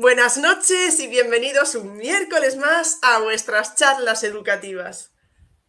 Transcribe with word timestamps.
Buenas 0.00 0.38
noches 0.38 0.98
y 0.98 1.08
bienvenidos 1.08 1.74
un 1.74 1.98
miércoles 1.98 2.56
más 2.56 2.98
a 3.02 3.18
vuestras 3.18 3.74
charlas 3.74 4.24
educativas. 4.24 5.12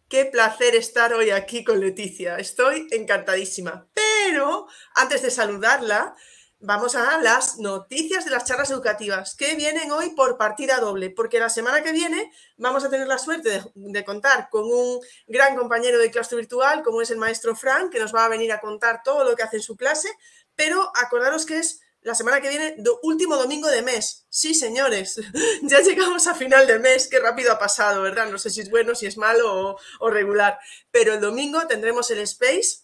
Qué 0.08 0.24
placer 0.24 0.74
estar 0.74 1.12
hoy 1.12 1.28
aquí 1.28 1.62
con 1.62 1.80
Leticia. 1.80 2.38
Estoy 2.38 2.88
encantadísima. 2.92 3.90
Pero 3.92 4.68
antes 4.94 5.20
de 5.20 5.30
saludarla, 5.30 6.16
vamos 6.60 6.96
a 6.96 7.18
las 7.18 7.58
noticias 7.58 8.24
de 8.24 8.30
las 8.30 8.46
charlas 8.46 8.70
educativas 8.70 9.36
que 9.36 9.54
vienen 9.54 9.92
hoy 9.92 10.14
por 10.14 10.38
partida 10.38 10.78
doble, 10.78 11.10
porque 11.10 11.38
la 11.38 11.50
semana 11.50 11.82
que 11.82 11.92
viene 11.92 12.32
vamos 12.56 12.84
a 12.84 12.88
tener 12.88 13.08
la 13.08 13.18
suerte 13.18 13.62
de, 13.74 14.04
contar 14.06 14.48
con 14.48 14.64
un 14.64 14.98
gran 15.26 15.56
compañero 15.56 15.98
de 15.98 16.10
claustro 16.10 16.38
virtual, 16.38 16.82
como 16.82 17.02
es 17.02 17.10
el 17.10 17.18
maestro 17.18 17.54
Frank, 17.54 17.92
que 17.92 18.00
nos 18.00 18.14
va 18.14 18.24
a 18.24 18.30
venir 18.30 18.50
a 18.52 18.60
contar 18.60 19.02
todo 19.04 19.24
lo 19.24 19.36
que 19.36 19.42
hace 19.42 19.56
en 19.56 19.62
su 19.62 19.76
clase, 19.76 20.08
pero 20.56 20.90
acordaros 20.96 21.44
que 21.44 21.58
es 21.58 21.82
la 22.02 22.14
semana 22.14 22.40
que 22.40 22.48
viene, 22.48 22.76
último 23.02 23.36
domingo 23.36 23.68
de 23.68 23.82
mes. 23.82 24.26
Sí, 24.28 24.54
señores, 24.54 25.20
ya 25.62 25.80
llegamos 25.80 26.26
a 26.26 26.34
final 26.34 26.66
de 26.66 26.78
mes, 26.78 27.08
qué 27.08 27.20
rápido 27.20 27.52
ha 27.52 27.58
pasado, 27.58 28.02
¿verdad? 28.02 28.28
No 28.30 28.38
sé 28.38 28.50
si 28.50 28.60
es 28.60 28.70
bueno, 28.70 28.94
si 28.94 29.06
es 29.06 29.16
malo 29.16 29.76
o, 30.00 30.10
regular, 30.10 30.58
pero 30.90 31.14
el 31.14 31.20
domingo 31.20 31.66
tendremos 31.66 32.10
el 32.10 32.18
Space 32.20 32.82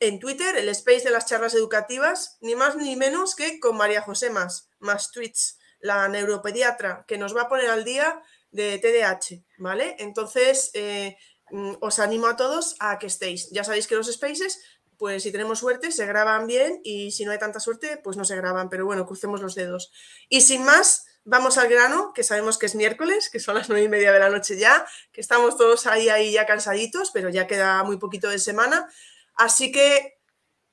en 0.00 0.18
Twitter, 0.18 0.56
el 0.56 0.68
Space 0.70 1.04
de 1.04 1.10
las 1.10 1.26
charlas 1.26 1.54
educativas, 1.54 2.38
ni 2.40 2.54
más 2.54 2.76
ni 2.76 2.96
menos 2.96 3.34
que 3.34 3.60
con 3.60 3.76
María 3.76 4.02
José 4.02 4.30
Más, 4.30 4.68
más 4.78 5.10
tweets, 5.10 5.58
la 5.80 6.08
neuropediatra, 6.08 7.04
que 7.06 7.18
nos 7.18 7.36
va 7.36 7.42
a 7.42 7.48
poner 7.48 7.68
al 7.68 7.84
día 7.84 8.22
de 8.50 8.78
TDAH, 8.78 9.44
¿vale? 9.58 9.96
Entonces, 9.98 10.70
eh, 10.74 11.16
mm, 11.50 11.74
os 11.80 11.98
animo 11.98 12.28
a 12.28 12.36
todos 12.36 12.76
a 12.78 12.98
que 12.98 13.06
estéis. 13.06 13.50
Ya 13.50 13.64
sabéis 13.64 13.86
que 13.86 13.96
los 13.96 14.12
Spaces 14.12 14.60
pues 15.02 15.24
si 15.24 15.32
tenemos 15.32 15.58
suerte 15.58 15.90
se 15.90 16.06
graban 16.06 16.46
bien 16.46 16.80
y 16.84 17.10
si 17.10 17.24
no 17.24 17.32
hay 17.32 17.38
tanta 17.40 17.58
suerte, 17.58 17.96
pues 18.04 18.16
no 18.16 18.24
se 18.24 18.36
graban, 18.36 18.68
pero 18.68 18.86
bueno, 18.86 19.04
crucemos 19.04 19.40
los 19.40 19.56
dedos. 19.56 19.90
Y 20.28 20.42
sin 20.42 20.64
más, 20.64 21.06
vamos 21.24 21.58
al 21.58 21.66
grano, 21.66 22.12
que 22.14 22.22
sabemos 22.22 22.56
que 22.56 22.66
es 22.66 22.76
miércoles, 22.76 23.28
que 23.28 23.40
son 23.40 23.56
las 23.56 23.68
nueve 23.68 23.84
y 23.84 23.88
media 23.88 24.12
de 24.12 24.20
la 24.20 24.30
noche 24.30 24.56
ya, 24.56 24.86
que 25.10 25.20
estamos 25.20 25.56
todos 25.56 25.88
ahí, 25.88 26.08
ahí 26.08 26.30
ya 26.30 26.46
cansaditos, 26.46 27.10
pero 27.10 27.30
ya 27.30 27.48
queda 27.48 27.82
muy 27.82 27.96
poquito 27.96 28.28
de 28.28 28.38
semana. 28.38 28.88
Así 29.34 29.72
que 29.72 30.20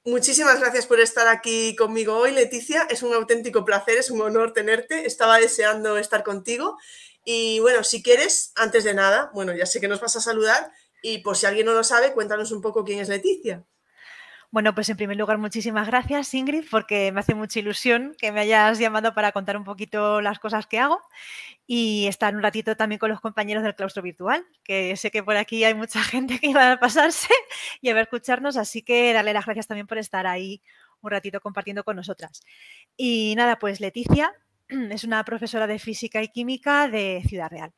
muchísimas 0.03 0.59
gracias 0.59 0.85
por 0.85 0.99
estar 0.99 1.27
aquí 1.27 1.75
conmigo 1.75 2.15
hoy, 2.15 2.31
Leticia. 2.31 2.85
Es 2.87 3.01
un 3.01 3.15
auténtico 3.15 3.65
placer, 3.65 3.97
es 3.97 4.11
un 4.11 4.21
honor 4.21 4.53
tenerte. 4.53 5.07
Estaba 5.07 5.39
deseando 5.39 5.97
estar 5.97 6.23
contigo. 6.23 6.77
Y 7.25 7.61
bueno, 7.61 7.83
si 7.83 8.03
quieres, 8.03 8.51
antes 8.55 8.83
de 8.83 8.93
nada, 8.93 9.31
bueno, 9.33 9.55
ya 9.55 9.65
sé 9.65 9.81
que 9.81 9.87
nos 9.87 9.99
vas 9.99 10.15
a 10.17 10.21
saludar 10.21 10.71
y 11.01 11.23
por 11.23 11.35
si 11.35 11.47
alguien 11.47 11.65
no 11.65 11.73
lo 11.73 11.83
sabe, 11.83 12.13
cuéntanos 12.13 12.51
un 12.51 12.61
poco 12.61 12.85
quién 12.85 12.99
es 12.99 13.09
Leticia. 13.09 13.65
Bueno, 14.51 14.73
pues 14.73 14.89
en 14.89 14.97
primer 14.97 15.15
lugar, 15.15 15.37
muchísimas 15.37 15.85
gracias, 15.85 16.33
Ingrid, 16.33 16.65
porque 16.71 17.11
me 17.11 17.19
hace 17.19 17.35
mucha 17.35 17.59
ilusión 17.59 18.15
que 18.17 18.31
me 18.31 18.39
hayas 18.39 18.79
llamado 18.79 19.13
para 19.13 19.31
contar 19.31 19.55
un 19.55 19.63
poquito 19.63 20.21
las 20.21 20.39
cosas 20.39 20.65
que 20.65 20.79
hago 20.79 20.99
y 21.67 22.07
estar 22.07 22.35
un 22.35 22.41
ratito 22.41 22.75
también 22.75 22.97
con 22.97 23.11
los 23.11 23.21
compañeros 23.21 23.61
del 23.63 23.75
claustro 23.75 24.01
virtual, 24.01 24.43
que 24.63 24.95
sé 24.97 25.11
que 25.11 25.21
por 25.23 25.37
aquí 25.37 25.63
hay 25.65 25.75
mucha 25.75 26.01
gente 26.03 26.39
que 26.39 26.53
va 26.53 26.71
a 26.73 26.79
pasarse 26.79 27.29
y 27.81 27.89
a 27.89 27.93
ver 27.93 28.03
escucharnos, 28.03 28.57
así 28.57 28.81
que 28.81 29.13
darle 29.13 29.33
las 29.33 29.45
gracias 29.45 29.67
también 29.67 29.85
por 29.87 29.99
estar 29.99 30.25
ahí 30.25 30.63
un 31.01 31.11
ratito 31.11 31.41
compartiendo 31.41 31.83
con 31.83 31.95
nosotras. 31.95 32.41
Y 32.97 33.35
nada, 33.37 33.59
pues 33.59 33.79
Leticia 33.79 34.33
es 34.67 35.03
una 35.03 35.23
profesora 35.25 35.67
de 35.67 35.77
física 35.77 36.23
y 36.23 36.29
química 36.29 36.87
de 36.87 37.23
Ciudad 37.27 37.51
Real. 37.51 37.71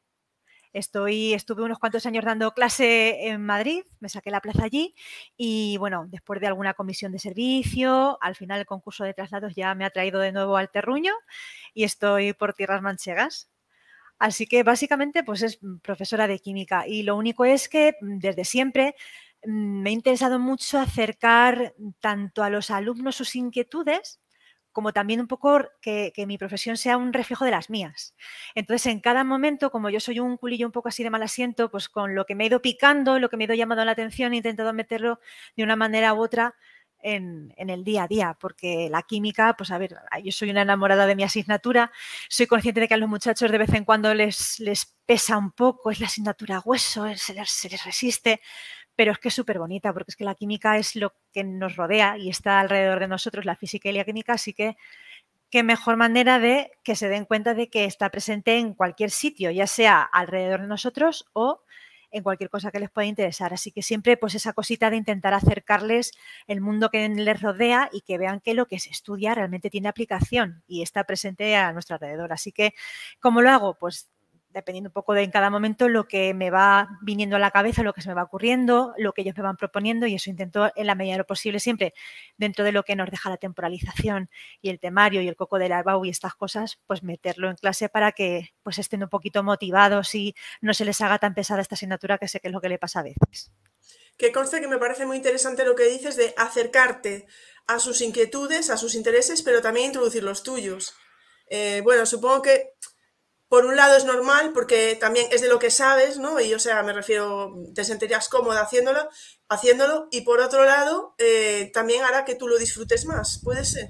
Estoy, 0.74 1.34
estuve 1.34 1.64
unos 1.64 1.80
cuantos 1.80 2.06
años 2.06 2.24
dando 2.24 2.52
clase 2.54 3.28
en 3.28 3.46
Madrid, 3.46 3.84
me 4.00 4.08
saqué 4.08 4.32
la 4.32 4.40
plaza 4.40 4.64
allí 4.64 4.96
y 5.36 5.76
bueno, 5.78 6.06
después 6.08 6.40
de 6.40 6.48
alguna 6.48 6.74
comisión 6.74 7.12
de 7.12 7.20
servicio, 7.20 8.18
al 8.22 8.36
final 8.36 8.62
el 8.62 8.66
concurso 8.66 9.04
de 9.04 9.14
traslados 9.14 9.54
ya 9.54 9.76
me 9.76 9.84
ha 9.84 9.90
traído 9.90 10.22
de 10.22 10.32
nuevo 10.32 10.56
al 10.56 10.72
terruño 10.72 11.14
y 11.74 11.84
estoy 11.84 12.34
por 12.34 12.54
tierras 12.54 12.82
manchegas. 12.82 13.50
Así 14.20 14.48
que 14.48 14.64
básicamente 14.64 15.24
pues 15.24 15.42
es 15.44 15.60
profesora 15.84 16.28
de 16.28 16.40
química 16.40 16.88
y 16.88 17.04
lo 17.04 17.18
único 17.18 17.46
es 17.46 17.68
que 17.70 17.96
mm, 18.02 18.20
desde 18.20 18.46
siempre 18.46 18.96
mm, 19.46 19.82
me 19.84 19.90
ha 19.92 19.94
interesado 19.94 20.40
mucho 20.40 20.80
acercar 20.80 21.76
tanto 22.00 22.44
a 22.44 22.50
los 22.52 22.72
alumnos 22.72 23.18
sus 23.18 23.36
inquietudes 23.36 24.21
como 24.72 24.94
también 24.94 25.20
un 25.20 25.28
poco 25.28 25.62
que, 25.82 26.14
mi 26.28 26.38
profesión 26.38 26.78
sea 26.78 26.98
un 26.98 27.14
reflejo 27.14 27.46
de 27.46 27.52
las 27.52 27.70
mías. 27.70 28.16
Entonces, 28.56 28.88
en 28.88 29.00
cada 29.00 29.24
momento, 29.24 29.72
como 29.72 29.90
yo 29.90 30.00
soy 30.00 30.20
un 30.20 30.38
culillo 30.38 30.66
un 30.66 30.72
poco 30.72 30.90
así 30.90 31.04
de 31.04 31.10
mal 31.10 31.24
asiento, 31.24 31.70
pues 31.70 31.90
con 31.90 32.16
lo 32.16 32.26
que 32.26 32.36
me 32.36 32.44
he 32.44 32.48
ido 32.48 32.62
picando, 32.62 33.20
lo 33.20 33.30
que 33.30 33.38
me 33.38 33.44
he 33.44 33.48
ido 33.48 33.56
llamando 33.56 33.84
la 33.86 33.92
atención, 33.92 34.34
he 34.34 34.38
intentado 34.38 34.74
meterlo 34.74 35.20
de 35.56 35.64
una 35.64 35.76
manera 35.76 36.14
u 36.14 36.22
otra 36.22 36.56
en, 37.04 37.54
el 37.58 37.84
día 37.84 38.04
a 38.04 38.08
día, 38.08 38.38
porque 38.40 38.88
la 38.90 39.04
química, 39.04 39.56
pues 39.58 39.72
a 39.72 39.78
ver, 39.78 39.96
yo 40.24 40.32
soy 40.32 40.52
una 40.52 40.62
enamorada 40.62 41.06
de 41.06 41.16
mi 41.16 41.24
asignatura, 41.24 41.92
soy 42.30 42.48
consciente 42.48 42.82
de 42.82 42.88
que 42.88 42.94
a 42.94 42.98
los 42.98 43.10
muchachos 43.10 43.52
de 43.52 43.58
vez 43.58 43.74
en 43.74 43.86
cuando 43.86 44.14
les, 44.14 44.60
les 44.60 44.96
pesa 45.06 45.38
un 45.38 45.52
poco, 45.52 45.92
es 45.92 46.00
la 46.00 46.08
asignatura 46.08 46.62
hueso, 46.64 47.08
se 47.16 47.46
se 47.46 47.70
les 47.70 47.84
resiste, 47.84 48.42
pero 49.02 49.14
es 49.14 49.18
que 49.18 49.30
es 49.30 49.34
súper 49.34 49.58
bonita 49.58 49.92
porque 49.94 50.12
es 50.12 50.16
que 50.16 50.24
la 50.24 50.36
química 50.36 50.78
es 50.78 50.96
lo 50.96 51.16
que 51.34 51.44
nos 51.44 51.76
rodea 51.76 52.20
y 52.20 52.30
está 52.30 52.60
alrededor 52.60 53.00
de 53.00 53.08
nosotros, 53.08 53.46
la 53.46 53.56
física 53.56 53.90
y 53.90 53.94
la 53.94 54.06
química, 54.06 54.34
así 54.34 54.54
que 54.54 54.78
qué 55.50 55.64
mejor 55.64 55.98
manera 55.98 56.38
de 56.38 56.70
que 56.84 56.96
se 56.96 57.10
den 57.10 57.26
cuenta 57.26 57.56
de 57.56 57.68
que 57.68 57.86
está 57.86 58.12
presente 58.12 58.60
en 58.60 58.76
cualquier 58.76 59.10
sitio, 59.10 59.50
ya 59.50 59.66
sea 59.66 60.04
alrededor 60.04 60.62
de 60.62 60.68
nosotros 60.68 61.26
o 61.34 61.64
en 62.12 62.22
cualquier 62.22 62.52
cosa 62.52 62.70
que 62.70 62.80
les 62.80 62.92
pueda 62.92 63.08
interesar. 63.08 63.56
Así 63.56 63.72
que 63.72 63.82
siempre 63.82 64.18
pues 64.18 64.36
esa 64.36 64.54
cosita 64.54 64.92
de 64.92 64.98
intentar 64.98 65.34
acercarles 65.34 66.12
el 66.46 66.62
mundo 66.62 66.92
que 66.92 67.10
les 67.10 67.42
rodea 67.42 67.90
y 67.92 68.02
que 68.02 68.20
vean 68.20 68.40
que 68.40 68.54
lo 68.54 68.68
que 68.68 68.78
se 68.78 68.92
estudia 68.92 69.34
realmente 69.34 69.72
tiene 69.72 69.88
aplicación 69.88 70.62
y 70.68 70.84
está 70.84 71.06
presente 71.06 71.56
a 71.56 71.74
nuestro 71.74 71.96
alrededor. 71.96 72.34
Así 72.34 72.52
que, 72.52 72.76
¿cómo 73.20 73.42
lo 73.42 73.50
hago? 73.50 73.80
Pues 73.80 74.12
dependiendo 74.54 74.90
un 74.90 74.94
poco 74.94 75.14
de 75.14 75.24
en 75.24 75.32
cada 75.32 75.50
momento 75.50 75.90
lo 75.90 76.08
que 76.08 76.34
me 76.34 76.50
va 76.50 77.00
viniendo 77.02 77.36
a 77.36 77.40
la 77.40 77.52
cabeza, 77.52 77.84
lo 77.84 77.94
que 77.94 78.02
se 78.02 78.10
me 78.10 78.16
va 78.16 78.24
ocurriendo, 78.24 78.94
lo 78.98 79.14
que 79.14 79.22
ellos 79.22 79.36
me 79.38 79.44
van 79.44 79.58
proponiendo 79.58 80.08
y 80.08 80.16
eso 80.16 80.30
intento 80.30 80.72
en 80.76 80.88
la 80.88 80.96
medida 80.96 81.14
de 81.14 81.20
lo 81.20 81.26
posible 81.26 81.60
siempre 81.60 81.94
dentro 82.38 82.66
de 82.66 82.72
lo 82.72 82.84
que 82.84 82.96
nos 82.96 83.10
deja 83.10 83.30
la 83.30 83.38
temporalización 83.38 84.30
y 84.62 84.70
el 84.70 84.80
temario 84.80 85.22
y 85.22 85.28
el 85.28 85.36
coco 85.36 85.60
de 85.60 85.70
la 85.70 85.80
EBAU 85.80 86.06
y 86.06 86.10
estas 86.10 86.36
cosas, 86.36 86.80
pues 86.88 87.04
meterlo 87.04 87.50
en 87.50 87.56
clase 87.56 87.90
para 87.90 88.12
que 88.12 88.54
pues 88.64 88.78
estén 88.80 89.04
un 89.04 89.10
poquito 89.10 89.44
motivados 89.44 90.14
y 90.16 90.36
no 90.62 90.74
se 90.74 90.86
les 90.86 91.02
haga 91.02 91.20
tan 91.20 91.34
pesada 91.34 91.62
esta 91.62 91.76
asignatura 91.76 92.18
que 92.18 92.28
sé 92.28 92.40
que 92.40 92.48
es 92.48 92.54
lo 92.54 92.62
que 92.62 92.70
le 92.70 92.80
pasa 92.80 93.00
a 93.00 93.04
veces. 93.04 93.52
Que 94.18 94.32
conste 94.32 94.62
que 94.62 94.68
me 94.68 94.78
parece 94.78 95.06
muy 95.06 95.18
interesante 95.18 95.66
lo 95.66 95.76
que 95.76 95.86
dices 95.86 96.16
de 96.16 96.34
acercarte 96.38 97.26
a 97.68 97.80
sus 97.80 98.02
inquietudes, 98.02 98.70
a 98.70 98.78
sus 98.78 98.96
intereses, 98.96 99.42
pero 99.42 99.62
también 99.62 99.88
introducir 99.88 100.24
los 100.24 100.44
tuyos. 100.44 100.94
Eh, 101.48 101.82
bueno, 101.84 102.06
supongo 102.06 102.42
que 102.42 102.74
por 103.52 103.66
un 103.66 103.76
lado 103.76 103.98
es 103.98 104.06
normal 104.06 104.52
porque 104.54 104.96
también 104.96 105.28
es 105.30 105.42
de 105.42 105.50
lo 105.50 105.60
que 105.60 105.72
sabes, 105.72 106.18
¿no? 106.18 106.40
Y 106.40 106.54
o 106.54 106.60
sea, 106.60 106.84
me 106.84 106.94
refiero, 106.94 107.54
te 107.76 107.84
sentirías 107.84 108.30
cómoda 108.30 108.62
haciéndolo, 108.62 109.10
haciéndolo 109.50 110.08
y 110.10 110.22
por 110.22 110.40
otro 110.40 110.64
lado 110.64 111.16
eh, 111.18 111.70
también 111.74 112.06
hará 112.06 112.24
que 112.24 112.36
tú 112.36 112.48
lo 112.48 112.58
disfrutes 112.58 113.06
más, 113.06 113.42
¿puede 113.44 113.66
ser? 113.66 113.90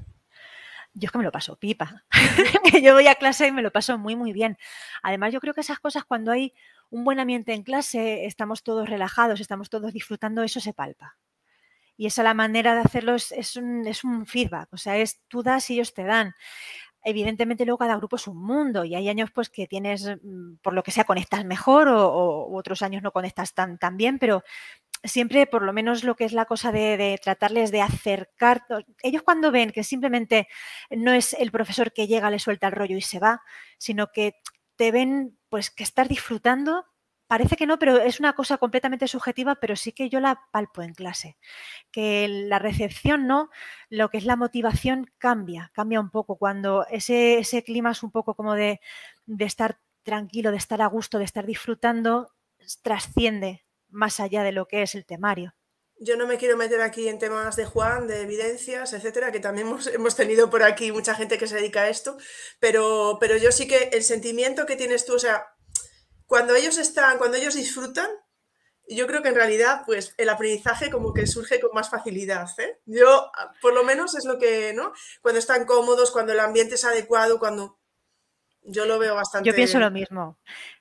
Yo 0.96 1.06
es 1.06 1.12
que 1.12 1.20
me 1.20 1.24
lo 1.24 1.32
paso 1.32 1.60
pipa. 1.60 2.04
yo 2.82 2.96
voy 2.96 3.08
a 3.08 3.14
clase 3.14 3.46
y 3.46 3.52
me 3.52 3.62
lo 3.62 3.72
paso 3.72 4.00
muy, 4.00 4.16
muy 4.16 4.34
bien. 4.34 4.58
Además, 5.04 5.32
yo 5.32 5.40
creo 5.40 5.54
que 5.54 5.62
esas 5.62 5.80
cosas 5.80 6.06
cuando 6.06 6.32
hay 6.32 6.56
un 6.90 7.04
buen 7.04 7.20
ambiente 7.20 7.54
en 7.54 7.62
clase, 7.62 8.26
estamos 8.26 8.64
todos 8.64 8.90
relajados, 8.90 9.42
estamos 9.42 9.70
todos 9.70 9.94
disfrutando, 9.94 10.42
eso 10.42 10.60
se 10.60 10.74
palpa. 10.74 11.20
Y 11.98 12.08
esa 12.08 12.24
la 12.24 12.34
manera 12.34 12.74
de 12.74 12.82
hacerlo 12.82 13.14
es, 13.14 13.56
un, 13.58 13.86
es 13.86 14.04
un 14.04 14.26
feedback, 14.26 14.74
o 14.74 14.78
sea, 14.78 14.98
es 14.98 15.22
tú 15.28 15.44
das 15.44 15.70
y 15.70 15.76
ellos 15.76 15.94
te 15.94 16.04
dan 16.04 16.34
evidentemente 17.04 17.66
luego 17.66 17.80
cada 17.80 17.96
grupo 17.98 18.16
es 18.16 18.28
un 18.28 18.38
mundo 18.38 18.86
y 18.86 18.96
hay 18.96 19.10
años 19.10 19.32
pues 19.32 19.50
que 19.50 19.68
tienes, 19.68 20.08
mm, 20.22 20.56
por 20.62 20.74
lo 20.74 20.84
que 20.84 20.92
sea, 20.92 21.04
conectas 21.04 21.46
mejor 21.46 21.88
o, 21.88 22.48
otros 22.54 22.82
años 22.82 23.02
no 23.02 23.12
conectas 23.12 23.54
tan, 23.54 23.78
tan, 23.78 23.98
bien, 23.98 24.20
pero 24.20 24.44
siempre 25.04 25.48
por 25.48 25.64
lo 25.64 25.74
menos 25.74 26.04
lo 26.04 26.16
que 26.16 26.26
es 26.26 26.34
la 26.34 26.46
cosa 26.46 26.72
de, 26.72 27.20
tratarles 27.24 27.72
de 27.72 27.82
acercar, 27.82 28.66
ellos 29.02 29.24
cuando 29.24 29.52
ven 29.52 29.72
que 29.72 29.84
simplemente 29.84 30.48
no 30.90 31.12
es 31.12 31.34
el 31.34 31.52
profesor 31.52 31.92
que 31.92 32.08
llega, 32.08 32.30
le 32.30 32.40
suelta 32.40 32.68
el 32.68 32.74
rollo 32.74 32.98
y 32.98 33.02
se 33.02 33.20
va, 33.20 33.42
sino 33.78 34.08
que 34.12 34.36
te 34.76 34.92
ven 34.92 35.38
pues 35.50 35.70
que 35.72 35.84
estás 35.84 36.08
disfrutando 36.08 36.86
Parece 37.32 37.56
que 37.56 37.66
no, 37.66 37.80
pero 37.80 37.96
es 37.96 38.20
una 38.20 38.34
cosa 38.34 38.58
completamente 38.58 39.08
subjetiva, 39.08 39.56
pero 39.56 39.78
sí 39.78 39.94
que 39.94 40.10
yo 40.10 40.20
la 40.20 40.50
palpo 40.52 40.82
en 40.82 40.94
clase. 40.94 41.38
Que 41.90 42.28
la 42.28 42.60
recepción 42.60 43.26
no, 43.26 43.50
lo 43.88 44.10
que 44.10 44.18
es 44.18 44.26
la 44.26 44.36
motivación 44.36 45.10
cambia, 45.18 45.72
cambia 45.74 46.02
un 46.02 46.10
poco. 46.10 46.36
Cuando 46.36 46.86
ese, 46.92 47.38
ese 47.38 47.64
clima 47.64 47.92
es 47.92 48.04
un 48.04 48.12
poco 48.12 48.36
como 48.36 48.54
de, 48.54 48.82
de 49.28 49.46
estar 49.46 49.80
tranquilo, 50.04 50.52
de 50.52 50.58
estar 50.58 50.82
a 50.82 50.88
gusto, 50.88 51.20
de 51.20 51.24
estar 51.24 51.46
disfrutando, 51.46 52.34
trasciende 52.82 53.64
más 53.88 54.20
allá 54.20 54.44
de 54.44 54.52
lo 54.52 54.68
que 54.68 54.82
es 54.82 54.94
el 54.94 55.06
temario. 55.06 55.56
Yo 56.04 56.18
no 56.18 56.28
me 56.28 56.38
quiero 56.38 56.58
meter 56.58 56.82
aquí 56.82 57.08
en 57.08 57.18
temas 57.18 57.56
de 57.56 57.64
Juan, 57.64 58.08
de 58.08 58.24
evidencias, 58.24 58.92
etcétera, 58.92 59.32
que 59.32 59.40
también 59.40 59.68
hemos, 59.94 60.16
tenido 60.18 60.50
por 60.50 60.64
aquí 60.64 60.92
mucha 60.92 61.16
gente 61.16 61.38
que 61.38 61.48
se 61.48 61.56
dedica 61.56 61.84
a 61.84 61.90
esto, 61.90 62.18
pero, 62.60 63.18
pero 63.22 63.38
yo 63.38 63.54
sí 63.54 63.70
que 63.70 63.90
el 63.94 64.04
sentimiento 64.04 64.66
que 64.66 64.76
tienes 64.76 65.06
tú, 65.06 65.14
o 65.14 65.20
sea, 65.20 65.46
cuando 66.32 66.56
ellos 66.56 66.78
están, 66.78 67.18
cuando 67.18 67.36
ellos 67.36 67.56
disfrutan, 67.56 68.10
yo 68.88 69.06
creo 69.06 69.22
que 69.22 69.28
en 69.28 69.36
realidad, 69.36 69.84
pues 69.86 70.16
el 70.18 70.30
aprendizaje 70.30 70.90
como 70.90 71.14
que 71.14 71.28
surge 71.28 71.60
con 71.60 71.72
más 71.74 71.90
facilidad. 71.90 72.48
¿eh? 72.58 72.80
Yo, 72.86 73.30
por 73.62 73.74
lo 73.74 73.84
menos, 73.84 74.16
es 74.16 74.24
lo 74.24 74.40
que, 74.40 74.72
¿no? 74.74 74.94
Cuando 75.22 75.40
están 75.40 75.66
cómodos, 75.66 76.10
cuando 76.10 76.32
el 76.32 76.40
ambiente 76.40 76.76
es 76.76 76.86
adecuado, 76.86 77.38
cuando 77.38 77.82
yo 78.62 78.86
lo 78.86 78.98
veo 78.98 79.14
bastante. 79.14 79.50
Yo 79.50 79.54
pienso 79.54 79.78
lo 79.78 79.92
mismo. 79.92 80.40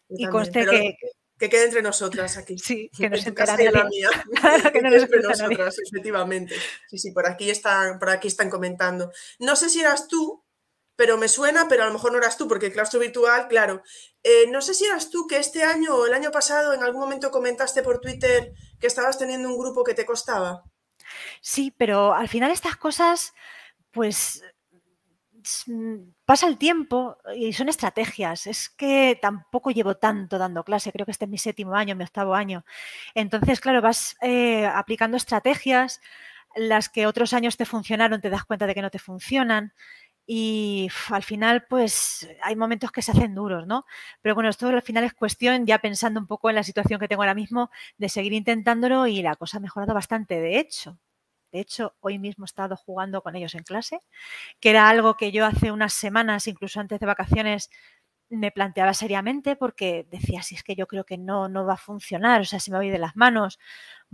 y 0.08 0.24
conste 0.28 0.64
que, 0.66 0.96
que 1.36 1.48
quede 1.48 1.64
entre 1.64 1.82
nosotras 1.82 2.36
aquí. 2.36 2.56
Sí, 2.56 2.88
que 2.96 3.10
no 3.10 3.16
se 3.16 3.28
entera 3.30 3.56
la 3.72 3.84
mía. 3.86 4.10
que 4.72 4.82
no 4.82 4.94
entre 4.94 5.20
nosotras, 5.20 5.76
efectivamente. 5.84 6.54
Sí, 6.88 6.96
sí, 6.96 7.10
por 7.10 7.26
aquí 7.26 7.50
están, 7.50 7.98
por 7.98 8.10
aquí 8.10 8.28
están 8.28 8.50
comentando. 8.50 9.10
No 9.40 9.56
sé 9.56 9.68
si 9.68 9.80
eras 9.80 10.06
tú, 10.06 10.44
pero 11.00 11.16
me 11.16 11.28
suena, 11.28 11.66
pero 11.66 11.84
a 11.84 11.86
lo 11.86 11.94
mejor 11.94 12.12
no 12.12 12.18
eras 12.18 12.36
tú, 12.36 12.46
porque 12.46 12.70
claustro 12.70 13.00
virtual, 13.00 13.48
claro. 13.48 13.82
Eh, 14.22 14.50
no 14.50 14.60
sé 14.60 14.74
si 14.74 14.84
eras 14.84 15.08
tú 15.08 15.26
que 15.26 15.38
este 15.38 15.62
año 15.62 15.94
o 15.94 16.04
el 16.04 16.12
año 16.12 16.30
pasado 16.30 16.74
en 16.74 16.82
algún 16.82 17.00
momento 17.00 17.30
comentaste 17.30 17.82
por 17.82 18.02
Twitter 18.02 18.52
que 18.78 18.86
estabas 18.86 19.16
teniendo 19.16 19.48
un 19.48 19.56
grupo 19.56 19.82
que 19.82 19.94
te 19.94 20.04
costaba. 20.04 20.62
Sí, 21.40 21.74
pero 21.74 22.12
al 22.12 22.28
final 22.28 22.50
estas 22.50 22.76
cosas, 22.76 23.32
pues 23.90 24.42
Mm, 25.66 26.12
pasa 26.24 26.46
el 26.46 26.58
tiempo 26.58 27.16
y 27.34 27.52
son 27.52 27.68
estrategias. 27.68 28.46
Es 28.46 28.68
que 28.68 29.18
tampoco 29.20 29.70
llevo 29.70 29.96
tanto 29.96 30.38
dando 30.38 30.64
clase, 30.64 30.92
creo 30.92 31.06
que 31.06 31.12
este 31.12 31.24
es 31.24 31.30
mi 31.30 31.38
séptimo 31.38 31.74
año, 31.74 31.96
mi 31.96 32.04
octavo 32.04 32.34
año. 32.34 32.64
Entonces, 33.14 33.60
claro, 33.60 33.80
vas 33.80 34.16
eh, 34.20 34.66
aplicando 34.66 35.16
estrategias, 35.16 36.00
las 36.56 36.88
que 36.88 37.06
otros 37.06 37.32
años 37.32 37.56
te 37.56 37.64
funcionaron, 37.64 38.20
te 38.20 38.30
das 38.30 38.44
cuenta 38.44 38.66
de 38.66 38.74
que 38.74 38.82
no 38.82 38.90
te 38.90 38.98
funcionan. 38.98 39.72
Y 40.32 40.88
al 41.08 41.24
final, 41.24 41.64
pues 41.68 42.28
hay 42.44 42.54
momentos 42.54 42.92
que 42.92 43.02
se 43.02 43.10
hacen 43.10 43.34
duros, 43.34 43.66
¿no? 43.66 43.84
Pero 44.22 44.36
bueno, 44.36 44.48
esto 44.48 44.68
al 44.68 44.80
final 44.80 45.02
es 45.02 45.12
cuestión, 45.12 45.66
ya 45.66 45.80
pensando 45.80 46.20
un 46.20 46.28
poco 46.28 46.48
en 46.48 46.54
la 46.54 46.62
situación 46.62 47.00
que 47.00 47.08
tengo 47.08 47.22
ahora 47.22 47.34
mismo, 47.34 47.68
de 47.98 48.08
seguir 48.08 48.32
intentándolo 48.32 49.08
y 49.08 49.22
la 49.22 49.34
cosa 49.34 49.56
ha 49.58 49.60
mejorado 49.60 49.92
bastante, 49.92 50.40
de 50.40 50.60
hecho. 50.60 51.00
De 51.52 51.60
hecho, 51.60 51.96
hoy 52.00 52.20
mismo 52.20 52.44
he 52.44 52.46
estado 52.46 52.76
jugando 52.76 53.22
con 53.22 53.34
ellos 53.36 53.56
en 53.56 53.64
clase, 53.64 53.98
que 54.60 54.70
era 54.70 54.88
algo 54.88 55.16
que 55.16 55.32
yo 55.32 55.46
hace 55.46 55.72
unas 55.72 55.94
semanas, 55.94 56.46
incluso 56.48 56.80
antes 56.80 57.00
de 57.00 57.06
vacaciones, 57.06 57.70
me 58.30 58.52
planteaba 58.52 58.94
seriamente 58.94 59.56
porque 59.56 60.06
decía, 60.10 60.42
si 60.42 60.54
es 60.54 60.62
que 60.62 60.76
yo 60.76 60.86
creo 60.86 61.04
que 61.04 61.18
no, 61.18 61.48
no 61.48 61.66
va 61.66 61.74
a 61.74 61.76
funcionar, 61.76 62.40
o 62.40 62.44
sea, 62.44 62.60
si 62.60 62.70
me 62.70 62.78
voy 62.78 62.88
de 62.90 62.98
las 62.98 63.16
manos, 63.16 63.58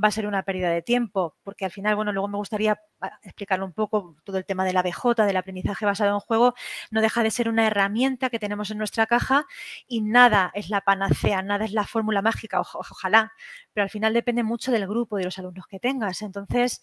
va 0.02 0.08
a 0.08 0.10
ser 0.10 0.26
una 0.26 0.42
pérdida 0.42 0.70
de 0.70 0.82
tiempo, 0.82 1.36
porque 1.42 1.64
al 1.66 1.70
final, 1.70 1.96
bueno, 1.96 2.12
luego 2.12 2.28
me 2.28 2.38
gustaría 2.38 2.80
ah, 3.00 3.18
explicar 3.22 3.62
un 3.62 3.72
poco 3.72 4.16
todo 4.24 4.38
el 4.38 4.46
tema 4.46 4.64
de 4.64 4.72
la 4.72 4.82
BJ, 4.82 5.26
del 5.26 5.36
aprendizaje 5.36 5.84
basado 5.84 6.14
en 6.14 6.20
juego, 6.20 6.54
no 6.90 7.02
deja 7.02 7.22
de 7.22 7.30
ser 7.30 7.48
una 7.48 7.66
herramienta 7.66 8.30
que 8.30 8.38
tenemos 8.38 8.70
en 8.70 8.78
nuestra 8.78 9.06
caja 9.06 9.46
y 9.86 10.00
nada 10.00 10.50
es 10.54 10.70
la 10.70 10.80
panacea, 10.80 11.42
nada 11.42 11.64
es 11.66 11.72
la 11.72 11.84
fórmula 11.84 12.22
mágica, 12.22 12.60
ojalá, 12.60 13.32
pero 13.72 13.84
al 13.84 13.90
final 13.90 14.14
depende 14.14 14.42
mucho 14.42 14.72
del 14.72 14.86
grupo, 14.86 15.16
de 15.18 15.24
los 15.24 15.38
alumnos 15.38 15.66
que 15.66 15.78
tengas. 15.80 16.22
Entonces, 16.22 16.82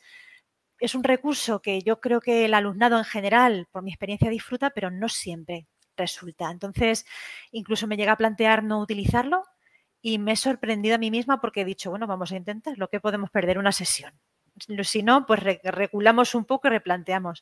es 0.80 0.96
un 0.96 1.04
recurso 1.04 1.62
que 1.62 1.82
yo 1.82 2.00
creo 2.02 2.22
que 2.22 2.46
el 2.46 2.54
alumnado 2.54 2.98
en 2.98 3.06
general, 3.06 3.68
por 3.72 3.84
mi 3.84 3.92
experiencia, 3.92 4.30
disfruta, 4.30 4.70
pero 4.72 4.92
no 4.92 5.10
siempre 5.10 5.68
resulta. 5.98 6.52
Entonces, 6.52 7.06
incluso 7.52 7.88
me 7.88 7.98
llega 7.98 8.14
a 8.14 8.18
plantear 8.18 8.64
no 8.64 8.80
utilizarlo 8.80 9.44
y 10.02 10.20
me 10.20 10.34
he 10.34 10.36
sorprendido 10.36 10.96
a 10.96 10.98
mí 10.98 11.12
misma 11.12 11.40
porque 11.40 11.62
he 11.62 11.66
dicho, 11.66 11.90
bueno, 11.90 12.08
vamos 12.08 12.32
a 12.32 12.36
intentar 12.36 12.78
lo 12.78 12.90
que 12.90 13.00
podemos 13.00 13.30
perder 13.30 13.58
una 13.58 13.72
sesión. 13.72 14.14
Si 14.84 15.02
no, 15.02 15.26
pues 15.26 15.42
regulamos 15.64 16.36
un 16.36 16.46
poco 16.46 16.68
y 16.68 16.72
replanteamos. 16.72 17.42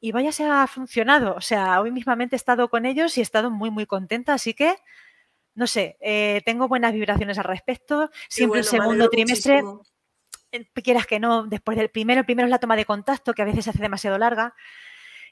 Y 0.00 0.12
vaya 0.12 0.32
se 0.32 0.44
ha 0.44 0.66
funcionado. 0.66 1.34
O 1.34 1.40
sea, 1.40 1.80
hoy 1.80 1.90
mismamente 1.92 2.34
he 2.34 2.38
estado 2.38 2.68
con 2.68 2.86
ellos 2.86 3.16
y 3.16 3.20
he 3.20 3.22
estado 3.22 3.50
muy, 3.50 3.70
muy 3.70 3.86
contenta. 3.86 4.34
Así 4.34 4.54
que, 4.54 4.76
no 5.54 5.66
sé, 5.66 5.96
eh, 6.00 6.42
tengo 6.44 6.66
buenas 6.66 6.92
vibraciones 6.92 7.38
al 7.38 7.44
respecto. 7.44 8.10
Siempre 8.28 8.60
el 8.60 8.64
segundo 8.64 9.08
trimestre 9.08 9.62
quieras 10.82 11.06
que 11.06 11.20
no, 11.20 11.44
después 11.44 11.76
del 11.76 11.90
primero, 11.90 12.20
el 12.20 12.26
primero 12.26 12.46
es 12.46 12.50
la 12.50 12.58
toma 12.58 12.76
de 12.76 12.84
contacto, 12.84 13.34
que 13.34 13.42
a 13.42 13.44
veces 13.44 13.64
se 13.64 13.70
hace 13.70 13.82
demasiado 13.82 14.18
larga. 14.18 14.54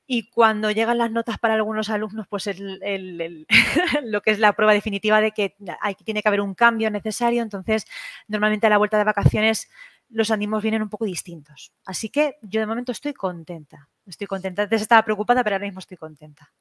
Y 0.06 0.30
cuando 0.30 0.70
llegan 0.70 0.98
las 0.98 1.10
notas 1.10 1.38
para 1.38 1.54
algunos 1.54 1.90
alumnos, 1.90 2.26
pues 2.28 2.46
lo 4.04 4.22
que 4.22 4.30
es 4.30 4.38
la 4.38 4.52
prueba 4.52 4.72
definitiva 4.72 5.20
de 5.20 5.32
que 5.32 5.56
hay, 5.80 5.94
tiene 5.96 6.22
que 6.22 6.28
haber 6.28 6.40
un 6.40 6.54
cambio 6.54 6.90
necesario, 6.90 7.42
entonces 7.42 7.86
normalmente 8.28 8.66
a 8.66 8.70
la 8.70 8.78
vuelta 8.78 8.98
de 8.98 9.04
vacaciones 9.04 9.68
los 10.08 10.30
ánimos 10.30 10.62
vienen 10.62 10.82
un 10.82 10.88
poco 10.88 11.04
distintos. 11.04 11.72
Así 11.84 12.08
que 12.08 12.36
yo 12.42 12.60
de 12.60 12.66
momento 12.66 12.92
estoy 12.92 13.12
contenta. 13.12 13.88
Estoy 14.06 14.26
contenta. 14.26 14.62
Antes 14.62 14.82
estaba 14.82 15.04
preocupada, 15.04 15.42
pero 15.42 15.56
ahora 15.56 15.66
mismo 15.66 15.80
estoy 15.80 15.96
contenta. 15.96 16.52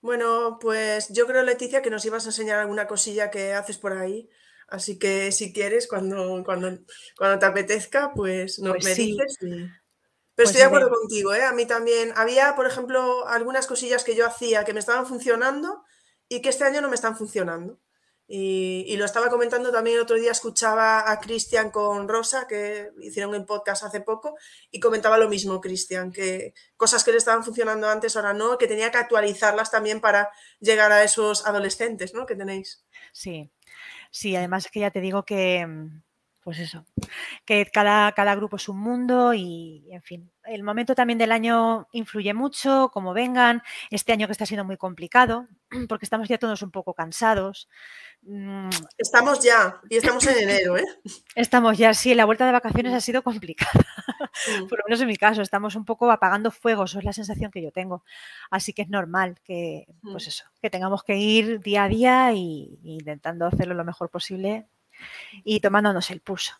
Bueno, 0.00 0.58
pues 0.60 1.08
yo 1.10 1.26
creo, 1.26 1.42
Leticia, 1.42 1.82
que 1.82 1.90
nos 1.90 2.04
ibas 2.04 2.24
a 2.24 2.28
enseñar 2.28 2.58
alguna 2.58 2.86
cosilla 2.86 3.30
que 3.30 3.52
haces 3.52 3.78
por 3.78 3.92
ahí. 3.92 4.28
Así 4.68 4.98
que 4.98 5.30
si 5.32 5.52
quieres, 5.52 5.86
cuando, 5.86 6.42
cuando, 6.44 6.78
cuando 7.16 7.38
te 7.38 7.46
apetezca, 7.46 8.12
pues, 8.14 8.58
no, 8.58 8.72
pues 8.72 8.84
me 8.84 8.94
dices. 8.94 9.38
Pero 10.36 10.46
pues 10.46 10.50
estoy 10.50 10.60
de 10.60 10.66
acuerdo 10.66 10.90
contigo, 10.90 11.34
¿eh? 11.34 11.44
A 11.44 11.52
mí 11.52 11.66
también. 11.66 12.12
Había, 12.16 12.56
por 12.56 12.66
ejemplo, 12.66 13.26
algunas 13.28 13.66
cosillas 13.66 14.04
que 14.04 14.16
yo 14.16 14.26
hacía 14.26 14.64
que 14.64 14.72
me 14.72 14.80
estaban 14.80 15.06
funcionando 15.06 15.84
y 16.28 16.42
que 16.42 16.48
este 16.48 16.64
año 16.64 16.80
no 16.80 16.88
me 16.88 16.96
están 16.96 17.16
funcionando. 17.16 17.80
Y, 18.26 18.96
lo 18.96 19.04
estaba 19.04 19.28
comentando 19.28 19.70
también 19.70 19.96
el 19.96 20.02
otro 20.02 20.16
día, 20.16 20.30
escuchaba 20.30 21.10
a 21.10 21.20
Cristian 21.20 21.70
con 21.70 22.08
Rosa, 22.08 22.46
que 22.48 22.90
hicieron 23.02 23.34
un 23.34 23.44
podcast 23.44 23.84
hace 23.84 24.00
poco, 24.00 24.36
y 24.70 24.80
comentaba 24.80 25.18
lo 25.18 25.28
mismo, 25.28 25.60
Cristian, 25.60 26.10
que 26.10 26.54
cosas 26.76 27.04
que 27.04 27.10
le 27.10 27.18
estaban 27.18 27.44
funcionando 27.44 27.86
antes, 27.86 28.16
ahora 28.16 28.32
no, 28.32 28.56
que 28.56 28.66
tenía 28.66 28.90
que 28.90 28.96
actualizarlas 28.96 29.70
también 29.70 30.00
para 30.00 30.30
llegar 30.58 30.90
a 30.90 31.04
esos 31.04 31.46
adolescentes, 31.46 32.14
¿no? 32.14 32.24
Que 32.24 32.34
tenéis. 32.34 32.82
Sí, 33.12 33.52
Sí, 34.14 34.36
además 34.36 34.66
es 34.66 34.70
que 34.70 34.78
ya 34.78 34.92
te 34.92 35.00
digo 35.00 35.24
que, 35.24 35.66
mm, 35.66 36.03
pues 36.44 36.58
eso, 36.58 36.84
que 37.46 37.64
cada, 37.64 38.12
cada 38.12 38.34
grupo 38.34 38.56
es 38.56 38.68
un 38.68 38.78
mundo 38.78 39.32
y, 39.32 39.88
en 39.90 40.02
fin, 40.02 40.30
el 40.44 40.62
momento 40.62 40.94
también 40.94 41.18
del 41.18 41.32
año 41.32 41.88
influye 41.92 42.34
mucho, 42.34 42.90
como 42.92 43.14
vengan, 43.14 43.62
este 43.90 44.12
año 44.12 44.26
que 44.26 44.32
está 44.32 44.44
siendo 44.44 44.66
muy 44.66 44.76
complicado, 44.76 45.48
porque 45.88 46.04
estamos 46.04 46.28
ya 46.28 46.36
todos 46.36 46.60
un 46.60 46.70
poco 46.70 46.92
cansados. 46.92 47.68
Mm, 48.20 48.68
estamos 48.98 49.42
ya, 49.42 49.80
y 49.88 49.96
estamos 49.96 50.26
en 50.26 50.38
enero, 50.38 50.76
¿eh? 50.76 50.84
Estamos 51.34 51.78
ya, 51.78 51.94
sí, 51.94 52.14
la 52.14 52.26
vuelta 52.26 52.44
de 52.44 52.52
vacaciones 52.52 52.92
ha 52.92 53.00
sido 53.00 53.22
complicada. 53.22 53.72
Por 54.68 54.78
lo 54.78 54.84
menos 54.86 55.00
en 55.00 55.08
mi 55.08 55.16
caso, 55.16 55.40
estamos 55.40 55.76
un 55.76 55.84
poco 55.84 56.10
apagando 56.10 56.50
fuegos, 56.50 56.94
es 56.94 57.04
la 57.04 57.12
sensación 57.12 57.50
que 57.50 57.62
yo 57.62 57.70
tengo. 57.70 58.04
Así 58.50 58.72
que 58.72 58.82
es 58.82 58.88
normal 58.88 59.40
que, 59.44 59.86
pues 60.02 60.26
eso, 60.26 60.44
que 60.60 60.70
tengamos 60.70 61.02
que 61.02 61.16
ir 61.16 61.60
día 61.60 61.84
a 61.84 61.88
día 61.88 62.32
y, 62.32 62.78
intentando 62.82 63.46
hacerlo 63.46 63.74
lo 63.74 63.84
mejor 63.84 64.10
posible 64.10 64.66
y 65.44 65.60
tomándonos 65.60 66.10
el 66.10 66.20
pulso. 66.20 66.54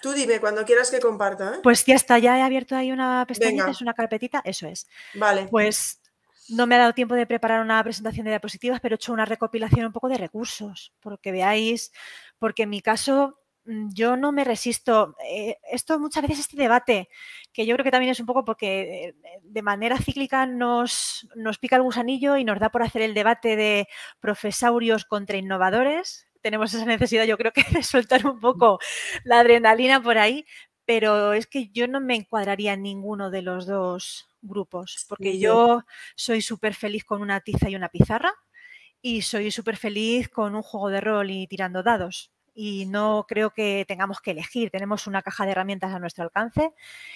Tú 0.00 0.12
dime 0.12 0.40
cuando 0.40 0.64
quieras 0.64 0.90
que 0.90 1.00
comparta. 1.00 1.56
¿eh? 1.56 1.58
Pues 1.62 1.84
ya 1.84 1.94
está, 1.94 2.18
ya 2.18 2.38
he 2.38 2.42
abierto 2.42 2.76
ahí 2.76 2.92
una 2.92 3.24
pestañita, 3.26 3.70
es 3.70 3.80
una 3.80 3.94
carpetita, 3.94 4.40
eso 4.44 4.66
es. 4.68 4.86
Vale. 5.14 5.48
Pues 5.50 6.00
no 6.48 6.66
me 6.66 6.76
ha 6.76 6.78
dado 6.78 6.94
tiempo 6.94 7.14
de 7.14 7.26
preparar 7.26 7.60
una 7.60 7.82
presentación 7.82 8.24
de 8.24 8.30
diapositivas, 8.30 8.80
pero 8.80 8.94
he 8.94 8.96
hecho 8.96 9.12
una 9.12 9.24
recopilación 9.24 9.86
un 9.86 9.92
poco 9.92 10.08
de 10.08 10.18
recursos, 10.18 10.92
porque 11.00 11.32
veáis, 11.32 11.92
porque 12.38 12.62
en 12.62 12.70
mi 12.70 12.80
caso 12.80 13.40
mm, 13.64 13.88
yo 13.92 14.16
no 14.16 14.30
me 14.30 14.44
resisto. 14.44 15.16
Eh, 15.28 15.58
esto 15.70 15.98
muchas 15.98 16.22
veces 16.22 16.40
este 16.40 16.56
debate, 16.56 17.08
que 17.52 17.66
yo 17.66 17.74
creo 17.74 17.84
que 17.84 17.90
también 17.90 18.12
es 18.12 18.20
un 18.20 18.26
poco 18.26 18.44
porque 18.44 19.08
eh, 19.08 19.14
de 19.42 19.62
manera 19.62 19.98
cíclica 19.98 20.46
nos, 20.46 21.28
nos 21.34 21.58
pica 21.58 21.76
el 21.76 21.82
gusanillo 21.82 22.36
y 22.36 22.44
nos 22.44 22.60
da 22.60 22.70
por 22.70 22.82
hacer 22.82 23.02
el 23.02 23.14
debate 23.14 23.56
de 23.56 23.88
profesaurios 24.20 25.04
contra 25.04 25.38
innovadores. 25.38 26.27
Tenemos 26.42 26.72
esa 26.74 26.84
necesidad, 26.84 27.24
yo 27.24 27.36
creo 27.38 27.52
que 27.52 27.62
de 27.80 27.82
soltar 27.82 28.26
un 28.26 28.40
poco 28.40 28.78
la 29.24 29.40
adrenalina 29.40 30.02
por 30.02 30.18
ahí, 30.18 30.46
pero 30.84 31.32
es 31.32 31.46
que 31.46 31.68
yo 31.70 31.88
no 31.88 32.00
me 32.00 32.16
encuadraría 32.16 32.72
en 32.74 32.82
ninguno 32.82 33.30
de 33.30 33.42
los 33.42 33.66
dos 33.66 34.28
grupos, 34.40 35.04
porque 35.08 35.38
yo 35.38 35.84
soy 36.16 36.42
súper 36.42 36.74
feliz 36.74 37.04
con 37.04 37.20
una 37.22 37.40
tiza 37.40 37.68
y 37.68 37.76
una 37.76 37.88
pizarra 37.88 38.32
y 39.02 39.22
soy 39.22 39.50
súper 39.50 39.76
feliz 39.76 40.28
con 40.28 40.54
un 40.54 40.62
juego 40.62 40.90
de 40.90 41.00
rol 41.00 41.30
y 41.30 41.46
tirando 41.46 41.82
dados. 41.82 42.32
Y 42.60 42.86
no 42.86 43.24
creo 43.28 43.50
que 43.50 43.84
tengamos 43.86 44.20
que 44.20 44.32
elegir, 44.32 44.72
tenemos 44.72 45.06
una 45.06 45.22
caja 45.22 45.44
de 45.44 45.52
herramientas 45.52 45.94
a 45.94 46.00
nuestro 46.00 46.24
alcance 46.24 46.72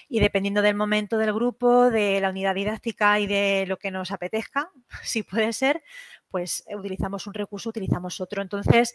y 0.09 0.21
dependiendo 0.21 0.63
del 0.63 0.77
momento 0.77 1.19
del 1.19 1.33
grupo, 1.33 1.91
de 1.91 2.21
la 2.21 2.31
unidad 2.31 2.55
didáctica 2.55 3.19
y 3.19 3.27
de 3.27 3.65
lo 3.67 3.77
que 3.77 3.91
nos 3.91 4.13
apetezca, 4.13 4.71
si 5.03 5.25
puede 5.25 5.53
ser, 5.53 5.83
pues 6.31 6.65
utilizamos 6.73 7.27
un 7.27 7.35
recurso, 7.35 7.71
utilizamos 7.71 8.21
otro. 8.21 8.41
Entonces, 8.41 8.95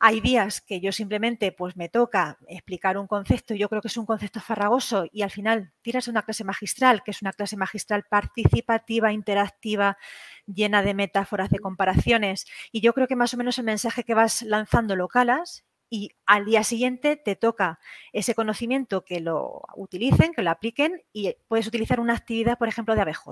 Hay 0.00 0.20
días 0.20 0.60
que 0.60 0.80
yo 0.80 0.92
simplemente 0.92 1.50
pues 1.50 1.76
me 1.76 1.88
toca 1.88 2.38
explicar 2.46 2.98
un 2.98 3.08
concepto 3.08 3.54
yo 3.54 3.68
creo 3.68 3.82
que 3.82 3.88
es 3.88 3.96
un 3.96 4.06
concepto 4.06 4.40
farragoso 4.40 5.06
y 5.10 5.22
al 5.22 5.30
final 5.30 5.72
tiras 5.82 6.06
una 6.06 6.22
clase 6.22 6.44
magistral, 6.44 7.02
que 7.02 7.10
es 7.10 7.20
una 7.20 7.32
clase 7.32 7.56
magistral 7.56 8.04
participativa, 8.08 9.12
interactiva, 9.12 9.98
llena 10.46 10.82
de 10.82 10.94
metáforas, 10.94 11.50
de 11.50 11.58
comparaciones 11.58 12.46
y 12.70 12.80
yo 12.80 12.92
creo 12.94 13.08
que 13.08 13.16
más 13.16 13.34
o 13.34 13.36
menos 13.38 13.58
el 13.58 13.64
mensaje 13.64 14.04
que 14.04 14.14
vas 14.14 14.42
lanzando 14.42 14.94
lo 14.94 15.08
calas 15.08 15.64
y 15.90 16.12
al 16.26 16.44
día 16.44 16.62
siguiente 16.62 17.16
te 17.16 17.34
toca 17.34 17.80
ese 18.12 18.34
conocimiento 18.36 19.04
que 19.04 19.20
lo 19.20 19.62
utilicen, 19.74 20.32
que 20.32 20.42
lo 20.42 20.50
apliquen 20.50 21.02
y 21.12 21.34
puedes 21.48 21.66
utilizar 21.66 21.98
una 21.98 22.14
actividad, 22.14 22.58
por 22.58 22.68
ejemplo, 22.68 22.94
de 22.94 23.00
ABJ. 23.00 23.30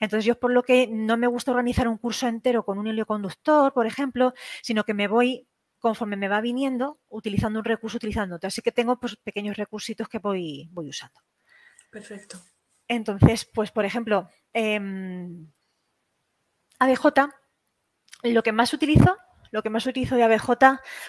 Entonces 0.00 0.24
yo 0.24 0.38
por 0.38 0.50
lo 0.50 0.62
que 0.62 0.88
no 0.88 1.16
me 1.16 1.26
gusta 1.26 1.52
organizar 1.52 1.86
un 1.88 1.98
curso 1.98 2.26
entero 2.28 2.64
con 2.64 2.78
un 2.78 2.86
hilo 2.86 3.06
conductor, 3.06 3.72
por 3.72 3.86
ejemplo, 3.86 4.32
sino 4.62 4.84
que 4.84 4.94
me 4.94 5.08
voy 5.08 5.46
conforme 5.78 6.16
me 6.16 6.28
va 6.28 6.40
viniendo, 6.40 7.00
utilizando 7.08 7.58
un 7.58 7.64
recurso, 7.64 7.96
utilizando 7.96 8.36
otro. 8.36 8.48
Así 8.48 8.62
que 8.62 8.72
tengo 8.72 8.98
pues, 8.98 9.16
pequeños 9.16 9.56
recursitos 9.56 10.08
que 10.08 10.18
voy, 10.18 10.68
voy 10.72 10.88
usando. 10.88 11.20
Perfecto. 11.90 12.40
Entonces, 12.88 13.44
pues 13.52 13.70
por 13.70 13.84
ejemplo, 13.84 14.30
eh, 14.52 14.80
ABJ, 16.78 17.06
lo 18.22 18.42
que 18.42 18.52
más 18.52 18.72
utilizo, 18.72 19.16
lo 19.50 19.62
que 19.62 19.70
más 19.70 19.86
utilizo 19.86 20.16
de 20.16 20.24
ABJ, 20.24 20.50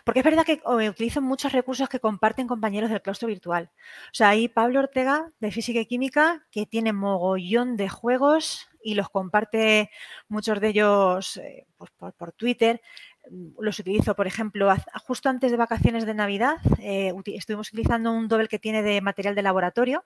porque 0.03 0.19
es 0.19 0.25
verdad 0.25 0.45
que 0.45 0.61
utilizo 0.65 1.21
muchos 1.21 1.51
recursos 1.51 1.89
que 1.89 1.99
comparten 1.99 2.47
compañeros 2.47 2.89
del 2.89 3.01
claustro 3.01 3.27
virtual. 3.27 3.71
O 4.05 4.13
sea, 4.13 4.29
hay 4.29 4.47
Pablo 4.47 4.79
Ortega 4.79 5.31
de 5.39 5.51
Física 5.51 5.79
y 5.79 5.85
Química 5.85 6.45
que 6.51 6.65
tiene 6.65 6.93
mogollón 6.93 7.77
de 7.77 7.89
juegos 7.89 8.67
y 8.81 8.95
los 8.95 9.09
comparte 9.09 9.89
muchos 10.29 10.61
de 10.61 10.69
ellos 10.69 11.37
eh, 11.37 11.67
pues, 11.77 11.91
por, 11.91 12.13
por, 12.13 12.31
Twitter. 12.31 12.81
Los 13.59 13.79
utilizo, 13.79 14.15
por 14.15 14.27
ejemplo, 14.27 14.73
justo 15.05 15.29
antes 15.29 15.51
de 15.51 15.57
vacaciones 15.57 16.05
de 16.05 16.13
Navidad, 16.13 16.57
eh, 16.79 17.13
estuvimos 17.27 17.69
utilizando 17.69 18.11
un 18.11 18.27
doble 18.27 18.47
que 18.47 18.59
tiene 18.59 18.83
de 18.83 19.01
material 19.01 19.35
de 19.35 19.41
laboratorio, 19.41 20.05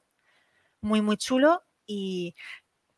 muy, 0.82 1.02
muy 1.02 1.18
chulo. 1.18 1.64
Y 1.86 2.36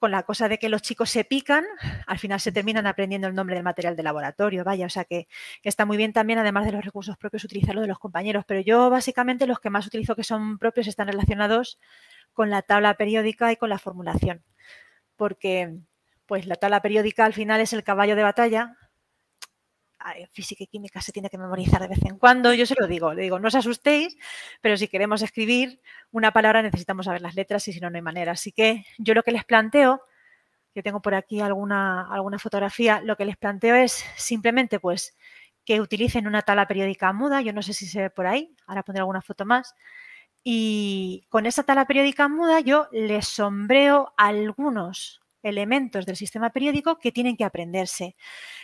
con 0.04 0.12
la 0.12 0.24
cosa 0.24 0.50
de 0.50 0.60
que 0.60 0.68
los 0.68 0.82
chicos 0.82 1.10
se 1.10 1.24
pican, 1.24 1.64
al 2.08 2.20
final 2.20 2.38
se 2.42 2.52
terminan 2.52 2.86
aprendiendo 2.88 3.30
el 3.30 3.36
nombre 3.36 3.56
del 3.56 3.64
material 3.64 3.96
de 3.96 4.04
laboratorio, 4.04 4.66
vaya, 4.66 4.86
o 4.86 4.90
sea 4.90 5.06
que, 5.06 5.30
que, 5.62 5.70
está 5.70 5.86
muy 5.86 5.96
bien 5.96 6.12
también, 6.12 6.40
además 6.40 6.66
de 6.66 6.74
los 6.74 6.84
recursos 6.84 7.16
propios, 7.16 7.46
utilizarlo 7.46 7.80
de 7.80 7.88
los 7.88 8.00
compañeros, 8.00 8.44
pero 8.46 8.60
yo 8.60 8.90
básicamente 8.90 9.48
los 9.48 9.62
que 9.62 9.70
más 9.70 9.88
utilizo 9.88 10.14
que 10.18 10.26
son 10.26 10.58
propios 10.58 10.88
están 10.88 11.08
relacionados 11.08 11.80
con 12.34 12.50
la 12.50 12.64
tabla 12.64 12.96
periódica 12.96 13.54
y 13.54 13.56
con 13.56 13.70
la 13.70 13.80
formulación, 13.80 14.44
porque 15.16 15.74
pues 16.26 16.48
la 16.48 16.56
tabla 16.56 16.82
periódica 16.82 17.24
al 17.24 17.34
final 17.34 17.62
es 17.62 17.72
el 17.72 17.86
caballo 17.86 18.18
de 18.18 18.24
batalla 18.24 18.76
física 20.32 20.64
y 20.64 20.68
química 20.68 21.02
se 21.02 21.12
tiene 21.12 21.30
que 21.30 21.38
memorizar 21.38 21.82
de 21.82 21.88
vez 21.88 22.04
en 22.04 22.18
cuando. 22.18 22.54
Yo 22.54 22.66
se 22.66 22.76
lo 22.80 22.88
digo, 22.88 23.14
le 23.14 23.24
digo, 23.24 23.40
no 23.40 23.48
os 23.48 23.56
asustéis, 23.56 24.18
pero 24.62 24.78
si 24.78 24.88
queremos 24.88 25.22
escribir 25.22 25.82
una 26.12 26.32
palabra 26.32 26.62
necesitamos 26.62 27.06
saber 27.06 27.22
las 27.22 27.36
letras 27.36 27.68
y 27.68 27.74
si 27.74 27.80
no, 27.80 27.90
no 27.90 27.96
hay 27.96 28.02
manera. 28.02 28.34
Así 28.34 28.52
que 28.52 28.86
yo 28.98 29.14
lo 29.14 29.24
que 29.24 29.32
les 29.32 29.46
planteo, 29.46 30.02
yo 30.76 30.84
tengo 30.84 31.02
por 31.02 31.16
aquí 31.16 31.40
alguna, 31.40 32.08
alguna 32.12 32.40
fotografía, 32.40 33.02
lo 33.02 33.16
que 33.16 33.26
les 33.26 33.38
planteo 33.38 33.76
es 33.76 34.04
simplemente 34.16 34.80
pues 34.80 35.16
que 35.66 35.80
utilicen 35.80 36.28
una 36.28 36.42
tabla 36.42 36.68
periódica 36.68 37.14
muda, 37.14 37.42
yo 37.42 37.54
no 37.54 37.62
sé 37.62 37.74
si 37.74 37.86
se 37.86 38.02
ve 38.02 38.10
por 38.10 38.28
ahí, 38.28 38.54
ahora 38.68 38.84
pondré 38.84 39.00
alguna 39.00 39.22
foto 39.22 39.46
más, 39.46 39.76
y 40.44 41.26
con 41.30 41.46
esa 41.46 41.64
tabla 41.64 41.86
periódica 41.86 42.28
muda 42.28 42.60
yo 42.60 42.90
les 42.92 43.28
sombreo 43.28 44.14
algunos 44.18 45.23
elementos 45.44 46.06
del 46.06 46.16
sistema 46.16 46.50
periódico 46.52 46.98
que 46.98 47.12
tienen 47.12 47.38
que 47.38 47.44
aprenderse. 47.44 48.16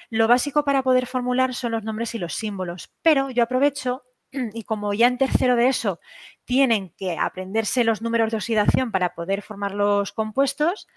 Lo 0.10 0.28
básico 0.28 0.64
para 0.64 0.82
poder 0.82 1.06
formular 1.06 1.54
son 1.54 1.74
los 1.74 1.84
nombres 1.84 2.16
y 2.16 2.18
los 2.18 2.34
símbolos, 2.34 2.90
pero 3.02 3.30
yo 3.30 3.44
aprovecho 3.44 4.04
y 4.54 4.64
como 4.64 4.94
ya 4.94 5.08
en 5.08 5.18
tercero 5.18 5.56
de 5.56 5.68
eso 5.68 6.00
tienen 6.46 6.90
que 6.98 7.18
aprenderse 7.18 7.84
los 7.84 8.02
números 8.02 8.32
de 8.32 8.38
oxidación 8.38 8.92
para 8.92 9.14
poder 9.14 9.42
formar 9.42 9.76
los 9.76 10.12
compuestos, 10.12 10.88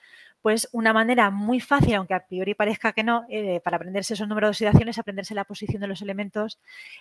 pues 0.40 0.68
una 0.72 0.92
manera 0.92 1.30
muy 1.30 1.60
fácil, 1.60 1.94
aunque 1.94 2.14
a 2.14 2.26
priori 2.26 2.54
parezca 2.54 2.92
que 2.92 3.04
no, 3.04 3.24
eh, 3.28 3.60
para 3.62 3.76
aprenderse 3.76 4.14
esos 4.14 4.26
números 4.26 4.48
de 4.48 4.50
oxidación 4.66 4.88
es 4.88 4.98
aprenderse 4.98 5.34
la 5.34 5.44
posición 5.44 5.80
de 5.80 5.86
los 5.86 6.02
elementos 6.02 6.58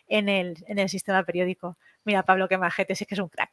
en 0.07 0.29
el, 0.29 0.63
en 0.67 0.77
el 0.77 0.89
sistema 0.89 1.23
periódico. 1.23 1.77
Mira, 2.05 2.23
Pablo, 2.23 2.47
qué 2.47 2.57
majete, 2.59 2.95
sí 2.95 3.05
que 3.05 3.15
es 3.15 3.19
un 3.19 3.29
crack. 3.29 3.51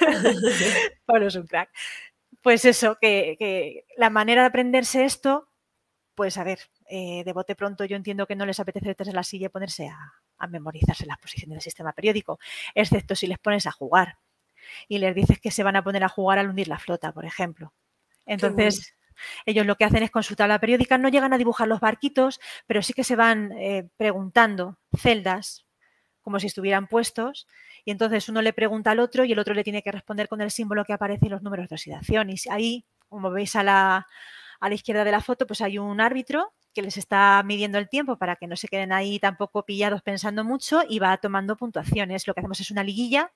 Pablo 1.06 1.28
es 1.28 1.36
un 1.36 1.46
crack 1.46 1.70
pues 2.42 2.64
eso, 2.64 2.96
que, 3.00 3.84
la 3.96 4.10
manera 4.10 4.42
de 4.42 4.48
aprenderse 4.48 5.04
esto, 5.04 5.48
pues 6.14 6.36
a 6.38 6.44
ver, 6.44 6.60
eh, 6.88 7.22
de 7.24 7.32
bote 7.32 7.54
pronto 7.54 7.84
yo 7.84 7.96
entiendo 7.96 8.26
que 8.26 8.36
no 8.36 8.46
les 8.46 8.60
apetece 8.60 8.86
meterse 8.86 9.10
en 9.10 9.16
la 9.16 9.22
silla 9.22 9.46
y 9.46 9.50
ponerse 9.50 9.88
a, 9.88 10.46
memorizarse 10.48 11.06
las 11.06 11.18
posiciones 11.18 11.56
del 11.56 11.62
sistema 11.62 11.92
periódico, 11.92 12.38
excepto 12.74 13.16
si 13.16 13.26
les 13.26 13.38
pones 13.38 13.66
a 13.66 13.72
jugar 13.72 14.18
y 14.86 14.98
les 14.98 15.14
dices 15.14 15.40
que 15.40 15.50
se 15.50 15.62
van 15.62 15.76
a 15.76 15.82
poner 15.82 16.04
a 16.04 16.08
jugar 16.08 16.38
al 16.38 16.48
hundir 16.48 16.68
la 16.68 16.78
flota, 16.78 17.12
por 17.12 17.24
ejemplo. 17.24 17.72
Entonces, 18.24 18.94
ellos 19.46 19.66
lo 19.66 19.76
que 19.76 19.84
hacen 19.84 20.02
es 20.02 20.10
con 20.10 20.22
su 20.22 20.36
tabla 20.36 20.60
periódica, 20.60 20.98
no 20.98 21.08
llegan 21.08 21.32
a 21.32 21.38
dibujar 21.38 21.66
los 21.66 21.80
barquitos, 21.80 22.40
pero 22.66 22.82
sí 22.82 22.92
que 22.92 23.04
se 23.04 23.16
van 23.16 23.52
eh, 23.52 23.88
preguntando 23.96 24.78
celdas 24.96 25.67
como 26.28 26.40
si 26.40 26.46
estuvieran 26.46 26.88
puestos 26.88 27.46
y 27.86 27.90
entonces 27.90 28.28
uno 28.28 28.42
le 28.42 28.52
pregunta 28.52 28.90
al 28.90 29.00
otro 29.00 29.24
y 29.24 29.32
el 29.32 29.38
otro 29.38 29.54
le 29.54 29.64
tiene 29.64 29.82
que 29.82 29.90
responder 29.90 30.28
con 30.28 30.42
el 30.42 30.50
símbolo 30.50 30.84
que 30.84 30.92
aparece 30.92 31.24
y 31.24 31.30
los 31.30 31.40
números 31.40 31.70
de 31.70 31.76
oxidación. 31.76 32.28
Y 32.28 32.34
ahí, 32.50 32.84
como 33.08 33.30
veis 33.30 33.56
a 33.56 33.62
la, 33.62 34.06
a 34.60 34.68
la 34.68 34.74
izquierda 34.74 35.04
de 35.04 35.10
la 35.10 35.22
foto, 35.22 35.46
pues 35.46 35.62
hay 35.62 35.78
un 35.78 36.02
árbitro 36.02 36.52
que 36.74 36.82
les 36.82 36.98
está 36.98 37.42
midiendo 37.46 37.78
el 37.78 37.88
tiempo 37.88 38.18
para 38.18 38.36
que 38.36 38.46
no 38.46 38.56
se 38.56 38.68
queden 38.68 38.92
ahí 38.92 39.18
tampoco 39.18 39.64
pillados 39.64 40.02
pensando 40.02 40.44
mucho 40.44 40.82
y 40.86 40.98
va 40.98 41.16
tomando 41.16 41.56
puntuaciones. 41.56 42.26
Lo 42.26 42.34
que 42.34 42.40
hacemos 42.40 42.60
es 42.60 42.70
una 42.70 42.84
liguilla 42.84 43.32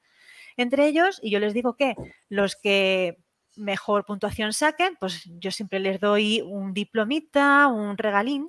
entre 0.58 0.86
ellos 0.86 1.18
y 1.22 1.30
yo 1.30 1.38
les 1.38 1.54
digo 1.54 1.76
que 1.76 1.94
los 2.28 2.56
que 2.56 3.16
mejor 3.56 4.04
puntuación 4.04 4.52
saquen, 4.52 4.96
pues 4.98 5.24
yo 5.38 5.50
siempre 5.50 5.78
les 5.78 6.00
doy 6.00 6.40
un 6.42 6.72
diplomita, 6.72 7.66
un 7.68 7.96
regalín 7.96 8.48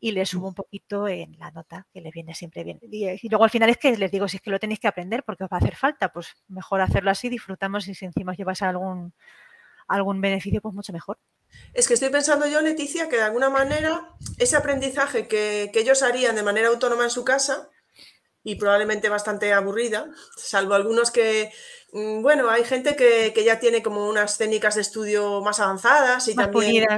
y 0.00 0.12
les 0.12 0.28
subo 0.28 0.48
un 0.48 0.54
poquito 0.54 1.08
en 1.08 1.38
la 1.38 1.50
nota, 1.50 1.86
que 1.92 2.00
les 2.00 2.12
viene 2.12 2.34
siempre 2.34 2.64
bien. 2.64 2.78
Y, 2.82 3.28
luego 3.28 3.44
al 3.44 3.50
final 3.50 3.70
es 3.70 3.78
que 3.78 3.96
les 3.96 4.10
digo, 4.10 4.28
si 4.28 4.36
es 4.36 4.42
que 4.42 4.50
lo 4.50 4.58
tenéis 4.58 4.80
que 4.80 4.88
aprender 4.88 5.24
porque 5.24 5.44
os 5.44 5.50
va 5.50 5.56
a 5.56 5.60
hacer 5.60 5.76
falta, 5.76 6.12
pues 6.12 6.34
mejor 6.48 6.80
hacerlo 6.80 7.10
así, 7.10 7.28
disfrutamos 7.28 7.88
y 7.88 7.94
si 7.94 8.04
encima 8.04 8.34
llevas 8.34 8.62
algún, 8.62 9.14
algún 9.88 10.20
beneficio, 10.20 10.60
pues 10.60 10.74
mucho 10.74 10.92
mejor. 10.92 11.18
Es 11.74 11.88
que 11.88 11.94
estoy 11.94 12.10
pensando 12.10 12.46
yo, 12.46 12.60
Leticia, 12.60 13.08
que 13.08 13.16
de 13.16 13.22
alguna 13.22 13.50
manera 13.50 14.10
ese 14.38 14.56
aprendizaje 14.56 15.28
que, 15.28 15.70
que 15.72 15.80
ellos 15.80 16.02
harían 16.02 16.36
de 16.36 16.42
manera 16.42 16.68
autónoma 16.68 17.04
en 17.04 17.10
su 17.10 17.24
casa, 17.24 17.68
y 18.44 18.56
probablemente 18.56 19.08
bastante 19.08 19.52
aburrida, 19.52 20.10
salvo 20.36 20.74
algunos 20.74 21.10
que, 21.10 21.52
Mm, 21.92 22.22
bueno, 22.22 22.48
hay 22.48 22.64
gente 22.64 22.96
que, 22.96 23.32
ya 23.44 23.60
tiene 23.60 23.82
como 23.82 24.08
unas 24.08 24.38
técnicas 24.38 24.76
de 24.76 24.80
estudio 24.80 25.42
más 25.42 25.60
avanzadas 25.60 26.26
y 26.28 26.34
también. 26.34 26.88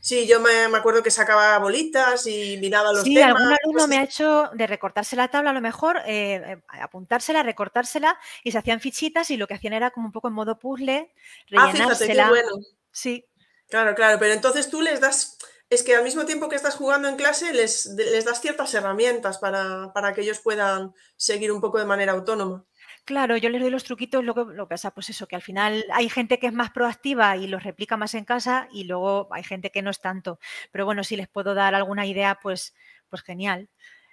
Sí, 0.00 0.26
yo 0.26 0.40
me, 0.40 0.64
acuerdo 0.76 1.02
que 1.02 1.10
sacaba 1.10 1.58
bolitas 1.58 2.26
y 2.26 2.56
miraba 2.58 2.90
los 2.90 3.02
sí, 3.02 3.14
temas. 3.14 3.36
algún 3.36 3.52
alumno 3.52 3.86
me 3.86 3.98
ha 3.98 4.02
hecho 4.02 4.48
de 4.54 4.66
recortarse 4.66 5.14
la 5.14 5.28
tabla, 5.28 5.50
a 5.50 5.52
lo 5.52 5.60
mejor, 5.60 5.98
eh, 6.06 6.36
eh, 6.36 6.62
apuntársela, 6.80 7.42
recortársela 7.42 8.18
y 8.42 8.50
se 8.50 8.58
hacían 8.58 8.80
fichitas 8.80 9.30
y 9.30 9.36
lo 9.36 9.46
que 9.46 9.54
hacían 9.54 9.74
era 9.74 9.90
como 9.90 10.06
un 10.06 10.12
poco 10.12 10.28
en 10.28 10.34
modo 10.34 10.58
puzzle, 10.58 11.12
rellenársela. 11.48 11.84
Ah, 11.84 11.96
fíjate, 11.96 12.12
qué 12.14 12.28
bueno. 12.28 12.50
Sí. 12.90 13.26
Claro, 13.68 13.94
claro, 13.94 14.18
pero 14.18 14.32
entonces 14.32 14.70
tú 14.70 14.80
les 14.80 15.00
das, 15.00 15.36
es 15.70 15.84
que 15.84 15.94
al 15.94 16.02
mismo 16.02 16.26
tiempo 16.26 16.48
que 16.48 16.56
estás 16.56 16.74
jugando 16.74 17.08
en 17.08 17.14
clase, 17.14 17.54
les, 17.54 17.86
les 17.86 18.24
das 18.24 18.40
ciertas 18.40 18.74
herramientas 18.74 19.38
para, 19.38 19.92
para 19.94 20.12
que 20.12 20.22
ellos 20.22 20.40
puedan 20.40 20.92
seguir 21.16 21.52
un 21.52 21.60
poco 21.60 21.78
de 21.78 21.86
manera 21.86 22.12
autónoma. 22.12 22.66
Claro, 23.04 23.36
yo 23.36 23.48
les 23.48 23.60
doy 23.60 23.70
los 23.70 23.84
truquitos, 23.84 24.24
lo 24.24 24.34
que, 24.34 24.44
lo 24.52 24.68
pasa, 24.68 24.90
pues 24.92 25.10
eso, 25.10 25.28
que 25.28 25.36
al 25.36 25.42
final 25.42 25.84
hay 25.92 26.08
gente 26.08 26.40
que 26.40 26.48
es 26.48 26.52
más 26.52 26.70
proactiva 26.72 27.36
y 27.36 27.46
los 27.46 27.62
replica 27.62 27.96
más 27.96 28.14
en 28.14 28.24
casa 28.24 28.68
y 28.72 28.84
luego 28.84 29.28
hay 29.30 29.44
gente 29.44 29.70
que 29.70 29.80
no 29.80 29.90
es 29.90 30.00
tanto. 30.00 30.40
Pero 30.72 30.84
bueno, 30.84 31.04
si 31.04 31.16
les 31.16 31.28
puedo 31.28 31.54
dar 31.54 31.74
alguna 31.74 32.04
idea, 32.04 32.38
pues, 32.42 32.74
pues 33.08 33.22
genial. 33.22 33.70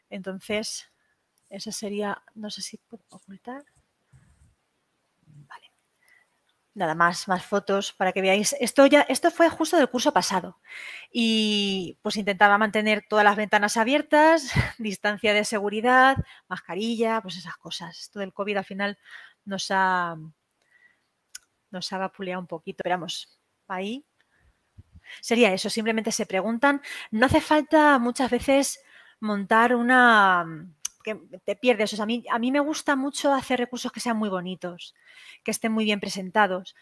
Entonces, 0.10 0.90
esa 1.50 1.72
sería, 1.72 2.24
no 2.36 2.52
sé 2.52 2.62
si 2.62 2.78
puedo 2.78 3.04
ocultar 3.10 3.64
nada 6.78 6.94
más, 6.94 7.28
más 7.28 7.44
fotos 7.44 7.92
para 7.94 8.14
que 8.14 8.22
veáis. 8.22 8.56
Esto 8.60 8.86
ya, 8.86 9.02
esto 9.02 9.32
fue 9.32 9.50
justo 9.50 9.78
del 9.78 9.90
curso 9.90 10.14
pasado 10.14 10.60
y 11.12 11.98
pues 12.04 12.18
intentaba 12.18 12.58
mantener 12.58 13.04
todas 13.10 13.26
las 13.26 13.36
ventanas 13.36 13.78
abiertas, 13.78 14.52
distancia 14.78 15.34
de 15.34 15.44
seguridad, 15.44 16.18
mascarilla, 16.48 17.20
pues 17.22 17.38
esas 17.38 17.58
cosas. 17.58 18.00
Esto 18.00 18.20
del 18.20 18.32
COVID 18.32 18.58
al 18.58 18.66
final 18.66 18.98
nos 19.44 19.68
ha, 19.72 20.16
nos 21.72 21.92
ha 21.92 21.98
vapuleado 21.98 22.42
un 22.42 22.48
poquito. 22.48 22.78
Esperamos, 22.82 23.40
ahí. 23.68 24.06
Sería 25.22 25.52
eso, 25.54 25.70
simplemente 25.70 26.12
se 26.12 26.28
preguntan. 26.28 26.82
No 27.10 27.26
hace 27.26 27.42
falta 27.42 27.98
muchas 27.98 28.30
veces 28.30 28.80
montar 29.20 29.74
una 29.74 30.46
que 31.08 31.40
te 31.46 31.56
pierdes. 31.56 31.94
O 31.94 31.96
sea, 31.96 32.04
a, 32.04 32.06
mí, 32.06 32.26
a 32.30 32.40
mí 32.40 32.52
me 32.52 32.60
gusta 32.60 32.96
mucho 32.96 33.34
hacer 33.34 33.60
recursos 33.60 33.92
que 33.92 34.02
sean 34.02 34.18
muy 34.18 34.30
bonitos, 34.30 34.94
que 35.44 35.52
estén 35.52 35.72
muy 35.72 35.86
bien 35.86 36.00
presentados, 36.02 36.76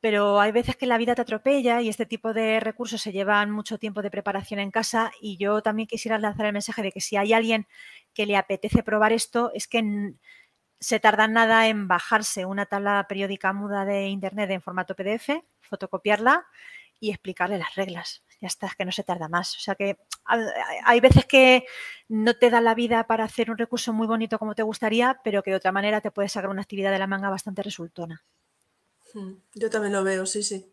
pero 0.00 0.40
hay 0.40 0.52
veces 0.52 0.76
que 0.76 0.86
la 0.86 0.98
vida 0.98 1.14
te 1.14 1.22
atropella 1.22 1.80
y 1.80 1.88
este 1.88 2.06
tipo 2.06 2.32
de 2.32 2.60
recursos 2.60 3.00
se 3.02 3.12
llevan 3.12 3.50
mucho 3.50 3.78
tiempo 3.78 4.02
de 4.02 4.10
preparación 4.10 4.60
en 4.60 4.70
casa 4.70 5.12
y 5.20 5.36
yo 5.36 5.62
también 5.62 5.88
quisiera 5.88 6.18
lanzar 6.18 6.46
el 6.46 6.52
mensaje 6.52 6.82
de 6.82 6.92
que 6.92 7.00
si 7.00 7.16
hay 7.16 7.32
alguien 7.32 7.66
que 8.14 8.26
le 8.26 8.36
apetece 8.36 8.82
probar 8.82 9.12
esto, 9.12 9.50
es 9.54 9.66
que 9.68 10.14
se 10.80 11.00
tarda 11.00 11.28
nada 11.28 11.68
en 11.68 11.88
bajarse 11.88 12.44
una 12.44 12.66
tabla 12.66 13.06
periódica 13.08 13.52
muda 13.52 13.84
de 13.84 14.08
Internet 14.08 14.50
en 14.50 14.62
formato 14.62 14.94
PDF, 14.96 15.44
fotocopiarla 15.60 16.46
y 17.00 17.10
explicarle 17.10 17.58
las 17.58 17.74
reglas. 17.76 18.22
Ya 18.42 18.48
está, 18.48 18.66
es 18.66 18.74
que 18.74 18.84
no 18.84 18.90
se 18.90 19.04
tarda 19.04 19.28
más. 19.28 19.56
O 19.56 19.60
sea 19.60 19.76
que 19.76 19.98
hay 20.84 20.98
veces 20.98 21.26
que 21.26 21.64
no 22.08 22.34
te 22.34 22.50
da 22.50 22.60
la 22.60 22.74
vida 22.74 23.06
para 23.06 23.22
hacer 23.22 23.52
un 23.52 23.56
recurso 23.56 23.92
muy 23.92 24.08
bonito 24.08 24.36
como 24.36 24.56
te 24.56 24.64
gustaría, 24.64 25.20
pero 25.22 25.44
que 25.44 25.52
de 25.52 25.58
otra 25.58 25.70
manera 25.70 26.00
te 26.00 26.10
puedes 26.10 26.32
sacar 26.32 26.50
una 26.50 26.62
actividad 26.62 26.90
de 26.90 26.98
la 26.98 27.06
manga 27.06 27.30
bastante 27.30 27.62
resultona. 27.62 28.24
Hmm, 29.14 29.34
yo 29.54 29.70
también 29.70 29.92
lo 29.92 30.02
veo, 30.02 30.26
sí, 30.26 30.42
sí. 30.42 30.66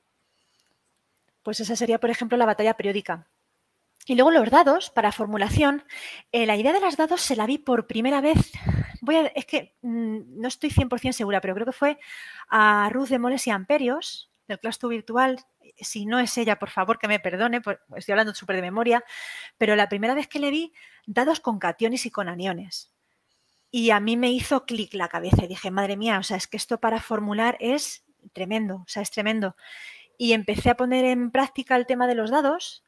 Pues 1.43 1.59
esa 1.59 1.75
sería, 1.75 1.99
por 1.99 2.09
ejemplo, 2.09 2.39
la 2.39 2.47
batalla 2.47 2.75
periódica. 2.75 3.27
Y 4.07 4.15
luego 4.15 4.31
los 4.31 4.49
dados 4.49 4.89
para 4.89 5.11
formulación. 5.11 5.83
Eh, 6.31 6.47
la 6.47 6.57
idea 6.57 6.73
de 6.73 6.79
los 6.79 6.97
dados 6.97 7.21
se 7.21 7.35
la 7.35 7.45
vi 7.45 7.59
por 7.59 7.85
primera 7.85 8.19
vez. 8.19 8.51
Voy 9.01 9.15
a, 9.15 9.27
es 9.27 9.45
que 9.45 9.75
mm, 9.83 10.41
no 10.41 10.47
estoy 10.47 10.71
100% 10.71 11.11
segura, 11.11 11.39
pero 11.39 11.53
creo 11.53 11.67
que 11.67 11.71
fue 11.71 11.99
a 12.49 12.89
Ruth 12.91 13.09
de 13.09 13.19
Moles 13.19 13.45
y 13.45 13.51
Amperios, 13.51 14.31
del 14.47 14.59
claustro 14.59 14.89
virtual. 14.89 15.39
Si 15.81 16.05
no 16.05 16.19
es 16.19 16.37
ella, 16.37 16.59
por 16.59 16.69
favor, 16.69 16.99
que 16.99 17.07
me 17.07 17.19
perdone, 17.19 17.61
estoy 17.95 18.11
hablando 18.13 18.33
súper 18.33 18.57
de 18.57 18.61
memoria. 18.61 19.03
Pero 19.57 19.75
la 19.75 19.89
primera 19.89 20.13
vez 20.13 20.27
que 20.27 20.39
le 20.39 20.51
vi 20.51 20.73
dados 21.05 21.39
con 21.39 21.59
cationes 21.59 22.05
y 22.05 22.11
con 22.11 22.29
aniones. 22.29 22.91
Y 23.71 23.91
a 23.91 23.99
mí 23.99 24.17
me 24.17 24.31
hizo 24.31 24.65
clic 24.65 24.93
la 24.93 25.09
cabeza 25.09 25.45
y 25.45 25.47
dije, 25.47 25.69
madre 25.71 25.95
mía, 25.95 26.17
o 26.19 26.23
sea, 26.23 26.37
es 26.37 26.47
que 26.47 26.57
esto 26.57 26.79
para 26.79 26.99
formular 26.99 27.55
es 27.59 28.03
tremendo, 28.33 28.77
o 28.77 28.87
sea, 28.87 29.03
es 29.03 29.11
tremendo. 29.11 29.55
Y 30.17 30.33
empecé 30.33 30.71
a 30.71 30.75
poner 30.75 31.05
en 31.05 31.31
práctica 31.31 31.75
el 31.75 31.85
tema 31.85 32.07
de 32.07 32.15
los 32.15 32.31
dados 32.31 32.83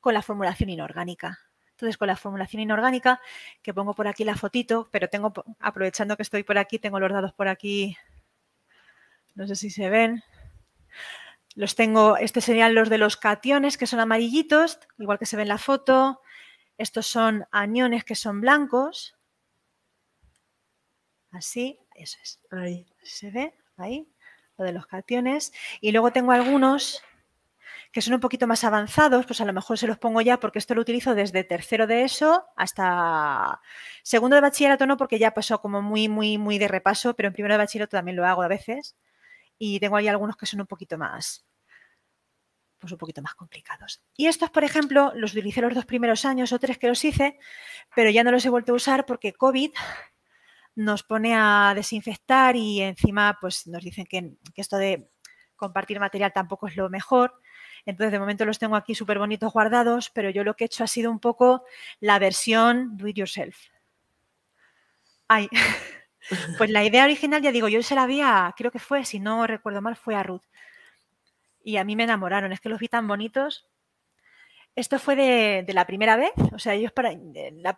con 0.00 0.14
la 0.14 0.22
formulación 0.22 0.68
inorgánica. 0.68 1.40
Entonces, 1.70 1.98
con 1.98 2.08
la 2.08 2.16
formulación 2.16 2.62
inorgánica, 2.62 3.20
que 3.62 3.74
pongo 3.74 3.94
por 3.94 4.08
aquí 4.08 4.24
la 4.24 4.36
fotito, 4.36 4.88
pero 4.90 5.08
tengo, 5.08 5.32
aprovechando 5.60 6.16
que 6.16 6.22
estoy 6.22 6.42
por 6.42 6.58
aquí, 6.58 6.78
tengo 6.78 7.00
los 7.00 7.12
dados 7.12 7.32
por 7.34 7.48
aquí, 7.48 7.96
no 9.34 9.46
sé 9.46 9.56
si 9.56 9.68
se 9.68 9.90
ven. 9.90 10.22
Los 11.56 11.74
tengo, 11.74 12.16
estos 12.16 12.44
serían 12.44 12.76
los 12.76 12.88
de 12.88 12.98
los 12.98 13.16
cationes, 13.16 13.76
que 13.76 13.88
son 13.88 13.98
amarillitos, 13.98 14.78
igual 14.98 15.18
que 15.18 15.26
se 15.26 15.36
ve 15.36 15.42
en 15.42 15.48
la 15.48 15.58
foto. 15.58 16.20
Estos 16.78 17.06
son 17.08 17.46
aniones, 17.50 18.04
que 18.04 18.14
son 18.14 18.40
blancos. 18.40 19.16
Así, 21.32 21.80
eso 21.96 22.18
es. 22.22 22.38
Ahí. 22.52 22.86
¿Se 23.02 23.32
ve? 23.32 23.54
Ahí 23.76 24.08
lo 24.58 24.64
de 24.64 24.72
los 24.72 24.86
cationes. 24.86 25.52
Y 25.80 25.92
luego 25.92 26.12
tengo 26.12 26.32
algunos 26.32 27.02
que 27.92 28.02
son 28.02 28.14
un 28.14 28.20
poquito 28.20 28.46
más 28.46 28.64
avanzados, 28.64 29.26
pues 29.26 29.40
a 29.40 29.44
lo 29.44 29.52
mejor 29.52 29.78
se 29.78 29.86
los 29.86 29.98
pongo 29.98 30.20
ya 30.20 30.38
porque 30.38 30.58
esto 30.58 30.74
lo 30.74 30.82
utilizo 30.82 31.14
desde 31.14 31.44
tercero 31.44 31.86
de 31.86 32.02
eso 32.04 32.44
hasta 32.56 33.60
segundo 34.02 34.36
de 34.36 34.42
bachillerato 34.42 34.86
no, 34.86 34.96
porque 34.96 35.18
ya 35.18 35.32
pasó 35.32 35.60
como 35.60 35.80
muy, 35.82 36.08
muy, 36.08 36.36
muy 36.36 36.58
de 36.58 36.68
repaso, 36.68 37.14
pero 37.14 37.28
en 37.28 37.32
primero 37.32 37.54
de 37.54 37.58
bachillerato 37.58 37.96
también 37.96 38.16
lo 38.16 38.26
hago 38.26 38.42
a 38.42 38.48
veces. 38.48 38.96
Y 39.58 39.80
tengo 39.80 39.96
ahí 39.96 40.08
algunos 40.08 40.36
que 40.36 40.46
son 40.46 40.60
un 40.60 40.66
poquito 40.66 40.98
más, 40.98 41.45
un 42.92 42.98
poquito 42.98 43.22
más 43.22 43.34
complicados. 43.34 44.02
Y 44.16 44.26
estos, 44.26 44.50
por 44.50 44.64
ejemplo, 44.64 45.12
los 45.14 45.32
utilicé 45.32 45.60
los 45.60 45.74
dos 45.74 45.86
primeros 45.86 46.24
años 46.24 46.52
o 46.52 46.58
tres 46.58 46.78
que 46.78 46.88
los 46.88 47.04
hice, 47.04 47.38
pero 47.94 48.10
ya 48.10 48.24
no 48.24 48.30
los 48.30 48.44
he 48.44 48.50
vuelto 48.50 48.72
a 48.72 48.76
usar 48.76 49.06
porque 49.06 49.32
COVID 49.32 49.72
nos 50.76 51.02
pone 51.02 51.34
a 51.34 51.72
desinfectar 51.74 52.54
y 52.54 52.82
encima 52.82 53.38
pues 53.40 53.66
nos 53.66 53.82
dicen 53.82 54.06
que, 54.06 54.36
esto 54.54 54.76
de 54.76 55.10
compartir 55.56 55.98
material 55.98 56.32
tampoco 56.32 56.68
es 56.68 56.76
lo 56.76 56.88
mejor. 56.90 57.40
Entonces, 57.86 58.12
de 58.12 58.18
momento 58.18 58.44
los 58.44 58.58
tengo 58.58 58.76
aquí 58.76 58.94
súper 58.94 59.18
bonitos 59.18 59.52
guardados, 59.52 60.10
pero 60.10 60.28
yo 60.28 60.44
lo 60.44 60.54
que 60.54 60.64
he 60.64 60.66
hecho 60.66 60.84
ha 60.84 60.86
sido 60.86 61.10
un 61.10 61.18
poco 61.18 61.64
la 62.00 62.18
versión 62.18 62.96
do 62.96 63.08
it 63.08 63.16
yourself. 63.16 63.56
Ay, 65.28 65.48
pues 66.58 66.70
la 66.70 66.84
idea 66.84 67.04
original, 67.04 67.40
ya 67.42 67.52
digo, 67.52 67.68
yo 67.68 67.82
se 67.82 67.94
la 67.94 68.02
había, 68.02 68.52
creo 68.56 68.70
que 68.70 68.78
fue, 68.78 69.04
si 69.04 69.18
no 69.18 69.46
recuerdo 69.46 69.80
mal, 69.80 69.96
fue 69.96 70.14
a 70.14 70.22
Ruth. 70.22 70.42
Y 71.66 71.78
a 71.78 71.84
mí 71.84 71.96
me 71.96 72.04
enamoraron, 72.04 72.52
es 72.52 72.60
que 72.60 72.68
los 72.68 72.78
vi 72.78 72.88
tan 72.88 73.08
bonitos 73.08 73.66
esto 74.76 74.98
fue 74.98 75.16
de, 75.16 75.72
la 75.72 75.86
primera 75.86 76.16
vez, 76.16 76.32
o 76.52 76.58
sea, 76.58 76.74
ellos 76.74 76.92
para 76.92 77.10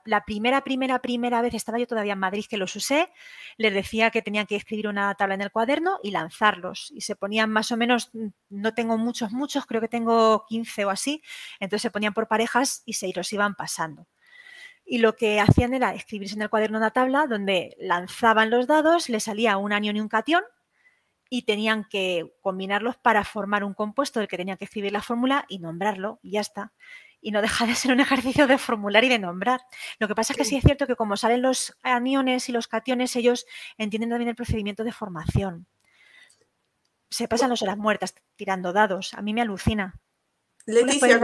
la, 0.04 0.24
primera, 0.24 0.64
primera, 0.64 0.98
primera 0.98 1.40
vez 1.42 1.54
estaba 1.54 1.78
yo 1.78 1.86
todavía 1.86 2.14
en 2.14 2.18
Madrid 2.18 2.44
que 2.50 2.56
los 2.56 2.74
usé, 2.74 3.08
les 3.56 3.72
decía 3.72 4.10
que 4.10 4.20
tenían 4.20 4.46
que 4.46 4.56
escribir 4.56 4.88
una 4.88 5.14
tabla 5.14 5.36
en 5.36 5.42
el 5.42 5.52
cuaderno 5.52 6.00
y 6.02 6.10
lanzarlos. 6.10 6.90
Y 6.90 7.02
se 7.02 7.14
ponían 7.14 7.50
más 7.50 7.70
o 7.70 7.76
menos, 7.76 8.10
no 8.48 8.74
tengo 8.74 8.98
muchos, 8.98 9.30
muchos, 9.30 9.64
creo 9.64 9.80
que 9.80 9.86
tengo 9.86 10.44
15 10.48 10.86
o 10.86 10.90
así, 10.90 11.22
entonces 11.60 11.82
se 11.82 11.92
ponían 11.92 12.14
por 12.14 12.26
parejas 12.26 12.82
y 12.84 12.94
se 12.94 13.12
los 13.14 13.32
iban 13.32 13.54
pasando. 13.54 14.08
Y 14.84 14.98
lo 14.98 15.14
que 15.14 15.38
hacían 15.38 15.74
era 15.74 15.94
escribirse 15.94 16.34
en 16.34 16.42
el 16.42 16.50
cuaderno 16.50 16.78
una 16.78 16.90
tabla 16.90 17.28
donde 17.28 17.76
lanzaban 17.78 18.50
los 18.50 18.66
dados, 18.66 19.08
le 19.08 19.20
salía 19.20 19.56
un 19.56 19.72
anión 19.72 19.96
y 19.96 20.00
un 20.00 20.08
cation, 20.08 20.42
y 21.30 21.42
tenían 21.42 21.84
que 21.84 22.34
combinarlos 22.40 22.96
para 22.96 23.24
formar 23.24 23.64
un 23.64 23.74
compuesto 23.74 24.20
del 24.20 24.28
que 24.28 24.36
tenían 24.36 24.56
que 24.56 24.64
escribir 24.64 24.92
la 24.92 25.02
fórmula 25.02 25.44
y 25.48 25.58
nombrarlo 25.58 26.18
y 26.22 26.32
ya 26.32 26.40
está. 26.40 26.72
Y 27.20 27.32
no 27.32 27.42
deja 27.42 27.66
de 27.66 27.74
ser 27.74 27.92
un 27.92 28.00
ejercicio 28.00 28.46
de 28.46 28.58
formular 28.58 29.04
y 29.04 29.08
de 29.08 29.18
nombrar. 29.18 29.60
Lo 29.98 30.08
que 30.08 30.14
pasa 30.14 30.32
es 30.32 30.36
que 30.36 30.44
sí 30.44 30.56
es 30.56 30.64
cierto 30.64 30.86
que 30.86 30.96
como 30.96 31.16
salen 31.16 31.42
los 31.42 31.76
aniones 31.82 32.48
y 32.48 32.52
los 32.52 32.68
cationes, 32.68 33.14
ellos 33.16 33.46
entienden 33.76 34.10
también 34.10 34.30
el 34.30 34.36
procedimiento 34.36 34.84
de 34.84 34.92
formación. 34.92 35.66
Se 37.10 37.28
pasan 37.28 37.50
las 37.50 37.62
horas 37.62 37.78
muertas 37.78 38.14
tirando 38.36 38.72
dados. 38.72 39.14
A 39.14 39.22
mí 39.22 39.32
me 39.34 39.40
alucina. 39.42 39.98
Leticia, 40.66 41.18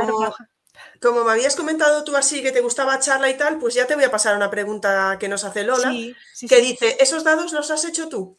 como, 1.00 1.24
me 1.24 1.30
habías 1.30 1.54
comentado 1.54 2.02
tú 2.02 2.16
así 2.16 2.42
que 2.42 2.50
te 2.50 2.60
gustaba 2.60 2.98
charla 2.98 3.30
y 3.30 3.36
tal, 3.36 3.58
pues 3.58 3.74
ya 3.74 3.86
te 3.86 3.94
voy 3.94 4.04
a 4.04 4.10
pasar 4.10 4.34
una 4.34 4.50
pregunta 4.50 5.18
que 5.20 5.28
nos 5.28 5.44
hace 5.44 5.62
Lola, 5.62 5.92
que 5.92 6.60
dice, 6.60 6.96
¿esos 6.98 7.22
dados 7.22 7.52
los 7.52 7.70
has 7.70 7.84
hecho 7.84 8.08
tú? 8.08 8.38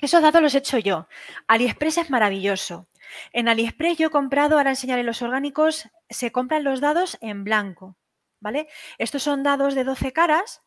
Esos 0.00 0.22
datos 0.22 0.42
los 0.42 0.54
he 0.54 0.58
hecho 0.58 0.78
yo. 0.78 1.08
AliExpress 1.46 1.98
es 1.98 2.10
maravilloso. 2.10 2.88
En 3.32 3.48
AliExpress 3.48 3.98
yo 3.98 4.08
he 4.08 4.10
comprado, 4.10 4.56
ahora 4.56 4.70
enseñaré 4.70 5.02
los 5.02 5.22
orgánicos, 5.22 5.88
se 6.08 6.32
compran 6.32 6.64
los 6.64 6.80
dados 6.80 7.18
en 7.20 7.44
blanco, 7.44 7.96
¿vale? 8.40 8.68
Estos 8.98 9.22
son 9.22 9.42
dados 9.42 9.74
de 9.74 9.84
12 9.84 10.12
caras, 10.12 10.62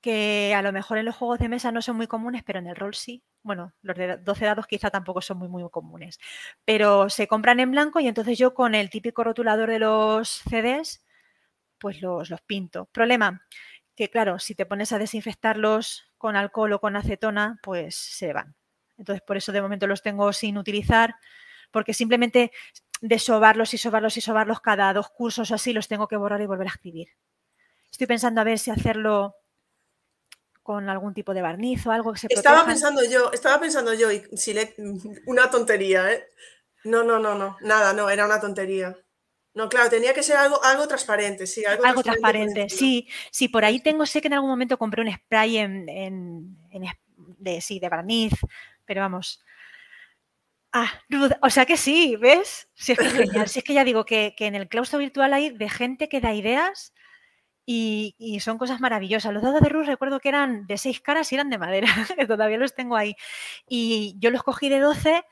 que 0.00 0.54
a 0.54 0.62
lo 0.62 0.72
mejor 0.72 0.98
en 0.98 1.04
los 1.04 1.16
juegos 1.16 1.38
de 1.38 1.48
mesa 1.48 1.72
no 1.72 1.82
son 1.82 1.96
muy 1.96 2.06
comunes, 2.06 2.42
pero 2.44 2.58
en 2.58 2.66
el 2.68 2.76
rol 2.76 2.94
sí. 2.94 3.24
Bueno, 3.42 3.72
los 3.82 3.96
de 3.96 4.16
12 4.18 4.44
dados 4.44 4.66
quizá 4.66 4.90
tampoco 4.90 5.20
son 5.20 5.38
muy, 5.38 5.48
muy 5.48 5.68
comunes. 5.70 6.18
Pero 6.64 7.10
se 7.10 7.26
compran 7.28 7.60
en 7.60 7.70
blanco 7.70 8.00
y 8.00 8.08
entonces 8.08 8.38
yo 8.38 8.54
con 8.54 8.74
el 8.74 8.90
típico 8.90 9.24
rotulador 9.24 9.70
de 9.70 9.80
los 9.80 10.28
CDs, 10.28 11.04
pues 11.78 12.00
los, 12.02 12.30
los 12.30 12.40
pinto. 12.42 12.86
Problema, 12.86 13.42
que 13.96 14.10
claro, 14.10 14.38
si 14.38 14.54
te 14.54 14.66
pones 14.66 14.92
a 14.92 14.98
desinfectarlos 14.98 16.05
con 16.18 16.36
alcohol 16.36 16.72
o 16.72 16.80
con 16.80 16.96
acetona, 16.96 17.58
pues 17.62 17.96
se 17.96 18.32
van. 18.32 18.54
Entonces, 18.98 19.22
por 19.22 19.36
eso 19.36 19.52
de 19.52 19.62
momento 19.62 19.86
los 19.86 20.02
tengo 20.02 20.32
sin 20.32 20.58
utilizar, 20.58 21.16
porque 21.70 21.92
simplemente 21.94 22.52
de 23.00 23.18
sobarlos 23.18 23.74
y 23.74 23.78
sobarlos 23.78 24.16
y 24.16 24.20
sobarlos 24.20 24.60
cada 24.60 24.92
dos 24.92 25.10
cursos 25.10 25.50
o 25.50 25.54
así 25.54 25.72
los 25.72 25.88
tengo 25.88 26.08
que 26.08 26.16
borrar 26.16 26.40
y 26.40 26.46
volver 26.46 26.66
a 26.66 26.70
escribir. 26.70 27.08
Estoy 27.90 28.06
pensando 28.06 28.40
a 28.40 28.44
ver 28.44 28.58
si 28.58 28.70
hacerlo 28.70 29.36
con 30.62 30.88
algún 30.88 31.14
tipo 31.14 31.32
de 31.32 31.42
barniz 31.42 31.86
o 31.86 31.92
algo 31.92 32.12
que 32.12 32.20
se 32.20 32.26
Estaba 32.30 32.66
pensando 32.66 33.04
yo, 33.04 33.30
estaba 33.32 33.60
pensando 33.60 33.94
yo, 33.94 34.10
y 34.10 34.24
si 34.36 34.52
le, 34.52 34.74
una 35.26 35.48
tontería, 35.48 36.12
¿eh? 36.12 36.26
No, 36.84 37.04
no, 37.04 37.18
no, 37.18 37.34
no, 37.34 37.56
nada, 37.60 37.92
no, 37.92 38.10
era 38.10 38.26
una 38.26 38.40
tontería. 38.40 38.96
No, 39.56 39.70
claro, 39.70 39.88
tenía 39.88 40.12
que 40.12 40.22
ser 40.22 40.36
algo, 40.36 40.62
algo 40.62 40.86
transparente, 40.86 41.46
sí. 41.46 41.64
Algo, 41.64 42.02
transparente, 42.02 42.68
sí. 42.68 43.08
Sí, 43.30 43.48
por 43.48 43.64
ahí 43.64 43.80
tengo, 43.80 44.04
sé 44.04 44.20
que 44.20 44.26
en 44.26 44.34
algún 44.34 44.50
momento 44.50 44.76
compré 44.76 45.00
un 45.00 45.10
spray 45.10 45.56
en, 45.56 46.58
de, 47.38 47.60
sí, 47.62 47.80
de 47.80 47.88
barniz, 47.88 48.34
pero 48.84 49.00
vamos. 49.00 49.42
Ah, 50.72 50.92
o 51.40 51.48
sea 51.48 51.64
que 51.64 51.78
sí, 51.78 52.16
¿ves? 52.16 52.68
Sí, 52.74 52.92
es 52.92 52.98
que 52.98 53.08
genial. 53.08 53.48
Sí, 53.48 53.60
es 53.60 53.64
que 53.64 53.72
ya 53.72 53.82
digo 53.84 54.04
que, 54.04 54.34
en 54.38 54.54
el 54.54 54.68
claustro 54.68 54.98
virtual 54.98 55.32
hay 55.32 55.48
de 55.48 55.70
gente 55.70 56.10
que 56.10 56.20
da 56.20 56.34
ideas 56.34 56.92
y, 57.64 58.14
son 58.40 58.58
cosas 58.58 58.78
maravillosas. 58.78 59.32
Los 59.32 59.42
dados 59.42 59.62
de 59.62 59.70
Ruth 59.70 59.86
recuerdo 59.86 60.20
que 60.20 60.28
eran 60.28 60.66
de 60.66 60.76
seis 60.76 61.00
caras 61.00 61.32
y 61.32 61.36
eran 61.36 61.48
de 61.48 61.56
madera, 61.56 61.88
que 62.18 62.26
todavía 62.26 62.58
los 62.58 62.74
tengo 62.74 62.94
ahí. 62.94 63.16
Y 63.66 64.16
yo 64.18 64.30
los 64.30 64.42
cogí 64.42 64.68
de 64.68 64.80
12, 64.80 65.24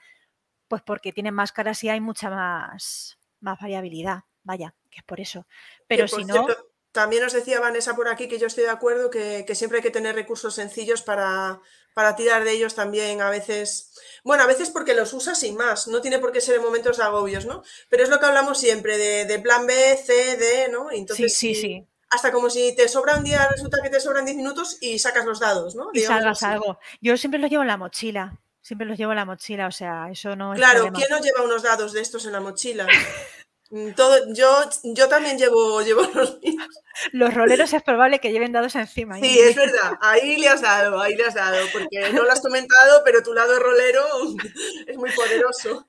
pues 0.66 0.80
porque 0.80 1.12
tienen 1.12 1.34
más 1.34 1.52
caras 1.52 1.84
y 1.84 1.90
hay 1.90 2.00
mucha 2.00 2.30
más, 2.30 3.18
más 3.44 3.60
variabilidad, 3.60 4.24
vaya, 4.42 4.74
que 4.90 4.98
es 4.98 5.04
por 5.04 5.20
eso. 5.20 5.46
Pero 5.86 6.08
si 6.08 6.24
no... 6.24 6.46
también 6.90 7.22
nos 7.22 7.32
decía 7.32 7.60
Vanessa 7.60 7.94
por 7.94 8.08
aquí 8.08 8.26
que 8.26 8.38
yo 8.38 8.46
estoy 8.46 8.64
de 8.64 8.70
acuerdo 8.70 9.10
que, 9.10 9.46
siempre 9.54 9.78
hay 9.78 9.82
que 9.82 9.90
tener 9.90 10.14
recursos 10.14 10.54
sencillos 10.54 11.02
para, 11.02 11.60
para, 11.94 12.16
tirar 12.16 12.42
de 12.42 12.52
ellos 12.52 12.74
también 12.74 13.20
a 13.20 13.30
veces. 13.30 13.92
Bueno, 14.24 14.42
a 14.42 14.46
veces 14.46 14.70
porque 14.70 14.94
los 14.94 15.12
usas 15.12 15.38
sin 15.38 15.56
más, 15.56 15.86
no 15.86 16.00
tiene 16.00 16.18
por 16.18 16.32
qué 16.32 16.40
ser 16.40 16.56
en 16.56 16.62
momentos 16.62 16.96
de 16.96 17.04
agobios, 17.04 17.44
¿no? 17.46 17.62
Pero 17.90 18.02
es 18.02 18.08
lo 18.08 18.18
que 18.18 18.26
hablamos 18.26 18.58
siempre, 18.58 18.96
de, 18.98 19.38
plan 19.40 19.66
B, 19.66 19.74
C, 19.96 20.36
D, 20.36 20.68
¿no? 20.70 20.90
Entonces, 20.90 21.36
sí, 21.36 21.54
sí, 21.54 21.60
sí. 21.60 21.86
Hasta 22.10 22.30
como 22.30 22.48
si 22.48 22.74
te 22.76 22.88
sobra 22.88 23.16
un 23.16 23.24
día, 23.24 23.48
resulta 23.50 23.78
que 23.82 23.90
te 23.90 23.98
sobran 23.98 24.24
10 24.24 24.36
minutos 24.36 24.78
y 24.80 25.00
sacas 25.00 25.26
los 25.26 25.40
dados, 25.40 25.74
¿no? 25.74 25.90
Y 25.92 26.00
salgas 26.00 26.44
algo. 26.44 26.78
Yo 27.00 27.16
siempre 27.16 27.40
los 27.40 27.50
llevo 27.50 27.62
en 27.62 27.68
la 27.68 27.76
mochila. 27.76 28.38
Siempre 28.64 28.86
los 28.86 28.96
llevo 28.96 29.12
en 29.12 29.16
la 29.16 29.26
mochila, 29.26 29.66
o 29.66 29.70
sea, 29.70 30.08
eso 30.10 30.34
no 30.36 30.54
es. 30.54 30.58
Claro, 30.58 30.90
¿quién 30.90 31.08
no 31.10 31.20
lleva 31.20 31.42
unos 31.42 31.62
dados 31.62 31.92
de 31.92 32.00
estos 32.00 32.24
en 32.24 32.32
la 32.32 32.40
mochila? 32.40 32.86
Mm, 33.68 33.90
todo, 33.90 34.32
yo, 34.32 34.48
yo 34.84 35.06
también 35.06 35.36
llevo, 35.36 35.82
llevo 35.82 36.00
los 36.14 36.40
míos. 36.40 36.66
Los 37.12 37.34
roleros 37.34 37.74
es 37.74 37.82
probable 37.82 38.20
que 38.20 38.32
lleven 38.32 38.52
dados 38.52 38.74
encima. 38.74 39.18
Sí, 39.18 39.38
es 39.38 39.54
verdad. 39.54 39.98
Ahí 40.00 40.38
le 40.38 40.48
has 40.48 40.62
dado, 40.62 40.98
ahí 40.98 41.14
le 41.14 41.26
has 41.26 41.34
dado, 41.34 41.58
porque 41.74 42.10
no 42.14 42.22
lo 42.22 42.32
has 42.32 42.40
comentado, 42.40 43.02
pero 43.04 43.22
tu 43.22 43.34
lado 43.34 43.58
rolero 43.58 44.02
es 44.86 44.96
muy 44.96 45.10
poderoso. 45.10 45.86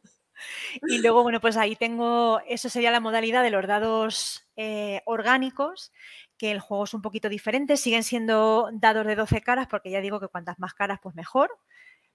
Y 0.86 0.98
luego, 0.98 1.24
bueno, 1.24 1.40
pues 1.40 1.56
ahí 1.56 1.78
tengo, 1.78 2.42
eso 2.46 2.68
sería 2.68 2.92
la 2.92 3.00
modalidad 3.00 3.42
de 3.42 3.52
los 3.52 3.66
dados 3.66 4.46
eh, 4.58 5.02
orgánicos, 5.06 5.94
que 6.38 6.52
el 6.52 6.60
juego 6.60 6.84
es 6.84 6.94
un 6.94 7.02
poquito 7.02 7.30
diferente, 7.30 7.78
siguen 7.78 8.04
siendo 8.04 8.68
dados 8.74 9.08
de 9.08 9.16
12 9.16 9.40
caras, 9.40 9.68
porque 9.68 9.92
ya 9.92 10.02
digo 10.02 10.20
que 10.20 10.28
cuantas 10.28 10.60
más 10.60 10.74
caras, 10.74 11.00
pues 11.02 11.16
mejor. 11.16 11.58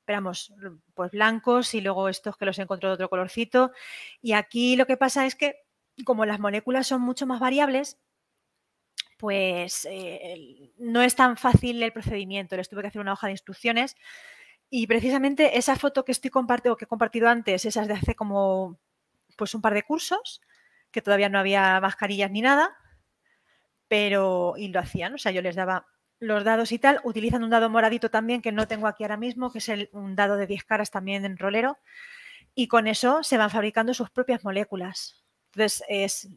Esperamos, 0.01 0.53
pues 0.95 1.13
blancos 1.13 1.75
y 1.75 1.81
luego 1.81 2.09
estos 2.09 2.37
que 2.37 2.45
los 2.47 2.59
encontró 2.59 2.89
de 2.89 2.95
otro 2.95 3.09
colorcito. 3.09 3.73
Y 4.21 4.33
aquí 4.33 4.77
lo 4.77 4.87
que 4.87 4.97
pasa 4.97 5.27
es 5.27 5.37
que 5.37 5.57
como 6.05 6.27
las 6.27 6.41
moléculas 6.41 6.87
son 6.87 7.03
mucho 7.03 7.27
más 7.27 7.41
variables, 7.41 7.99
pues 9.19 9.87
eh, 9.91 10.73
no 10.79 11.03
es 11.03 11.15
tan 11.15 11.37
fácil 11.37 11.83
el 11.83 11.93
procedimiento. 11.93 12.57
Les 12.57 12.69
tuve 12.69 12.81
que 12.81 12.89
hacer 12.89 13.01
una 13.01 13.13
hoja 13.13 13.27
de 13.27 13.35
instrucciones 13.35 13.95
y 14.71 14.87
precisamente 14.87 15.59
esa 15.59 15.77
foto 15.77 16.05
que 16.05 16.13
estoy 16.13 16.31
compartiendo, 16.31 16.77
que 16.77 16.87
he 16.87 16.89
compartido 16.89 17.29
antes, 17.29 17.65
esas 17.65 17.87
de 17.89 17.95
hace 17.95 18.15
como 18.15 18.79
pues 19.37 19.55
un 19.55 19.61
par 19.61 19.75
de 19.75 19.83
cursos, 19.83 20.41
que 20.91 21.03
todavía 21.03 21.29
no 21.29 21.39
había 21.39 21.81
mascarillas 21.81 22.31
ni 22.31 22.41
nada, 22.41 22.77
pero 23.89 24.55
y 24.57 24.69
lo 24.69 24.81
hacían, 24.81 25.15
o 25.15 25.19
sea, 25.19 25.33
yo 25.33 25.43
les 25.43 25.57
daba 25.57 25.87
los 26.21 26.45
dados 26.45 26.71
y 26.73 26.79
tal, 26.79 27.01
utilizan 27.03 27.43
un 27.43 27.51
dado 27.51 27.71
moradito 27.71 28.11
también 28.11 28.43
que 28.43 28.53
no 28.53 28.69
tengo 28.69 28.87
aquí 28.87 29.05
ahora 29.05 29.17
mismo, 29.17 29.51
que 29.51 29.59
es 29.59 29.71
un 29.93 30.15
dado 30.15 30.37
de 30.37 30.47
10 30.47 30.65
caras 30.65 30.91
también 30.91 31.25
en 31.25 31.39
rolero, 31.39 31.79
y 32.55 32.69
con 32.69 32.87
eso 32.87 33.23
se 33.23 33.39
van 33.39 33.51
fabricando 33.51 33.95
sus 33.95 34.11
propias 34.11 34.45
moléculas. 34.45 35.25
Entonces, 35.53 35.83
es, 35.89 36.29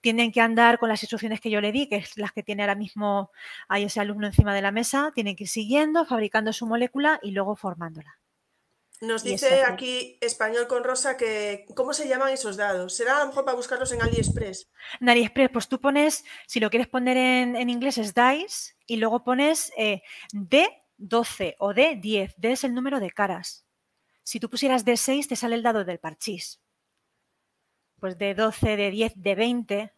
tienen 0.00 0.32
que 0.32 0.40
andar 0.40 0.78
con 0.78 0.88
las 0.88 1.02
instrucciones 1.02 1.40
que 1.40 1.50
yo 1.50 1.60
le 1.60 1.72
di, 1.72 1.88
que 1.88 1.96
es 1.96 2.18
las 2.18 2.32
que 2.32 2.42
tiene 2.42 2.62
ahora 2.62 2.74
mismo 2.74 3.30
ahí 3.68 3.84
ese 3.84 4.00
alumno 4.00 4.26
encima 4.26 4.54
de 4.54 4.62
la 4.62 4.72
mesa, 4.72 5.12
tienen 5.14 5.36
que 5.36 5.44
ir 5.44 5.48
siguiendo, 5.48 6.04
fabricando 6.04 6.52
su 6.52 6.66
molécula 6.66 7.18
y 7.22 7.30
luego 7.30 7.56
formándola. 7.56 8.18
Nos 9.00 9.22
dice 9.22 9.62
aquí 9.62 10.18
Español 10.20 10.66
con 10.66 10.82
Rosa 10.82 11.16
que 11.16 11.66
¿cómo 11.74 11.92
se 11.92 12.08
llaman 12.08 12.30
esos 12.30 12.56
dados? 12.56 12.94
¿Será 12.94 13.16
a 13.16 13.20
lo 13.20 13.28
mejor 13.28 13.44
para 13.44 13.56
buscarlos 13.56 13.92
en 13.92 14.02
AliExpress? 14.02 14.68
En 15.00 15.08
AliExpress, 15.08 15.50
pues 15.50 15.68
tú 15.68 15.80
pones, 15.80 16.24
si 16.46 16.58
lo 16.58 16.68
quieres 16.68 16.88
poner 16.88 17.16
en, 17.16 17.70
inglés 17.70 17.98
es 17.98 18.14
DICE 18.14 18.74
y 18.86 18.96
luego 18.96 19.22
pones 19.22 19.72
eh, 19.76 20.02
D12 20.32 21.54
o 21.58 21.72
D10. 21.72 22.34
D 22.36 22.52
es 22.52 22.64
el 22.64 22.74
número 22.74 22.98
de 22.98 23.10
caras. 23.10 23.64
Si 24.24 24.40
tú 24.40 24.50
pusieras 24.50 24.84
D6 24.84 25.28
te 25.28 25.36
sale 25.36 25.54
el 25.54 25.62
dado 25.62 25.84
del 25.84 26.00
parchís 26.00 26.60
pues 27.98 28.18
de 28.18 28.34
12, 28.34 28.76
de 28.76 28.90
10, 28.90 29.12
de 29.16 29.34
20. 29.34 29.92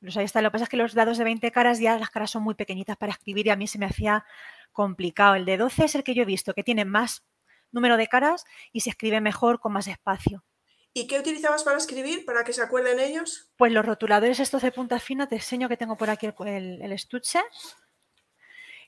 Pues 0.00 0.16
ahí 0.16 0.24
está. 0.24 0.40
Lo 0.42 0.48
que 0.48 0.52
pasa 0.52 0.64
es 0.64 0.70
que 0.70 0.76
los 0.76 0.94
dados 0.94 1.18
de 1.18 1.24
20 1.24 1.50
caras 1.52 1.78
ya 1.78 1.98
las 1.98 2.10
caras 2.10 2.30
son 2.30 2.42
muy 2.42 2.54
pequeñitas 2.54 2.96
para 2.96 3.12
escribir 3.12 3.46
y 3.46 3.50
a 3.50 3.56
mí 3.56 3.66
se 3.66 3.78
me 3.78 3.86
hacía 3.86 4.24
complicado. 4.72 5.34
El 5.34 5.44
de 5.44 5.56
12 5.56 5.84
es 5.84 5.94
el 5.94 6.04
que 6.04 6.14
yo 6.14 6.22
he 6.22 6.26
visto, 6.26 6.54
que 6.54 6.64
tiene 6.64 6.84
más 6.84 7.24
número 7.72 7.96
de 7.96 8.08
caras 8.08 8.44
y 8.72 8.80
se 8.80 8.90
escribe 8.90 9.20
mejor 9.20 9.60
con 9.60 9.72
más 9.72 9.86
espacio. 9.86 10.44
¿Y 10.92 11.06
qué 11.06 11.20
utilizabas 11.20 11.62
para 11.62 11.78
escribir, 11.78 12.24
para 12.24 12.42
que 12.42 12.52
se 12.52 12.62
acuerden 12.62 12.98
ellos? 12.98 13.48
Pues 13.56 13.72
los 13.72 13.86
rotuladores 13.86 14.40
estos 14.40 14.62
de 14.62 14.72
punta 14.72 14.98
fina, 14.98 15.28
te 15.28 15.36
enseño 15.36 15.68
que 15.68 15.76
tengo 15.76 15.96
por 15.96 16.10
aquí 16.10 16.26
el, 16.26 16.82
el, 16.82 16.92
estuche. 16.92 17.40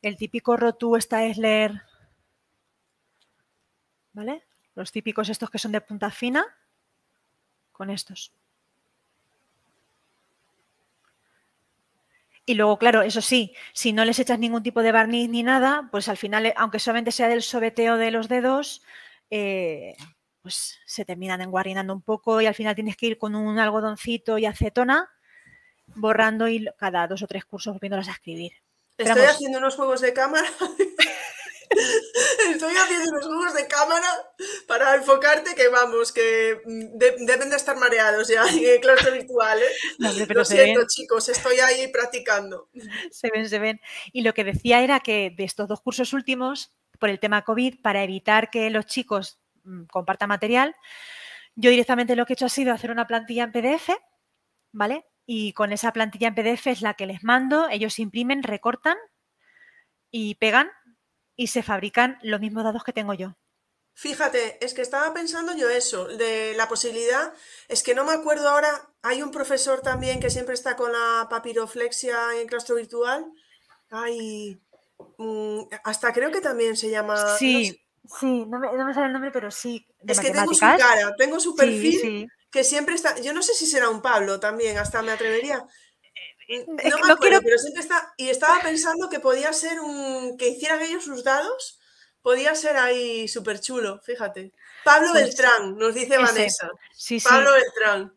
El 0.02 0.16
típico 0.16 0.56
rotu 0.56 0.98
leer 1.36 1.82
¿vale? 4.12 4.44
Los 4.74 4.90
típicos 4.92 5.28
estos 5.28 5.50
que 5.50 5.58
son 5.58 5.72
de 5.72 5.80
punta 5.80 6.10
fina, 6.10 6.44
con 7.72 7.90
estos. 7.90 8.32
Y 12.44 12.54
luego, 12.54 12.78
claro, 12.78 13.02
eso 13.02 13.20
sí, 13.20 13.54
si 13.72 13.92
no 13.92 14.04
les 14.04 14.18
echas 14.18 14.38
ningún 14.38 14.62
tipo 14.62 14.82
de 14.82 14.90
barniz 14.90 15.28
ni 15.30 15.42
nada, 15.42 15.88
pues 15.92 16.08
al 16.08 16.16
final, 16.16 16.46
eh, 16.46 16.54
aunque 16.56 16.80
solamente 16.80 17.12
sea 17.12 17.28
del 17.28 17.42
sobeteo 17.42 17.96
de 17.96 18.10
los 18.10 18.28
dedos, 18.28 18.82
eh, 19.30 19.94
pues 20.42 20.80
se 20.84 21.04
terminan 21.04 21.40
enguarrinando 21.40 21.94
un 21.94 22.02
poco 22.02 22.40
y 22.40 22.46
al 22.46 22.54
final 22.54 22.74
tienes 22.74 22.96
que 22.96 23.06
ir 23.06 23.18
con 23.18 23.36
un 23.36 23.58
algodoncito 23.60 24.38
y 24.38 24.46
acetona 24.46 25.08
borrando 25.94 26.48
y 26.48 26.68
cada 26.78 27.06
dos 27.06 27.22
o 27.22 27.26
tres 27.26 27.44
cursos 27.44 27.74
volviéndolas 27.74 28.08
a 28.08 28.12
escribir. 28.12 28.52
Estoy 28.98 29.22
haciendo 29.22 29.58
unos 29.58 29.76
juegos 29.76 30.00
de 30.00 30.12
cámara 30.12 30.48
Estoy 32.50 32.74
haciendo 32.74 33.10
unos 33.10 33.26
juegos 33.26 33.54
de 33.54 33.66
cámara 33.66 34.06
para 34.66 34.94
enfocarte 34.96 35.54
que 35.54 35.68
vamos, 35.68 36.12
que 36.12 36.60
mm, 36.64 36.98
deben 37.26 37.50
de 37.50 37.56
estar 37.56 37.76
mareados 37.76 38.28
ya 38.28 38.44
en 38.48 38.80
claustro 38.80 39.12
virtual. 39.12 39.58
¿eh? 39.58 40.26
lo 40.28 40.44
siento, 40.44 40.82
chicos, 40.86 41.28
estoy 41.28 41.58
ahí 41.60 41.88
practicando. 41.88 42.68
Se 43.10 43.30
ven, 43.30 43.48
se 43.48 43.58
ven. 43.58 43.80
Y 44.12 44.22
lo 44.22 44.34
que 44.34 44.44
decía 44.44 44.82
era 44.82 45.00
que 45.00 45.32
de 45.36 45.44
estos 45.44 45.68
dos 45.68 45.80
cursos 45.80 46.12
últimos, 46.12 46.72
por 46.98 47.08
el 47.08 47.20
tema 47.20 47.42
COVID, 47.42 47.80
para 47.82 48.02
evitar 48.02 48.50
que 48.50 48.70
los 48.70 48.86
chicos 48.86 49.40
mm, 49.64 49.84
compartan 49.84 50.28
material, 50.28 50.74
yo 51.54 51.70
directamente 51.70 52.16
lo 52.16 52.26
que 52.26 52.32
he 52.32 52.34
hecho 52.34 52.46
ha 52.46 52.50
sido 52.50 52.72
hacer 52.72 52.90
una 52.90 53.06
plantilla 53.06 53.44
en 53.44 53.52
PDF, 53.52 53.90
¿vale? 54.72 55.06
Y 55.26 55.52
con 55.52 55.72
esa 55.72 55.92
plantilla 55.92 56.28
en 56.28 56.34
PDF 56.34 56.66
es 56.68 56.82
la 56.82 56.94
que 56.94 57.06
les 57.06 57.22
mando, 57.22 57.68
ellos 57.68 57.98
imprimen, 57.98 58.42
recortan 58.42 58.96
y 60.10 60.34
pegan 60.36 60.70
y 61.36 61.48
se 61.48 61.62
fabrican 61.62 62.18
los 62.22 62.40
mismos 62.40 62.64
dados 62.64 62.84
que 62.84 62.92
tengo 62.92 63.14
yo. 63.14 63.36
Fíjate, 63.94 64.64
es 64.64 64.72
que 64.72 64.82
estaba 64.82 65.12
pensando 65.12 65.54
yo 65.54 65.68
eso, 65.68 66.06
de 66.06 66.54
la 66.56 66.66
posibilidad, 66.66 67.32
es 67.68 67.82
que 67.82 67.94
no 67.94 68.04
me 68.04 68.12
acuerdo 68.12 68.48
ahora, 68.48 68.90
hay 69.02 69.22
un 69.22 69.30
profesor 69.30 69.82
también 69.82 70.18
que 70.18 70.30
siempre 70.30 70.54
está 70.54 70.76
con 70.76 70.92
la 70.92 71.26
papiroflexia 71.28 72.40
en 72.40 72.48
claustro 72.48 72.76
virtual. 72.76 73.26
Ay, 73.90 74.58
mm, 75.18 75.60
hasta 75.84 76.12
creo 76.12 76.30
que 76.30 76.40
también 76.40 76.76
se 76.76 76.88
llama. 76.88 77.36
Sí, 77.36 77.78
sí, 78.18 78.46
no 78.46 78.58
me, 78.58 78.94
sale 78.94 79.06
el 79.06 79.12
nombre, 79.12 79.30
pero 79.30 79.50
sí. 79.50 79.86
es 80.06 80.20
que 80.20 80.30
tengo 80.30 80.54
su 80.54 80.60
cara, 80.60 81.14
tengo 81.18 81.38
su 81.38 81.54
perfil 81.54 82.30
que 82.50 82.64
siempre 82.64 82.94
está. 82.94 83.18
Yo 83.20 83.34
no 83.34 83.42
sé 83.42 83.54
si 83.54 83.66
será 83.66 83.90
un 83.90 84.00
Pablo 84.00 84.40
también, 84.40 84.78
hasta 84.78 85.02
me 85.02 85.12
atrevería. 85.12 85.66
Eh, 86.48 86.64
no 86.66 86.98
me 87.06 87.12
acuerdo, 87.12 87.40
pero 87.42 87.58
siempre 87.58 87.82
está. 87.82 88.12
Y 88.16 88.28
estaba 88.28 88.60
pensando 88.62 89.08
que 89.08 89.20
podía 89.20 89.52
ser 89.52 89.80
un. 89.80 90.36
que 90.36 90.48
hicieran 90.48 90.82
ellos 90.82 91.04
sus 91.04 91.24
dados. 91.24 91.80
Podía 92.20 92.54
ser 92.54 92.76
ahí 92.76 93.26
súper 93.26 93.60
chulo, 93.60 94.00
fíjate. 94.00 94.52
Pablo 94.84 95.08
pues 95.10 95.24
Beltrán, 95.24 95.76
nos 95.76 95.94
dice 95.94 96.18
Vanessa. 96.18 96.70
Sí, 96.94 97.18
Pablo 97.20 97.52
Beltrán. 97.52 98.14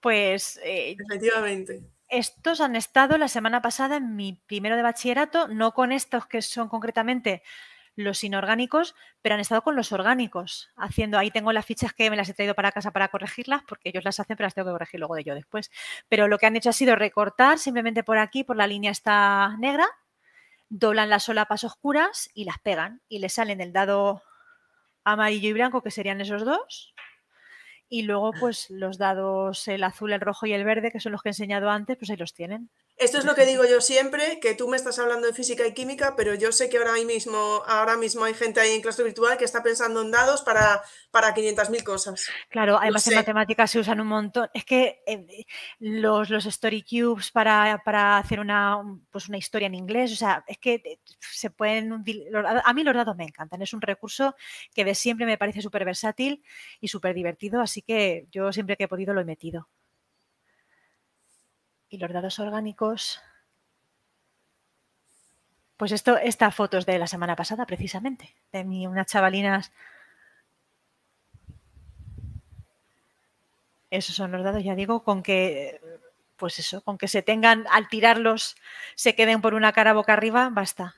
Pues. 0.00 0.58
Eh, 0.62 0.96
Efectivamente. 0.98 1.82
Estos 2.08 2.62
han 2.62 2.74
estado 2.74 3.18
la 3.18 3.28
semana 3.28 3.60
pasada 3.60 3.96
en 3.96 4.16
mi 4.16 4.32
primero 4.46 4.76
de 4.76 4.82
bachillerato, 4.82 5.48
no 5.48 5.74
con 5.74 5.92
estos 5.92 6.26
que 6.26 6.40
son 6.40 6.70
concretamente 6.70 7.42
los 7.98 8.22
inorgánicos, 8.22 8.94
pero 9.22 9.34
han 9.34 9.40
estado 9.40 9.62
con 9.62 9.74
los 9.74 9.90
orgánicos, 9.90 10.70
haciendo, 10.76 11.18
ahí 11.18 11.32
tengo 11.32 11.52
las 11.52 11.66
fichas 11.66 11.92
que 11.92 12.10
me 12.10 12.16
las 12.16 12.28
he 12.28 12.34
traído 12.34 12.54
para 12.54 12.70
casa 12.70 12.92
para 12.92 13.08
corregirlas, 13.08 13.62
porque 13.66 13.88
ellos 13.88 14.04
las 14.04 14.20
hacen, 14.20 14.36
pero 14.36 14.46
las 14.46 14.54
tengo 14.54 14.68
que 14.68 14.72
corregir 14.72 15.00
luego 15.00 15.16
de 15.16 15.24
yo 15.24 15.34
después. 15.34 15.70
Pero 16.08 16.28
lo 16.28 16.38
que 16.38 16.46
han 16.46 16.54
hecho 16.54 16.70
ha 16.70 16.72
sido 16.72 16.94
recortar 16.94 17.58
simplemente 17.58 18.04
por 18.04 18.18
aquí, 18.18 18.44
por 18.44 18.56
la 18.56 18.68
línea 18.68 18.92
esta 18.92 19.56
negra, 19.58 19.86
doblan 20.68 21.10
las 21.10 21.24
solapas 21.24 21.64
oscuras 21.64 22.30
y 22.34 22.44
las 22.44 22.58
pegan 22.60 23.02
y 23.08 23.18
le 23.18 23.28
salen 23.28 23.60
el 23.60 23.72
dado 23.72 24.22
amarillo 25.02 25.48
y 25.48 25.52
blanco, 25.54 25.82
que 25.82 25.90
serían 25.90 26.20
esos 26.20 26.44
dos, 26.44 26.94
y 27.88 28.02
luego 28.02 28.32
pues 28.38 28.70
los 28.70 28.96
dados, 28.96 29.66
el 29.66 29.82
azul, 29.82 30.12
el 30.12 30.20
rojo 30.20 30.46
y 30.46 30.52
el 30.52 30.64
verde, 30.64 30.92
que 30.92 31.00
son 31.00 31.10
los 31.10 31.22
que 31.22 31.30
he 31.30 31.32
enseñado 31.32 31.68
antes, 31.68 31.96
pues 31.96 32.10
ahí 32.10 32.16
los 32.16 32.32
tienen. 32.32 32.70
Esto 32.98 33.18
es 33.18 33.24
lo 33.24 33.36
que 33.36 33.46
digo 33.46 33.64
yo 33.64 33.80
siempre, 33.80 34.40
que 34.40 34.54
tú 34.54 34.66
me 34.66 34.76
estás 34.76 34.98
hablando 34.98 35.28
de 35.28 35.32
física 35.32 35.64
y 35.64 35.72
química, 35.72 36.16
pero 36.16 36.34
yo 36.34 36.50
sé 36.50 36.68
que 36.68 36.78
ahora 36.78 36.94
mismo, 37.04 37.62
ahora 37.64 37.96
mismo 37.96 38.24
hay 38.24 38.34
gente 38.34 38.58
ahí 38.58 38.72
en 38.72 38.82
clase 38.82 39.04
virtual 39.04 39.38
que 39.38 39.44
está 39.44 39.62
pensando 39.62 40.02
en 40.02 40.10
dados 40.10 40.42
para, 40.42 40.82
para 41.12 41.32
500.000 41.32 41.84
cosas. 41.84 42.28
Claro, 42.48 42.76
además 42.76 43.06
en 43.06 43.14
matemáticas 43.14 43.70
se 43.70 43.78
usan 43.78 44.00
un 44.00 44.08
montón. 44.08 44.48
Es 44.52 44.64
que 44.64 45.00
eh, 45.06 45.46
los, 45.78 46.28
los 46.28 46.44
story 46.46 46.82
cubes 46.82 47.30
para, 47.30 47.80
para, 47.84 48.18
hacer 48.18 48.40
una, 48.40 48.82
pues 49.10 49.28
una 49.28 49.38
historia 49.38 49.66
en 49.66 49.76
inglés, 49.76 50.12
o 50.12 50.16
sea, 50.16 50.44
es 50.48 50.58
que 50.58 50.74
eh, 50.84 50.98
se 51.20 51.50
pueden... 51.50 51.92
A 52.64 52.72
mí 52.72 52.82
los 52.82 52.94
dados 52.96 53.16
me 53.16 53.24
encantan, 53.24 53.62
es 53.62 53.72
un 53.72 53.80
recurso 53.80 54.34
que 54.74 54.84
de 54.84 54.96
siempre 54.96 55.24
me 55.24 55.38
parece 55.38 55.62
súper 55.62 55.84
versátil 55.84 56.42
y 56.80 56.88
súper 56.88 57.14
divertido, 57.14 57.60
así 57.60 57.80
que 57.80 58.26
yo 58.32 58.52
siempre 58.52 58.76
que 58.76 58.84
he 58.84 58.88
podido 58.88 59.14
lo 59.14 59.20
he 59.20 59.24
metido. 59.24 59.68
Y 61.88 61.98
los 61.98 62.12
dados 62.12 62.38
orgánicos. 62.38 63.20
Pues 65.76 65.92
esto, 65.92 66.18
esta 66.18 66.50
foto 66.50 66.76
es 66.76 66.86
de 66.86 66.98
la 66.98 67.06
semana 67.06 67.36
pasada, 67.36 67.64
precisamente, 67.64 68.34
de 68.52 68.64
mi, 68.64 68.86
unas 68.86 69.06
chavalinas. 69.06 69.72
Esos 73.90 74.16
son 74.16 74.32
los 74.32 74.42
dados, 74.42 74.62
ya 74.64 74.74
digo, 74.74 75.04
con 75.04 75.22
que, 75.22 75.80
pues 76.36 76.58
eso, 76.58 76.82
con 76.82 76.98
que 76.98 77.08
se 77.08 77.22
tengan, 77.22 77.64
al 77.70 77.88
tirarlos, 77.88 78.56
se 78.96 79.14
queden 79.14 79.40
por 79.40 79.54
una 79.54 79.72
cara 79.72 79.92
boca 79.94 80.12
arriba, 80.12 80.50
basta. 80.50 80.96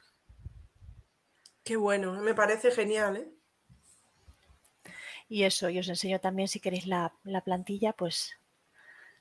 Qué 1.63 1.77
bueno, 1.77 2.15
me 2.15 2.35
parece 2.35 2.73
genial, 2.73 3.17
¿eh? 3.19 3.29
Y 5.29 5.45
eso, 5.45 5.69
y 5.69 5.79
os 5.79 5.89
enseño 5.89 6.19
también, 6.19 6.49
si 6.49 6.59
queréis 6.59 6.87
la, 6.87 7.13
la 7.23 7.43
plantilla, 7.43 7.93
pues 7.93 8.40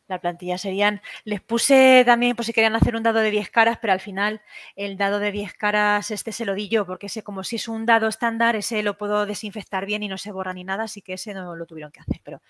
La 0.09 0.19
plantilla 0.19 0.57
serían, 0.57 1.01
les 1.23 1.39
puse 1.39 2.03
también 2.03 2.35
por 2.35 2.43
si 2.43 2.51
querían 2.51 2.75
hacer 2.75 2.95
un 2.95 3.03
dado 3.03 3.19
de 3.19 3.29
10 3.29 3.51
caras, 3.51 3.77
pero 3.79 3.93
al 3.93 3.99
final 3.99 4.41
el 4.75 4.97
dado 4.97 5.19
de 5.19 5.31
10 5.31 5.53
caras 5.53 6.09
este 6.09 6.31
se 6.31 6.45
lo 6.45 6.55
di 6.55 6.67
yo, 6.67 6.87
porque 6.87 7.05
ese 7.05 7.21
como 7.21 7.43
si 7.43 7.57
es 7.57 7.67
un 7.67 7.85
dado 7.85 8.07
estándar, 8.07 8.55
ese 8.55 8.81
lo 8.81 8.97
puedo 8.97 9.27
desinfectar 9.27 9.85
bien 9.85 10.01
y 10.01 10.07
no 10.07 10.17
se 10.17 10.31
borra 10.31 10.51
ni 10.53 10.63
nada, 10.63 10.85
así 10.85 11.03
que 11.03 11.13
ese 11.13 11.35
no 11.35 11.55
lo 11.55 11.65
tuvieron 11.67 11.91
que 11.91 11.99
hacer. 11.99 12.21
Pero 12.23 12.41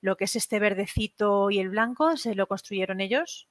lo 0.00 0.16
que 0.16 0.24
es 0.24 0.36
este 0.36 0.60
verdecito 0.60 1.50
y 1.50 1.58
el 1.58 1.70
blanco 1.70 2.16
se 2.16 2.36
lo 2.36 2.46
construyeron 2.46 3.00
ellos. 3.00 3.48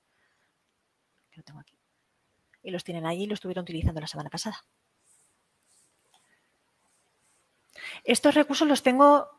Y 2.64 2.72
los 2.72 2.86
tienen 2.86 3.06
allí 3.06 3.24
y 3.24 3.28
lo 3.28 3.34
estuvieron 3.34 3.64
utilizando 3.64 4.00
la 4.00 4.08
semana 4.08 4.30
pasada. 4.30 4.64
Estos 8.06 8.34
recursos 8.34 8.68
los 8.68 8.82
tengo 8.82 9.37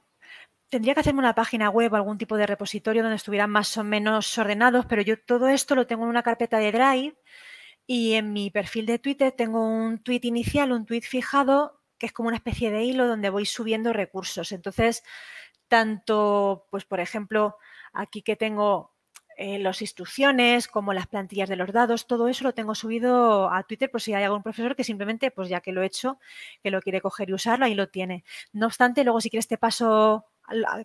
tendría 0.69 0.95
que 0.95 1.01
hacerme 1.01 1.21
una 1.21 1.35
página 1.35 1.71
web 1.71 1.93
o 1.93 1.97
algún 1.97 2.19
tipo 2.19 2.37
de 2.37 2.47
repositorio 2.47 3.03
donde 3.03 3.17
estuvieran 3.17 3.51
más 3.51 3.77
o 3.77 3.85
menos 3.85 4.37
ordenados, 4.39 4.87
pero 4.87 5.03
yo 5.03 5.19
todo 5.19 5.49
esto 5.49 5.75
lo 5.75 5.87
tengo 5.87 6.05
en 6.05 6.11
una 6.11 6.23
carpeta 6.23 6.59
de 6.59 6.73
Drive 6.73 7.17
y 7.87 8.15
en 8.15 8.33
mi 8.33 8.51
perfil 8.51 8.87
de 8.87 8.99
Twitter 8.99 9.33
tengo 9.33 9.67
un 9.67 9.99
tweet 10.03 10.21
inicial, 10.25 10.73
un 10.73 10.87
tweet 10.87 11.03
fijado, 11.03 11.81
que 11.99 12.07
es 12.07 12.13
como 12.13 12.29
una 12.29 12.37
especie 12.37 12.71
de 12.71 12.85
hilo 12.85 13.09
donde 13.09 13.31
voy 13.31 13.47
subiendo 13.47 13.93
recursos. 13.93 14.53
Entonces, 14.53 15.03
tanto, 15.69 16.67
pues 16.71 16.85
por 16.85 17.01
ejemplo, 17.01 17.57
aquí 17.93 18.23
que 18.23 18.37
tengo 18.37 18.95
eh, 19.39 19.59
las 19.59 19.81
instrucciones, 19.83 20.69
como 20.69 20.93
las 20.93 21.07
plantillas 21.07 21.49
de 21.49 21.57
los 21.57 21.73
dados, 21.73 22.07
todo 22.07 22.29
eso 22.29 22.45
lo 22.45 22.55
tengo 22.55 22.75
subido 22.75 23.51
a 23.53 23.63
Twitter 23.63 23.91
por 23.91 24.03
si 24.03 24.13
hay 24.13 24.25
algún 24.25 24.43
profesor 24.43 24.77
que 24.77 24.85
simplemente, 24.85 25.31
pues 25.31 25.49
ya 25.49 25.61
que 25.61 25.73
lo 25.73 25.83
he 25.83 25.87
hecho, 25.87 26.19
que 26.63 26.71
lo 26.71 26.83
quiere 26.83 27.01
coger 27.01 27.31
y 27.31 27.35
usarlo, 27.35 27.65
ahí 27.65 27.75
lo 27.75 27.89
tiene. 27.89 28.25
No 28.53 28.67
obstante, 28.67 29.05
luego 29.05 29.21
si 29.21 29.31
quieres 29.31 29.49
te 29.49 29.57
paso 29.57 30.27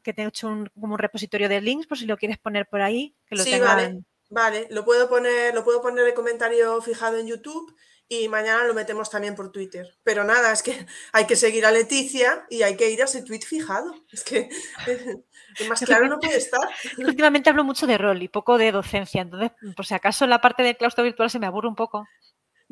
que 0.02 0.14
te 0.14 0.24
he 0.24 0.28
hecho 0.28 0.48
un, 0.48 0.70
como 0.80 0.94
un 0.94 1.00
repositorio 1.00 1.50
de 1.50 1.62
links, 1.62 1.88
por 1.88 1.98
si 1.98 2.06
lo 2.06 2.18
quieres 2.18 2.38
poner 2.38 2.68
por 2.68 2.82
ahí, 2.82 3.16
que 3.26 3.36
lo 3.36 3.44
sí, 3.44 3.60
vale, 3.60 4.04
vale, 4.30 4.68
lo 4.70 4.84
puedo 4.86 5.10
poner, 5.10 5.54
lo 5.54 5.64
puedo 5.64 5.82
poner 5.82 6.06
de 6.06 6.14
comentario 6.14 6.82
fijado 6.82 7.18
en 7.18 7.28
YouTube 7.28 7.76
y 8.08 8.28
mañana 8.28 8.66
lo 8.66 8.74
metemos 8.74 9.10
también 9.10 9.36
por 9.36 9.52
Twitter. 9.52 9.98
Pero 10.04 10.24
nada, 10.24 10.52
es 10.52 10.64
que 10.64 10.86
hay 11.14 11.26
que 11.26 11.36
seguir 11.36 11.66
a 11.66 11.72
Leticia 11.72 12.46
y 12.50 12.64
hay 12.64 12.76
que 12.76 12.90
ir 12.90 13.02
a 13.02 13.06
ese 13.06 13.24
tweet 13.24 13.42
fijado. 13.42 13.96
Es 14.12 14.24
que 14.24 14.50
más 15.70 15.82
claro 15.82 16.08
no 16.08 16.20
puede 16.20 16.38
estar. 16.38 16.62
Últimamente 16.98 17.50
hablo 17.50 17.64
mucho 17.64 17.88
de 17.88 17.98
rol 17.98 18.22
y 18.22 18.28
poco 18.28 18.58
de 18.58 18.72
docencia, 18.72 19.22
entonces 19.22 19.52
por 19.76 19.86
si 19.86 19.94
acaso 19.94 20.28
la 20.28 20.42
parte 20.42 20.64
del 20.64 20.78
claustro 20.78 21.04
virtual 21.04 21.30
se 21.30 21.40
me 21.40 21.48
aburre 21.48 21.68
un 21.68 21.76
poco. 21.76 22.08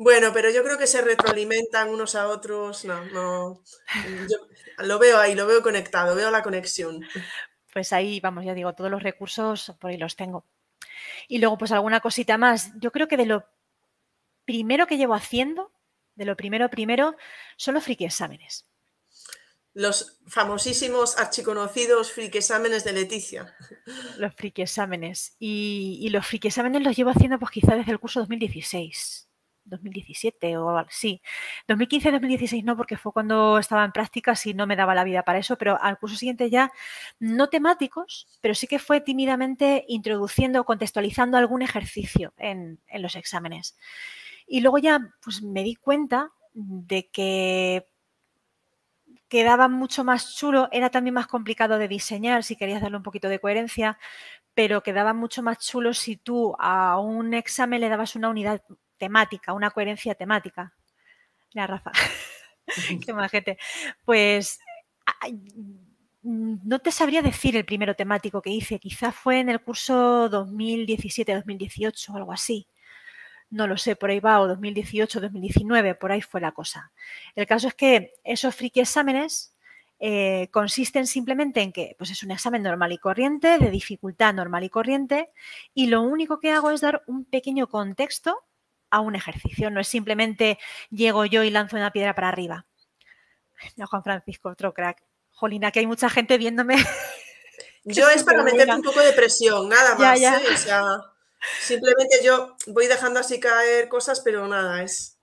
Bueno, 0.02 0.32
pero 0.32 0.50
yo 0.50 0.64
creo 0.64 0.78
que 0.78 0.88
se 0.88 1.00
retroalimentan 1.00 1.88
unos 1.88 2.16
a 2.16 2.26
otros. 2.26 2.84
No, 2.84 3.04
no. 3.06 3.62
lo 4.78 4.98
veo 4.98 5.18
ahí, 5.18 5.36
lo 5.36 5.46
veo 5.46 5.62
conectado, 5.62 6.16
veo 6.16 6.30
la 6.32 6.42
conexión. 6.42 7.06
Pues 7.72 7.92
ahí, 7.92 8.18
vamos, 8.18 8.44
ya 8.44 8.52
digo, 8.52 8.74
todos 8.74 8.90
los 8.90 9.04
recursos 9.04 9.72
por 9.78 9.90
ahí 9.90 9.96
los 9.96 10.16
tengo. 10.16 10.44
Y 11.28 11.38
luego, 11.38 11.56
pues 11.56 11.70
alguna 11.70 12.00
cosita 12.00 12.36
más. 12.36 12.72
Yo 12.80 12.90
creo 12.90 13.06
que 13.06 13.16
de 13.16 13.26
lo 13.26 13.46
primero 14.44 14.88
que 14.88 14.96
llevo 14.96 15.14
haciendo, 15.14 15.70
de 16.16 16.24
lo 16.24 16.36
primero 16.36 16.68
primero, 16.68 17.16
son 17.56 17.74
los 17.74 17.84
friki 17.84 18.04
exámenes. 18.04 18.66
Los 19.72 20.18
famosísimos 20.26 21.16
archiconocidos 21.16 22.10
friki 22.10 22.38
exámenes 22.38 22.82
de 22.82 22.92
Leticia. 22.92 23.54
Los 24.18 24.34
friki 24.34 24.62
exámenes. 24.62 25.36
Y, 25.38 26.00
y 26.02 26.08
los 26.08 26.26
friki 26.26 26.48
exámenes 26.48 26.82
los 26.82 26.96
llevo 26.96 27.10
haciendo 27.10 27.38
pues 27.38 27.52
quizá 27.52 27.76
desde 27.76 27.92
el 27.92 28.00
curso 28.00 28.18
2016. 28.18 29.28
2017 29.64 30.56
o 30.56 30.84
sí, 30.90 31.22
2015-2016 31.68 32.64
no, 32.64 32.76
porque 32.76 32.96
fue 32.96 33.12
cuando 33.12 33.58
estaba 33.58 33.84
en 33.84 33.92
prácticas 33.92 34.46
y 34.46 34.54
no 34.54 34.66
me 34.66 34.76
daba 34.76 34.94
la 34.94 35.04
vida 35.04 35.22
para 35.22 35.38
eso, 35.38 35.56
pero 35.56 35.80
al 35.80 35.98
curso 35.98 36.16
siguiente 36.16 36.50
ya, 36.50 36.72
no 37.18 37.48
temáticos, 37.48 38.26
pero 38.40 38.54
sí 38.54 38.66
que 38.66 38.78
fue 38.78 39.00
tímidamente 39.00 39.84
introduciendo, 39.88 40.64
contextualizando 40.64 41.38
algún 41.38 41.62
ejercicio 41.62 42.32
en, 42.36 42.80
en 42.88 43.02
los 43.02 43.16
exámenes. 43.16 43.76
Y 44.46 44.60
luego 44.60 44.78
ya 44.78 45.00
pues 45.22 45.42
me 45.42 45.62
di 45.62 45.76
cuenta 45.76 46.32
de 46.54 47.08
que 47.10 47.86
quedaba 49.28 49.68
mucho 49.68 50.04
más 50.04 50.36
chulo, 50.36 50.68
era 50.72 50.90
también 50.90 51.14
más 51.14 51.26
complicado 51.26 51.78
de 51.78 51.88
diseñar 51.88 52.44
si 52.44 52.54
querías 52.54 52.82
darle 52.82 52.98
un 52.98 53.02
poquito 53.02 53.30
de 53.30 53.38
coherencia, 53.38 53.98
pero 54.52 54.82
quedaba 54.82 55.14
mucho 55.14 55.42
más 55.42 55.58
chulo 55.58 55.94
si 55.94 56.16
tú 56.18 56.54
a 56.58 56.98
un 57.00 57.32
examen 57.32 57.80
le 57.80 57.88
dabas 57.88 58.14
una 58.14 58.28
unidad 58.28 58.62
temática, 59.02 59.52
una 59.52 59.72
coherencia 59.72 60.14
temática. 60.14 60.72
La 61.54 61.66
Rafa. 61.66 61.90
Qué 63.04 63.12
majete. 63.22 63.58
Pues 64.04 64.60
no 66.22 66.78
te 66.78 66.92
sabría 66.92 67.20
decir 67.20 67.56
el 67.56 67.64
primero 67.64 67.96
temático 67.96 68.40
que 68.40 68.50
hice, 68.50 68.78
quizá 68.78 69.10
fue 69.10 69.40
en 69.40 69.48
el 69.48 69.60
curso 69.60 70.30
2017-2018 70.30 72.10
o 72.10 72.16
algo 72.16 72.32
así. 72.32 72.68
No 73.50 73.66
lo 73.66 73.76
sé, 73.76 73.96
por 73.96 74.10
ahí 74.10 74.20
va, 74.20 74.40
o 74.40 74.48
2018-2019, 74.56 75.98
por 75.98 76.12
ahí 76.12 76.22
fue 76.22 76.40
la 76.40 76.52
cosa. 76.52 76.92
El 77.34 77.48
caso 77.48 77.66
es 77.66 77.74
que 77.74 78.12
esos 78.22 78.54
friki 78.54 78.80
exámenes 78.80 79.56
eh, 79.98 80.48
consisten 80.52 81.08
simplemente 81.08 81.60
en 81.60 81.72
que 81.72 81.96
pues 81.98 82.10
es 82.10 82.22
un 82.22 82.30
examen 82.30 82.62
normal 82.62 82.92
y 82.92 82.98
corriente, 82.98 83.58
de 83.58 83.70
dificultad 83.70 84.32
normal 84.32 84.62
y 84.62 84.70
corriente, 84.70 85.30
y 85.74 85.88
lo 85.88 86.02
único 86.02 86.38
que 86.38 86.52
hago 86.52 86.70
es 86.70 86.80
dar 86.80 87.02
un 87.08 87.24
pequeño 87.24 87.66
contexto 87.66 88.44
a 88.92 89.00
un 89.00 89.16
ejercicio, 89.16 89.70
no 89.70 89.80
es 89.80 89.88
simplemente 89.88 90.58
llego 90.90 91.24
yo 91.24 91.42
y 91.42 91.50
lanzo 91.50 91.76
una 91.76 91.90
piedra 91.90 92.14
para 92.14 92.28
arriba. 92.28 92.66
No, 93.76 93.86
Juan 93.86 94.04
Francisco, 94.04 94.50
otro 94.50 94.74
crack. 94.74 95.02
Jolina, 95.30 95.72
que 95.72 95.80
hay 95.80 95.86
mucha 95.86 96.10
gente 96.10 96.36
viéndome. 96.38 96.76
Yo 97.84 98.08
es 98.10 98.22
para 98.22 98.44
meterte 98.44 98.74
un 98.74 98.82
poco 98.82 99.00
de 99.00 99.12
presión, 99.12 99.68
nada 99.68 99.96
más. 99.96 100.20
¿eh? 100.20 100.30
O 100.54 100.56
sea, 100.56 100.84
simplemente 101.60 102.20
yo 102.22 102.56
voy 102.68 102.86
dejando 102.86 103.18
así 103.18 103.40
caer 103.40 103.88
cosas, 103.88 104.20
pero 104.20 104.46
nada, 104.46 104.84
es. 104.84 105.18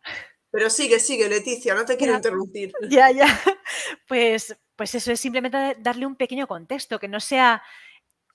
Pero 0.52 0.70
sigue, 0.70 1.00
sigue, 1.00 1.30
Leticia, 1.30 1.74
no 1.74 1.86
te 1.86 1.96
quiero 1.96 2.16
interrumpir. 2.16 2.74
Ya, 2.90 3.12
ya. 3.12 3.28
Pues, 4.10 4.58
pues 4.76 4.94
eso 4.94 5.14
es 5.14 5.22
simplemente 5.22 5.78
darle 5.80 6.06
un 6.06 6.18
pequeño 6.18 6.48
contexto, 6.48 7.00
que 7.00 7.08
no 7.08 7.22
sea 7.22 7.64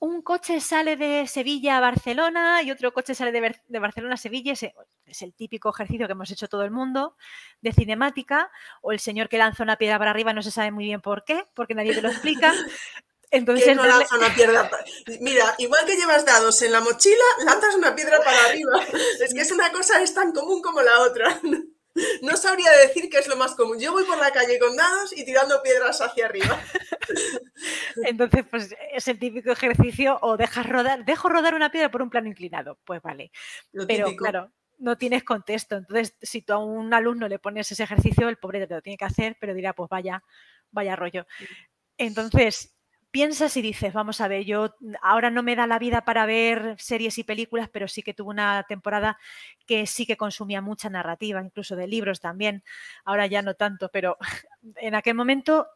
un 0.05 0.21
coche 0.21 0.61
sale 0.61 0.97
de 0.97 1.27
Sevilla 1.27 1.79
a 1.79 1.81
Barcelona 1.81 2.63
y 2.63 2.71
otro 2.71 2.93
coche 2.93 3.15
sale 3.15 3.33
de, 3.33 3.81
Barcelona 3.81 4.15
a 4.15 4.19
Sevilla. 4.19 4.53
es 4.53 5.23
el 5.23 5.35
típico 5.35 5.71
ejercicio 5.71 6.07
que 6.07 6.13
hemos 6.13 6.31
hecho 6.31 6.47
todo 6.47 6.63
el 6.63 6.71
mundo 6.71 7.17
de 7.63 7.73
cinemática. 7.73 8.51
O 8.83 8.93
el 8.93 9.01
señor 9.01 9.31
que 9.31 9.39
lanza 9.39 9.63
una 9.63 9.77
piedra 9.77 9.99
para 9.99 10.11
arriba 10.11 10.35
no 10.35 10.43
se 10.43 10.51
sabe 10.51 10.71
muy 10.71 10.85
bien 10.85 11.01
por 11.01 11.25
qué, 11.25 11.45
porque 11.55 11.75
nadie 11.75 11.95
te 11.95 12.03
lo 12.03 12.11
explica. 12.11 12.53
Entonces, 13.31 13.75
no 13.75 13.85
lanza 13.85 14.17
una 14.17 14.33
piedra? 14.33 14.71
Mira, 15.21 15.55
igual 15.59 15.85
que 15.87 15.97
llevas 15.97 16.25
dados 16.25 16.61
en 16.63 16.71
la 16.71 16.81
mochila, 16.81 17.25
lanzas 17.45 17.75
una 17.75 17.95
piedra 17.95 18.19
para 18.19 18.45
arriba. 18.45 18.85
Es 19.21 19.33
que 19.33 19.41
es 19.41 19.51
una 19.51 19.73
cosa 19.73 20.03
es 20.03 20.13
tan 20.13 20.33
común 20.33 20.61
como 20.61 20.83
la 20.83 21.01
otra. 21.01 21.41
No 22.23 22.37
sabría 22.37 22.71
decir 22.73 23.09
qué 23.09 23.19
es 23.19 23.29
lo 23.29 23.37
más 23.37 23.55
común. 23.55 23.79
Yo 23.79 23.93
voy 23.93 24.05
por 24.05 24.19
la 24.19 24.33
calle 24.33 24.59
con 24.59 24.77
dados 24.77 25.17
y 25.17 25.25
tirando 25.25 25.63
piedras 25.63 26.01
hacia 26.01 26.27
arriba. 26.27 26.61
Entonces, 28.05 28.45
pues 28.51 28.75
es 28.93 29.09
el 29.09 29.19
típico 29.19 29.53
ejercicio 29.53 30.19
o 30.21 30.37
dejas 30.37 30.69
rodar, 30.69 31.05
dejo 31.05 31.29
rodar 31.29 31.55
una 31.55 31.71
piedra 31.71 31.91
por 31.91 32.03
un 32.03 32.11
plano 32.11 32.29
inclinado. 32.29 32.79
Pues 32.85 33.01
vale. 33.01 33.31
Pero 33.87 34.15
claro, 34.17 34.51
no 34.79 34.99
tienes 34.99 35.25
contexto. 35.25 35.77
Entonces, 35.77 36.17
si 36.21 36.43
tú 36.43 36.53
a 36.55 36.59
un 36.59 36.93
alumno 36.93 37.29
le 37.29 37.39
pones 37.39 37.71
ese 37.71 37.85
ejercicio, 37.85 38.29
el 38.29 38.39
pobre 38.39 38.67
te 38.67 38.75
lo 38.75 38.83
tiene 38.83 38.97
que 38.97 39.05
hacer, 39.05 39.37
pero 39.41 39.55
dirá, 39.55 39.73
pues 39.73 39.89
vaya, 39.89 40.23
vaya 40.71 40.97
rollo. 40.97 41.27
Entonces, 41.97 42.74
piensas 43.15 43.57
y 43.57 43.63
dices, 43.63 43.93
vamos 43.93 44.21
a 44.21 44.27
ver, 44.27 44.45
yo 44.45 44.75
ahora 45.01 45.31
no 45.31 45.45
me 45.45 45.55
da 45.55 45.69
la 45.69 45.79
vida 45.79 46.05
para 46.05 46.27
ver 46.27 46.75
series 46.81 47.17
y 47.19 47.23
películas, 47.23 47.69
pero 47.73 47.87
sí 47.87 48.03
que 48.03 48.13
tuve 48.13 48.31
una 48.31 48.65
temporada 48.69 49.19
que 49.67 49.87
sí 49.87 50.05
que 50.05 50.17
consumía 50.17 50.61
mucha 50.61 50.91
narrativa, 50.91 51.41
incluso 51.41 51.77
de 51.77 51.87
libros 51.87 52.19
también. 52.19 52.65
Ahora 53.05 53.29
ya 53.29 53.41
no 53.41 53.55
tanto, 53.55 53.89
pero 53.93 54.19
en 54.79 54.97
aquel 54.97 55.15
momento 55.15 55.69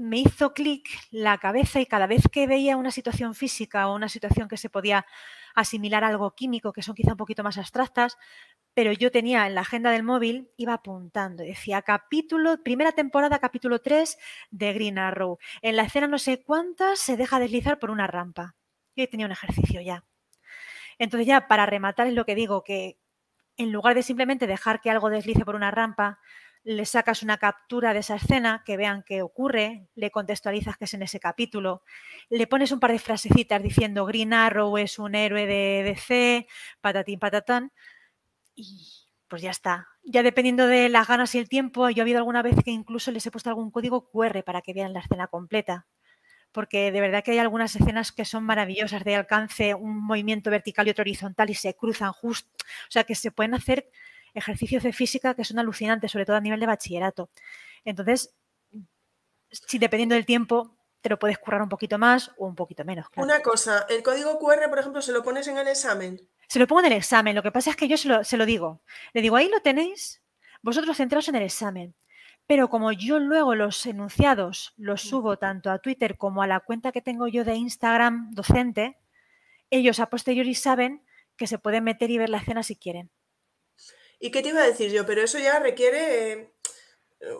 me 0.00 0.18
hizo 0.18 0.54
clic 0.54 0.88
la 1.10 1.36
cabeza 1.38 1.78
y 1.78 1.86
cada 1.86 2.06
vez 2.06 2.22
que 2.32 2.46
veía 2.46 2.78
una 2.78 2.90
situación 2.90 3.34
física 3.34 3.86
o 3.86 3.94
una 3.94 4.08
situación 4.08 4.48
que 4.48 4.56
se 4.56 4.70
podía 4.70 5.04
asimilar 5.54 6.04
a 6.04 6.08
algo 6.08 6.34
químico, 6.34 6.72
que 6.72 6.82
son 6.82 6.94
quizá 6.94 7.12
un 7.12 7.16
poquito 7.18 7.42
más 7.44 7.58
abstractas, 7.58 8.16
pero 8.72 8.92
yo 8.92 9.10
tenía 9.10 9.46
en 9.46 9.54
la 9.54 9.60
agenda 9.60 9.90
del 9.90 10.02
móvil, 10.02 10.50
iba 10.56 10.72
apuntando, 10.72 11.42
decía 11.42 11.82
capítulo, 11.82 12.62
primera 12.62 12.92
temporada, 12.92 13.38
capítulo 13.40 13.80
3 13.80 14.16
de 14.50 14.72
Green 14.72 14.98
Arrow. 14.98 15.38
En 15.60 15.76
la 15.76 15.82
escena 15.82 16.06
no 16.06 16.18
sé 16.18 16.42
cuántas 16.42 16.98
se 16.98 17.18
deja 17.18 17.38
deslizar 17.38 17.78
por 17.78 17.90
una 17.90 18.06
rampa. 18.06 18.56
Y 18.94 19.06
tenía 19.06 19.26
un 19.26 19.32
ejercicio 19.32 19.82
ya. 19.82 20.04
Entonces 20.98 21.26
ya 21.26 21.46
para 21.46 21.66
rematar 21.66 22.06
es 22.06 22.14
lo 22.14 22.24
que 22.24 22.34
digo, 22.34 22.64
que 22.64 22.98
en 23.58 23.70
lugar 23.70 23.94
de 23.94 24.02
simplemente 24.02 24.46
dejar 24.46 24.80
que 24.80 24.90
algo 24.90 25.10
deslice 25.10 25.44
por 25.44 25.56
una 25.56 25.70
rampa, 25.70 26.18
le 26.64 26.84
sacas 26.86 27.22
una 27.22 27.38
captura 27.38 27.94
de 27.94 28.00
esa 28.00 28.16
escena, 28.16 28.62
que 28.66 28.76
vean 28.76 29.02
qué 29.06 29.22
ocurre, 29.22 29.88
le 29.94 30.10
contextualizas 30.10 30.76
que 30.76 30.84
es 30.84 30.94
en 30.94 31.02
ese 31.02 31.20
capítulo, 31.20 31.82
le 32.28 32.46
pones 32.46 32.72
un 32.72 32.80
par 32.80 32.92
de 32.92 32.98
frasecitas 32.98 33.62
diciendo 33.62 34.04
Green 34.06 34.32
Arrow 34.34 34.76
es 34.78 34.98
un 34.98 35.14
héroe 35.14 35.46
de 35.46 35.82
DC, 35.84 36.46
patatín 36.80 37.18
patatán, 37.18 37.72
y 38.54 38.88
pues 39.28 39.42
ya 39.42 39.50
está. 39.50 39.88
Ya 40.04 40.22
dependiendo 40.22 40.66
de 40.66 40.88
las 40.88 41.08
ganas 41.08 41.34
y 41.34 41.38
el 41.38 41.48
tiempo, 41.48 41.88
yo 41.90 42.00
he 42.00 42.02
habido 42.02 42.18
alguna 42.18 42.42
vez 42.42 42.56
que 42.64 42.70
incluso 42.72 43.10
les 43.12 43.26
he 43.26 43.30
puesto 43.30 43.50
algún 43.50 43.70
código 43.70 44.10
QR 44.10 44.42
para 44.44 44.62
que 44.62 44.74
vean 44.74 44.92
la 44.92 45.00
escena 45.00 45.28
completa. 45.28 45.86
porque 46.52 46.90
de 46.92 47.00
verdad 47.00 47.22
que 47.24 47.32
hay 47.32 47.38
algunas 47.38 47.74
escenas 47.76 48.12
que 48.12 48.24
son 48.24 48.44
maravillosas 48.44 49.04
de 49.04 49.16
alcance, 49.16 49.74
un 49.74 50.04
movimiento 50.04 50.50
vertical 50.50 50.86
y 50.86 50.90
otro 50.90 51.02
horizontal 51.02 51.50
y 51.50 51.54
se 51.54 51.74
cruzan 51.74 52.12
justo, 52.12 52.50
o 52.88 52.90
sea 52.90 53.04
que 53.04 53.14
se 53.14 53.30
pueden 53.30 53.54
hacer 53.54 53.88
ejercicios 54.34 54.82
de 54.82 54.92
física 54.92 55.34
que 55.34 55.44
son 55.44 55.58
alucinantes, 55.58 56.10
sobre 56.10 56.26
todo 56.26 56.36
a 56.36 56.40
nivel 56.40 56.60
de 56.60 56.66
bachillerato. 56.66 57.30
Entonces, 57.84 58.34
si 59.50 59.78
dependiendo 59.78 60.14
del 60.14 60.26
tiempo, 60.26 60.76
te 61.00 61.08
lo 61.08 61.18
puedes 61.18 61.38
currar 61.38 61.62
un 61.62 61.68
poquito 61.68 61.98
más 61.98 62.30
o 62.36 62.46
un 62.46 62.54
poquito 62.54 62.84
menos. 62.84 63.06
Una 63.16 63.40
cosa, 63.40 63.86
el 63.88 64.02
código 64.02 64.38
QR, 64.38 64.68
por 64.68 64.78
ejemplo, 64.78 65.02
¿se 65.02 65.12
lo 65.12 65.22
pones 65.22 65.48
en 65.48 65.58
el 65.58 65.68
examen? 65.68 66.20
Se 66.48 66.58
lo 66.58 66.66
pongo 66.66 66.80
en 66.80 66.92
el 66.92 66.98
examen, 66.98 67.34
lo 67.34 67.42
que 67.42 67.52
pasa 67.52 67.70
es 67.70 67.76
que 67.76 67.88
yo 67.88 67.96
se 67.96 68.08
lo, 68.08 68.24
se 68.24 68.36
lo 68.36 68.44
digo. 68.44 68.82
Le 69.12 69.22
digo, 69.22 69.36
ahí 69.36 69.48
lo 69.48 69.60
tenéis, 69.60 70.22
vosotros 70.62 70.96
centraos 70.96 71.28
en 71.28 71.36
el 71.36 71.44
examen. 71.44 71.94
Pero 72.46 72.68
como 72.68 72.90
yo 72.90 73.20
luego 73.20 73.54
los 73.54 73.86
enunciados 73.86 74.74
los 74.76 75.02
subo 75.02 75.38
tanto 75.38 75.70
a 75.70 75.78
Twitter 75.78 76.16
como 76.16 76.42
a 76.42 76.48
la 76.48 76.58
cuenta 76.58 76.90
que 76.90 77.00
tengo 77.00 77.28
yo 77.28 77.44
de 77.44 77.54
Instagram 77.54 78.32
docente, 78.32 78.98
ellos 79.70 80.00
a 80.00 80.10
posteriori 80.10 80.54
saben 80.54 81.04
que 81.36 81.46
se 81.46 81.58
pueden 81.58 81.84
meter 81.84 82.10
y 82.10 82.18
ver 82.18 82.28
la 82.28 82.38
escena 82.38 82.64
si 82.64 82.74
quieren. 82.74 83.10
¿Y 84.20 84.30
qué 84.30 84.42
te 84.42 84.50
iba 84.50 84.62
a 84.62 84.66
decir 84.66 84.92
yo? 84.92 85.06
Pero 85.06 85.22
eso 85.22 85.38
ya 85.38 85.58
requiere 85.58 86.32
eh, 86.32 86.52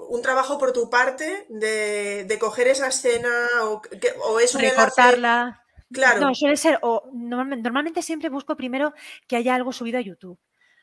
un 0.09 0.23
trabajo 0.23 0.59
por 0.59 0.73
tu 0.73 0.89
parte 0.89 1.47
de, 1.51 2.37
coger 2.41 2.69
esa 2.69 2.89
escena 2.89 3.31
o, 3.63 4.41
es 4.41 4.55
un 4.55 4.63
Recortarla. 4.63 5.63
Claro. 5.93 6.21
No, 6.21 6.35
suele 6.35 6.57
ser, 6.57 6.79
o 6.83 7.11
normalmente 7.13 8.01
siempre 8.01 8.31
busco 8.31 8.57
primero 8.57 8.95
que 9.27 9.37
haya 9.37 9.55
algo 9.55 9.73
subido 9.73 9.99
a 9.99 10.03
YouTube 10.03 10.39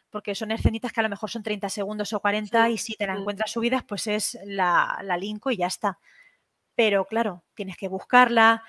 porque 0.10 0.36
son 0.36 0.52
escenitas 0.52 0.94
que 0.94 1.00
a 1.00 1.04
lo 1.04 1.10
mejor 1.10 1.30
son 1.30 1.44
30 1.44 1.70
segundos 1.70 2.14
o 2.14 2.20
40 2.20 2.70
y 2.70 2.78
si 2.78 2.96
te 2.96 3.08
la 3.08 3.16
encuentras 3.16 3.52
subidas, 3.52 3.84
pues 3.84 4.08
es 4.08 4.38
la, 4.46 5.00
la 5.04 5.18
linko 5.18 5.52
y 5.52 5.58
ya 5.58 5.68
está. 5.68 6.00
Pero 6.76 7.06
claro, 7.06 7.44
tienes 7.54 7.78
que 7.78 7.88
buscarla, 7.88 8.64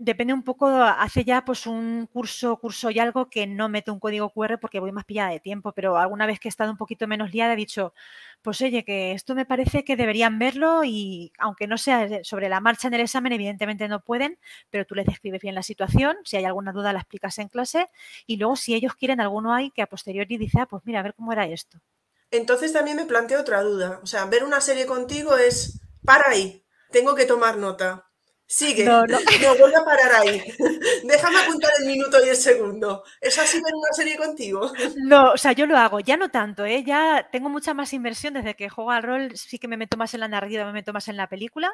depende 0.00 0.32
un 0.32 0.42
poco, 0.42 0.66
hace 0.66 1.24
ya 1.24 1.44
pues 1.44 1.66
un 1.66 2.08
curso, 2.10 2.56
curso 2.56 2.90
y 2.90 2.98
algo 2.98 3.28
que 3.28 3.46
no 3.46 3.68
meto 3.68 3.92
un 3.92 4.00
código 4.00 4.30
QR 4.30 4.58
porque 4.58 4.80
voy 4.80 4.92
más 4.92 5.04
pillada 5.04 5.30
de 5.30 5.40
tiempo, 5.40 5.72
pero 5.72 5.98
alguna 5.98 6.24
vez 6.24 6.40
que 6.40 6.48
he 6.48 6.50
estado 6.50 6.70
un 6.70 6.78
poquito 6.78 7.06
menos 7.06 7.32
liada 7.32 7.52
he 7.52 7.56
dicho, 7.56 7.92
pues 8.40 8.62
oye, 8.62 8.82
que 8.82 9.12
esto 9.12 9.34
me 9.34 9.44
parece 9.44 9.84
que 9.84 9.96
deberían 9.96 10.38
verlo 10.38 10.84
y 10.84 11.32
aunque 11.38 11.66
no 11.66 11.76
sea 11.76 12.24
sobre 12.24 12.48
la 12.48 12.60
marcha 12.60 12.88
en 12.88 12.94
el 12.94 13.02
examen, 13.02 13.34
evidentemente 13.34 13.88
no 13.88 14.00
pueden, 14.02 14.38
pero 14.70 14.86
tú 14.86 14.94
les 14.94 15.04
describes 15.04 15.42
bien 15.42 15.54
la 15.54 15.62
situación, 15.62 16.16
si 16.24 16.38
hay 16.38 16.46
alguna 16.46 16.72
duda 16.72 16.94
la 16.94 17.00
explicas 17.00 17.38
en 17.38 17.48
clase 17.48 17.86
y 18.26 18.38
luego 18.38 18.56
si 18.56 18.74
ellos 18.74 18.94
quieren, 18.94 19.20
alguno 19.20 19.52
hay 19.52 19.70
que 19.70 19.82
a 19.82 19.86
posteriori 19.86 20.38
dice, 20.38 20.60
ah, 20.60 20.66
pues 20.66 20.82
mira, 20.86 21.00
a 21.00 21.02
ver 21.02 21.14
cómo 21.14 21.32
era 21.32 21.46
esto. 21.46 21.78
Entonces 22.30 22.72
también 22.72 22.96
me 22.96 23.04
planteo 23.04 23.40
otra 23.40 23.62
duda, 23.62 24.00
o 24.02 24.06
sea, 24.06 24.24
ver 24.24 24.44
una 24.44 24.62
serie 24.62 24.86
contigo 24.86 25.36
es, 25.36 25.82
para 26.06 26.30
ahí, 26.30 26.64
tengo 26.90 27.14
que 27.14 27.26
tomar 27.26 27.58
nota. 27.58 28.09
Sigue. 28.50 28.84
No, 28.84 29.06
no. 29.06 29.16
voy 29.60 29.72
a 29.72 29.84
parar 29.84 30.12
ahí. 30.12 30.42
Déjame 31.04 31.38
apuntar 31.38 31.70
el 31.78 31.86
minuto 31.86 32.18
y 32.26 32.30
el 32.30 32.36
segundo. 32.36 33.04
¿Es 33.20 33.38
así 33.38 33.62
ver 33.62 33.72
una 33.72 33.92
serie 33.92 34.16
contigo? 34.16 34.72
No, 34.96 35.32
o 35.32 35.36
sea, 35.36 35.52
yo 35.52 35.66
lo 35.66 35.76
hago, 35.76 36.00
ya 36.00 36.16
no 36.16 36.30
tanto, 36.30 36.64
¿eh? 36.64 36.82
Ya 36.84 37.28
tengo 37.30 37.48
mucha 37.48 37.74
más 37.74 37.92
inversión 37.92 38.34
desde 38.34 38.54
que 38.54 38.68
juego 38.68 38.90
al 38.90 39.04
rol, 39.04 39.36
sí 39.36 39.58
que 39.58 39.68
me 39.68 39.76
meto 39.76 39.96
más 39.96 40.14
en 40.14 40.20
la 40.20 40.28
narrativa, 40.28 40.64
me 40.64 40.72
meto 40.72 40.92
más 40.92 41.06
en 41.08 41.16
la 41.16 41.28
película, 41.28 41.72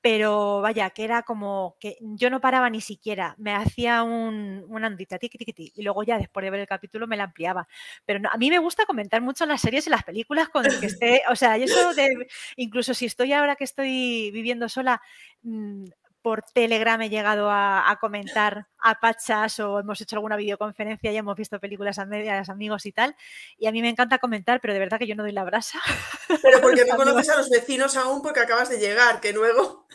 pero 0.00 0.60
vaya, 0.60 0.90
que 0.90 1.04
era 1.04 1.22
como 1.22 1.76
que 1.80 1.96
yo 2.00 2.30
no 2.30 2.40
paraba 2.40 2.70
ni 2.70 2.80
siquiera, 2.80 3.34
me 3.38 3.52
hacía 3.54 4.02
un, 4.02 4.64
una 4.68 4.90
notita, 4.90 5.18
tiqui, 5.18 5.38
tiqui, 5.38 5.72
y 5.74 5.82
luego 5.82 6.04
ya 6.04 6.18
después 6.18 6.44
de 6.44 6.50
ver 6.50 6.60
el 6.60 6.66
capítulo 6.66 7.06
me 7.06 7.16
la 7.16 7.24
ampliaba. 7.24 7.66
Pero 8.04 8.20
a 8.30 8.36
mí 8.38 8.50
me 8.50 8.58
gusta 8.58 8.86
comentar 8.86 9.20
mucho 9.20 9.46
las 9.46 9.60
series 9.60 9.86
y 9.86 9.90
las 9.90 10.04
películas 10.04 10.48
con 10.48 10.64
el 10.64 10.78
que 10.78 10.86
esté, 10.86 11.22
o 11.28 11.36
sea, 11.36 11.56
eso 11.56 11.92
de, 11.94 12.28
incluso 12.56 12.94
si 12.94 13.06
estoy 13.06 13.32
ahora 13.32 13.56
que 13.56 13.64
estoy 13.64 14.30
viviendo 14.32 14.68
sola, 14.68 15.02
mm, 15.42 15.84
por 16.24 16.42
Telegram 16.42 16.98
he 17.02 17.10
llegado 17.10 17.50
a, 17.50 17.98
comentar 18.00 18.66
a 18.78 18.98
Pachas 18.98 19.60
o 19.60 19.78
hemos 19.78 20.00
hecho 20.00 20.16
alguna 20.16 20.36
videoconferencia 20.36 21.12
y 21.12 21.18
hemos 21.18 21.36
visto 21.36 21.60
películas 21.60 21.98
a 21.98 22.06
medias, 22.06 22.48
amigos 22.48 22.86
y 22.86 22.92
tal. 22.92 23.14
Y 23.58 23.66
a 23.66 23.72
mí 23.72 23.82
me 23.82 23.90
encanta 23.90 24.16
comentar, 24.16 24.58
pero 24.62 24.72
de 24.72 24.80
verdad 24.80 24.98
que 24.98 25.06
yo 25.06 25.16
no 25.16 25.22
doy 25.22 25.32
la 25.32 25.44
brasa. 25.44 25.82
Pero 26.42 26.62
porque 26.62 26.86
no 26.86 26.96
conoces 26.96 27.28
a 27.28 27.36
los 27.36 27.50
vecinos 27.50 27.94
aún 27.98 28.22
porque 28.22 28.40
acabas 28.40 28.70
de 28.70 28.78
llegar, 28.78 29.20
que 29.20 29.34
luego 29.34 29.86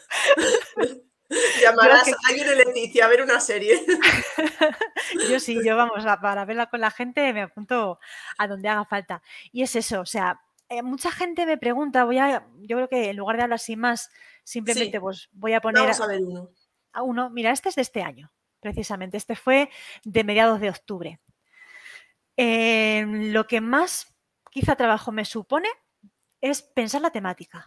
llamarás 1.62 2.08
a 2.08 2.30
alguien 2.30 2.48
de 2.48 2.56
Leticia 2.58 3.06
a 3.06 3.08
ver 3.08 3.24
una 3.24 3.40
serie. 3.40 3.84
yo 5.30 5.40
sí, 5.40 5.58
yo 5.66 5.76
vamos, 5.76 6.06
a, 6.06 6.22
para 6.22 6.46
verla 6.46 6.68
con 6.68 6.80
la 6.80 6.92
gente 6.92 7.34
me 7.34 7.42
apunto 7.42 8.00
a 8.38 8.48
donde 8.48 8.70
haga 8.70 8.86
falta. 8.86 9.24
Y 9.52 9.64
es 9.64 9.76
eso, 9.76 10.02
o 10.02 10.06
sea, 10.06 10.42
eh, 10.70 10.84
mucha 10.84 11.10
gente 11.10 11.48
me 11.48 11.58
pregunta, 11.58 12.06
voy 12.06 12.20
a, 12.20 12.46
yo 12.60 12.78
creo 12.78 12.88
que 12.88 13.10
en 13.10 13.18
lugar 13.18 13.38
de 13.38 13.44
hablar 13.44 13.60
sin 13.60 13.80
más, 13.80 14.12
simplemente 14.50 15.00
pues 15.00 15.30
voy 15.32 15.54
a 15.54 15.62
poner 15.62 15.84
Vamos 15.84 16.02
a 16.02 16.08
ver 16.08 16.22
uno. 16.24 16.50
A 16.92 17.04
uno. 17.04 17.30
Mira, 17.30 17.52
este 17.52 17.70
es 17.70 17.76
de 17.76 17.84
este 17.84 18.02
año, 18.02 18.32
precisamente. 18.60 19.16
Este 19.16 19.36
fue 19.36 19.70
de 20.04 20.24
mediados 20.24 20.60
de 20.60 20.70
octubre. 20.70 21.20
Eh, 22.36 23.06
lo 23.06 23.46
que 23.46 23.62
más 23.62 24.16
quizá 24.50 24.76
trabajo 24.76 25.12
me 25.12 25.26
supone 25.26 25.70
es 26.42 26.64
pensar 26.64 27.02
la 27.02 27.12
temática. 27.12 27.66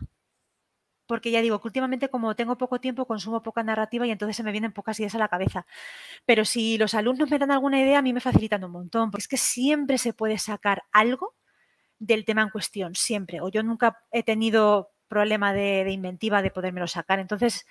Porque 1.06 1.30
ya 1.30 1.40
digo 1.40 1.60
que 1.60 1.68
últimamente 1.68 2.08
como 2.08 2.34
tengo 2.34 2.58
poco 2.58 2.80
tiempo 2.80 3.06
consumo 3.06 3.42
poca 3.42 3.62
narrativa 3.62 4.06
y 4.06 4.10
entonces 4.10 4.36
se 4.36 4.42
me 4.42 4.50
vienen 4.50 4.72
pocas 4.72 4.98
ideas 4.98 5.14
a 5.14 5.18
la 5.18 5.28
cabeza. 5.28 5.66
Pero 6.26 6.44
si 6.44 6.78
los 6.78 6.94
alumnos 6.94 7.30
me 7.30 7.38
dan 7.38 7.52
alguna 7.52 7.80
idea, 7.80 7.98
a 7.98 8.02
mí 8.02 8.12
me 8.12 8.20
facilitan 8.20 8.64
un 8.64 8.72
montón, 8.72 9.10
porque 9.10 9.22
es 9.22 9.28
que 9.28 9.36
siempre 9.36 9.98
se 9.98 10.14
puede 10.14 10.38
sacar 10.38 10.82
algo 10.90 11.36
del 11.98 12.24
tema 12.24 12.42
en 12.42 12.50
cuestión, 12.50 12.96
siempre. 12.96 13.40
O 13.40 13.48
yo 13.48 13.62
nunca 13.62 14.04
he 14.10 14.24
tenido 14.24 14.90
problema 15.12 15.52
de, 15.52 15.90
inventiva 15.90 16.40
de 16.40 16.50
podérmelo 16.50 16.86
sacar. 16.86 17.18
Entonces, 17.18 17.66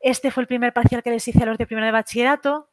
este 0.00 0.30
fue 0.30 0.44
el 0.44 0.46
primer 0.46 0.72
parcial 0.72 1.02
que 1.02 1.10
les 1.10 1.26
hice 1.26 1.42
a 1.42 1.46
los 1.46 1.58
de 1.58 1.66
primero 1.66 1.86
de 1.86 1.92
bachillerato 1.92 2.70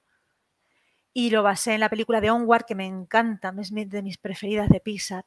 y 1.11 1.31
lo 1.31 1.41
basé 1.41 1.73
en 1.73 1.79
la 1.79 1.89
película 1.89 2.21
de 2.21 2.29
Onward, 2.29 2.65
que 2.65 2.75
me 2.75 2.85
encanta, 2.85 3.51
es 3.59 3.71
de 3.73 4.01
mis 4.03 4.17
preferidas 4.19 4.69
de 4.69 4.79
Pixar. 4.79 5.25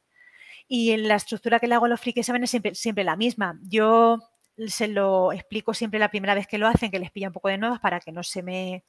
Y 0.69 0.93
en 0.93 1.09
la 1.09 1.17
estructura 1.17 1.59
que 1.59 1.67
le 1.67 1.75
hago 1.75 1.87
a 1.87 1.89
los 1.89 2.01
friki 2.01 2.21
exámenes 2.21 2.51
siempre, 2.51 2.75
siempre 2.77 3.03
la 3.03 3.17
misma. 3.17 3.59
Yo 3.63 4.21
se 4.69 4.87
lo 4.87 5.33
explico 5.33 5.75
siempre 5.75 5.99
la 5.99 6.11
primera 6.11 6.35
vez 6.35 6.47
que 6.47 6.59
lo 6.59 6.69
hacen, 6.69 6.93
que 6.93 7.01
les 7.01 7.11
pilla 7.11 7.29
un 7.29 7.35
poco 7.35 7.49
de 7.49 7.59
nuevas 7.59 7.81
para 7.81 7.99
que 8.01 8.13
no 8.13 8.23
se 8.23 8.43
me 8.43 8.85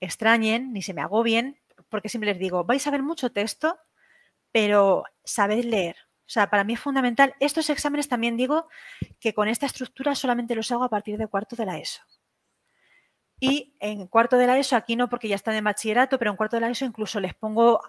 extrañen 0.00 0.72
ni 0.72 0.82
se 0.82 0.94
me 0.94 1.00
agobien, 1.00 1.60
porque 1.88 2.08
siempre 2.08 2.30
les 2.30 2.40
digo, 2.40 2.64
vais 2.64 2.84
a 2.86 2.90
ver 2.90 3.02
mucho 3.02 3.30
texto, 3.30 3.78
pero 4.50 5.04
sabéis 5.24 5.64
leer. 5.64 5.96
O 6.32 6.34
sea, 6.34 6.48
para 6.48 6.64
mí 6.64 6.72
es 6.72 6.80
fundamental. 6.80 7.34
Estos 7.40 7.68
exámenes 7.68 8.08
también 8.08 8.38
digo 8.38 8.66
que 9.20 9.34
con 9.34 9.48
esta 9.48 9.66
estructura 9.66 10.14
solamente 10.14 10.54
los 10.54 10.72
hago 10.72 10.82
a 10.82 10.88
partir 10.88 11.18
de 11.18 11.26
cuarto 11.26 11.56
de 11.56 11.66
la 11.66 11.78
ESO. 11.78 12.00
Y 13.38 13.76
en 13.80 14.06
cuarto 14.06 14.38
de 14.38 14.46
la 14.46 14.58
ESO, 14.58 14.76
aquí 14.76 14.96
no 14.96 15.10
porque 15.10 15.28
ya 15.28 15.34
están 15.34 15.56
en 15.56 15.64
bachillerato, 15.64 16.18
pero 16.18 16.30
en 16.30 16.38
cuarto 16.38 16.56
de 16.56 16.62
la 16.62 16.70
ESO 16.70 16.86
incluso 16.86 17.20
les 17.20 17.34
pongo 17.34 17.82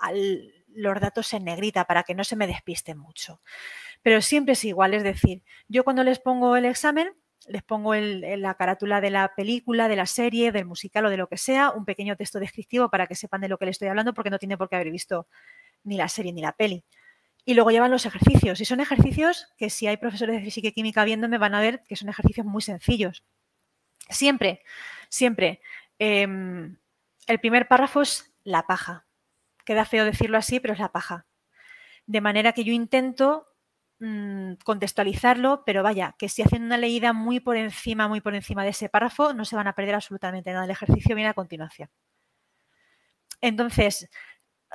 los 0.67 0.99
datos 0.99 1.32
en 1.32 1.45
negrita 1.45 1.86
para 1.86 2.03
que 2.03 2.15
no 2.15 2.25
se 2.25 2.36
me 2.36 2.45
despisten 2.45 2.97
mucho. 2.97 3.39
Pero 4.01 4.21
siempre 4.21 4.53
es 4.53 4.65
igual, 4.65 4.93
es 4.93 5.03
decir, 5.03 5.41
yo 5.69 5.86
cuando 5.86 6.03
les 6.03 6.19
pongo 6.19 6.58
el 6.58 6.65
examen, 6.65 7.13
les 7.47 7.63
pongo 7.63 7.95
la 7.95 8.56
carátula 8.56 8.99
de 8.99 9.10
la 9.10 9.32
película, 9.38 9.88
de 9.88 9.95
la 9.95 10.06
serie, 10.06 10.51
del 10.51 10.65
musical 10.65 11.06
o 11.06 11.10
de 11.10 11.15
lo 11.15 11.29
que 11.29 11.38
sea, 11.38 11.71
un 11.71 11.86
pequeño 11.86 12.17
texto 12.17 12.41
descriptivo 12.41 12.89
para 12.89 13.08
que 13.08 13.15
sepan 13.15 13.39
de 13.39 13.47
lo 13.47 13.58
que 13.58 13.67
les 13.67 13.75
estoy 13.75 13.88
hablando, 13.88 14.13
porque 14.13 14.32
no 14.32 14.38
tiene 14.38 14.58
por 14.58 14.67
qué 14.67 14.75
haber 14.75 14.91
visto 14.91 15.27
ni 15.86 15.95
la 15.95 16.10
serie 16.10 16.34
ni 16.34 16.41
la 16.41 16.51
peli. 16.51 16.84
Y 17.45 17.56
luego 17.56 17.71
llevan 17.71 17.91
los 17.91 18.06
ejercicios. 18.06 18.62
Y 18.62 18.65
son 18.65 18.79
ejercicios 18.79 19.47
que 19.58 19.69
si 19.69 19.88
hay 19.88 19.97
profesores 19.97 20.36
de 20.36 20.41
física 20.43 20.69
y 20.69 20.71
química 20.71 21.03
viéndome 21.03 21.38
van 21.38 21.56
a 21.56 21.62
ver 21.62 21.84
que 21.84 21.95
son 21.95 22.10
ejercicios 22.10 22.45
muy 22.45 22.62
sencillos. 22.62 23.23
Siempre, 24.10 24.63
siempre. 25.10 25.62
Em, 25.99 26.77
el 27.27 27.39
primer 27.39 27.67
párrafo 27.67 28.01
es 28.01 28.34
la 28.43 28.63
paja. 28.67 29.06
Queda 29.65 29.86
feo 29.86 30.06
decirlo 30.06 30.38
así, 30.38 30.60
pero 30.60 30.73
es 30.73 30.79
la 30.79 30.91
paja. 30.91 31.25
De 32.06 32.21
manera 32.21 32.53
que 32.53 32.63
yo 32.63 32.73
intento 32.73 33.47
mm, 33.99 34.53
contextualizarlo, 34.63 35.63
pero 35.65 35.84
vaya, 35.84 36.15
que 36.17 36.29
si 36.29 36.41
hacen 36.41 36.63
una 36.63 36.77
leída 36.77 37.13
muy 37.13 37.39
por 37.39 37.58
encima, 37.58 38.08
muy 38.08 38.21
por 38.21 38.36
encima 38.36 38.63
de 38.63 38.71
ese 38.71 38.89
párrafo, 38.89 39.34
no 39.34 39.45
se 39.45 39.56
van 39.56 39.67
a 39.67 39.73
perder 39.73 39.95
absolutamente 39.95 40.51
nada. 40.51 40.65
El 40.65 40.71
ejercicio 40.71 41.15
viene 41.15 41.29
a 41.29 41.34
continuación. 41.34 41.89
Entonces, 43.41 44.10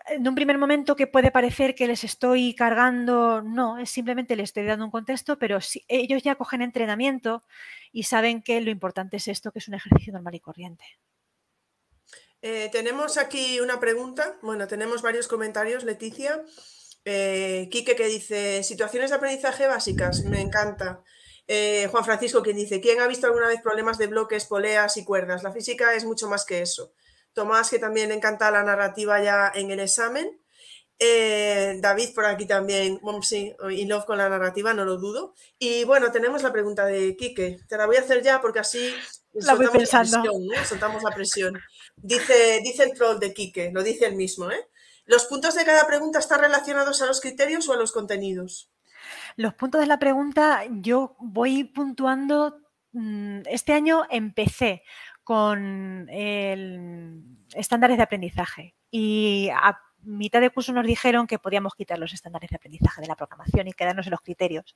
en 0.07 0.27
un 0.27 0.35
primer 0.35 0.59
momento 0.59 0.97
que 0.97 1.07
puede 1.07 1.31
parecer 1.31 1.75
que 1.75 1.87
les 1.87 2.05
estoy 2.05 2.55
cargando, 2.55 3.43
no, 3.43 3.79
es 3.79 3.91
simplemente 3.91 4.37
les 4.37 4.51
estoy 4.51 4.65
dando 4.65 4.85
un 4.85 4.91
contexto, 4.91 5.39
pero 5.39 5.61
si 5.61 5.85
ellos 5.89 6.23
ya 6.23 6.37
cogen 6.37 6.63
entrenamiento 6.63 7.45
y 7.93 8.05
saben 8.05 8.43
que 8.43 8.61
lo 8.61 8.71
importante 8.71 9.17
es 9.17 9.29
esto, 9.29 9.53
que 9.53 9.59
es 9.59 9.69
un 9.69 9.75
ejercicio 9.75 10.13
normal 10.13 10.35
y 10.35 10.41
corriente. 10.41 10.85
Eh, 12.41 12.69
tenemos 12.71 13.19
aquí 13.19 13.61
una 13.61 13.81
pregunta, 13.81 14.39
bueno, 14.43 14.69
tenemos 14.69 15.03
varios 15.03 15.27
comentarios, 15.27 15.85
Leticia. 15.85 16.43
Eh, 17.05 17.69
Quique 17.71 17.97
que 17.97 18.07
dice, 18.07 18.63
situaciones 18.63 19.11
de 19.11 19.17
aprendizaje 19.17 19.67
básicas, 19.67 20.25
me 20.25 20.41
encanta. 20.41 21.03
Eh, 21.47 21.89
Juan 21.91 22.05
Francisco 22.05 22.43
que 22.43 22.53
dice, 22.53 22.81
¿quién 22.81 23.01
ha 23.01 23.07
visto 23.07 23.27
alguna 23.27 23.49
vez 23.49 23.63
problemas 23.63 23.97
de 23.97 24.07
bloques, 24.07 24.45
poleas 24.45 24.97
y 24.99 25.05
cuerdas? 25.05 25.43
La 25.43 25.53
física 25.53 25.95
es 25.95 26.05
mucho 26.05 26.29
más 26.29 26.45
que 26.45 26.61
eso. 26.61 26.93
Tomás, 27.39 27.71
que 27.71 27.79
también 27.79 28.09
le 28.09 28.17
encanta 28.17 28.51
la 28.51 28.65
narrativa 28.65 29.23
ya 29.23 29.53
en 29.55 29.71
el 29.71 29.79
examen. 29.79 30.41
Eh, 30.99 31.79
David 31.81 32.09
por 32.13 32.27
aquí 32.27 32.45
también, 32.47 33.01
sí, 33.23 33.55
y 33.71 33.87
love 33.87 34.05
con 34.05 34.19
la 34.19 34.29
narrativa, 34.29 34.75
no 34.75 34.85
lo 34.85 34.97
dudo. 34.97 35.35
Y 35.57 35.85
bueno, 35.85 36.11
tenemos 36.11 36.43
la 36.43 36.53
pregunta 36.53 36.85
de 36.87 37.17
Quique. 37.17 37.61
Te 37.69 37.77
la 37.77 37.87
voy 37.87 37.95
a 37.95 38.01
hacer 38.01 38.25
ya 38.25 38.41
porque 38.41 38.59
así 38.59 38.93
la 39.35 39.55
voy 39.55 39.69
pensando. 39.69 40.25
La 40.53 40.65
soltamos 40.65 41.05
la 41.05 41.13
presión. 41.13 41.57
Dice, 41.97 42.61
dice 42.65 42.83
el 42.83 42.95
troll 42.95 43.21
de 43.21 43.33
Quique, 43.33 43.71
lo 43.73 43.85
dice 43.85 44.07
él 44.07 44.17
mismo. 44.17 44.51
¿eh? 44.51 44.69
¿Los 45.07 45.27
puntos 45.27 45.55
de 45.55 45.65
cada 45.65 45.87
pregunta 45.87 46.19
están 46.19 46.41
relacionados 46.41 47.01
a 47.01 47.07
los 47.07 47.21
criterios 47.21 47.69
o 47.69 47.75
a 47.75 47.77
los 47.77 47.93
contenidos? 47.93 48.69
Los 49.37 49.55
puntos 49.55 49.81
de 49.81 49.87
la 49.87 50.01
pregunta 50.01 50.65
yo 50.69 51.15
voy 51.21 51.63
puntuando. 51.63 52.59
Mm, 52.91 53.43
este 53.47 53.73
año 53.73 54.05
empecé 54.11 54.83
con 55.29 56.09
el 56.09 56.88
estándares 57.55 57.97
de 57.97 58.03
aprendizaje 58.03 58.75
y 58.91 59.51
a 59.55 59.79
mitad 60.03 60.41
de 60.41 60.51
curso 60.51 60.73
nos 60.73 60.87
dijeron 60.87 61.27
que 61.27 61.39
podíamos 61.39 61.75
quitar 61.75 61.99
los 61.99 62.13
estándares 62.13 62.51
de 62.51 62.57
aprendizaje 62.57 63.01
de 63.01 63.09
la 63.09 63.17
programación 63.17 63.69
y 63.69 63.73
quedarnos 63.73 64.07
en 64.07 64.13
los 64.13 64.21
criterios. 64.21 64.75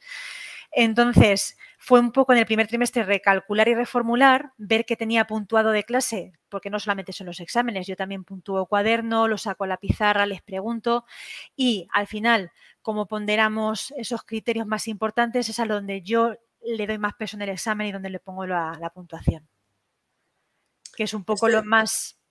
Entonces, 0.70 1.56
fue 1.78 2.00
un 2.00 2.12
poco 2.12 2.32
en 2.32 2.38
el 2.38 2.46
primer 2.46 2.66
trimestre 2.66 3.04
recalcular 3.04 3.68
y 3.68 3.74
reformular, 3.74 4.52
ver 4.56 4.84
que 4.84 4.96
tenía 4.96 5.26
puntuado 5.26 5.70
de 5.70 5.84
clase, 5.84 6.32
porque 6.48 6.70
no 6.70 6.80
solamente 6.80 7.12
son 7.12 7.26
los 7.26 7.40
exámenes, 7.40 7.86
yo 7.86 7.96
también 7.96 8.24
puntúo 8.24 8.66
cuaderno, 8.66 9.28
lo 9.28 9.38
saco 9.38 9.64
a 9.64 9.68
la 9.68 9.76
pizarra, 9.76 10.26
les 10.26 10.42
pregunto 10.42 11.04
y 11.56 11.88
al 11.92 12.06
final, 12.06 12.52
como 12.80 13.06
ponderamos 13.06 13.92
esos 13.96 14.24
criterios 14.24 14.66
más 14.66 14.88
importantes, 14.88 15.48
es 15.48 15.58
a 15.60 15.66
donde 15.66 16.02
yo 16.02 16.34
le 16.64 16.86
doy 16.86 16.98
más 16.98 17.14
peso 17.14 17.36
en 17.36 17.42
el 17.42 17.50
examen 17.50 17.86
y 17.88 17.92
donde 17.92 18.10
le 18.10 18.20
pongo 18.20 18.46
la, 18.46 18.76
la 18.80 18.90
puntuación. 18.90 19.48
Que 20.94 21.04
es 21.04 21.14
un 21.14 21.24
poco 21.24 21.48
lo 21.48 21.64
más 21.64 22.21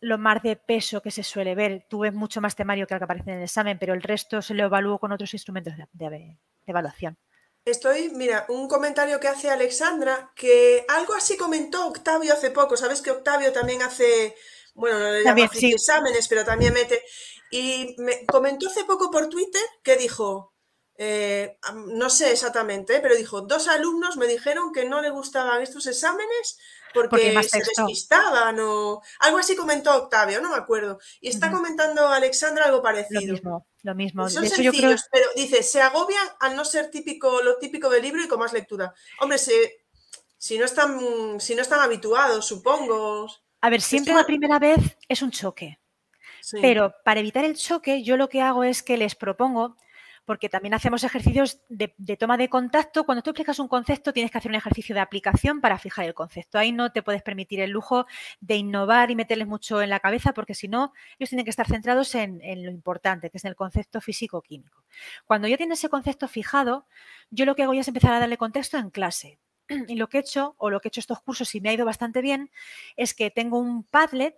lo 0.00 0.18
más 0.18 0.42
de 0.42 0.56
peso 0.56 1.02
que 1.02 1.10
se 1.10 1.22
suele 1.22 1.54
ver. 1.54 1.86
Tú 1.88 2.00
ves 2.00 2.14
mucho 2.14 2.40
más 2.40 2.56
temario 2.56 2.86
que 2.86 2.94
el 2.94 3.00
que 3.00 3.04
aparece 3.04 3.30
en 3.30 3.38
el 3.38 3.44
examen, 3.44 3.78
pero 3.78 3.94
el 3.94 4.02
resto 4.02 4.42
se 4.42 4.54
lo 4.54 4.64
evalúo 4.64 4.98
con 4.98 5.12
otros 5.12 5.32
instrumentos 5.34 5.74
de, 5.92 6.36
evaluación. 6.66 7.18
Estoy, 7.64 8.10
mira, 8.14 8.46
un 8.48 8.68
comentario 8.68 9.20
que 9.20 9.28
hace 9.28 9.50
Alexandra, 9.50 10.32
que 10.34 10.84
algo 10.88 11.14
así 11.14 11.36
comentó 11.36 11.86
Octavio 11.88 12.32
hace 12.32 12.50
poco. 12.50 12.76
Sabes 12.76 13.02
que 13.02 13.10
Octavio 13.10 13.52
también 13.52 13.82
hace, 13.82 14.34
bueno, 14.74 14.98
no 14.98 15.10
le 15.10 15.22
llama 15.22 15.48
exámenes, 15.52 16.26
pero 16.26 16.44
también 16.44 16.72
mete. 16.72 17.02
Y 17.50 17.96
me 17.98 18.24
comentó 18.26 18.68
hace 18.68 18.84
poco 18.84 19.10
por 19.10 19.28
Twitter 19.28 19.62
que 19.82 19.96
dijo, 19.96 20.49
eh, 21.02 21.56
no 21.86 22.10
sé 22.10 22.30
exactamente, 22.30 23.00
pero 23.00 23.16
dijo, 23.16 23.40
dos 23.40 23.68
alumnos 23.68 24.18
me 24.18 24.26
dijeron 24.26 24.70
que 24.70 24.84
no 24.84 25.00
le 25.00 25.08
gustaban 25.08 25.62
estos 25.62 25.86
exámenes 25.86 26.58
porque, 26.92 27.42
se 27.42 27.58
despistaban 27.60 28.60
o 28.60 29.00
algo 29.20 29.38
así 29.38 29.56
comentó 29.56 29.96
Octavio, 29.96 30.42
no 30.42 30.50
me 30.50 30.56
acuerdo. 30.56 30.98
Y 31.22 31.30
está 31.30 31.50
comentando 31.50 32.06
Alexandra 32.06 32.66
algo 32.66 32.82
parecido. 32.82 33.22
Lo 33.22 33.32
mismo, 33.32 33.66
lo 33.82 33.94
mismo. 33.94 34.28
Son 34.28 34.46
sencillos, 34.46 35.06
pero 35.10 35.24
dice, 35.34 35.62
se 35.62 35.80
agobian 35.80 36.26
al 36.38 36.54
no 36.54 36.66
ser 36.66 36.90
típico, 36.90 37.40
lo 37.40 37.56
típico 37.56 37.88
del 37.88 38.02
libro 38.02 38.22
y 38.22 38.28
con 38.28 38.38
más 38.38 38.52
lectura. 38.52 38.92
Hombre, 39.20 39.38
si 39.38 40.58
no 40.58 40.66
están, 40.66 41.40
si 41.40 41.54
no 41.54 41.62
están 41.62 41.80
habituados, 41.80 42.44
supongo. 42.44 43.26
A 43.62 43.70
ver, 43.70 43.80
siempre 43.80 44.12
la 44.12 44.26
primera 44.26 44.58
vez 44.58 44.98
es 45.08 45.22
un 45.22 45.30
choque. 45.30 45.78
Pero 46.60 46.94
para 47.06 47.20
evitar 47.20 47.46
el 47.46 47.56
choque, 47.56 48.02
yo 48.02 48.18
lo 48.18 48.28
que 48.28 48.42
hago 48.42 48.64
es 48.64 48.82
que 48.82 48.98
les 48.98 49.14
propongo 49.14 49.76
porque 50.30 50.48
también 50.48 50.74
hacemos 50.74 51.02
ejercicios 51.02 51.60
de, 51.68 51.88
toma 52.16 52.36
de 52.36 52.48
contacto. 52.48 53.04
Cuando 53.04 53.20
tú 53.20 53.30
explicas 53.30 53.58
un 53.58 53.66
concepto, 53.66 54.12
tienes 54.12 54.30
que 54.30 54.38
hacer 54.38 54.52
un 54.52 54.54
ejercicio 54.54 54.94
de 54.94 55.00
aplicación 55.00 55.60
para 55.60 55.76
fijar 55.76 56.04
el 56.04 56.14
concepto. 56.14 56.56
Ahí 56.56 56.70
no 56.70 56.92
te 56.92 57.02
puedes 57.02 57.20
permitir 57.20 57.58
el 57.58 57.72
lujo 57.72 58.06
de 58.40 58.54
innovar 58.54 59.10
y 59.10 59.16
meterles 59.16 59.48
mucho 59.48 59.82
en 59.82 59.90
la 59.90 59.98
cabeza, 59.98 60.32
porque 60.32 60.54
si 60.54 60.68
no, 60.68 60.92
ellos 61.18 61.30
tienen 61.30 61.44
que 61.44 61.50
estar 61.50 61.66
centrados 61.66 62.14
en, 62.14 62.38
lo 62.64 62.70
importante, 62.70 63.28
que 63.28 63.38
es 63.38 63.44
en 63.44 63.48
el 63.48 63.56
concepto 63.56 64.00
físico-químico. 64.00 64.84
Cuando 65.24 65.48
ya 65.48 65.56
tienes 65.56 65.80
ese 65.80 65.88
concepto 65.88 66.28
fijado, 66.28 66.86
yo 67.30 67.44
lo 67.44 67.56
que 67.56 67.64
hago 67.64 67.74
ya 67.74 67.80
es 67.80 67.88
empezar 67.88 68.12
a 68.12 68.20
darle 68.20 68.36
contexto 68.36 68.78
en 68.78 68.90
clase. 68.90 69.40
Y 69.88 69.96
lo 69.96 70.08
que 70.08 70.18
he 70.18 70.20
hecho, 70.20 70.54
o 70.58 70.70
lo 70.70 70.78
que 70.78 70.86
he 70.86 70.90
hecho 70.90 71.00
estos 71.00 71.20
cursos 71.22 71.52
y 71.56 71.60
me 71.60 71.70
ha 71.70 71.72
ido 71.72 71.84
bastante 71.84 72.22
bien, 72.22 72.52
es 72.94 73.14
que 73.14 73.32
tengo 73.32 73.58
un 73.58 73.82
Padlet, 73.82 74.36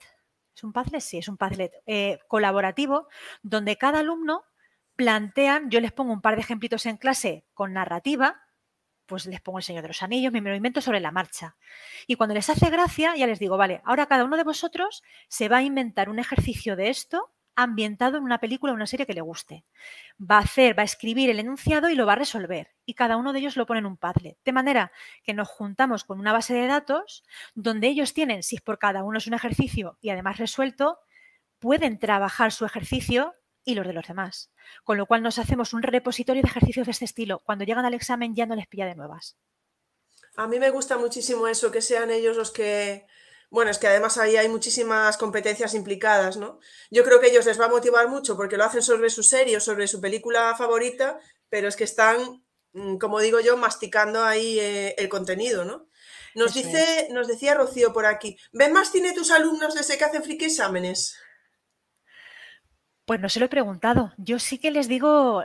¿es 0.57 0.65
un 0.65 0.73
Padlet? 0.73 1.03
Sí, 1.03 1.19
es 1.19 1.29
un 1.29 1.37
Padlet 1.37 1.75
eh, 1.85 2.19
colaborativo, 2.29 3.09
donde 3.43 3.77
cada 3.77 3.99
alumno 3.99 4.45
plantean, 5.03 5.69
yo 5.69 5.81
les 5.81 5.91
pongo 5.91 6.13
un 6.13 6.21
par 6.21 6.37
de 6.37 6.43
ejemplitos 6.43 6.87
en 6.87 6.97
clase 6.97 7.45
con 7.55 7.73
narrativa, 7.73 8.41
pues 9.07 9.27
les 9.27 9.41
pongo 9.41 9.59
el 9.59 9.65
Señor 9.65 9.83
de 9.83 9.89
los 9.89 10.03
Anillos, 10.05 10.33
mi 10.33 10.41
movimiento 10.41 10.81
sobre 10.81 11.01
la 11.01 11.11
marcha. 11.11 11.57
Y 12.07 12.15
cuando 12.15 12.35
les 12.35 12.49
hace 12.49 12.71
gracia, 12.71 13.17
ya 13.17 13.27
les 13.27 13.41
digo, 13.41 13.57
vale, 13.57 13.83
ahora 13.85 14.07
cada 14.07 14.25
uno 14.25 14.37
de 14.37 14.45
vosotros 14.45 15.03
se 15.27 15.49
va 15.49 15.57
a 15.57 15.63
inventar 15.63 16.09
un 16.09 16.21
ejercicio 16.21 16.77
de 16.77 16.89
esto 16.89 17.33
ambientado 17.57 18.17
en 18.17 18.23
una 18.23 18.39
película 18.39 18.73
o 18.73 18.77
una 18.77 18.87
serie 18.87 19.05
que 19.05 19.13
le 19.13 19.21
guste. 19.23 19.65
Va 20.19 20.37
a 20.37 20.43
hacer, 20.43 20.79
va 20.79 20.83
a 20.83 20.85
escribir 20.85 21.29
el 21.31 21.41
enunciado 21.41 21.91
y 21.91 21.97
lo 21.97 22.07
va 22.07 22.13
a 22.13 22.17
resolver. 22.17 22.71
Y 22.87 22.95
cada 22.95 23.17
uno 23.17 23.33
de 23.33 23.41
ellos 23.41 23.57
lo 23.57 23.67
pone 23.67 23.81
en 23.81 23.87
un 23.87 23.97
Padlet. 23.97 24.39
De 24.45 24.53
manera 24.53 24.93
que 25.25 25.35
nos 25.35 25.49
juntamos 25.49 26.05
con 26.05 26.21
una 26.21 26.33
base 26.33 26.55
de 26.55 26.69
datos 26.69 27.25
donde 27.55 27.89
ellos 27.89 28.15
tienen, 28.15 28.45
si 28.45 28.59
por 28.59 28.79
cada 28.79 29.03
uno 29.03 29.19
es 29.19 29.27
un 29.27 29.35
ejercicio 29.35 29.99
y 30.01 30.11
además 30.11 30.39
resuelto, 30.39 31.01
pueden 31.59 31.99
trabajar 31.99 32.53
su 32.53 32.65
ejercicio 32.65 33.35
y 33.65 33.75
los 33.75 33.87
de 33.87 33.93
los 33.93 34.07
demás. 34.07 34.51
Con 34.85 34.99
lo 34.99 35.07
cual 35.07 35.23
nos 35.23 35.39
hacemos 35.39 35.73
un 35.73 35.83
repositorio 35.83 36.43
de 36.43 36.49
ejercicios 36.49 36.87
de 36.87 36.93
este 36.93 37.05
estilo. 37.05 37.41
Cuando 37.45 37.65
llegan 37.65 37.85
al 37.85 37.95
examen 37.95 38.35
ya 38.35 38.47
no 38.47 38.57
les 38.57 38.67
pilla 38.67 38.87
de 38.87 38.95
nuevas. 38.95 39.37
A 40.37 40.47
mí 40.47 40.59
me 40.59 40.71
gusta 40.71 40.99
muchísimo 40.99 41.47
eso, 41.47 41.71
que 41.71 41.83
sean 41.83 42.11
ellos 42.11 42.37
los 42.37 42.51
que... 42.51 43.07
Bueno, 43.51 43.71
es 43.71 43.77
que 43.77 43.87
además 43.87 44.17
ahí 44.17 44.37
hay 44.37 44.49
muchísimas 44.49 45.19
competencias 45.19 45.75
implicadas, 45.75 46.39
¿no? 46.39 46.59
Yo 46.91 47.05
creo 47.05 47.21
que 47.21 47.27
ellos 47.27 47.45
les 47.45 47.61
va 47.61 47.67
a 47.67 47.69
motivar 47.69 48.09
mucho 48.09 48.35
porque 48.35 48.57
lo 48.57 48.65
hacen 48.65 48.81
sobre 48.81 49.11
su 49.11 49.23
serie 49.23 49.59
o 49.59 49.61
sobre 49.61 49.87
su 49.87 50.01
película 50.01 50.55
favorita, 50.57 51.21
pero 51.51 51.69
es 51.69 51.77
que 51.77 51.85
están, 51.85 52.43
mm, 52.73 52.97
como 52.97 53.21
digo 53.21 53.41
yo, 53.41 53.59
masticando 53.59 54.25
ahí 54.25 54.59
eh, 54.59 54.95
el 54.97 55.11
contenido, 55.11 55.67
¿no? 55.67 55.87
Nos 56.35 56.55
dice, 56.55 57.09
nos 57.11 57.29
decía 57.29 57.55
Rocío 57.55 57.93
por 57.93 58.07
aquí, 58.07 58.39
¿ven 58.53 58.73
más 58.73 58.91
tiene 58.91 59.13
tus 59.13 59.31
alumnos 59.31 59.75
desde 59.75 59.99
que 59.99 60.05
hacen 60.05 60.23
friki 60.23 60.47
exámenes? 60.47 61.15
Pues 63.05 63.21
no 63.21 63.29
se 63.29 63.41
lo 63.41 63.47
he 63.47 63.51
preguntado. 63.51 64.13
Yo 64.17 64.39
sí 64.39 64.59
que 64.59 64.71
les 64.71 64.89
digo, 64.89 65.43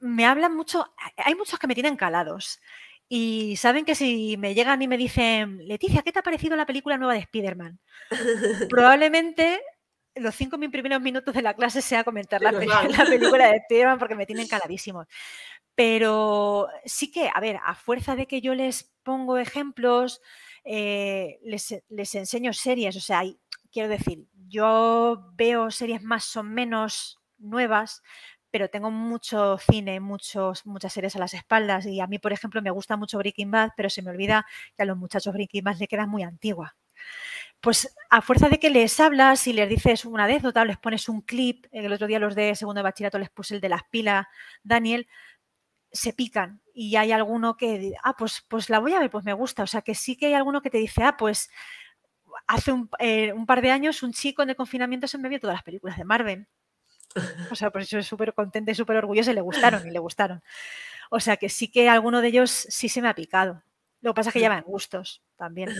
me 0.00 0.26
hablan 0.26 0.54
mucho, 0.54 0.92
hay 1.16 1.34
muchos 1.34 1.58
que 1.58 1.66
me 1.66 1.74
tienen 1.74 1.96
calados. 1.96 2.60
Y 3.08 3.56
saben 3.56 3.84
que 3.84 3.94
si 3.94 4.36
me 4.36 4.54
llegan 4.54 4.82
y 4.82 4.88
me 4.88 4.96
dicen, 4.96 5.66
Leticia, 5.68 6.02
¿qué 6.02 6.12
te 6.12 6.18
ha 6.18 6.22
parecido 6.22 6.56
la 6.56 6.66
película 6.66 6.98
nueva 6.98 7.14
de 7.14 7.20
Spider-Man? 7.20 7.78
Probablemente 8.70 9.60
los 10.16 10.34
cinco 10.34 10.58
primeros 10.58 11.00
minutos 11.00 11.34
de 11.34 11.42
la 11.42 11.54
clase 11.54 11.82
sea 11.82 12.02
comentar 12.02 12.40
la, 12.40 12.50
película 12.52 13.48
de 13.48 13.56
Spider-Man 13.68 13.98
porque 13.98 14.14
me 14.14 14.26
tienen 14.26 14.48
caladísimos. 14.48 15.06
Pero 15.74 16.68
sí 16.84 17.10
que, 17.10 17.30
a 17.32 17.38
ver, 17.38 17.60
a 17.62 17.74
fuerza 17.74 18.16
de 18.16 18.26
que 18.26 18.40
yo 18.40 18.54
les 18.54 18.94
pongo 19.02 19.38
ejemplos, 19.38 20.22
eh, 20.64 21.38
les, 21.44 21.76
les, 21.90 22.14
enseño 22.14 22.52
series, 22.54 22.96
o 22.96 23.00
sea, 23.00 23.22
quiero 23.70 23.88
decir, 23.88 24.26
yo 24.48 25.30
veo 25.34 25.70
series 25.70 26.02
más 26.02 26.36
o 26.36 26.42
menos 26.42 27.18
nuevas, 27.38 28.02
pero 28.50 28.70
tengo 28.70 28.90
mucho 28.90 29.58
cine, 29.58 30.00
muchos, 30.00 30.64
muchas 30.66 30.92
series 30.92 31.16
a 31.16 31.18
las 31.18 31.34
espaldas. 31.34 31.86
Y 31.86 32.00
a 32.00 32.06
mí, 32.06 32.18
por 32.18 32.32
ejemplo, 32.32 32.62
me 32.62 32.70
gusta 32.70 32.96
mucho 32.96 33.18
Breaking 33.18 33.50
Bad, 33.50 33.70
pero 33.76 33.90
se 33.90 34.02
me 34.02 34.10
olvida 34.10 34.46
que 34.76 34.82
a 34.82 34.86
los 34.86 34.96
muchachos 34.96 35.34
Breaking 35.34 35.64
Bad 35.64 35.76
le 35.78 35.88
queda 35.88 36.06
muy 36.06 36.22
antigua. 36.22 36.76
Pues 37.60 37.94
a 38.10 38.22
fuerza 38.22 38.48
de 38.48 38.58
que 38.58 38.70
les 38.70 38.98
hablas 39.00 39.46
y 39.46 39.52
les 39.52 39.68
dices 39.68 40.04
una 40.04 40.24
anécdota, 40.24 40.64
les 40.64 40.78
pones 40.78 41.08
un 41.08 41.20
clip, 41.20 41.66
el 41.72 41.92
otro 41.92 42.06
día 42.06 42.18
los 42.18 42.34
de 42.34 42.54
segundo 42.54 42.78
de 42.78 42.84
bachillerato 42.84 43.18
les 43.18 43.30
puse 43.30 43.54
el 43.56 43.60
de 43.60 43.68
las 43.68 43.82
pilas, 43.90 44.26
Daniel, 44.62 45.06
se 45.92 46.12
pican 46.12 46.60
y 46.74 46.96
hay 46.96 47.12
alguno 47.12 47.56
que, 47.56 47.94
ah, 48.04 48.14
pues, 48.16 48.44
pues 48.48 48.70
la 48.70 48.78
voy 48.78 48.92
a 48.92 49.00
ver, 49.00 49.10
pues 49.10 49.24
me 49.24 49.32
gusta. 49.32 49.62
O 49.62 49.66
sea, 49.66 49.82
que 49.82 49.94
sí 49.94 50.16
que 50.16 50.26
hay 50.26 50.34
alguno 50.34 50.60
que 50.62 50.70
te 50.70 50.78
dice, 50.78 51.02
ah, 51.02 51.16
pues 51.16 51.50
hace 52.46 52.72
eh, 52.98 53.32
un, 53.32 53.46
par 53.46 53.62
de 53.62 53.70
años 53.70 54.02
un 54.02 54.12
chico 54.12 54.42
en 54.42 54.50
el 54.50 54.56
confinamiento 54.56 55.06
se 55.06 55.18
me 55.18 55.28
vio 55.28 55.40
todas 55.40 55.56
las 55.56 55.62
películas 55.62 55.96
de 55.96 56.04
Marvel. 56.04 56.46
O 57.50 57.54
sea, 57.54 57.70
por 57.70 57.80
eso 57.80 57.98
es 57.98 58.06
súper 58.06 58.34
contenta 58.34 58.70
y 58.70 58.74
súper 58.74 58.96
orgullosa 58.96 59.30
y 59.30 59.34
le 59.34 59.40
gustaron 59.40 59.86
y 59.86 59.90
le 59.90 59.98
gustaron. 59.98 60.42
O 61.10 61.20
sea 61.20 61.36
que 61.36 61.48
sí 61.48 61.70
que 61.70 61.88
alguno 61.88 62.20
de 62.20 62.28
ellos 62.28 62.50
sí 62.50 62.88
se 62.88 63.00
me 63.00 63.08
ha 63.08 63.14
picado. 63.14 63.62
Lo 64.02 64.12
que 64.12 64.18
pasa 64.18 64.30
es 64.30 64.34
que 64.34 64.40
llevan 64.40 64.62
gustos 64.62 65.22
también. 65.36 65.74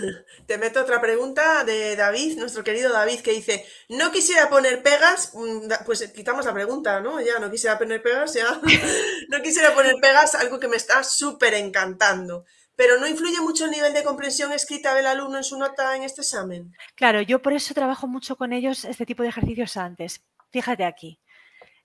Te 0.46 0.58
meto 0.58 0.80
otra 0.80 1.00
pregunta 1.00 1.64
de 1.64 1.94
David, 1.94 2.38
nuestro 2.38 2.64
querido 2.64 2.92
David, 2.92 3.20
que 3.20 3.32
dice, 3.32 3.64
no 3.88 4.10
quisiera 4.10 4.48
poner 4.48 4.82
pegas, 4.82 5.32
mm, 5.34 5.68
pues 5.84 6.10
quitamos 6.12 6.44
la 6.44 6.54
pregunta, 6.54 7.00
¿no? 7.00 7.20
Ya 7.20 7.38
no 7.38 7.50
quisiera 7.50 7.78
poner 7.78 8.02
pegas, 8.02 8.34
ya. 8.34 8.60
no 9.28 9.42
quisiera 9.42 9.74
poner 9.74 9.94
pegas, 10.00 10.34
algo 10.34 10.58
que 10.58 10.68
me 10.68 10.76
está 10.76 11.04
súper 11.04 11.54
encantando. 11.54 12.44
Pero 12.76 13.00
no 13.00 13.06
influye 13.06 13.40
mucho 13.40 13.64
el 13.64 13.70
nivel 13.70 13.92
de 13.94 14.04
comprensión 14.04 14.52
escrita 14.52 14.94
del 14.94 15.06
alumno 15.06 15.38
en 15.38 15.44
su 15.44 15.58
nota 15.58 15.96
en 15.96 16.02
este 16.02 16.20
examen. 16.20 16.76
Claro, 16.94 17.22
yo 17.22 17.42
por 17.42 17.54
eso 17.54 17.74
trabajo 17.74 18.06
mucho 18.06 18.36
con 18.36 18.52
ellos 18.52 18.84
este 18.84 19.06
tipo 19.06 19.22
de 19.22 19.30
ejercicios 19.30 19.76
antes. 19.76 20.22
Fíjate 20.50 20.84
aquí. 20.84 21.18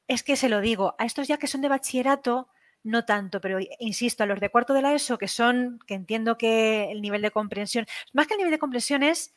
Es 0.08 0.24
que 0.24 0.36
se 0.36 0.50
lo 0.50 0.60
digo, 0.60 0.96
a 1.00 1.06
estos 1.06 1.28
ya 1.28 1.38
que 1.38 1.48
son 1.48 1.62
de 1.62 1.70
bachillerato, 1.70 2.50
no 2.84 3.06
tanto, 3.06 3.40
pero 3.42 3.60
insisto, 3.80 4.24
a 4.24 4.26
los 4.26 4.40
de 4.40 4.50
cuarto 4.50 4.74
de 4.74 4.82
la 4.82 4.94
ESO, 4.94 5.18
que 5.18 5.28
son, 5.28 5.80
que 5.88 5.94
entiendo 5.94 6.38
que 6.38 6.92
el 6.92 7.02
nivel 7.02 7.22
de 7.22 7.32
comprensión, 7.32 7.86
más 8.12 8.28
que 8.28 8.34
el 8.34 8.40
nivel 8.40 8.52
de 8.52 8.60
comprensión 8.60 9.04
es 9.04 9.34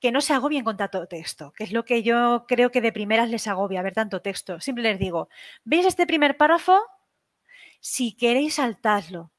que 0.00 0.12
no 0.12 0.20
se 0.20 0.34
agobien 0.34 0.64
con 0.64 0.76
tanto 0.76 1.06
texto, 1.06 1.52
que 1.52 1.64
es 1.64 1.72
lo 1.72 1.84
que 1.84 2.02
yo 2.02 2.44
creo 2.46 2.70
que 2.70 2.80
de 2.80 2.92
primeras 2.92 3.30
les 3.30 3.46
agobia, 3.46 3.82
ver 3.82 3.94
tanto 3.94 4.20
texto. 4.20 4.60
Siempre 4.60 4.84
les 4.84 4.98
digo, 4.98 5.28
¿veis 5.64 5.86
este 5.86 6.06
primer 6.06 6.36
párrafo? 6.36 6.78
Si 7.80 8.14
queréis 8.16 8.54
saltadlo, 8.54 9.32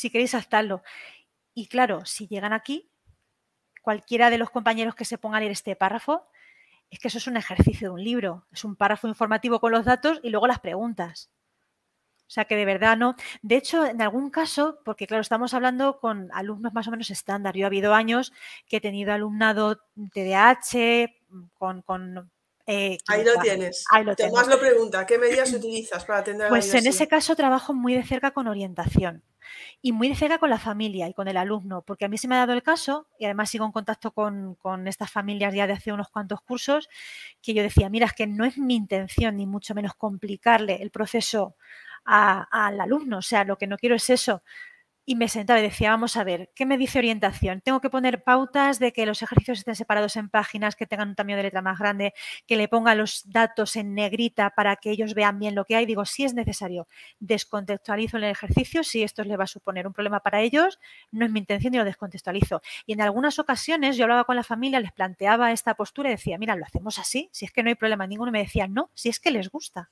si 0.00 0.08
queréis 0.08 0.30
saltarlo. 0.30 0.82
Y 1.52 1.66
claro, 1.66 2.06
si 2.06 2.26
llegan 2.26 2.54
aquí, 2.54 2.90
cualquiera 3.82 4.30
de 4.30 4.38
los 4.38 4.50
compañeros 4.50 4.94
que 4.94 5.04
se 5.04 5.18
ponga 5.18 5.36
a 5.36 5.40
leer 5.40 5.52
este 5.52 5.76
párrafo, 5.76 6.26
es 6.88 6.98
que 6.98 7.08
eso 7.08 7.18
es 7.18 7.26
un 7.26 7.36
ejercicio 7.36 7.88
de 7.88 7.94
un 7.94 8.02
libro, 8.02 8.46
es 8.50 8.64
un 8.64 8.76
párrafo 8.76 9.08
informativo 9.08 9.60
con 9.60 9.72
los 9.72 9.84
datos 9.84 10.18
y 10.22 10.30
luego 10.30 10.46
las 10.46 10.60
preguntas. 10.60 11.30
O 12.26 12.32
sea 12.32 12.46
que 12.46 12.56
de 12.56 12.64
verdad 12.64 12.96
no. 12.96 13.14
De 13.42 13.56
hecho, 13.56 13.84
en 13.84 14.00
algún 14.00 14.30
caso, 14.30 14.78
porque 14.84 15.06
claro, 15.06 15.20
estamos 15.20 15.52
hablando 15.52 15.98
con 15.98 16.30
alumnos 16.32 16.72
más 16.72 16.88
o 16.88 16.90
menos 16.92 17.10
estándar. 17.10 17.54
Yo 17.54 17.64
he 17.64 17.66
habido 17.66 17.92
años 17.92 18.32
que 18.68 18.78
he 18.78 18.80
tenido 18.80 19.12
alumnado 19.12 19.80
TDAH, 20.14 21.12
con, 21.54 21.82
con 21.82 22.30
eh, 22.70 22.98
ahí 23.08 23.24
lo 23.24 23.34
tienes. 23.40 23.84
Ahí 23.90 24.04
lo 24.04 24.14
Tomás 24.14 24.46
lo 24.46 24.60
pregunta, 24.60 25.04
¿qué 25.04 25.18
medidas 25.18 25.52
utilizas 25.52 26.04
para 26.04 26.20
atender 26.20 26.46
a 26.46 26.50
Pues 26.50 26.72
en 26.74 26.86
ese 26.86 27.08
caso 27.08 27.34
trabajo 27.34 27.74
muy 27.74 27.94
de 27.94 28.04
cerca 28.04 28.30
con 28.30 28.46
orientación 28.46 29.24
y 29.82 29.90
muy 29.90 30.08
de 30.08 30.14
cerca 30.14 30.38
con 30.38 30.50
la 30.50 30.58
familia 30.58 31.08
y 31.08 31.14
con 31.14 31.26
el 31.26 31.36
alumno, 31.36 31.82
porque 31.82 32.04
a 32.04 32.08
mí 32.08 32.16
se 32.16 32.28
me 32.28 32.36
ha 32.36 32.38
dado 32.38 32.52
el 32.52 32.62
caso, 32.62 33.08
y 33.18 33.24
además 33.24 33.50
sigo 33.50 33.64
en 33.64 33.72
contacto 33.72 34.12
con, 34.12 34.56
estas 34.86 35.10
familias 35.10 35.52
ya 35.52 35.66
de 35.66 35.72
hace 35.72 35.92
unos 35.92 36.10
cuantos 36.10 36.40
cursos, 36.42 36.88
que 37.42 37.54
yo 37.54 37.62
decía, 37.62 37.88
mira, 37.88 38.06
es 38.06 38.12
que 38.12 38.28
no 38.28 38.44
es 38.44 38.56
mi 38.56 38.76
intención 38.76 39.36
ni 39.36 39.46
mucho 39.46 39.74
menos 39.74 39.94
complicarle 39.94 40.80
el 40.80 40.90
proceso 40.90 41.56
al 42.04 42.80
alumno, 42.80 43.18
o 43.18 43.22
sea, 43.22 43.44
lo 43.44 43.58
que 43.58 43.66
no 43.66 43.76
quiero 43.76 43.96
es 43.96 44.08
eso, 44.10 44.42
y 45.10 45.16
me 45.16 45.26
sentaba 45.26 45.58
y 45.58 45.64
decía, 45.64 45.90
vamos 45.90 46.16
a 46.16 46.22
ver, 46.22 46.52
¿qué 46.54 46.64
me 46.66 46.78
dice 46.78 47.00
orientación? 47.00 47.60
Tengo 47.62 47.80
que 47.80 47.90
poner 47.90 48.22
pautas 48.22 48.78
de 48.78 48.92
que 48.92 49.06
los 49.06 49.22
ejercicios 49.22 49.58
estén 49.58 49.74
separados 49.74 50.14
en 50.14 50.28
páginas, 50.28 50.76
que 50.76 50.86
tengan 50.86 51.08
un 51.08 51.14
tamaño 51.16 51.36
de 51.36 51.42
letra 51.42 51.62
más 51.62 51.80
grande, 51.80 52.14
que 52.46 52.56
le 52.56 52.68
ponga 52.68 52.94
los 52.94 53.28
datos 53.28 53.74
en 53.74 53.96
negrita 53.96 54.50
para 54.50 54.76
que 54.76 54.92
ellos 54.92 55.14
vean 55.14 55.40
bien 55.40 55.56
lo 55.56 55.64
que 55.64 55.74
hay. 55.74 55.84
Digo, 55.84 56.04
si 56.04 56.22
es 56.22 56.32
necesario, 56.32 56.86
descontextualizo 57.18 58.18
el 58.18 58.22
ejercicio, 58.22 58.84
si 58.84 59.02
esto 59.02 59.24
les 59.24 59.36
va 59.36 59.42
a 59.42 59.48
suponer 59.48 59.84
un 59.88 59.92
problema 59.92 60.20
para 60.20 60.42
ellos, 60.42 60.78
no 61.10 61.26
es 61.26 61.32
mi 61.32 61.40
intención 61.40 61.74
y 61.74 61.78
lo 61.78 61.84
descontextualizo. 61.84 62.62
Y 62.86 62.92
en 62.92 63.00
algunas 63.00 63.40
ocasiones 63.40 63.96
yo 63.96 64.04
hablaba 64.04 64.22
con 64.22 64.36
la 64.36 64.44
familia, 64.44 64.78
les 64.78 64.92
planteaba 64.92 65.50
esta 65.50 65.74
postura 65.74 66.10
y 66.10 66.12
decía, 66.12 66.38
mira, 66.38 66.54
lo 66.54 66.64
hacemos 66.64 67.00
así, 67.00 67.28
si 67.32 67.46
es 67.46 67.50
que 67.50 67.64
no 67.64 67.68
hay 67.68 67.74
problema 67.74 68.06
ninguno. 68.06 68.30
Me 68.30 68.44
decían, 68.44 68.72
no, 68.72 68.90
si 68.94 69.08
es 69.08 69.18
que 69.18 69.32
les 69.32 69.50
gusta 69.50 69.90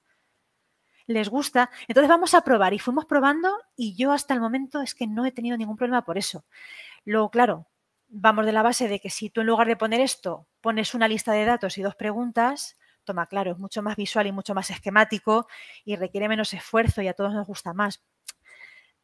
les 1.08 1.28
gusta. 1.28 1.70
Entonces 1.88 2.08
vamos 2.08 2.34
a 2.34 2.42
probar 2.42 2.72
y 2.74 2.78
fuimos 2.78 3.06
probando 3.06 3.58
y 3.74 3.96
yo 3.96 4.12
hasta 4.12 4.34
el 4.34 4.40
momento 4.40 4.80
es 4.80 4.94
que 4.94 5.08
no 5.08 5.26
he 5.26 5.32
tenido 5.32 5.56
ningún 5.56 5.76
problema 5.76 6.04
por 6.04 6.18
eso. 6.18 6.44
Luego, 7.04 7.30
claro, 7.30 7.66
vamos 8.08 8.46
de 8.46 8.52
la 8.52 8.62
base 8.62 8.88
de 8.88 9.00
que 9.00 9.10
si 9.10 9.30
tú 9.30 9.40
en 9.40 9.48
lugar 9.48 9.66
de 9.66 9.76
poner 9.76 10.00
esto 10.00 10.46
pones 10.60 10.94
una 10.94 11.08
lista 11.08 11.32
de 11.32 11.44
datos 11.44 11.78
y 11.78 11.82
dos 11.82 11.96
preguntas, 11.96 12.76
toma, 13.04 13.26
claro, 13.26 13.52
es 13.52 13.58
mucho 13.58 13.82
más 13.82 13.96
visual 13.96 14.26
y 14.26 14.32
mucho 14.32 14.54
más 14.54 14.70
esquemático 14.70 15.48
y 15.84 15.96
requiere 15.96 16.28
menos 16.28 16.52
esfuerzo 16.52 17.02
y 17.02 17.08
a 17.08 17.14
todos 17.14 17.32
nos 17.32 17.46
gusta 17.46 17.72
más. 17.72 18.02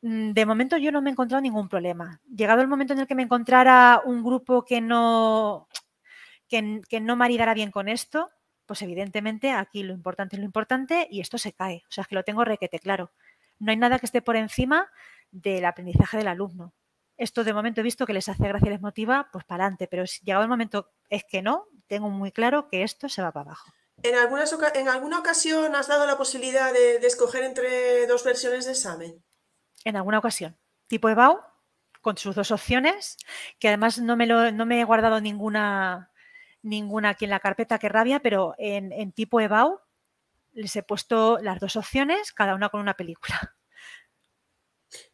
Mm, 0.03 0.33
de 0.33 0.47
momento 0.47 0.77
yo 0.77 0.93
no 0.93 1.01
me 1.01 1.09
he 1.09 1.13
encontrado 1.13 1.41
ningún 1.41 1.69
problema. 1.71 2.21
Llegado 2.29 2.61
el 2.61 2.69
momento 2.69 2.93
en 2.93 2.99
el 3.01 3.07
que 3.07 3.15
me 3.15 3.23
encontrara 3.23 4.03
un 4.05 4.23
grupo 4.23 4.63
que 4.63 4.83
no, 4.83 5.69
que, 6.49 6.83
que 6.87 7.01
no 7.01 7.17
maridara 7.17 7.55
bien 7.55 7.71
con 7.71 7.89
esto, 7.89 8.31
pues 8.67 8.83
evidentemente 8.83 9.53
aquí 9.53 9.83
lo 9.83 9.93
importante 9.93 10.37
es 10.37 10.41
lo 10.41 10.47
importante 10.47 11.09
y 11.11 11.21
esto 11.21 11.39
se 11.39 11.53
cae. 11.53 11.85
O 11.89 11.93
sea, 11.93 12.03
es 12.03 12.09
que 12.09 12.15
lo 12.15 12.25
tengo 12.25 12.45
requete 12.45 12.79
claro. 12.79 13.13
No 13.59 13.71
hay 13.71 13.77
nada 13.77 13.99
que 13.99 14.07
esté 14.07 14.23
por 14.23 14.37
encima 14.37 14.91
del 15.31 15.65
aprendizaje 15.65 16.17
del 16.17 16.29
alumno. 16.29 16.75
Esto 17.17 17.45
de 17.45 17.53
momento 17.53 17.81
he 17.81 17.85
visto 17.85 18.07
que 18.07 18.13
les 18.13 18.29
hace 18.29 18.49
gracia 18.49 18.67
y 18.67 18.71
les 18.71 18.81
motiva, 18.81 19.29
pues 19.33 19.45
para 19.45 19.65
adelante, 19.65 19.87
pero 19.89 20.07
si 20.07 20.25
llegado 20.25 20.43
el 20.43 20.49
momento 20.49 20.91
es 21.09 21.25
que 21.25 21.43
no, 21.43 21.69
tengo 21.87 22.11
muy 22.11 22.33
claro 22.33 22.69
que 22.69 22.83
esto 22.83 23.09
se 23.09 23.23
va 23.23 23.31
para 23.31 23.51
abajo. 23.51 23.73
¿En, 24.03 24.17
algunas, 24.17 24.55
¿En 24.75 24.89
alguna 24.89 25.21
ocasión 25.21 25.75
has 25.77 25.87
dado 25.87 26.07
la 26.07 26.19
posibilidad 26.19 26.73
de, 26.73 26.97
escoger 26.97 27.45
entre 27.45 28.07
dos 28.07 28.25
versiones 28.25 28.65
de 28.65 28.73
examen? 28.73 29.25
En 29.85 29.97
alguna 29.97 30.19
ocasión. 30.19 30.59
Tipo 30.89 31.09
EBAU, 31.09 31.41
con 32.01 32.19
sus 32.19 32.35
dos 32.35 32.51
opciones, 32.51 33.17
que 33.59 33.69
además 33.69 33.99
no 34.01 34.17
me, 34.17 34.27
lo, 34.27 34.51
no 34.51 34.67
me 34.67 34.81
he 34.81 34.85
guardado 34.85 35.21
ninguna, 35.21 36.11
ninguna 36.65 37.11
aquí 37.11 37.27
en 37.27 37.31
la 37.31 37.41
carpeta 37.41 37.79
que 37.79 37.89
rabia, 37.89 38.21
pero 38.21 38.55
en, 38.59 39.13
tipo 39.13 39.41
EBAU 39.41 39.81
les 40.53 40.75
he 40.77 40.83
puesto 40.83 41.39
las 41.41 41.61
dos 41.61 41.77
opciones, 41.77 42.33
cada 42.33 42.55
una 42.55 42.71
con 42.71 42.81
una 42.81 42.95
película. 42.95 43.55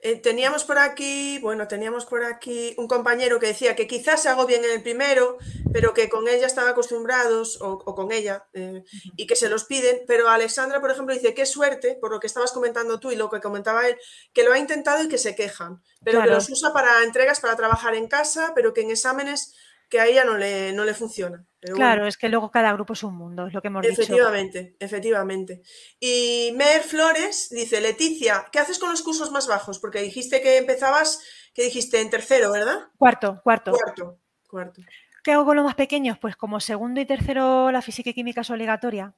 Eh, 0.00 0.16
teníamos 0.16 0.64
por 0.64 0.78
aquí, 0.78 1.38
bueno, 1.38 1.66
teníamos 1.66 2.04
por 2.04 2.22
aquí 2.22 2.74
un 2.76 2.86
compañero 2.86 3.40
que 3.40 3.46
decía 3.46 3.74
que 3.74 3.86
quizás 3.86 4.20
se 4.20 4.28
hago 4.28 4.44
bien 4.44 4.62
en 4.62 4.72
el 4.72 4.82
primero, 4.82 5.38
pero 5.72 5.94
que 5.94 6.10
con 6.10 6.28
ella 6.28 6.46
están 6.46 6.68
acostumbrados, 6.68 7.58
o, 7.62 7.78
con 7.78 8.12
ella, 8.12 8.46
eh, 8.52 8.84
y 9.16 9.26
que 9.26 9.36
se 9.36 9.48
los 9.48 9.64
piden. 9.64 10.02
Pero 10.06 10.28
Alexandra, 10.28 10.82
por 10.82 10.90
ejemplo, 10.90 11.14
dice, 11.14 11.32
qué 11.32 11.46
suerte, 11.46 11.96
por 11.98 12.10
lo 12.10 12.20
que 12.20 12.26
estabas 12.26 12.52
comentando 12.52 13.00
tú 13.00 13.10
y 13.10 13.16
lo 13.16 13.30
que 13.30 13.40
comentaba 13.40 13.88
él, 13.88 13.96
que 14.34 14.44
lo 14.44 14.52
ha 14.52 14.58
intentado 14.58 15.02
y 15.02 15.08
que 15.08 15.16
se 15.16 15.34
quejan, 15.34 15.82
pero 16.04 16.20
que 16.20 16.28
los 16.28 16.50
usa 16.50 16.74
para 16.74 17.02
entregas, 17.02 17.40
para 17.40 17.56
trabajar 17.56 17.94
en 17.94 18.06
casa, 18.06 18.52
pero 18.54 18.74
que 18.74 18.82
en 18.82 18.90
exámenes 18.90 19.54
que 19.90 20.00
a 20.00 20.06
ella 20.06 20.24
no 20.24 20.38
le, 20.38 20.72
no 20.72 20.84
le 20.84 20.94
funciona. 20.94 21.44
claro, 21.74 22.06
es 22.06 22.16
que 22.16 22.28
luego 22.28 22.50
cada 22.50 22.72
grupo 22.72 22.92
es 22.92 23.02
un 23.02 23.14
mundo, 23.16 23.48
es 23.48 23.52
lo 23.52 23.60
que 23.60 23.68
hemos 23.68 23.84
efectivamente, 23.84 24.58
dicho. 24.58 24.76
Efectivamente, 24.78 25.56
efectivamente. 25.58 25.62
Y 25.98 26.52
Mer 26.56 26.82
Flores 26.82 27.48
dice, 27.50 27.80
Leticia, 27.80 28.46
¿qué 28.52 28.60
haces 28.60 28.78
con 28.78 28.90
los 28.90 29.02
cursos 29.02 29.32
más 29.32 29.48
bajos? 29.48 29.80
Porque 29.80 30.00
dijiste 30.00 30.40
que 30.40 30.56
empezabas, 30.56 31.20
que 31.52 31.64
dijiste 31.64 32.00
en 32.00 32.08
tercero, 32.08 32.52
¿verdad? 32.52 32.88
Cuarto, 32.96 33.40
cuarto. 33.42 33.72
Cuarto, 33.72 34.20
cuarto. 34.48 34.80
¿Qué 35.24 35.32
hago 35.32 35.44
con 35.44 35.56
los 35.56 35.64
más 35.64 35.74
pequeños? 35.74 36.18
Pues 36.18 36.36
como 36.36 36.60
segundo 36.60 37.00
y 37.00 37.04
tercero 37.04 37.70
la 37.72 37.82
física 37.82 38.10
y 38.10 38.14
química 38.14 38.40
es 38.40 38.50
obligatoria, 38.50 39.14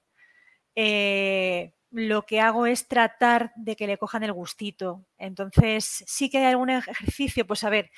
eh, 0.75 1.75
lo 1.91 2.23
que 2.23 2.41
hago 2.41 2.67
es 2.67 2.89
tratar 2.89 3.53
de 3.57 3.77
que 3.77 3.87
le 3.87 3.99
cojan 3.99 4.23
el 4.23 4.33
gustito. 4.33 5.05
Entonces, 5.19 6.03
sí 6.07 6.31
que 6.31 6.39
hay 6.39 6.47
algún 6.47 6.71
ejercicio, 6.71 7.47
pues 7.47 7.63
a 7.63 7.71
ver, 7.71 7.91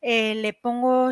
eh, 0.00 0.34
le 0.36 0.52
pongo 0.52 1.10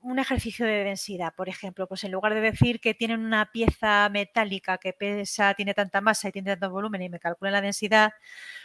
un 0.00 0.18
ejercicio 0.18 0.64
de 0.64 0.84
densidad, 0.84 1.34
por 1.36 1.48
ejemplo, 1.48 1.86
pues 1.88 2.04
en 2.04 2.12
lugar 2.12 2.34
de 2.34 2.40
decir 2.40 2.80
que 2.80 2.94
tienen 2.94 3.20
una 3.20 3.50
pieza 3.52 4.08
metálica 4.10 4.78
que 4.78 4.92
pesa, 4.92 5.54
tiene 5.54 5.74
tanta 5.74 6.00
masa 6.00 6.28
y 6.28 6.32
tiene 6.32 6.52
tanto 6.52 6.70
volumen 6.70 7.02
y 7.02 7.08
me 7.08 7.18
calculan 7.18 7.52
la 7.52 7.60
densidad, 7.60 8.12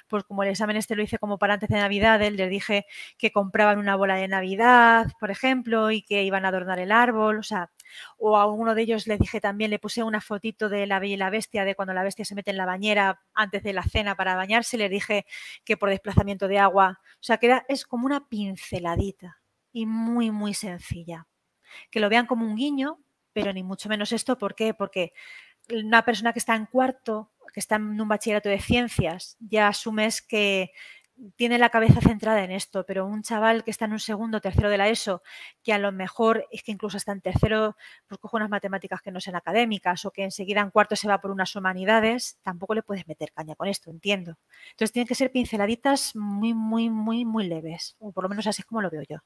pues 0.08 0.24
como 0.24 0.44
el 0.44 0.50
examen 0.50 0.78
este 0.78 0.96
lo 0.96 1.04
hice 1.04 1.18
como 1.18 1.38
para 1.40 1.56
antes 1.56 1.70
de 1.70 1.78
Navidad, 1.78 2.20
les 2.22 2.50
dije 2.50 2.86
que 3.18 3.32
compraban 3.32 3.80
una 3.80 3.96
bola 3.96 4.16
de 4.16 4.28
Navidad, 4.28 5.08
por 5.20 5.32
ejemplo, 5.32 5.92
y 5.92 6.04
que 6.04 6.24
iban 6.24 6.46
a 6.46 6.50
adornar 6.50 6.80
el 6.80 6.92
árbol, 6.92 7.40
o 7.40 7.44
sea, 7.44 7.72
o 8.18 8.38
a 8.38 8.46
uno 8.46 8.76
de 8.76 8.84
ellos 8.84 9.08
le 9.08 9.18
dije 9.18 9.42
también, 9.42 9.72
le 9.72 9.80
puse 9.80 10.04
una 10.04 10.22
fotito 10.22 10.70
de 10.70 10.88
la 10.88 11.00
Bella 11.00 11.14
y 11.16 11.18
la 11.18 11.30
Bestia, 11.30 11.66
de 11.66 11.76
cuando 11.76 11.94
la 11.94 12.04
bestia 12.04 12.26
se 12.26 12.36
mete 12.36 12.52
en 12.52 12.58
la 12.58 12.66
bañera 12.66 13.22
antes 13.34 13.64
de 13.64 13.74
la 13.74 13.84
cena 13.84 14.16
para 14.16 14.36
bañarse, 14.36 14.78
le 14.78 14.90
dije 14.90 15.26
que 15.66 15.78
por 15.78 15.90
desplazamiento 15.90 16.48
de 16.48 16.60
agua, 16.60 17.00
o 17.02 17.24
sea, 17.24 17.38
que 17.38 17.62
es 17.68 17.86
como 17.86 18.06
una 18.06 18.28
pinceladita 18.30 19.43
y 19.74 19.86
muy, 19.86 20.32
muy 20.32 20.54
sencilla. 20.54 21.28
Que 21.92 22.00
lo 22.00 22.10
vean 22.10 22.28
como 22.28 22.46
un 22.46 22.56
guiño, 22.56 23.00
pero 23.34 23.52
ni 23.52 23.64
mucho 23.64 23.90
menos 23.90 24.12
esto. 24.12 24.38
¿Por 24.38 24.56
qué? 24.56 24.74
Porque 24.74 25.14
una 25.72 26.06
persona 26.06 26.32
que 26.32 26.40
está 26.40 26.56
en 26.56 26.68
cuarto, 26.68 27.32
que 27.54 27.60
está 27.60 27.76
en 27.76 28.00
un 28.00 28.08
bachillerato 28.08 28.50
de 28.50 28.60
ciencias, 28.60 29.36
ya 29.40 29.68
asumes 29.68 30.22
que 30.22 30.72
tiene 31.36 31.58
la 31.58 31.70
cabeza 31.70 32.02
centrada 32.02 32.44
en 32.44 32.52
esto, 32.52 32.86
pero 32.86 33.06
un 33.06 33.22
chaval 33.22 33.64
que 33.64 33.72
está 33.72 33.86
en 33.86 33.94
un 33.94 34.00
segundo, 34.00 34.42
tercero 34.42 34.70
de 34.70 34.78
la 34.78 34.90
ESO, 34.90 35.22
que 35.64 35.74
a 35.74 35.78
lo 35.78 35.92
mejor 35.92 36.48
es 36.52 36.64
que 36.64 36.72
incluso 36.72 36.98
está 36.98 37.12
en 37.12 37.22
tercero, 37.22 37.76
pues 38.08 38.20
coge 38.20 38.38
unas 38.38 38.50
matemáticas 38.50 39.02
que 39.02 39.12
no 39.12 39.20
sean 39.20 39.36
académicas 39.36 40.06
o 40.06 40.12
que 40.12 40.24
enseguida 40.24 40.62
en 40.62 40.72
cuarto 40.72 40.96
se 40.96 41.08
va 41.08 41.22
por 41.22 41.32
unas 41.32 41.56
humanidades, 41.56 42.40
tampoco 42.42 42.74
le 42.74 42.84
puedes 42.84 43.08
meter 43.08 43.32
caña 43.32 43.56
con 43.56 43.68
esto, 43.68 43.92
entiendo. 43.92 44.38
Entonces 44.72 44.92
tienen 44.92 45.08
que 45.08 45.16
ser 45.16 45.32
pinceladitas 45.32 46.16
muy, 46.16 46.54
muy, 46.54 46.90
muy, 46.90 47.26
muy 47.26 47.48
leves, 47.48 47.96
o 48.00 48.12
por 48.12 48.24
lo 48.24 48.30
menos 48.30 48.48
así 48.48 48.62
es 48.62 48.66
como 48.66 48.82
lo 48.82 48.90
veo 48.90 49.04
yo. 49.08 49.18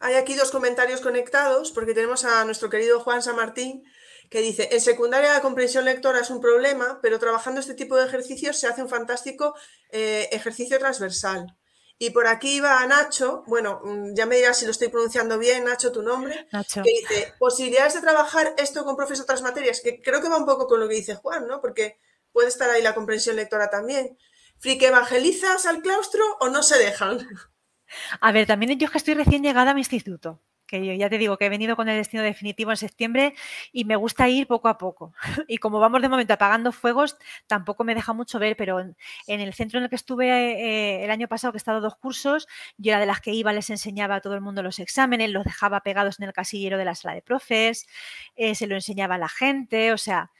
Hay 0.00 0.14
aquí 0.14 0.34
dos 0.34 0.50
comentarios 0.50 1.00
conectados 1.00 1.72
porque 1.72 1.94
tenemos 1.94 2.24
a 2.24 2.44
nuestro 2.44 2.70
querido 2.70 3.00
Juan 3.00 3.22
San 3.22 3.36
Martín 3.36 3.84
que 4.30 4.40
dice, 4.40 4.68
en 4.72 4.80
secundaria 4.80 5.32
la 5.32 5.40
comprensión 5.40 5.84
lectora 5.84 6.20
es 6.20 6.30
un 6.30 6.40
problema, 6.40 6.98
pero 7.00 7.18
trabajando 7.18 7.60
este 7.60 7.74
tipo 7.74 7.96
de 7.96 8.06
ejercicios 8.06 8.58
se 8.58 8.66
hace 8.66 8.82
un 8.82 8.88
fantástico 8.88 9.54
eh, 9.90 10.28
ejercicio 10.32 10.78
transversal. 10.78 11.56
Y 12.00 12.10
por 12.10 12.28
aquí 12.28 12.60
va 12.60 12.86
Nacho, 12.86 13.42
bueno, 13.46 13.80
mm, 13.82 14.14
ya 14.14 14.26
me 14.26 14.36
dirás 14.36 14.58
si 14.58 14.66
lo 14.66 14.70
estoy 14.70 14.88
pronunciando 14.88 15.38
bien, 15.38 15.64
Nacho, 15.64 15.90
tu 15.90 16.02
nombre, 16.02 16.46
Nacho. 16.52 16.82
que 16.82 16.90
dice, 16.90 17.34
posibilidades 17.38 17.94
de 17.94 18.00
trabajar 18.02 18.54
esto 18.58 18.84
con 18.84 18.96
profes 18.96 19.20
otras 19.20 19.42
materias, 19.42 19.80
que 19.80 20.00
creo 20.00 20.20
que 20.20 20.28
va 20.28 20.36
un 20.36 20.46
poco 20.46 20.66
con 20.68 20.78
lo 20.78 20.88
que 20.88 20.94
dice 20.94 21.16
Juan, 21.16 21.48
¿no? 21.48 21.60
Porque 21.60 21.98
puede 22.30 22.48
estar 22.48 22.70
ahí 22.70 22.82
la 22.82 22.94
comprensión 22.94 23.34
lectora 23.34 23.70
también. 23.70 24.16
¿Frique 24.60 24.88
evangelizas 24.88 25.66
al 25.66 25.82
claustro 25.82 26.24
o 26.40 26.48
no 26.48 26.62
se 26.62 26.78
dejan? 26.78 27.26
A 28.20 28.32
ver, 28.32 28.46
también 28.46 28.78
yo 28.78 28.86
es 28.86 28.90
que 28.90 28.98
estoy 28.98 29.14
recién 29.14 29.42
llegada 29.42 29.70
a 29.72 29.74
mi 29.74 29.80
instituto. 29.80 30.42
que 30.66 30.84
yo 30.84 30.92
ya 30.92 31.08
te 31.08 31.16
digo 31.16 31.38
que 31.38 31.46
he 31.46 31.48
venido 31.48 31.76
con 31.76 31.88
el 31.88 31.96
destino 31.96 32.22
definitivo 32.22 32.70
en 32.70 32.76
septiembre 32.76 33.34
y 33.72 33.84
me 33.86 33.96
gusta 33.96 34.28
ir 34.28 34.46
poco 34.46 34.68
a 34.68 34.76
poco. 34.76 35.14
Y 35.48 35.58
como 35.58 35.80
vamos 35.80 36.02
de 36.02 36.08
momento 36.10 36.34
apagando 36.34 36.72
fuegos, 36.72 37.16
tampoco 37.46 37.84
me 37.84 37.94
deja 37.94 38.12
mucho 38.12 38.38
ver, 38.38 38.56
pero 38.56 38.80
en, 38.80 38.94
el 39.26 39.54
centro 39.54 39.78
en 39.78 39.84
el 39.84 39.90
que 39.90 39.96
estuve 39.96 40.26
eh, 40.28 41.04
el 41.04 41.10
año 41.10 41.26
pasado, 41.28 41.52
que 41.52 41.56
he 41.56 41.64
estado 41.64 41.80
dos 41.80 41.96
cursos, 41.96 42.46
yo 42.76 42.90
era 42.92 43.00
de 43.00 43.06
las 43.06 43.20
que 43.20 43.32
iba, 43.32 43.52
les 43.52 43.70
enseñaba 43.70 44.16
a 44.16 44.20
todo 44.20 44.34
el 44.34 44.42
mundo 44.42 44.62
los 44.62 44.78
exámenes, 44.78 45.30
los 45.30 45.44
dejaba 45.44 45.80
pegados 45.82 46.20
en 46.20 46.26
el 46.26 46.32
casillero 46.34 46.76
de 46.78 46.84
la 46.84 46.94
sala 46.94 47.14
de 47.14 47.22
profes, 47.22 47.86
eh, 48.36 48.54
se 48.54 48.66
lo 48.66 48.74
enseñaba 48.74 49.14
a 49.14 49.18
la 49.18 49.28
gente, 49.28 49.92
o 49.92 49.98
sea, 49.98 50.30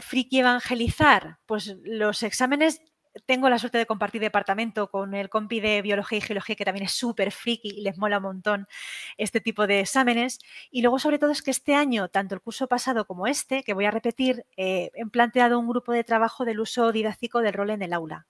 friki 0.00 0.40
evangelizar, 0.40 1.38
pues 1.46 1.76
los 1.84 2.22
exámenes 2.22 2.80
tengo 3.24 3.48
la 3.48 3.58
suerte 3.58 3.78
de 3.78 3.86
compartir 3.86 4.20
departamento 4.20 4.90
con 4.90 5.14
el 5.14 5.28
compi 5.28 5.60
de 5.60 5.82
biología 5.82 6.18
y 6.18 6.20
geología, 6.20 6.56
que 6.56 6.64
también 6.64 6.86
es 6.86 6.92
súper 6.92 7.32
friki 7.32 7.68
y 7.78 7.80
les 7.82 7.98
mola 7.98 8.18
un 8.18 8.24
montón 8.24 8.66
este 9.16 9.40
tipo 9.40 9.66
de 9.66 9.80
exámenes. 9.80 10.38
Y 10.70 10.82
luego, 10.82 10.98
sobre 10.98 11.18
todo, 11.18 11.30
es 11.30 11.42
que 11.42 11.50
este 11.50 11.74
año, 11.74 12.08
tanto 12.08 12.34
el 12.34 12.40
curso 12.40 12.66
pasado 12.68 13.06
como 13.06 13.26
este, 13.26 13.62
que 13.62 13.74
voy 13.74 13.86
a 13.86 13.90
repetir, 13.90 14.44
eh, 14.56 14.90
he 14.94 15.06
planteado 15.06 15.58
un 15.58 15.68
grupo 15.68 15.92
de 15.92 16.04
trabajo 16.04 16.44
del 16.44 16.60
uso 16.60 16.92
didáctico 16.92 17.40
del 17.40 17.54
rol 17.54 17.70
en 17.70 17.82
el 17.82 17.92
aula. 17.92 18.26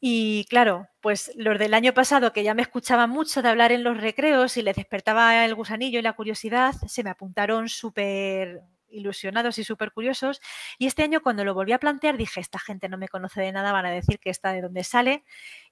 Y 0.00 0.46
claro, 0.48 0.88
pues 1.02 1.30
los 1.36 1.58
del 1.58 1.74
año 1.74 1.92
pasado, 1.92 2.32
que 2.32 2.42
ya 2.42 2.54
me 2.54 2.62
escuchaban 2.62 3.10
mucho 3.10 3.42
de 3.42 3.50
hablar 3.50 3.70
en 3.70 3.84
los 3.84 4.00
recreos 4.00 4.56
y 4.56 4.62
les 4.62 4.76
despertaba 4.76 5.44
el 5.44 5.54
gusanillo 5.54 5.98
y 5.98 6.02
la 6.02 6.14
curiosidad, 6.14 6.74
se 6.86 7.04
me 7.04 7.10
apuntaron 7.10 7.68
súper 7.68 8.62
ilusionados 8.90 9.58
y 9.58 9.64
súper 9.64 9.92
curiosos. 9.92 10.40
Y 10.78 10.86
este 10.86 11.02
año 11.02 11.20
cuando 11.22 11.44
lo 11.44 11.54
volví 11.54 11.72
a 11.72 11.78
plantear 11.78 12.16
dije, 12.16 12.40
esta 12.40 12.58
gente 12.58 12.88
no 12.88 12.98
me 12.98 13.08
conoce 13.08 13.40
de 13.40 13.52
nada, 13.52 13.72
van 13.72 13.86
a 13.86 13.90
decir 13.90 14.18
que 14.18 14.30
está 14.30 14.52
de 14.52 14.62
dónde 14.62 14.84
sale. 14.84 15.24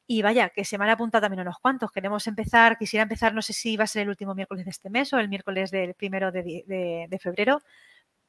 Y 0.06 0.22
vaya, 0.22 0.48
que 0.50 0.64
se 0.64 0.78
me 0.78 0.84
han 0.84 0.90
apuntado 0.90 1.22
también 1.22 1.42
unos 1.42 1.58
cuantos. 1.58 1.92
Queremos 1.92 2.26
empezar, 2.26 2.78
quisiera 2.78 3.02
empezar, 3.02 3.34
no 3.34 3.42
sé 3.42 3.52
si 3.52 3.76
va 3.76 3.84
a 3.84 3.86
ser 3.86 4.02
el 4.02 4.08
último 4.08 4.34
miércoles 4.34 4.64
de 4.64 4.70
este 4.70 4.90
mes 4.90 5.12
o 5.12 5.18
el 5.18 5.28
miércoles 5.28 5.70
del 5.70 5.94
primero 5.94 6.32
de, 6.32 7.18
febrero. 7.20 7.60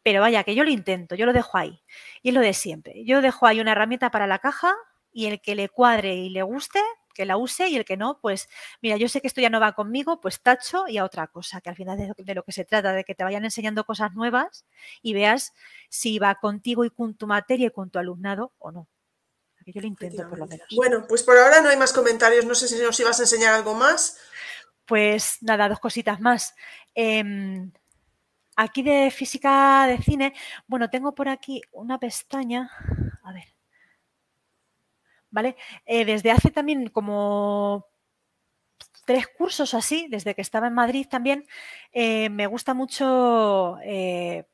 Pero 0.03 0.21
vaya, 0.21 0.43
que 0.43 0.55
yo 0.55 0.63
lo 0.63 0.71
intento, 0.71 1.15
yo 1.15 1.25
lo 1.25 1.33
dejo 1.33 1.57
ahí. 1.57 1.81
Y 2.21 2.29
es 2.29 2.35
lo 2.35 2.41
de 2.41 2.53
siempre. 2.53 3.05
Yo 3.05 3.21
dejo 3.21 3.47
ahí 3.47 3.59
una 3.61 3.71
herramienta 3.73 4.11
para 4.11 4.27
la 4.27 4.39
caja 4.39 4.75
y 5.11 5.27
el 5.27 5.41
que 5.41 5.55
le 5.55 5.69
cuadre 5.69 6.15
y 6.15 6.29
le 6.29 6.43
guste, 6.43 6.79
que 7.19 7.25
la 7.25 7.35
use 7.35 7.67
y 7.67 7.75
el 7.75 7.83
que 7.83 7.97
no, 7.97 8.17
pues 8.21 8.47
mira, 8.81 8.95
yo 8.95 9.09
sé 9.09 9.19
que 9.19 9.27
esto 9.27 9.41
ya 9.41 9.49
no 9.49 9.59
va 9.59 9.73
conmigo, 9.73 10.21
pues 10.21 10.39
tacho 10.39 10.87
y 10.87 10.97
a 10.97 11.03
otra 11.03 11.27
cosa, 11.27 11.59
que 11.59 11.69
al 11.69 11.75
final 11.75 11.97
de, 11.97 12.13
de 12.17 12.33
lo 12.33 12.43
que 12.43 12.53
se 12.53 12.63
trata, 12.63 12.93
de 12.93 13.03
que 13.03 13.13
te 13.13 13.25
vayan 13.25 13.43
enseñando 13.43 13.83
cosas 13.83 14.13
nuevas 14.13 14.65
y 15.01 15.13
veas 15.13 15.51
si 15.89 16.17
va 16.17 16.35
contigo 16.35 16.85
y 16.85 16.89
con 16.89 17.15
tu 17.15 17.27
materia 17.27 17.67
y 17.67 17.71
con 17.71 17.89
tu 17.89 17.99
alumnado 17.99 18.53
o 18.57 18.71
no. 18.71 18.87
Yo 19.65 19.81
lo 19.81 19.87
intento 19.87 20.29
por 20.29 20.39
lo 20.39 20.47
menos. 20.47 20.65
Bueno, 20.73 21.05
pues 21.09 21.23
por 21.23 21.37
ahora 21.37 21.59
no 21.59 21.67
hay 21.67 21.75
más 21.75 21.91
comentarios, 21.91 22.45
no 22.45 22.55
sé 22.55 22.69
si 22.69 22.81
nos 22.81 22.97
ibas 23.01 23.19
a 23.19 23.23
enseñar 23.23 23.53
algo 23.53 23.75
más. 23.75 24.17
Pues 24.85 25.39
nada, 25.41 25.67
dos 25.67 25.81
cositas 25.81 26.21
más. 26.21 26.55
Em, 26.95 27.69
aquí 28.55 28.81
de 28.81 29.11
física 29.11 29.87
de 29.87 29.97
cine, 29.97 30.33
bueno, 30.67 30.89
tengo 30.89 31.13
por 31.13 31.27
aquí 31.27 31.61
una 31.73 31.99
pestaña, 31.99 32.71
a 33.23 33.33
ver, 33.33 33.58
¿vale? 35.31 35.55
Eh, 35.85 36.05
desde 36.05 36.31
hace 36.31 36.51
también 36.51 36.87
como 36.89 37.85
tres 39.05 39.27
cursos 39.27 39.73
así, 39.73 40.07
desde 40.09 40.35
que 40.35 40.41
estaba 40.41 40.67
en 40.67 40.73
Madrid 40.73 41.07
también, 41.09 41.45
eh, 41.91 42.29
me 42.29 42.47
gusta 42.47 42.73
mucho 42.73 43.77
eh, 43.83 44.45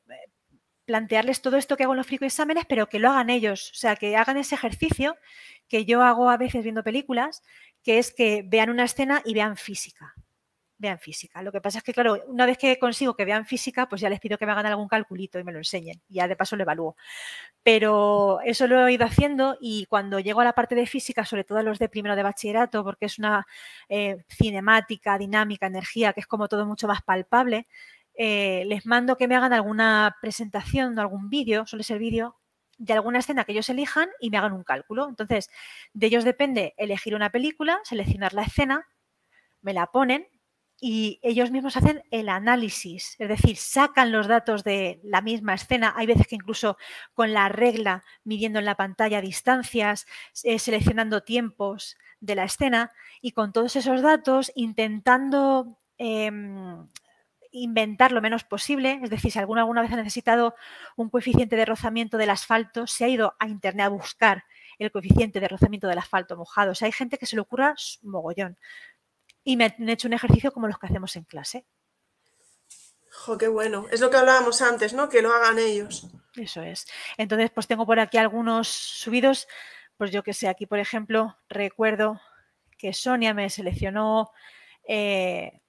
plantearles 0.86 1.42
todo 1.42 1.56
esto 1.56 1.76
que 1.76 1.84
hago 1.84 1.92
en 1.92 1.98
los 1.98 2.10
exámenes, 2.10 2.64
pero 2.66 2.88
que 2.88 2.98
lo 2.98 3.10
hagan 3.10 3.30
ellos, 3.30 3.70
o 3.72 3.74
sea, 3.74 3.96
que 3.96 4.16
hagan 4.16 4.36
ese 4.38 4.54
ejercicio 4.54 5.16
que 5.68 5.84
yo 5.84 6.02
hago 6.02 6.30
a 6.30 6.36
veces 6.36 6.62
viendo 6.62 6.84
películas, 6.84 7.42
que 7.82 7.98
es 7.98 8.14
que 8.14 8.42
vean 8.46 8.70
una 8.70 8.84
escena 8.84 9.22
y 9.24 9.34
vean 9.34 9.56
física 9.56 10.14
vean 10.78 10.98
física. 10.98 11.42
Lo 11.42 11.52
que 11.52 11.60
pasa 11.60 11.78
es 11.78 11.84
que, 11.84 11.92
claro, 11.92 12.22
una 12.26 12.46
vez 12.46 12.58
que 12.58 12.78
consigo 12.78 13.14
que 13.14 13.24
vean 13.24 13.46
física, 13.46 13.88
pues 13.88 14.00
ya 14.00 14.10
les 14.10 14.20
pido 14.20 14.38
que 14.38 14.46
me 14.46 14.52
hagan 14.52 14.66
algún 14.66 14.88
calculito 14.88 15.38
y 15.38 15.44
me 15.44 15.52
lo 15.52 15.58
enseñen. 15.58 16.02
Y 16.08 16.14
ya 16.16 16.28
de 16.28 16.36
paso 16.36 16.56
lo 16.56 16.62
evalúo. 16.62 16.96
Pero 17.62 18.40
eso 18.44 18.66
lo 18.66 18.86
he 18.86 18.92
ido 18.92 19.04
haciendo 19.06 19.56
y 19.60 19.86
cuando 19.86 20.20
llego 20.20 20.40
a 20.40 20.44
la 20.44 20.52
parte 20.52 20.74
de 20.74 20.86
física, 20.86 21.24
sobre 21.24 21.44
todo 21.44 21.58
a 21.58 21.62
los 21.62 21.78
de 21.78 21.88
primero 21.88 22.16
de 22.16 22.22
bachillerato, 22.22 22.84
porque 22.84 23.06
es 23.06 23.18
una 23.18 23.46
eh, 23.88 24.24
cinemática, 24.28 25.18
dinámica, 25.18 25.66
energía, 25.66 26.12
que 26.12 26.20
es 26.20 26.26
como 26.26 26.48
todo 26.48 26.66
mucho 26.66 26.86
más 26.86 27.02
palpable, 27.02 27.66
eh, 28.14 28.64
les 28.66 28.86
mando 28.86 29.16
que 29.16 29.28
me 29.28 29.36
hagan 29.36 29.52
alguna 29.52 30.16
presentación 30.20 30.98
o 30.98 31.00
algún 31.00 31.28
vídeo, 31.28 31.66
suele 31.66 31.84
ser 31.84 31.98
vídeo, 31.98 32.36
de 32.78 32.92
alguna 32.92 33.20
escena 33.20 33.44
que 33.44 33.52
ellos 33.52 33.68
elijan 33.68 34.08
y 34.20 34.30
me 34.30 34.38
hagan 34.38 34.52
un 34.52 34.64
cálculo. 34.64 35.08
Entonces, 35.08 35.48
de 35.92 36.06
ellos 36.06 36.24
depende 36.24 36.74
elegir 36.76 37.14
una 37.14 37.30
película, 37.30 37.80
seleccionar 37.84 38.34
la 38.34 38.42
escena, 38.42 38.86
me 39.62 39.72
la 39.72 39.86
ponen, 39.86 40.28
y 40.78 41.20
ellos 41.22 41.50
mismos 41.50 41.76
hacen 41.76 42.02
el 42.10 42.28
análisis, 42.28 43.16
es 43.18 43.28
decir, 43.28 43.56
sacan 43.56 44.12
los 44.12 44.26
datos 44.26 44.62
de 44.62 45.00
la 45.02 45.22
misma 45.22 45.54
escena. 45.54 45.94
Hay 45.96 46.06
veces 46.06 46.26
que 46.26 46.34
incluso 46.34 46.76
con 47.14 47.32
la 47.32 47.48
regla, 47.48 48.04
midiendo 48.24 48.58
en 48.58 48.66
la 48.66 48.74
pantalla 48.74 49.22
distancias, 49.22 50.06
eh, 50.44 50.58
seleccionando 50.58 51.22
tiempos 51.22 51.96
de 52.20 52.34
la 52.34 52.44
escena 52.44 52.92
y 53.22 53.32
con 53.32 53.52
todos 53.52 53.74
esos 53.76 54.02
datos 54.02 54.52
intentando 54.54 55.78
em, 55.96 56.86
inventar 57.52 58.12
lo 58.12 58.20
menos 58.20 58.44
posible. 58.44 59.00
Es 59.02 59.08
decir, 59.08 59.32
si 59.32 59.38
alguno 59.38 59.60
alguna 59.60 59.80
vez 59.80 59.92
ha 59.92 59.96
necesitado 59.96 60.54
un 60.96 61.08
coeficiente 61.08 61.56
de 61.56 61.64
rozamiento 61.64 62.18
del 62.18 62.30
asfalto, 62.30 62.86
se 62.86 63.04
ha 63.04 63.08
ido 63.08 63.34
a 63.38 63.48
internet 63.48 63.86
a 63.86 63.88
buscar 63.88 64.44
el 64.78 64.90
coeficiente 64.92 65.40
de 65.40 65.48
rozamiento 65.48 65.88
del 65.88 65.98
asfalto 65.98 66.36
mojado. 66.36 66.72
O 66.72 66.74
sea, 66.74 66.86
hay 66.86 66.92
gente 66.92 67.16
que 67.16 67.24
se 67.24 67.36
le 67.36 67.40
ocurra 67.40 67.74
mogollón 68.02 68.58
y 69.46 69.56
me 69.56 69.64
han 69.66 69.88
hecho 69.88 70.08
un 70.08 70.14
ejercicio 70.14 70.52
como 70.52 70.66
los 70.66 70.76
que 70.76 70.86
hacemos 70.86 71.14
en 71.14 71.22
clase. 71.22 71.64
Jo, 73.10 73.38
qué 73.38 73.46
bueno. 73.46 73.86
Es 73.92 74.00
lo 74.00 74.10
que 74.10 74.16
hablábamos 74.16 74.60
antes, 74.60 74.92
¿no? 74.92 75.08
Que 75.08 75.22
lo 75.22 75.32
hagan 75.32 75.60
ellos. 75.60 76.08
Eso 76.34 76.62
es. 76.62 76.86
Entonces, 77.16 77.52
pues 77.52 77.68
tengo 77.68 77.86
por 77.86 78.00
aquí 78.00 78.18
algunos 78.18 78.66
subidos. 78.66 79.46
Pues 79.96 80.10
yo 80.10 80.24
que 80.24 80.34
sé, 80.34 80.48
aquí 80.48 80.66
por 80.66 80.80
ejemplo, 80.80 81.38
recuerdo 81.48 82.20
que 82.76 82.92
Sonia 82.92 83.34
me 83.34 83.48
seleccionó 83.48 84.32
eh, 84.82 85.60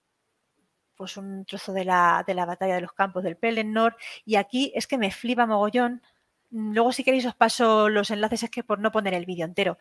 pues 0.95 1.15
un 1.15 1.45
trozo 1.45 1.71
de 1.71 1.85
la, 1.85 2.23
de 2.25 2.33
la, 2.33 2.47
batalla 2.47 2.75
de 2.75 2.81
los 2.81 2.93
campos 2.93 3.23
del 3.23 3.37
Pelennor 3.37 3.95
y 4.25 4.35
aquí 4.35 4.73
es 4.75 4.87
que 4.87 4.97
me 4.97 5.11
flipa 5.11 5.45
mogollón. 5.45 6.01
Luego 6.49 6.91
si 6.91 7.03
queréis 7.03 7.27
os 7.27 7.35
paso 7.35 7.89
los 7.89 8.09
enlaces, 8.09 8.43
es 8.43 8.49
que 8.49 8.63
por 8.63 8.79
no 8.79 8.91
poner 8.91 9.13
el 9.13 9.25
vídeo 9.25 9.45
entero, 9.45 9.77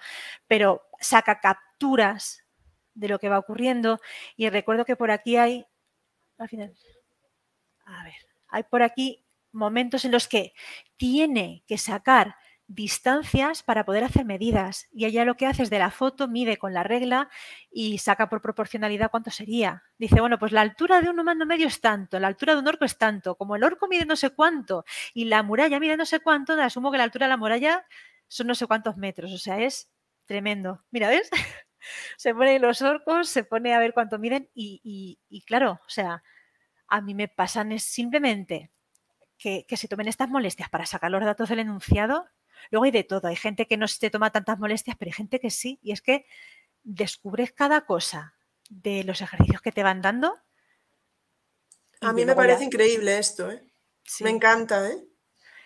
pero 0.47 0.83
saca 1.01 1.41
capturas 1.41 2.46
de 2.97 3.09
lo 3.09 3.19
que 3.19 3.29
va 3.29 3.39
ocurriendo. 3.39 4.01
Y 4.37 4.49
recuerdo 4.51 4.85
que 4.85 4.97
por 4.97 5.11
aquí 5.11 5.37
hay, 5.37 5.67
al 6.39 6.49
final, 6.49 6.75
a 7.87 8.05
ver, 8.05 8.15
hay 8.49 8.63
por 8.65 8.83
aquí 8.83 9.25
momentos 9.53 10.05
en 10.05 10.13
los 10.13 10.29
que 10.29 10.53
tiene 10.97 11.65
que 11.67 11.79
sacar 11.79 12.37
distancias 12.69 13.63
para 13.63 13.85
poder 13.85 14.05
hacer 14.05 14.25
medidas. 14.25 14.89
Y 14.91 15.05
ella 15.07 15.25
lo 15.25 15.37
que 15.37 15.47
hace 15.47 15.63
es 15.63 15.71
de 15.71 15.79
la 15.79 15.91
foto, 15.91 16.29
mide 16.29 16.57
con 16.57 16.75
la 16.75 16.83
regla 16.83 17.29
y 17.71 17.99
saca 17.99 18.29
por 18.29 18.43
proporcionalidad 18.43 19.11
cuánto 19.11 19.31
sería. 19.31 19.85
Dice, 19.99 20.21
bueno, 20.21 20.39
pues 20.39 20.53
la 20.53 20.63
altura 20.63 21.01
de 21.01 21.09
un 21.11 21.21
humano 21.21 21.47
medio 21.47 21.69
es 21.69 21.81
tanto, 21.81 22.19
la 22.19 22.27
altura 22.29 22.55
de 22.55 22.61
un 22.61 22.69
orco 22.69 22.85
es 22.85 22.99
tanto, 22.99 23.37
como 23.37 23.57
el 23.57 23.65
orco 23.65 23.87
mide 23.89 24.05
no 24.05 24.17
sé 24.17 24.31
cuánto 24.31 24.85
y 25.15 25.27
la 25.27 25.43
muralla 25.43 25.79
mide 25.81 25.97
no 25.97 26.07
sé 26.07 26.21
cuánto, 26.21 26.55
asumo 26.55 26.91
que 26.91 26.99
la 26.99 27.05
altura 27.05 27.27
de 27.27 27.31
la 27.31 27.37
muralla 27.37 27.87
son 28.29 28.49
no 28.49 28.55
sé 28.55 28.67
cuántos 28.67 28.97
metros. 28.97 29.33
O 29.33 29.39
sea, 29.39 29.61
es 29.61 29.91
tremendo. 30.27 30.85
Mira, 30.91 31.09
¿ves? 31.09 31.31
se 32.17 32.35
pone 32.35 32.59
los 32.59 32.83
orcos, 32.83 33.29
se 33.29 33.45
pone 33.45 33.75
a 33.75 33.79
ver 33.79 33.93
cuánto 33.93 34.19
miden 34.19 34.51
y, 34.55 35.45
claro, 35.47 35.81
o 35.87 35.91
sea, 35.91 36.23
a 36.89 37.01
mí 37.01 37.15
me 37.15 37.29
pasan 37.29 37.73
es 37.73 37.85
simplemente 37.85 38.71
que, 39.39 39.67
se 39.77 39.89
tomen 39.89 40.09
estas 40.09 40.29
molestias 40.29 40.69
para 40.71 40.87
sacar 40.87 41.11
los 41.11 41.25
datos 41.25 41.49
del 41.49 41.61
enunciado. 41.61 42.27
Luego 42.71 42.85
hay 42.85 42.91
de 42.91 43.05
todo, 43.05 43.29
hay 43.29 43.37
gente 43.37 43.67
que 43.67 43.77
no 43.77 43.87
se 43.87 44.11
toma 44.11 44.31
tantas 44.31 44.59
molestias, 44.59 44.97
pero 44.99 45.11
hay 45.11 45.13
gente 45.13 45.41
que 45.41 45.51
sí. 45.51 45.79
Y 45.83 45.93
es 45.93 46.01
que 46.01 46.27
descubres 46.83 47.53
cada 47.53 47.83
cosa 47.83 48.35
de 48.71 49.05
los 49.05 49.21
ejercicios 49.21 49.61
que 49.61 49.73
te 49.73 49.83
van 49.83 50.03
dando. 50.03 50.39
A 52.01 52.13
mí 52.13 52.25
me 52.25 52.35
parece 52.35 52.65
increíble 52.65 53.19
esto, 53.19 53.51
¿eh? 53.51 53.63
Me 54.21 54.31
encanta, 54.31 54.89
¿eh? 54.89 54.97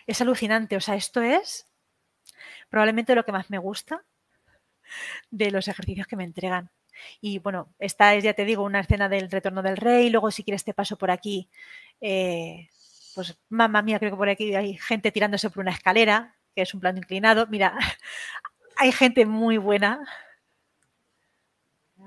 Es 0.06 0.20
alucinante, 0.20 0.76
o 0.76 0.80
sea, 0.80 0.96
esto 0.96 1.20
es 1.22 1.66
probablemente 2.68 3.14
lo 3.14 3.24
que 3.24 3.32
más 3.32 3.50
me 3.50 3.58
gusta 3.58 4.04
de 5.30 5.50
los 5.50 5.68
ejercicios 5.68 6.06
que 6.06 6.16
me 6.16 6.24
entregan. 6.24 6.70
Y 7.20 7.38
bueno, 7.38 7.72
esta 7.78 8.14
es, 8.14 8.24
ya 8.24 8.34
te 8.34 8.44
digo, 8.44 8.62
una 8.62 8.80
escena 8.80 9.08
del 9.08 9.30
retorno 9.30 9.62
del 9.62 9.76
rey. 9.76 10.10
Luego, 10.10 10.30
si 10.30 10.44
quieres, 10.44 10.64
te 10.64 10.74
paso 10.74 10.96
por 10.96 11.10
aquí. 11.10 11.48
Eh, 12.00 12.68
pues, 13.14 13.38
mamá 13.48 13.82
mía, 13.82 13.98
creo 13.98 14.12
que 14.12 14.16
por 14.16 14.28
aquí 14.28 14.54
hay 14.54 14.76
gente 14.78 15.12
tirándose 15.12 15.50
por 15.50 15.60
una 15.60 15.72
escalera, 15.72 16.36
que 16.54 16.62
es 16.62 16.74
un 16.74 16.80
plano 16.80 16.98
inclinado. 16.98 17.46
Mira, 17.48 17.76
hay 18.76 18.92
gente 18.92 19.26
muy 19.26 19.58
buena. 19.58 20.00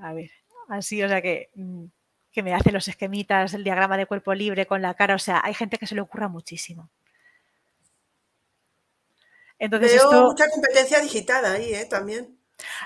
A 0.00 0.12
ver, 0.12 0.30
así, 0.68 1.02
o 1.02 1.08
sea 1.08 1.22
que, 1.22 1.50
mm, 1.54 1.84
que 2.32 2.42
me 2.42 2.54
hace 2.54 2.72
los 2.72 2.88
esquemitas, 2.88 3.54
el 3.54 3.64
diagrama 3.64 3.96
de 3.96 4.06
cuerpo 4.06 4.34
libre 4.34 4.66
con 4.66 4.82
la 4.82 4.94
cara. 4.94 5.14
O 5.14 5.18
sea, 5.18 5.40
hay 5.44 5.54
gente 5.54 5.78
que 5.78 5.86
se 5.86 5.94
le 5.94 6.00
ocurra 6.00 6.28
muchísimo. 6.28 6.90
Entonces, 9.58 9.92
Veo 9.94 10.24
mucha 10.24 10.50
competencia 10.50 11.00
digital 11.00 11.44
ahí, 11.44 11.72
¿eh? 11.74 11.86
También. 11.86 12.33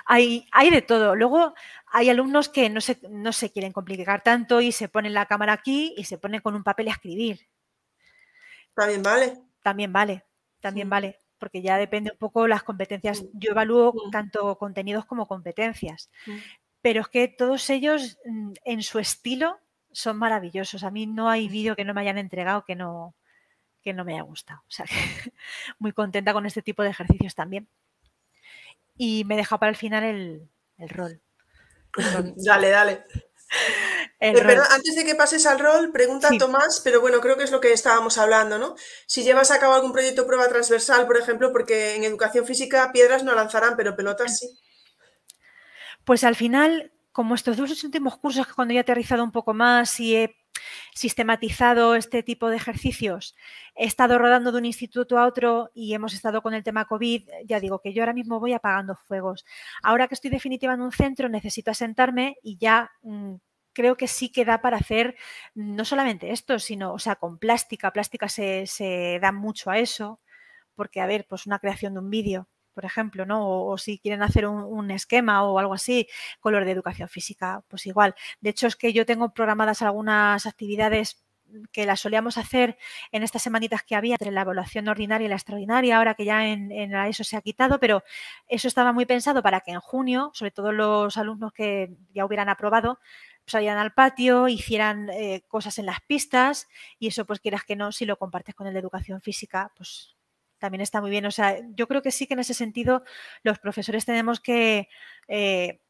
Hay, 0.07 0.47
hay 0.53 0.71
de 0.71 0.83
todo. 0.83 1.15
Luego 1.15 1.55
hay 1.87 2.11
alumnos 2.11 2.49
que 2.49 2.71
no 2.71 2.81
se, 2.81 2.99
no 3.11 3.33
se 3.33 3.51
quieren 3.51 3.73
complicar 3.73 4.23
tanto 4.23 4.61
y 4.61 4.73
se 4.73 4.89
ponen 4.89 5.15
la 5.15 5.27
cámara 5.27 5.53
aquí 5.53 5.95
y 5.97 6.05
se 6.05 6.19
ponen 6.19 6.41
con 6.41 6.55
un 6.55 6.65
papel 6.65 6.89
a 6.89 6.93
escribir. 6.93 7.49
También 8.75 9.03
vale. 9.03 9.49
También 9.63 9.93
vale, 9.93 10.25
también 10.61 10.89
vale, 10.89 11.19
porque 11.39 11.63
ya 11.63 11.77
depende 11.77 12.13
un 12.13 12.19
poco 12.19 12.47
las 12.47 12.63
competencias. 12.63 13.25
Yo 13.33 13.51
evalúo 13.51 13.93
tanto 14.11 14.57
contenidos 14.57 15.05
como 15.05 15.27
competencias, 15.27 16.11
pero 16.81 17.03
es 17.03 17.09
que 17.09 17.29
todos 17.29 17.69
ellos 17.71 18.19
mm, 18.25 18.53
en 18.65 18.83
su 18.83 18.99
estilo 18.99 19.59
son 19.93 20.17
maravillosos. 20.17 20.85
A 20.85 20.91
mí 20.91 21.07
no 21.07 21.29
hay 21.29 21.49
vídeo 21.49 21.77
que 21.77 21.85
no 21.85 21.93
me 21.93 22.01
hayan 22.03 22.19
entregado 22.19 22.65
que 22.65 22.77
no, 22.77 23.15
que 23.83 23.93
no 23.93 24.05
me 24.05 24.15
haya 24.15 24.23
gustado. 24.23 24.61
O 24.61 24.71
sea, 24.71 24.87
muy 25.79 25.93
contenta 25.93 26.33
con 26.33 26.47
este 26.47 26.63
tipo 26.63 26.83
de 26.83 26.91
ejercicios 26.91 27.35
también. 27.35 27.69
Y 28.99 29.25
me 29.25 29.37
deja 29.37 29.59
para 29.59 29.71
el 29.71 29.77
final 29.77 30.05
el, 30.05 30.89
rol. 30.91 31.23
dale, 32.37 32.69
dale. 32.69 33.05
Eh, 34.21 34.35
antes 34.71 34.97
de 34.97 35.05
que 35.05 35.15
pases 35.15 35.47
al 35.47 35.59
rol, 35.59 35.91
pregunta 35.93 36.29
Tomás, 36.39 36.81
pero 36.83 37.01
bueno, 37.01 37.21
creo 37.21 37.37
que 37.37 37.45
es 37.45 37.53
lo 37.53 37.61
que 37.61 37.73
estábamos 37.73 38.19
hablando, 38.19 38.59
¿no? 38.59 38.75
Si 39.07 39.23
llevas 39.23 39.51
a 39.51 39.61
cabo 39.61 39.75
algún 39.75 39.93
proyecto 39.93 40.27
prueba 40.27 40.49
transversal, 40.49 41.07
por 41.07 41.17
ejemplo, 41.17 41.53
porque 41.53 41.95
en 41.95 42.05
educación 42.05 42.45
física 42.45 42.91
piedras 42.93 43.23
no 43.23 43.35
lanzarán, 43.35 43.77
pero 43.77 43.97
pelotas 43.97 44.39
sí. 44.39 44.59
Pues 46.05 46.25
al 46.25 46.35
final, 46.35 46.93
como 47.13 47.35
estos 47.35 47.57
dos 47.57 47.85
últimos 47.85 48.19
cursos 48.19 48.47
que 48.47 48.55
cuando 48.55 48.75
he 48.75 48.79
aterrizado 48.79 49.23
un 49.23 49.33
poco 49.33 49.55
más 49.55 49.99
y 50.01 50.17
he 50.17 50.37
sistematizado 50.95 51.95
este 51.95 52.23
tipo 52.23 52.49
de 52.49 52.57
ejercicios, 52.57 53.37
he 53.75 53.87
estado 53.87 54.19
rodando 54.19 54.53
de 54.53 54.59
un 54.59 54.65
instituto 54.65 55.19
a 55.19 55.27
otro 55.27 55.71
y 55.75 55.95
hemos 55.95 56.15
estado 56.15 56.43
con 56.43 56.55
el 56.55 56.65
tema 56.65 56.87
COVID, 56.87 57.29
ya 57.47 57.61
digo 57.61 57.81
que 57.81 57.93
yo 57.93 58.03
ahora 58.03 58.15
mismo 58.15 58.41
voy 58.41 58.53
apagando 58.53 58.97
fuegos. 58.97 59.45
Ahora 59.83 60.09
que 60.09 60.15
estoy 60.15 60.31
definitiva 60.31 60.75
en 60.75 60.81
un 60.81 60.93
centro, 60.93 61.29
necesito 61.29 61.71
asentarme 61.71 62.37
y 62.43 62.57
ya 62.59 62.91
mm, 63.03 63.35
creo 63.73 63.97
que 63.97 64.09
sí 64.09 64.31
que 64.31 64.45
da 64.45 64.61
para 64.61 64.79
hacer 64.79 65.17
no 65.55 65.85
solamente 65.85 66.33
esto, 66.33 66.59
sino, 66.59 66.93
o 66.93 66.99
sea, 66.99 67.17
con 67.17 67.39
plástica. 67.39 67.93
Plástica 67.93 68.29
se, 68.29 68.67
se 68.67 69.19
da 69.23 69.33
mucho 69.33 69.71
a 69.71 69.79
eso, 69.79 70.21
porque, 70.75 71.01
a 71.01 71.07
ver, 71.07 71.27
pues 71.29 71.47
una 71.47 71.59
creación 71.59 71.95
de 71.95 72.01
un 72.01 72.11
vídeo 72.11 72.49
por 72.79 72.85
ejemplo, 72.85 73.27
¿no? 73.27 73.67
O, 73.67 73.77
si 73.77 73.99
quieren 73.99 74.23
hacer 74.23 74.47
un, 74.47 74.91
esquema 74.93 75.43
o 75.43 75.59
algo 75.59 75.75
así, 75.75 76.07
color 76.39 76.65
de 76.65 76.71
educación 76.71 77.09
física, 77.09 77.65
pues 77.67 77.87
igual. 77.87 78.15
De 78.41 78.51
hecho, 78.51 78.69
es 78.69 78.77
que 78.77 78.93
yo 78.93 79.05
tengo 79.05 79.35
programadas 79.35 79.83
algunas 79.83 80.47
actividades 80.47 81.25
que 81.73 81.87
las 81.87 81.99
solíamos 81.99 82.39
hacer 82.39 82.79
en 83.11 83.25
estas 83.25 83.43
semanitas 83.43 83.83
que 83.83 83.97
había 83.97 84.15
entre 84.15 84.31
la 84.31 84.43
evaluación 84.43 84.87
ordinaria 84.87 85.27
y 85.27 85.29
la 85.29 85.35
extraordinaria, 85.35 85.97
ahora 85.99 86.15
que 86.15 86.25
ya 86.25 86.47
en, 86.47 86.71
eso 86.71 87.25
se 87.25 87.37
ha 87.37 87.41
quitado, 87.41 87.81
pero 87.81 88.05
eso 88.47 88.69
estaba 88.69 88.93
muy 88.93 89.05
pensado 89.05 89.43
para 89.43 89.61
que 89.61 89.73
en 89.73 89.81
junio, 89.81 90.31
sobre 90.35 90.53
todo 90.53 90.71
los 90.71 91.17
alumnos 91.17 91.53
que 91.53 91.97
ya 92.15 92.25
hubieran 92.25 92.49
aprobado, 92.49 93.01
salieran 93.45 93.79
al 93.79 93.93
patio, 93.93 94.47
hicieran 94.47 95.11
eh, 95.11 95.43
cosas 95.49 95.79
en 95.81 95.87
las 95.87 96.01
pistas 96.03 96.69
y 97.01 97.09
eso 97.09 97.25
pues 97.27 97.41
quieras 97.41 97.65
que 97.65 97.75
no, 97.75 97.91
si 97.91 98.05
lo 98.07 98.19
compartes 98.19 98.55
con 98.55 98.69
el 98.69 98.73
de 98.75 98.79
educación 98.79 99.21
física, 99.21 99.73
pues 99.77 100.18
también 100.59 100.81
está 100.81 101.01
muy 101.01 101.11
bien. 101.11 101.27
O 101.27 101.31
sea, 101.31 101.59
yo 101.75 101.87
creo 101.89 102.03
que 102.03 102.11
sí 102.11 102.27
que 102.27 102.35
en 102.35 102.41
ese 102.41 102.55
sentido 102.55 103.05
los 103.43 103.59
profesores 103.59 104.05
tenemos 104.05 104.41
que 104.41 104.89
eh, 105.29 105.81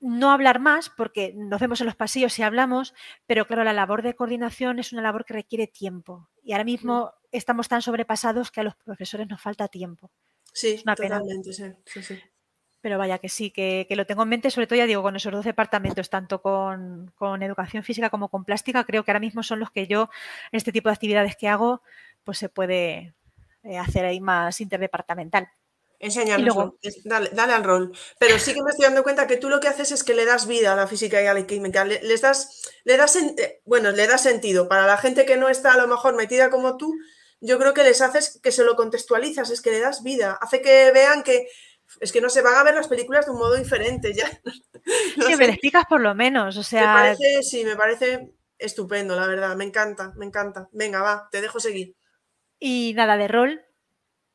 no 0.00 0.30
hablar 0.30 0.60
más 0.60 0.90
porque 0.90 1.32
nos 1.34 1.60
vemos 1.60 1.80
en 1.80 1.86
los 1.86 1.96
pasillos 1.96 2.38
y 2.38 2.42
hablamos, 2.42 2.94
pero 3.26 3.46
claro, 3.46 3.64
la 3.64 3.72
labor 3.72 4.02
de 4.02 4.14
coordinación 4.14 4.78
es 4.78 4.92
una 4.92 5.02
labor 5.02 5.24
que 5.24 5.34
requiere 5.34 5.66
tiempo. 5.66 6.28
Y 6.42 6.52
ahora 6.52 6.64
mismo 6.64 7.12
estamos 7.32 7.68
tan 7.68 7.80
sobrepasados 7.80 8.50
que 8.50 8.60
a 8.60 8.64
los 8.64 8.76
profesores 8.76 9.28
nos 9.28 9.40
falta 9.40 9.68
tiempo. 9.68 10.10
Sí, 10.52 10.82
totalmente, 10.84 11.52
sí, 11.52 12.02
sí, 12.02 12.20
Pero 12.80 12.98
vaya 12.98 13.18
que 13.18 13.28
sí, 13.28 13.50
que, 13.50 13.86
lo 13.90 14.06
tengo 14.06 14.22
en 14.24 14.28
mente, 14.28 14.50
sobre 14.50 14.66
todo 14.66 14.76
ya 14.76 14.86
digo, 14.86 15.02
con 15.02 15.16
esos 15.16 15.32
dos 15.32 15.44
departamentos, 15.44 16.10
tanto 16.10 16.42
con, 16.42 17.10
con, 17.16 17.42
educación 17.42 17.82
física 17.82 18.10
como 18.10 18.28
con 18.28 18.44
plástica, 18.44 18.84
creo 18.84 19.04
que 19.04 19.10
ahora 19.10 19.20
mismo 19.20 19.42
son 19.42 19.58
los 19.58 19.70
que 19.70 19.86
yo, 19.86 20.10
en 20.52 20.58
este 20.58 20.70
tipo 20.70 20.90
de 20.90 20.92
actividades 20.92 21.34
que 21.34 21.48
hago, 21.48 21.82
pues 22.24 22.38
se 22.38 22.50
puede, 22.50 23.14
eh, 23.64 23.78
hacer 23.78 24.04
ahí 24.04 24.20
más 24.20 24.60
interdepartamental. 24.60 25.48
Enséñanos, 25.98 26.74
dale, 27.04 27.30
dale, 27.32 27.52
al 27.54 27.64
rol. 27.64 27.96
Pero 28.18 28.38
sí 28.38 28.52
que 28.52 28.62
me 28.62 28.70
estoy 28.70 28.84
dando 28.84 29.02
cuenta 29.02 29.26
que 29.26 29.38
tú 29.38 29.48
lo 29.48 29.60
que 29.60 29.68
haces 29.68 29.90
es 29.90 30.04
que 30.04 30.14
le 30.14 30.26
das 30.26 30.46
vida 30.46 30.74
a 30.74 30.76
la 30.76 30.86
física 30.86 31.22
y 31.22 31.26
a 31.26 31.32
la 31.34 31.46
química. 31.46 31.84
Le, 31.84 32.02
les 32.02 32.20
das, 32.20 32.62
le 32.84 32.96
das, 32.96 33.16
eh, 33.16 33.62
bueno, 33.64 33.90
le 33.90 34.06
das 34.06 34.22
sentido. 34.22 34.68
Para 34.68 34.86
la 34.86 34.98
gente 34.98 35.24
que 35.24 35.38
no 35.38 35.48
está 35.48 35.72
a 35.72 35.78
lo 35.78 35.86
mejor 35.86 36.14
metida 36.14 36.50
como 36.50 36.76
tú, 36.76 36.94
yo 37.40 37.58
creo 37.58 37.72
que 37.72 37.84
les 37.84 38.02
haces 38.02 38.38
que 38.42 38.52
se 38.52 38.64
lo 38.64 38.76
contextualizas, 38.76 39.50
es 39.50 39.62
que 39.62 39.70
le 39.70 39.80
das 39.80 40.02
vida. 40.02 40.38
Hace 40.42 40.60
que 40.60 40.90
vean 40.92 41.22
que 41.22 41.46
es 42.00 42.12
que 42.12 42.20
no 42.20 42.28
se 42.28 42.42
van 42.42 42.56
a 42.56 42.62
ver 42.64 42.74
las 42.74 42.88
películas 42.88 43.26
de 43.26 43.32
un 43.32 43.38
modo 43.38 43.54
diferente 43.54 44.12
ya. 44.14 44.28
sí, 45.26 45.36
me 45.36 45.46
explicas 45.46 45.84
por 45.88 46.00
lo 46.00 46.14
menos, 46.14 46.56
o 46.56 46.62
sea... 46.62 46.80
Me 46.80 46.86
parece, 46.86 47.42
sí, 47.42 47.64
me 47.64 47.76
parece 47.76 48.34
estupendo, 48.58 49.16
la 49.16 49.26
verdad, 49.26 49.56
me 49.56 49.64
encanta, 49.64 50.12
me 50.16 50.26
encanta. 50.26 50.68
Venga, 50.72 51.02
va, 51.02 51.28
te 51.30 51.40
dejo 51.40 51.60
seguir. 51.60 51.94
Y 52.60 52.92
nada 52.94 53.16
de 53.16 53.28
rol, 53.28 53.62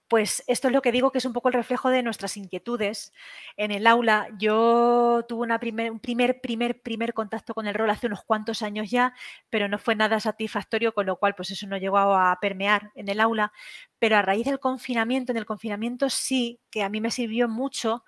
pues 0.09 0.43
esto 0.47 0.67
es 0.67 0.73
lo 0.73 0.81
que 0.81 0.91
digo 0.91 1.11
que 1.11 1.19
es 1.19 1.25
un 1.25 1.33
poco 1.33 1.49
el 1.49 1.53
reflejo 1.53 1.89
de 1.89 2.03
nuestras 2.03 2.35
inquietudes. 2.37 3.13
En 3.57 3.71
el 3.71 3.87
aula 3.87 4.27
yo 4.39 5.23
tuve 5.27 5.43
una 5.43 5.59
primer, 5.59 5.91
un 5.91 5.99
primer, 5.99 6.41
primer, 6.41 6.81
primer 6.81 7.13
contacto 7.13 7.53
con 7.53 7.67
el 7.67 7.75
rol 7.75 7.91
hace 7.91 8.07
unos 8.07 8.23
cuantos 8.23 8.63
años 8.63 8.89
ya, 8.89 9.13
pero 9.51 9.67
no 9.67 9.77
fue 9.77 9.95
nada 9.95 10.19
satisfactorio, 10.19 10.93
con 10.93 11.05
lo 11.05 11.17
cual 11.17 11.35
pues 11.35 11.51
eso 11.51 11.67
no 11.67 11.77
llegó 11.77 11.97
a 11.99 12.37
permear 12.41 12.91
en 12.95 13.09
el 13.09 13.19
aula. 13.19 13.53
Pero 13.99 14.17
a 14.17 14.23
raíz 14.23 14.45
del 14.45 14.59
confinamiento, 14.59 15.31
en 15.31 15.37
el 15.37 15.45
confinamiento 15.45 16.09
sí 16.09 16.59
que 16.71 16.83
a 16.83 16.89
mí 16.89 17.01
me 17.01 17.11
sirvió 17.11 17.47
mucho 17.47 18.03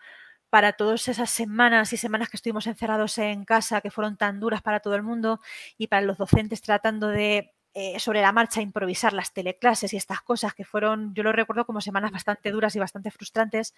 para 0.49 0.73
todas 0.73 1.07
esas 1.07 1.29
semanas 1.29 1.93
y 1.93 1.97
semanas 1.97 2.29
que 2.29 2.37
estuvimos 2.37 2.67
encerrados 2.67 3.17
en 3.19 3.45
casa, 3.45 3.81
que 3.81 3.91
fueron 3.91 4.17
tan 4.17 4.39
duras 4.39 4.61
para 4.61 4.81
todo 4.81 4.95
el 4.95 5.03
mundo, 5.03 5.39
y 5.77 5.87
para 5.87 6.01
los 6.03 6.17
docentes 6.17 6.61
tratando 6.61 7.07
de 7.09 7.53
eh, 7.73 7.99
sobre 7.99 8.21
la 8.21 8.31
marcha 8.31 8.61
improvisar 8.61 9.13
las 9.13 9.33
teleclases 9.33 9.93
y 9.93 9.97
estas 9.97 10.21
cosas 10.21 10.53
que 10.53 10.65
fueron, 10.65 11.13
yo 11.13 11.23
lo 11.23 11.31
recuerdo 11.31 11.65
como 11.65 11.81
semanas 11.81 12.11
bastante 12.11 12.51
duras 12.51 12.75
y 12.75 12.79
bastante 12.79 13.11
frustrantes, 13.11 13.73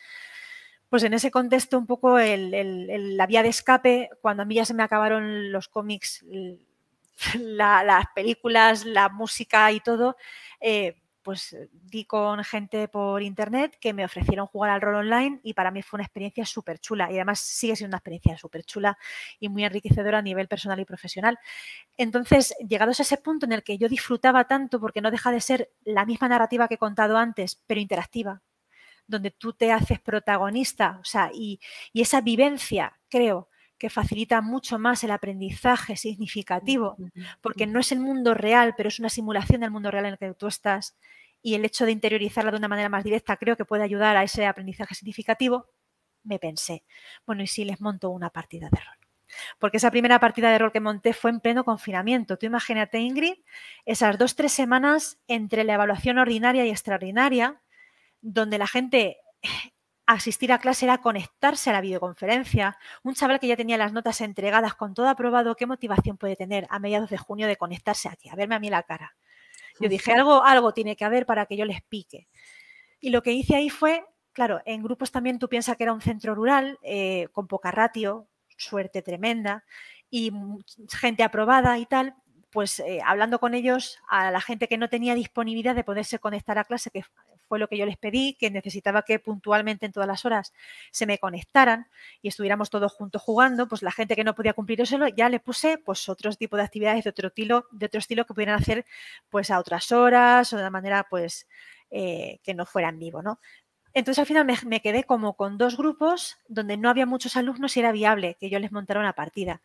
pues 0.89 1.03
en 1.03 1.13
ese 1.13 1.31
contexto 1.31 1.77
un 1.77 1.87
poco 1.87 2.17
la 2.17 3.27
vía 3.27 3.43
de 3.43 3.49
escape, 3.49 4.09
cuando 4.21 4.43
a 4.43 4.45
mí 4.45 4.55
ya 4.55 4.65
se 4.65 4.73
me 4.73 4.83
acabaron 4.83 5.51
los 5.51 5.67
cómics, 5.67 6.25
las 7.39 8.05
películas, 8.15 8.85
la 8.85 9.09
música 9.09 9.71
y 9.71 9.79
todo, 9.79 10.17
eh, 10.59 10.95
pues 11.23 11.53
eh, 11.53 11.69
di 11.71 12.05
con 12.05 12.43
gente 12.43 12.87
por 12.87 13.23
internet 13.23 13.77
que 13.79 13.93
me 13.93 14.05
ofrecieron 14.05 14.47
jugar 14.47 14.71
al 14.71 14.81
rol 14.81 14.95
online 14.95 15.39
y 15.43 15.53
para 15.53 15.71
mí 15.71 15.81
fue 15.81 15.97
una 15.97 16.03
experiencia 16.05 16.45
súper 16.45 16.79
chula 16.79 17.11
y 17.11 17.15
además 17.15 17.39
sigue 17.39 17.75
siendo 17.75 17.95
una 17.95 17.97
experiencia 17.97 18.37
súper 18.37 18.63
chula 18.65 18.97
y 19.39 19.49
muy 19.49 19.63
enriquecedora 19.63 20.19
a 20.19 20.21
nivel 20.21 20.47
personal 20.47 20.79
y 20.79 20.85
profesional. 20.85 21.39
Entonces, 21.97 22.53
llegados 22.67 22.99
a 22.99 23.03
ese 23.03 23.17
punto 23.17 23.45
en 23.45 23.53
el 23.53 23.63
que 23.63 23.77
yo 23.77 23.89
disfrutaba 23.89 24.45
tanto 24.45 24.79
porque 24.79 25.01
no 25.01 25.11
deja 25.11 25.31
de 25.31 25.41
ser 25.41 25.71
la 25.83 26.05
misma 26.05 26.29
narrativa 26.29 26.67
que 26.67 26.75
he 26.75 26.77
contado 26.77 27.17
antes, 27.17 27.61
pero 27.67 27.81
interactiva, 27.81 28.41
donde 29.07 29.31
tú 29.31 29.53
te 29.53 29.71
haces 29.71 29.99
protagonista, 30.01 30.97
o 31.01 31.05
sea, 31.05 31.31
y, 31.33 31.59
y 31.93 32.01
esa 32.01 32.21
vivencia, 32.21 32.99
creo, 33.09 33.49
que 33.83 33.89
facilita 33.89 34.39
mucho 34.39 34.79
más 34.79 35.03
el 35.03 35.11
aprendizaje 35.11 35.97
significativo, 35.97 36.95
porque 37.41 37.67
no 37.67 37.81
es 37.81 37.91
el 37.91 37.99
mundo 37.99 38.33
real, 38.33 38.75
pero 38.77 38.87
es 38.87 38.97
una 38.97 39.09
simulación 39.09 39.59
del 39.59 39.71
mundo 39.71 39.91
real 39.91 40.05
en 40.05 40.13
el 40.13 40.17
que 40.17 40.33
tú 40.35 40.47
estás. 40.47 40.95
Y 41.41 41.55
el 41.55 41.65
hecho 41.65 41.85
de 41.85 41.91
interiorizarla 41.91 42.51
de 42.51 42.55
una 42.55 42.69
manera 42.69 42.87
más 42.87 43.03
directa 43.03 43.35
creo 43.35 43.57
que 43.57 43.65
puede 43.65 43.83
ayudar 43.83 44.15
a 44.15 44.23
ese 44.23 44.45
aprendizaje 44.45 44.95
significativo. 44.95 45.67
Me 46.23 46.39
pensé, 46.39 46.85
bueno, 47.25 47.43
¿y 47.43 47.47
si 47.47 47.65
les 47.65 47.81
monto 47.81 48.09
una 48.09 48.29
partida 48.29 48.69
de 48.71 48.79
rol? 48.79 48.95
Porque 49.59 49.75
esa 49.75 49.91
primera 49.91 50.17
partida 50.17 50.49
de 50.49 50.59
rol 50.59 50.71
que 50.71 50.79
monté 50.79 51.11
fue 51.11 51.31
en 51.31 51.41
pleno 51.41 51.65
confinamiento. 51.65 52.37
Tú 52.37 52.45
imagínate, 52.45 52.99
Ingrid, 52.99 53.35
esas 53.83 54.17
dos, 54.17 54.37
tres 54.37 54.53
semanas 54.53 55.17
entre 55.27 55.65
la 55.65 55.73
evaluación 55.73 56.19
ordinaria 56.19 56.65
y 56.65 56.69
extraordinaria, 56.69 57.61
donde 58.21 58.57
la 58.57 58.67
gente 58.67 59.17
asistir 60.05 60.51
a 60.51 60.59
clase 60.59 60.85
era 60.85 60.99
conectarse 60.99 61.69
a 61.69 61.73
la 61.73 61.81
videoconferencia. 61.81 62.77
Un 63.03 63.13
chaval 63.15 63.39
que 63.39 63.47
ya 63.47 63.55
tenía 63.55 63.77
las 63.77 63.93
notas 63.93 64.21
entregadas 64.21 64.75
con 64.75 64.93
todo 64.93 65.09
aprobado, 65.09 65.55
¿qué 65.55 65.65
motivación 65.65 66.17
puede 66.17 66.35
tener 66.35 66.67
a 66.69 66.79
mediados 66.79 67.09
de 67.09 67.17
junio 67.17 67.47
de 67.47 67.57
conectarse 67.57 68.09
aquí, 68.09 68.29
a 68.29 68.35
verme 68.35 68.55
a 68.55 68.59
mí 68.59 68.69
la 68.69 68.83
cara? 68.83 69.15
Yo 69.79 69.89
dije, 69.89 70.13
algo, 70.13 70.43
algo 70.43 70.73
tiene 70.73 70.95
que 70.95 71.05
haber 71.05 71.25
para 71.25 71.45
que 71.45 71.57
yo 71.57 71.65
les 71.65 71.81
pique. 71.81 72.27
Y 72.99 73.09
lo 73.09 73.23
que 73.23 73.31
hice 73.31 73.55
ahí 73.55 73.69
fue, 73.69 74.05
claro, 74.31 74.61
en 74.65 74.83
grupos 74.83 75.11
también 75.11 75.39
tú 75.39 75.49
piensas 75.49 75.77
que 75.77 75.83
era 75.83 75.93
un 75.93 76.01
centro 76.01 76.35
rural, 76.35 76.77
eh, 76.83 77.27
con 77.31 77.47
poca 77.47 77.71
ratio, 77.71 78.27
suerte 78.55 79.01
tremenda, 79.01 79.63
y 80.09 80.31
gente 80.91 81.23
aprobada 81.23 81.79
y 81.79 81.87
tal, 81.87 82.15
pues 82.51 82.79
eh, 82.79 82.99
hablando 83.03 83.39
con 83.39 83.55
ellos, 83.55 83.99
a 84.07 84.29
la 84.29 84.39
gente 84.39 84.67
que 84.67 84.77
no 84.77 84.89
tenía 84.89 85.15
disponibilidad 85.15 85.75
de 85.75 85.83
poderse 85.83 86.19
conectar 86.19 86.59
a 86.59 86.65
clase, 86.65 86.91
que 86.91 87.03
fue 87.53 87.59
lo 87.59 87.67
que 87.67 87.77
yo 87.77 87.85
les 87.85 87.97
pedí, 87.97 88.33
que 88.33 88.49
necesitaba 88.49 89.03
que 89.03 89.19
puntualmente 89.19 89.85
en 89.85 89.91
todas 89.91 90.07
las 90.07 90.25
horas 90.25 90.53
se 90.89 91.05
me 91.05 91.19
conectaran 91.19 91.85
y 92.23 92.29
estuviéramos 92.29 92.71
todos 92.71 92.91
juntos 92.91 93.21
jugando, 93.21 93.67
pues 93.67 93.83
la 93.83 93.91
gente 93.91 94.15
que 94.15 94.23
no 94.23 94.33
podía 94.33 94.53
cumplir 94.53 94.81
eso 94.81 94.97
ya 95.09 95.29
le 95.29 95.39
puse 95.39 95.77
pues 95.77 96.09
otros 96.09 96.39
tipos 96.39 96.57
de 96.57 96.63
actividades 96.63 97.03
de 97.03 97.11
otro 97.11 97.27
estilo, 97.27 97.67
de 97.69 97.85
otro 97.85 97.99
estilo 97.99 98.25
que 98.25 98.33
pudieran 98.33 98.59
hacer 98.59 98.87
pues 99.29 99.51
a 99.51 99.59
otras 99.59 99.91
horas 99.91 100.51
o 100.51 100.55
de 100.55 100.63
una 100.63 100.71
manera 100.71 101.05
pues 101.07 101.47
eh, 101.91 102.39
que 102.41 102.55
no 102.55 102.65
fuera 102.65 102.89
en 102.89 102.97
vivo, 102.97 103.21
¿no? 103.21 103.39
Entonces 103.93 104.17
al 104.17 104.25
final 104.25 104.47
me, 104.65 104.81
quedé 104.81 105.03
como 105.03 105.35
con 105.35 105.59
dos 105.59 105.77
grupos 105.77 106.37
donde 106.47 106.75
no 106.75 106.89
había 106.89 107.05
muchos 107.05 107.37
alumnos 107.37 107.77
y 107.77 107.81
era 107.81 107.91
viable 107.91 108.35
que 108.39 108.49
yo 108.49 108.57
les 108.57 108.71
montara 108.71 108.99
una 108.99 109.13
partida. 109.13 109.61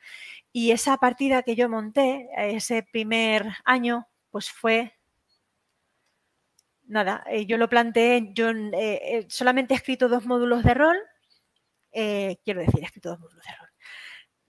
Y 0.52 0.72
esa 0.72 0.98
partida 0.98 1.42
que 1.42 1.56
yo 1.56 1.70
monté 1.70 2.28
ese 2.36 2.82
primer 2.82 3.46
año, 3.64 4.08
pues 4.30 4.50
fue 4.50 4.97
nada, 6.88 7.22
eh, 7.28 7.46
yo 7.46 7.56
lo 7.58 7.68
planteé, 7.68 8.30
yo 8.32 8.50
eh, 8.50 8.72
eh, 8.72 9.26
solamente 9.28 9.74
he 9.74 9.76
escrito 9.76 10.08
dos 10.08 10.24
módulos 10.26 10.64
de 10.64 10.74
rol, 10.74 10.96
quiero 11.92 12.60
decir, 12.60 12.80
he 12.80 12.84
escrito 12.84 13.10
dos 13.10 13.20
módulos 13.20 13.44
de 13.44 13.52
rol, 13.52 13.68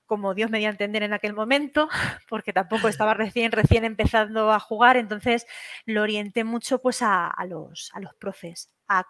como 0.06 0.34
Dios 0.34 0.50
me 0.50 0.60
dio 0.60 0.70
a 0.70 0.72
entender 0.72 1.04
en 1.04 1.14
aquel 1.14 1.34
momento, 1.34 1.90
porque 2.30 2.54
tampoco 2.54 2.88
estaba 2.88 3.14
recién, 3.14 3.52
recién 3.52 3.86
empezando 3.86 4.52
a 4.52 4.60
jugar, 4.60 4.98
entonces 4.98 5.46
lo 5.86 6.02
orienté 6.02 6.44
mucho 6.44 6.82
pues 6.82 7.02
a, 7.02 7.34
los, 7.48 7.92
a 7.94 8.00
los 8.00 8.14
profes, 8.16 8.72
a 8.88 9.06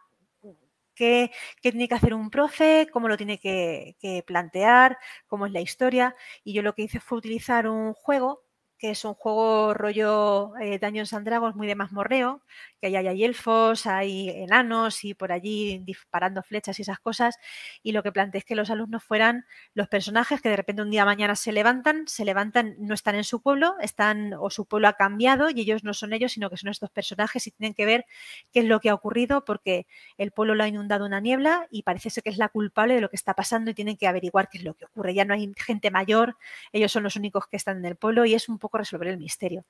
qué, 0.96 1.32
tiene 1.62 1.88
que 1.88 1.96
hacer 1.96 2.14
un 2.14 2.30
profe, 2.30 2.88
cómo 2.92 3.08
lo 3.08 3.16
tiene 3.16 3.40
que 3.40 4.24
plantear, 4.26 4.98
cómo 5.28 5.46
es 5.46 5.52
la 5.52 5.62
historia, 5.62 6.16
y 6.44 6.54
yo 6.54 6.62
lo 6.62 6.74
que 6.74 6.84
hice 6.84 7.00
fue 7.00 7.20
utilizar 7.20 7.68
un 7.68 7.94
juego 7.94 8.49
que 8.80 8.92
es 8.92 9.04
un 9.04 9.14
juego 9.14 9.74
rollo 9.74 10.54
eh, 10.58 10.80
Dungeons 10.80 11.14
and 11.14 11.28
Dragons 11.28 11.56
muy 11.56 11.68
de 11.68 11.76
mazmorreo, 11.76 12.42
que 12.80 12.88
ahí 12.88 12.96
hay 12.96 13.24
elfos, 13.26 13.86
hay 13.86 14.30
enanos 14.30 15.04
y 15.04 15.14
por 15.14 15.34
allí 15.34 15.80
disparando 15.80 16.42
flechas 16.42 16.80
y 16.80 16.84
esas 16.84 17.00
cosas. 17.00 17.38
Y 17.84 17.92
lo 17.92 18.04
que 18.04 18.14
planteé 18.14 18.40
es 18.40 18.46
que 18.46 18.56
los 18.56 18.70
alumnos 18.70 19.04
fueran 19.04 19.46
los 19.74 19.90
personajes 19.90 20.42
que 20.42 20.50
de 20.50 20.56
repente 20.56 20.82
un 20.82 20.90
día 20.90 21.04
mañana 21.04 21.36
se 21.36 21.52
levantan, 21.52 22.08
se 22.08 22.24
levantan, 22.24 22.76
no 22.80 22.94
están 22.94 23.16
en 23.16 23.26
su 23.26 23.42
pueblo, 23.42 23.76
están 23.82 24.34
o 24.40 24.50
su 24.50 24.66
pueblo 24.66 24.88
ha 24.88 24.94
cambiado 24.94 25.50
y 25.50 25.60
ellos 25.60 25.84
no 25.84 25.94
son 25.94 26.14
ellos, 26.14 26.32
sino 26.32 26.50
que 26.50 26.56
son 26.56 26.70
estos 26.70 26.90
personajes 26.90 27.46
y 27.48 27.52
tienen 27.52 27.74
que 27.74 27.86
ver 27.86 28.06
qué 28.54 28.62
es 28.62 28.66
lo 28.66 28.80
que 28.80 28.90
ha 28.90 28.94
ocurrido 28.94 29.44
porque 29.44 29.88
el 30.18 30.32
pueblo 30.32 30.56
lo 30.56 30.64
ha 30.64 30.70
inundado 30.70 31.06
una 31.06 31.20
niebla 31.20 31.68
y 31.70 31.84
parece 31.84 32.10
ser 32.10 32.24
que 32.24 32.30
es 32.30 32.38
la 32.38 32.48
culpable 32.48 32.96
de 32.96 33.02
lo 33.02 33.10
que 33.10 33.18
está 33.18 33.34
pasando 33.34 33.72
y 33.72 33.74
tienen 33.74 33.98
que 33.98 34.08
averiguar 34.08 34.48
qué 34.50 34.60
es 34.60 34.64
lo 34.64 34.74
que 34.76 34.86
ocurre. 34.86 35.14
Ya 35.14 35.26
no 35.26 35.34
hay 35.34 35.52
gente 35.58 35.92
mayor, 35.92 36.38
ellos 36.72 36.94
son 36.94 37.04
los 37.04 37.18
únicos 37.18 37.46
que 37.48 37.58
están 37.58 37.78
en 37.80 37.86
el 37.86 37.98
pueblo 37.98 38.24
y 38.24 38.36
es 38.36 38.48
un 38.48 38.58
poco 38.58 38.69
resolver 38.78 39.08
el 39.08 39.18
misterio. 39.18 39.66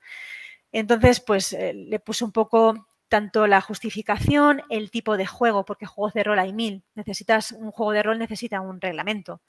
Entonces, 0.72 1.20
pues 1.20 1.52
eh, 1.52 1.74
le 1.74 2.00
puse 2.00 2.24
un 2.24 2.32
poco 2.32 2.86
tanto 3.08 3.46
la 3.48 3.60
justificación, 3.60 4.62
el 4.70 4.90
tipo 4.90 5.16
de 5.16 5.26
juego, 5.26 5.64
porque 5.64 5.86
juegos 5.86 6.14
de 6.14 6.22
rol 6.22 6.38
hay 6.38 6.52
mil. 6.52 6.84
Necesitas 6.94 7.52
un 7.52 7.72
juego 7.72 7.92
de 7.92 8.02
rol, 8.04 8.18
necesita 8.18 8.60
un 8.60 8.80
reglamento, 8.80 9.42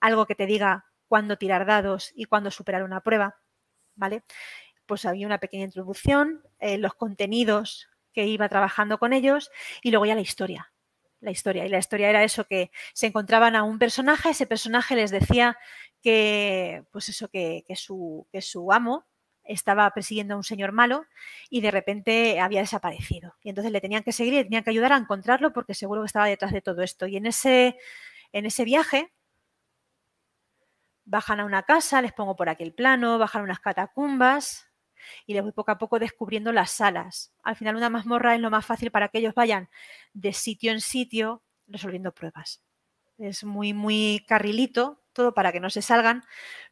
algo 0.00 0.26
que 0.26 0.34
te 0.34 0.46
diga 0.46 0.86
cuándo 1.06 1.38
tirar 1.38 1.64
dados 1.64 2.12
y 2.16 2.24
cuándo 2.24 2.50
superar 2.50 2.82
una 2.82 3.00
prueba, 3.00 3.36
¿vale? 3.94 4.24
Pues 4.86 5.04
había 5.04 5.26
una 5.26 5.38
pequeña 5.38 5.64
introducción, 5.64 6.42
eh, 6.58 6.78
los 6.78 6.94
contenidos 6.94 7.88
que 8.12 8.26
iba 8.26 8.48
trabajando 8.48 8.98
con 8.98 9.12
ellos 9.12 9.50
y 9.82 9.90
luego 9.90 10.06
ya 10.06 10.14
la 10.14 10.20
historia 10.22 10.72
la 11.22 11.30
historia. 11.30 11.64
Y 11.64 11.68
la 11.68 11.78
historia 11.78 12.10
era 12.10 12.22
eso, 12.24 12.44
que 12.44 12.70
se 12.92 13.06
encontraban 13.06 13.56
a 13.56 13.62
un 13.62 13.78
personaje, 13.78 14.30
ese 14.30 14.46
personaje 14.46 14.94
les 14.94 15.10
decía 15.10 15.56
que, 16.02 16.84
pues 16.90 17.08
eso, 17.08 17.28
que, 17.28 17.64
su, 17.76 18.26
que 18.30 18.42
su 18.42 18.72
amo 18.72 19.06
estaba 19.44 19.90
persiguiendo 19.90 20.34
a 20.34 20.36
un 20.36 20.44
señor 20.44 20.72
malo 20.72 21.04
y 21.48 21.62
de 21.62 21.70
repente 21.70 22.40
había 22.40 22.60
desaparecido. 22.60 23.36
Y 23.42 23.48
entonces 23.48 23.72
le 23.72 23.80
tenían 23.80 24.02
que 24.02 24.12
seguir 24.12 24.34
y 24.34 24.36
le 24.38 24.44
tenían 24.44 24.64
que 24.64 24.70
ayudar 24.70 24.92
a 24.92 24.96
encontrarlo 24.96 25.52
porque 25.52 25.74
seguro 25.74 26.02
que 26.02 26.06
estaba 26.06 26.26
detrás 26.26 26.52
de 26.52 26.60
todo 26.60 26.82
esto. 26.82 27.06
Y 27.06 27.16
en 27.16 27.26
ese, 27.26 27.78
en 28.32 28.46
ese 28.46 28.64
viaje 28.64 29.12
bajan 31.04 31.40
a 31.40 31.44
una 31.44 31.62
casa, 31.64 32.02
les 32.02 32.12
pongo 32.12 32.36
por 32.36 32.48
aquí 32.48 32.62
el 32.62 32.74
plano, 32.74 33.18
bajan 33.18 33.42
unas 33.42 33.60
catacumbas, 33.60 34.71
y 35.26 35.34
les 35.34 35.42
voy 35.42 35.52
poco 35.52 35.70
a 35.70 35.78
poco 35.78 35.98
descubriendo 35.98 36.52
las 36.52 36.70
salas. 36.70 37.32
Al 37.42 37.56
final 37.56 37.76
una 37.76 37.90
mazmorra 37.90 38.34
es 38.34 38.40
lo 38.40 38.50
más 38.50 38.66
fácil 38.66 38.90
para 38.90 39.08
que 39.08 39.18
ellos 39.18 39.34
vayan 39.34 39.68
de 40.12 40.32
sitio 40.32 40.72
en 40.72 40.80
sitio 40.80 41.42
resolviendo 41.66 42.12
pruebas. 42.12 42.62
Es 43.18 43.44
muy, 43.44 43.72
muy 43.72 44.24
carrilito, 44.26 45.02
todo 45.12 45.34
para 45.34 45.52
que 45.52 45.60
no 45.60 45.70
se 45.70 45.82
salgan, 45.82 46.24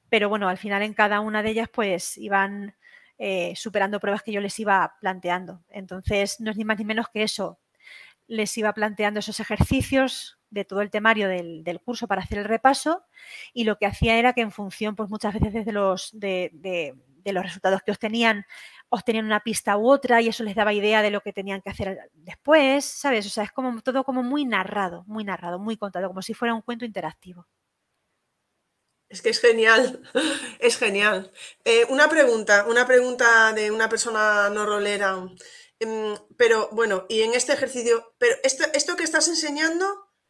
pero 0.08 0.28
bueno, 0.28 0.48
al 0.48 0.58
final 0.58 0.82
en 0.82 0.94
cada 0.94 1.20
una 1.20 1.42
de 1.42 1.50
ellas 1.50 1.68
pues 1.72 2.16
iban 2.18 2.74
eh, 3.18 3.54
superando 3.56 4.00
pruebas 4.00 4.22
que 4.22 4.32
yo 4.32 4.40
les 4.40 4.58
iba 4.58 4.96
planteando. 5.00 5.62
Entonces 5.68 6.40
no 6.40 6.50
es 6.50 6.56
ni 6.56 6.64
más 6.64 6.78
ni 6.78 6.84
menos 6.84 7.06
que 7.12 7.22
eso. 7.22 7.60
Les 8.26 8.56
iba 8.58 8.72
planteando 8.72 9.20
esos 9.20 9.40
ejercicios 9.40 10.38
de 10.50 10.64
todo 10.64 10.80
el 10.80 10.90
temario 10.90 11.28
del, 11.28 11.80
curso 11.84 12.08
para 12.08 12.22
hacer 12.22 12.38
el 12.38 12.44
repaso 12.44 13.04
y 13.52 13.64
lo 13.64 13.76
que 13.76 13.86
hacía 13.86 14.16
era 14.16 14.32
que 14.32 14.40
en 14.40 14.50
función, 14.50 14.96
pues 14.96 15.10
muchas 15.10 15.34
veces 15.34 15.52
desde 15.52 15.72
los 15.72 16.10
de 16.12 16.96
los 17.26 17.44
resultados 17.44 17.82
que 17.82 17.92
obtenían, 17.92 18.44
obtenían 18.88 19.26
una 19.26 19.40
pista 19.40 19.76
u 19.76 19.90
otra 19.90 20.20
y 20.20 20.28
eso 20.28 20.44
les 20.44 20.54
daba 20.54 20.72
idea 20.72 21.02
de 21.02 21.10
lo 21.10 21.20
que 21.20 21.32
tenían 21.32 21.60
que 21.62 21.70
hacer 21.70 22.10
después, 22.14 22.84
¿sabes? 22.84 23.26
O 23.26 23.30
sea, 23.30 23.44
es 23.44 23.52
como 23.52 23.80
todo 23.82 24.04
como 24.04 24.22
muy 24.22 24.44
narrado, 24.44 25.04
muy 25.06 25.24
narrado, 25.24 25.58
muy 25.58 25.76
contado, 25.76 26.08
como 26.08 26.22
si 26.22 26.34
fuera 26.34 26.54
un 26.54 26.62
cuento 26.62 26.84
interactivo. 26.84 27.46
Es 29.08 29.22
que 29.22 29.30
es 29.30 29.40
genial, 29.40 30.02
es 30.60 30.78
genial. 30.78 31.32
Eh, 31.64 31.84
una 31.88 32.08
pregunta, 32.08 32.64
una 32.68 32.86
pregunta 32.86 33.52
de 33.52 33.70
una 33.70 33.88
persona 33.88 34.48
no 34.50 34.64
rolera. 34.66 35.16
Em, 35.80 36.16
pero 36.36 36.68
bueno, 36.72 37.06
y 37.08 37.22
en 37.22 37.34
este 37.34 37.52
ejercicio, 37.52 38.14
pero 38.18 38.36
esto, 38.44 38.64
esto 38.72 38.96
que 38.96 39.04
estás 39.04 39.26
enseñando, 39.28 39.86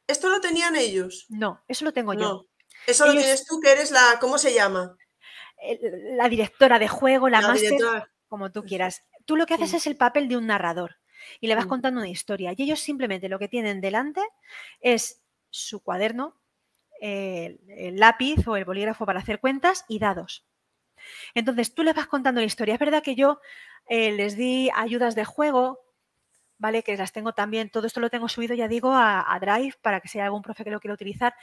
¿esto 0.07 0.31
lo 0.31 0.41
tenían 0.41 0.77
ellos? 0.77 1.27
No, 1.29 1.63
eso 1.69 1.85
lo 1.85 1.93
tengo 1.93 2.15
yo. 2.15 2.47
Eso 2.87 3.07
lo 3.07 3.13
tienes 3.13 3.45
tú, 3.45 3.61
que 3.61 3.73
eres 3.73 3.91
la, 3.91 4.19
¿cómo 4.21 4.39
se 4.39 4.55
llama? 4.55 4.97
La 6.17 6.29
directora 6.29 6.79
de 6.79 6.89
juego, 6.89 7.29
la, 7.29 7.41
máster, 7.41 7.79
como 8.29 8.51
tú 8.51 8.65
quieras. 8.65 9.05
Tú 9.25 9.37
lo 9.37 9.47
que 9.47 9.55
haces 9.55 9.75
es 9.75 9.87
el 9.87 9.97
papel 9.97 10.29
de 10.29 10.37
un 10.37 10.47
narrador 10.47 10.97
y 11.41 11.47
le 11.47 11.55
vas 11.55 11.67
mm. 11.67 11.69
contando 11.69 12.01
una 12.01 12.09
historia. 12.09 12.53
Y 12.57 12.63
ellos 12.63 12.81
simplemente 12.81 13.29
lo 13.29 13.39
que 13.39 13.49
tienen 13.49 13.81
delante 13.81 14.23
es 14.81 15.23
su 15.51 15.83
cuaderno, 15.83 16.41
el, 17.01 17.59
lápiz 17.97 18.47
o 18.47 18.57
el 18.57 18.65
bolígrafo 18.65 19.07
para 19.07 19.21
hacer 19.21 19.41
cuentas 19.41 19.85
y 19.89 19.99
dados. 19.99 20.47
Entonces 21.35 21.75
tú 21.75 21.83
le 21.83 21.93
vas 21.93 22.07
contando 22.07 22.41
la 22.41 22.47
historia. 22.47 22.75
Es 22.75 22.81
verdad 22.81 23.03
que 23.03 23.15
yo 23.15 23.41
eh, 23.89 24.13
les 24.13 24.37
di 24.37 24.71
ayudas 24.75 25.15
de 25.15 25.25
juego 25.25 25.81
¿vale? 26.61 26.83
Que 26.83 26.97
las 26.97 27.11
tengo 27.13 27.33
también, 27.33 27.71
todo 27.71 27.87
esto 27.87 28.01
lo 28.01 28.11
tengo 28.11 28.29
subido, 28.29 28.55
ya 28.55 28.69
digo, 28.69 28.93
a, 28.95 29.37
Drive 29.41 29.75
para 29.81 30.01
que 30.01 30.09
sea 30.09 30.27
algún 30.27 30.43
profe 30.43 30.63
que 30.63 30.71
lo 30.71 30.79
quiera 30.79 30.95
utilizar. 30.95 31.35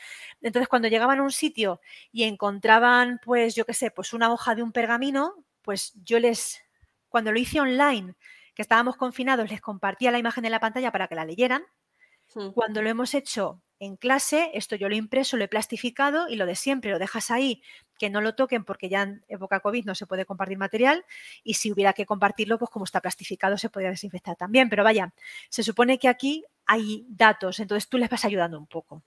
Entonces, 0.42 0.70
cuando 0.70 0.88
llegaban 0.88 1.20
a 1.20 1.24
un 1.24 1.32
sitio 1.32 1.82
y 2.12 2.24
encontraban, 2.24 3.20
pues, 3.26 3.56
yo 3.56 3.66
qué 3.66 3.74
sé, 3.74 3.90
pues 3.92 4.14
una 4.14 4.32
hoja 4.32 4.54
de 4.54 4.62
un 4.62 4.72
pergamino, 4.72 5.34
pues 5.64 5.94
yo 6.04 6.20
les, 6.20 6.62
cuando 7.10 7.32
lo 7.32 7.40
hice 7.40 7.60
online, 7.60 8.14
que 8.54 8.62
estábamos 8.62 8.96
confinados, 8.96 9.50
les 9.50 9.60
compartía 9.60 10.12
la 10.12 10.20
imagen 10.20 10.46
en 10.46 10.52
la 10.52 10.60
pantalla 10.60 10.92
para 10.92 11.08
que 11.08 11.16
la 11.16 11.26
leyeran. 11.26 11.64
Cuando 12.54 12.84
lo 12.84 12.90
hemos 12.90 13.14
hecho 13.16 13.62
en 13.80 13.96
clase, 13.96 14.52
esto 14.54 14.76
yo 14.76 14.90
lo 14.90 14.96
he 14.96 14.98
impreso, 14.98 15.38
lo 15.38 15.44
he 15.44 15.48
plastificado 15.48 16.28
y 16.28 16.36
lo 16.36 16.46
de 16.46 16.56
siempre, 16.56 16.92
lo 16.92 17.00
dejas 17.00 17.32
ahí, 17.32 17.62
que 17.98 18.10
no 18.10 18.22
lo 18.22 18.36
toquen 18.36 18.64
porque 18.64 18.90
ya 18.90 19.04
en 19.04 19.24
época 19.28 19.60
COVID 19.60 19.86
no 19.86 19.96
se 19.96 20.06
puede 20.06 20.26
compartir 20.26 20.58
material 20.58 21.06
y 21.44 21.56
si 21.56 21.72
hubiera 21.72 21.94
que 21.94 22.06
compartirlo, 22.06 22.58
pues 22.58 22.72
como 22.72 22.86
está 22.86 23.02
plastificado 23.02 23.58
se 23.58 23.70
podría 23.70 23.92
desinfectar 23.92 24.36
también. 24.36 24.70
Pero 24.70 24.84
vaya, 24.84 25.14
se 25.50 25.64
supone 25.64 26.00
que 26.00 26.08
aquí 26.08 26.44
hay 26.66 27.06
datos, 27.10 27.60
entonces 27.60 27.88
tú 27.90 27.98
les 27.98 28.10
vas 28.10 28.26
ayudando 28.26 28.58
un 28.58 28.68
poco. 28.68 29.04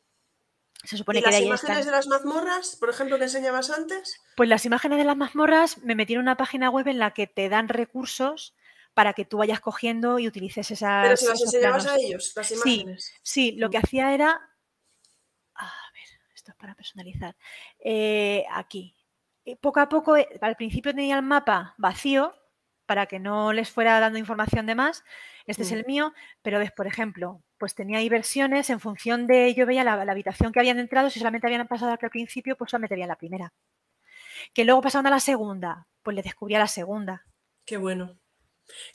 Se 0.83 0.97
supone 0.97 1.19
¿Y 1.19 1.23
que 1.23 1.31
las 1.31 1.41
imágenes 1.41 1.85
de 1.85 1.93
las 1.93 2.07
mazmorras, 2.07 2.77
por 2.77 2.89
ejemplo, 2.89 3.19
que 3.19 3.25
enseñabas 3.25 3.71
antes? 3.71 4.19
Pues 4.37 4.49
las 4.49 4.65
imágenes 4.65 4.97
de 4.97 5.05
las 5.05 5.17
mazmorras 5.17 5.79
me 5.79 5.95
metí 5.95 6.15
en 6.15 6.21
una 6.21 6.37
página 6.37 6.71
web 6.71 6.89
en 6.89 6.99
la 6.99 7.11
que 7.11 7.27
te 7.27 7.51
dan 7.51 7.69
recursos 7.69 8.55
para 8.95 9.13
que 9.13 9.27
tú 9.27 9.39
vayas 9.39 9.61
cogiendo 9.61 10.19
y 10.19 10.27
utilices 10.27 10.71
esas. 10.71 11.05
Pero 11.05 11.17
si 11.17 11.27
las 11.27 11.43
enseñabas 11.43 11.87
a 11.87 11.97
ellos, 11.97 12.33
las 12.35 12.51
imágenes. 12.51 13.05
Sí, 13.05 13.51
sí, 13.51 13.53
lo 13.53 13.69
que 13.69 13.79
hacía 13.79 14.15
era 14.15 14.41
para 16.59 16.75
personalizar. 16.75 17.37
Eh, 17.79 18.45
aquí. 18.53 18.95
poco 19.61 19.81
a 19.81 19.89
poco, 19.89 20.17
eh, 20.17 20.29
al 20.41 20.57
principio 20.57 20.95
tenía 20.95 21.17
el 21.17 21.23
mapa 21.23 21.75
vacío 21.79 22.35
para 22.87 23.07
que 23.07 23.19
no 23.19 23.53
les 23.53 23.71
fuera 23.71 24.01
dando 24.01 24.19
información 24.19 24.67
de 24.67 24.75
más. 24.75 25.05
Este 25.47 25.63
es 25.63 25.73
mm. 25.73 25.75
el 25.75 25.87
mío, 25.87 26.13
pero 26.43 26.59
ves, 26.59 26.73
por 26.73 26.87
ejemplo, 26.87 27.43
pues 27.59 27.75
tenía 27.75 27.99
ahí 27.99 28.09
versiones 28.09 28.69
en 28.71 28.81
función 28.81 29.27
de, 29.27 29.55
yo 29.55 29.67
veía 29.67 29.85
la, 29.85 29.95
habitación 29.95 30.53
que 30.53 30.61
habían 30.61 30.79
entrado, 30.79 31.11
si 31.11 31.19
solamente 31.19 31.47
habían 31.47 31.67
pasado 31.69 31.93
aquí 31.93 32.07
al 32.07 32.11
principio, 32.11 32.57
pues 32.57 32.73
la 32.73 32.79
metería 32.79 33.05
en 33.05 33.11
la 33.11 33.17
primera. 33.17 33.53
Que 34.55 34.65
luego 34.65 34.83
pasaban 34.83 35.07
a 35.07 35.11
la 35.11 35.21
segunda, 35.21 35.87
pues 36.03 36.17
le 36.17 36.23
descubría 36.23 36.59
la 36.59 36.67
segunda. 36.67 37.25
Qué 37.65 37.77
bueno. 37.77 38.19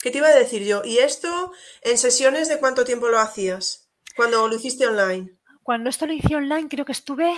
¿Qué 0.02 0.10
te 0.10 0.18
iba 0.18 0.28
a 0.28 0.34
decir 0.34 0.64
yo? 0.64 0.82
¿Y 0.84 0.98
esto 0.98 1.52
en 1.82 1.98
sesiones 1.98 2.48
de 2.48 2.58
cuánto 2.58 2.84
tiempo 2.84 3.08
lo 3.08 3.18
hacías? 3.18 3.90
Cuando 4.16 4.48
lo 4.48 4.54
hiciste 4.54 4.86
online. 4.86 5.35
Cuando 5.66 5.90
esto 5.90 6.06
lo 6.06 6.12
hice 6.12 6.36
online, 6.36 6.68
creo 6.68 6.84
que 6.84 6.92
estuve 6.92 7.34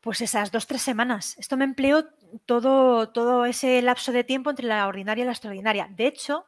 pues 0.00 0.20
esas 0.20 0.50
dos, 0.50 0.66
tres 0.66 0.82
semanas. 0.82 1.36
Esto 1.38 1.56
me 1.56 1.62
empleó 1.62 2.04
todo, 2.46 3.10
todo 3.10 3.44
ese 3.44 3.80
lapso 3.80 4.10
de 4.10 4.24
tiempo 4.24 4.50
entre 4.50 4.66
la 4.66 4.88
ordinaria 4.88 5.22
y 5.22 5.26
la 5.26 5.30
extraordinaria. 5.30 5.86
De 5.88 6.08
hecho, 6.08 6.46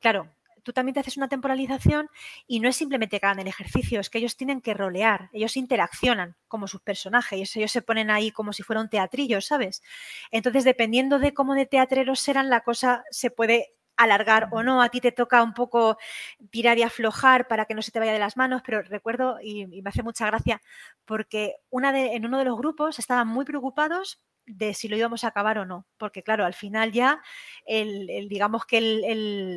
claro, 0.00 0.30
tú 0.62 0.72
también 0.72 0.94
te 0.94 1.00
haces 1.00 1.18
una 1.18 1.28
temporalización 1.28 2.08
y 2.46 2.60
no 2.60 2.70
es 2.70 2.76
simplemente 2.76 3.20
que 3.20 3.26
hagan 3.26 3.40
el 3.40 3.48
ejercicio, 3.48 4.00
es 4.00 4.08
que 4.08 4.16
ellos 4.16 4.38
tienen 4.38 4.62
que 4.62 4.72
rolear, 4.72 5.28
ellos 5.34 5.58
interaccionan 5.58 6.34
como 6.48 6.66
sus 6.66 6.80
personajes, 6.80 7.54
ellos 7.54 7.70
se 7.70 7.82
ponen 7.82 8.10
ahí 8.10 8.30
como 8.30 8.54
si 8.54 8.62
fuera 8.62 8.80
un 8.80 8.88
teatrillo, 8.88 9.42
¿sabes? 9.42 9.82
Entonces, 10.30 10.64
dependiendo 10.64 11.18
de 11.18 11.34
cómo 11.34 11.52
de 11.54 11.66
teatreros 11.66 12.18
serán, 12.18 12.48
la 12.48 12.62
cosa 12.62 13.04
se 13.10 13.30
puede 13.30 13.74
alargar 13.96 14.48
o 14.52 14.62
no, 14.62 14.82
a 14.82 14.88
ti 14.88 15.00
te 15.00 15.12
toca 15.12 15.42
un 15.42 15.54
poco 15.54 15.98
tirar 16.50 16.78
y 16.78 16.82
aflojar 16.82 17.48
para 17.48 17.66
que 17.66 17.74
no 17.74 17.82
se 17.82 17.92
te 17.92 17.98
vaya 17.98 18.12
de 18.12 18.18
las 18.18 18.36
manos, 18.36 18.62
pero 18.64 18.82
recuerdo 18.82 19.38
y, 19.42 19.66
me 19.66 19.90
hace 19.90 20.02
mucha 20.02 20.26
gracia 20.26 20.60
porque 21.04 21.56
una 21.70 21.92
de, 21.92 22.14
en 22.14 22.26
uno 22.26 22.38
de 22.38 22.44
los 22.44 22.56
grupos 22.56 22.98
estaban 22.98 23.28
muy 23.28 23.44
preocupados 23.44 24.20
de 24.46 24.74
si 24.74 24.88
lo 24.88 24.96
íbamos 24.96 25.24
a 25.24 25.28
acabar 25.28 25.58
o 25.58 25.64
no, 25.64 25.86
porque 25.96 26.22
claro, 26.22 26.44
al 26.44 26.54
final 26.54 26.92
ya 26.92 27.22
el, 27.64 28.28
digamos 28.28 28.64
que 28.66 28.80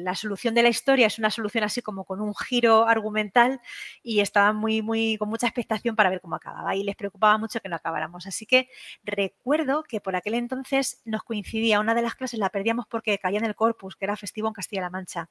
la 0.04 0.16
solución 0.16 0.54
de 0.54 0.64
la 0.64 0.70
historia 0.70 1.08
es 1.08 1.20
una 1.20 1.32
solución 1.32 1.64
así 1.64 1.82
como 1.82 2.06
con 2.06 2.22
un 2.22 2.36
giro 2.36 2.88
argumental 2.88 3.60
y 4.04 4.20
estaban 4.20 4.56
muy, 4.58 4.82
muy, 4.82 5.18
con 5.18 5.30
mucha 5.30 5.48
expectación 5.48 5.96
para 5.96 6.10
ver 6.10 6.22
cómo 6.22 6.36
acababa 6.36 6.76
y 6.76 6.84
les 6.84 6.96
preocupaba 6.96 7.38
mucho 7.38 7.60
que 7.60 7.70
no 7.70 7.76
acabáramos. 7.76 8.28
Así 8.28 8.46
que 8.46 8.70
recuerdo 9.04 9.84
que 9.84 10.02
por 10.02 10.16
aquel 10.16 10.36
entonces 10.36 11.02
nos 11.06 11.24
coincidía, 11.24 11.80
una 11.80 11.96
de 11.96 12.02
las 12.02 12.16
clases 12.16 12.40
la 12.40 12.50
perdíamos 12.50 12.86
porque 12.88 13.18
caía 13.18 13.40
en 13.40 13.46
el 13.46 13.56
corpus, 13.56 13.96
que 13.96 14.06
era 14.06 14.16
festivo 14.16 14.48
en 14.48 14.54
Castilla-La 14.54 14.90
Mancha 14.90 15.30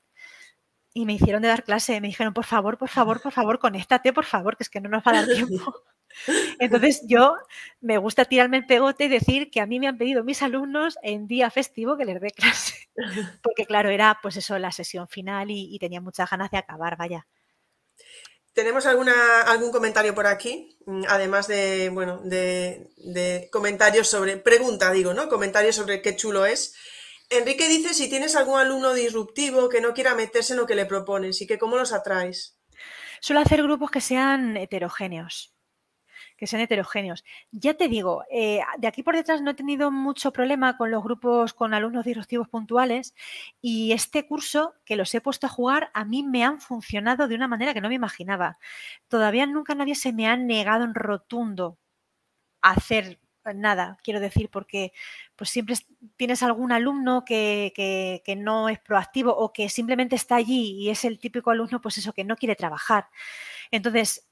y 0.95 1.05
me 1.07 1.15
hicieron 1.15 1.43
de 1.43 1.49
dar 1.49 1.65
clase. 1.65 2.01
Me 2.01 2.07
dijeron, 2.07 2.33
por 2.33 2.45
favor, 2.45 2.79
por 2.79 2.89
favor, 2.89 3.21
por 3.21 3.33
favor, 3.33 3.59
conéctate, 3.59 4.13
por 4.13 4.25
favor, 4.25 4.57
que 4.57 4.63
es 4.63 4.71
que 4.71 4.81
no 4.81 4.89
nos 4.89 5.03
va 5.03 5.11
a 5.11 5.15
dar 5.17 5.27
tiempo. 5.27 5.83
Entonces 6.61 7.03
yo 7.07 7.37
me 7.81 7.99
gusta 7.99 8.25
tirarme 8.25 8.59
el 8.59 8.67
pegote 8.67 9.05
y 9.05 9.09
decir 9.09 9.51
que 9.51 9.61
a 9.61 9.67
mí 9.67 9.81
me 9.81 9.89
han 9.89 9.99
pedido 9.99 10.23
mis 10.23 10.41
alumnos 10.41 10.97
en 11.03 11.27
día 11.27 11.51
festivo 11.51 11.97
que 11.97 12.05
les 12.05 12.21
dé 12.21 12.31
clase. 12.31 12.89
Porque 13.43 13.67
claro, 13.67 13.91
era 13.91 14.19
pues 14.23 14.37
eso, 14.37 14.57
la 14.59 14.71
sesión 14.71 15.09
final 15.09 15.51
y, 15.51 15.77
tenía 15.81 16.01
muchas 16.01 16.31
ganas 16.31 16.53
de 16.53 16.59
acabar, 16.59 16.97
vaya. 16.97 17.27
¿Tenemos 18.53 18.87
alguna, 18.87 19.43
algún 19.43 19.73
comentario 19.73 20.15
por 20.15 20.29
aquí? 20.29 20.79
Mm, 20.87 21.03
además 21.09 21.49
de, 21.49 21.91
bueno, 21.93 22.21
de, 22.23 22.89
de, 22.99 23.49
comentarios 23.51 24.07
sobre, 24.07 24.37
pregunta 24.37 24.93
digo, 24.93 25.13
¿no? 25.13 25.29
Comentarios 25.29 25.75
sobre 25.75 26.01
qué 26.01 26.15
chulo 26.15 26.47
es. 26.47 26.77
Enrique 27.31 27.69
dice 27.69 27.95
si 27.95 28.09
tienes 28.09 28.37
algún 28.37 28.59
alumno 28.59 28.93
disruptivo 28.93 29.69
que 29.69 29.81
no 29.81 29.95
quiera 29.95 30.15
meterse 30.15 30.53
en 30.53 30.59
lo 30.59 30.67
que 30.67 30.75
le 30.75 30.87
propones 30.87 31.41
y 31.41 31.47
que 31.47 31.59
cómo 31.59 31.77
los 31.77 31.93
atraes. 31.93 32.59
Suelo 33.21 33.41
hacer 33.41 33.63
grupos 33.63 33.91
que 33.91 34.01
sean 34.01 34.57
heterogéneos 34.57 35.55
que 36.37 36.47
sean 36.47 36.63
heterogéneos. 36.63 37.25
Ya 37.53 37.75
te 37.75 37.89
digo, 37.89 38.25
eh, 38.31 38.61
de 38.79 38.89
aquí 38.89 39.03
por 39.03 39.15
detrás 39.17 39.43
no 39.43 39.53
he 39.53 39.55
tenido 39.55 39.91
mucho 39.91 40.33
problema 40.33 40.77
con 40.77 40.91
los 40.91 41.03
grupos 41.03 41.55
con 41.55 41.75
alumnos 41.75 42.05
disruptivos 42.05 42.49
puntuales 42.49 43.15
y 43.61 43.93
este 43.93 44.27
curso 44.27 44.75
que 44.85 44.97
los 44.97 45.15
he 45.15 45.21
puesto 45.21 45.47
a 45.47 45.51
jugar 45.51 45.91
a 45.95 46.05
mí 46.05 46.23
me 46.23 46.45
han 46.45 46.61
funcionado 46.61 47.29
de 47.29 47.35
una 47.35 47.49
manera 47.49 47.75
que 47.75 47.81
no 47.81 47.89
me 47.89 47.95
imaginaba. 47.95 48.59
Todavía 49.09 49.47
nunca 49.47 49.75
nadie 49.75 49.95
se 49.95 50.13
me 50.13 50.27
ha 50.27 50.37
negado 50.37 50.85
en 50.85 50.95
rotundo 50.95 51.79
a 52.63 52.73
hacer 52.73 53.21
nada, 53.53 53.99
quiero 54.03 54.21
decir, 54.21 54.49
porque 54.51 54.93
pues 55.37 55.51
siempre 55.51 55.77
tienes 56.17 56.43
algún 56.43 56.73
alumno 56.73 57.25
que, 57.25 57.73
que, 58.25 58.37
no 58.37 58.69
es 58.69 58.79
proactivo 58.79 59.37
o 59.37 59.53
que 59.53 59.69
simplemente 59.69 60.17
está 60.17 60.37
allí 60.37 60.73
y 60.79 60.91
es 60.91 61.05
el 61.05 61.19
típico 61.19 61.51
alumno, 61.51 61.81
pues 61.81 61.99
eso, 61.99 62.13
que 62.13 62.25
no 62.25 62.37
quiere 62.37 62.57
trabajar. 62.57 63.09
Entonces, 63.71 64.27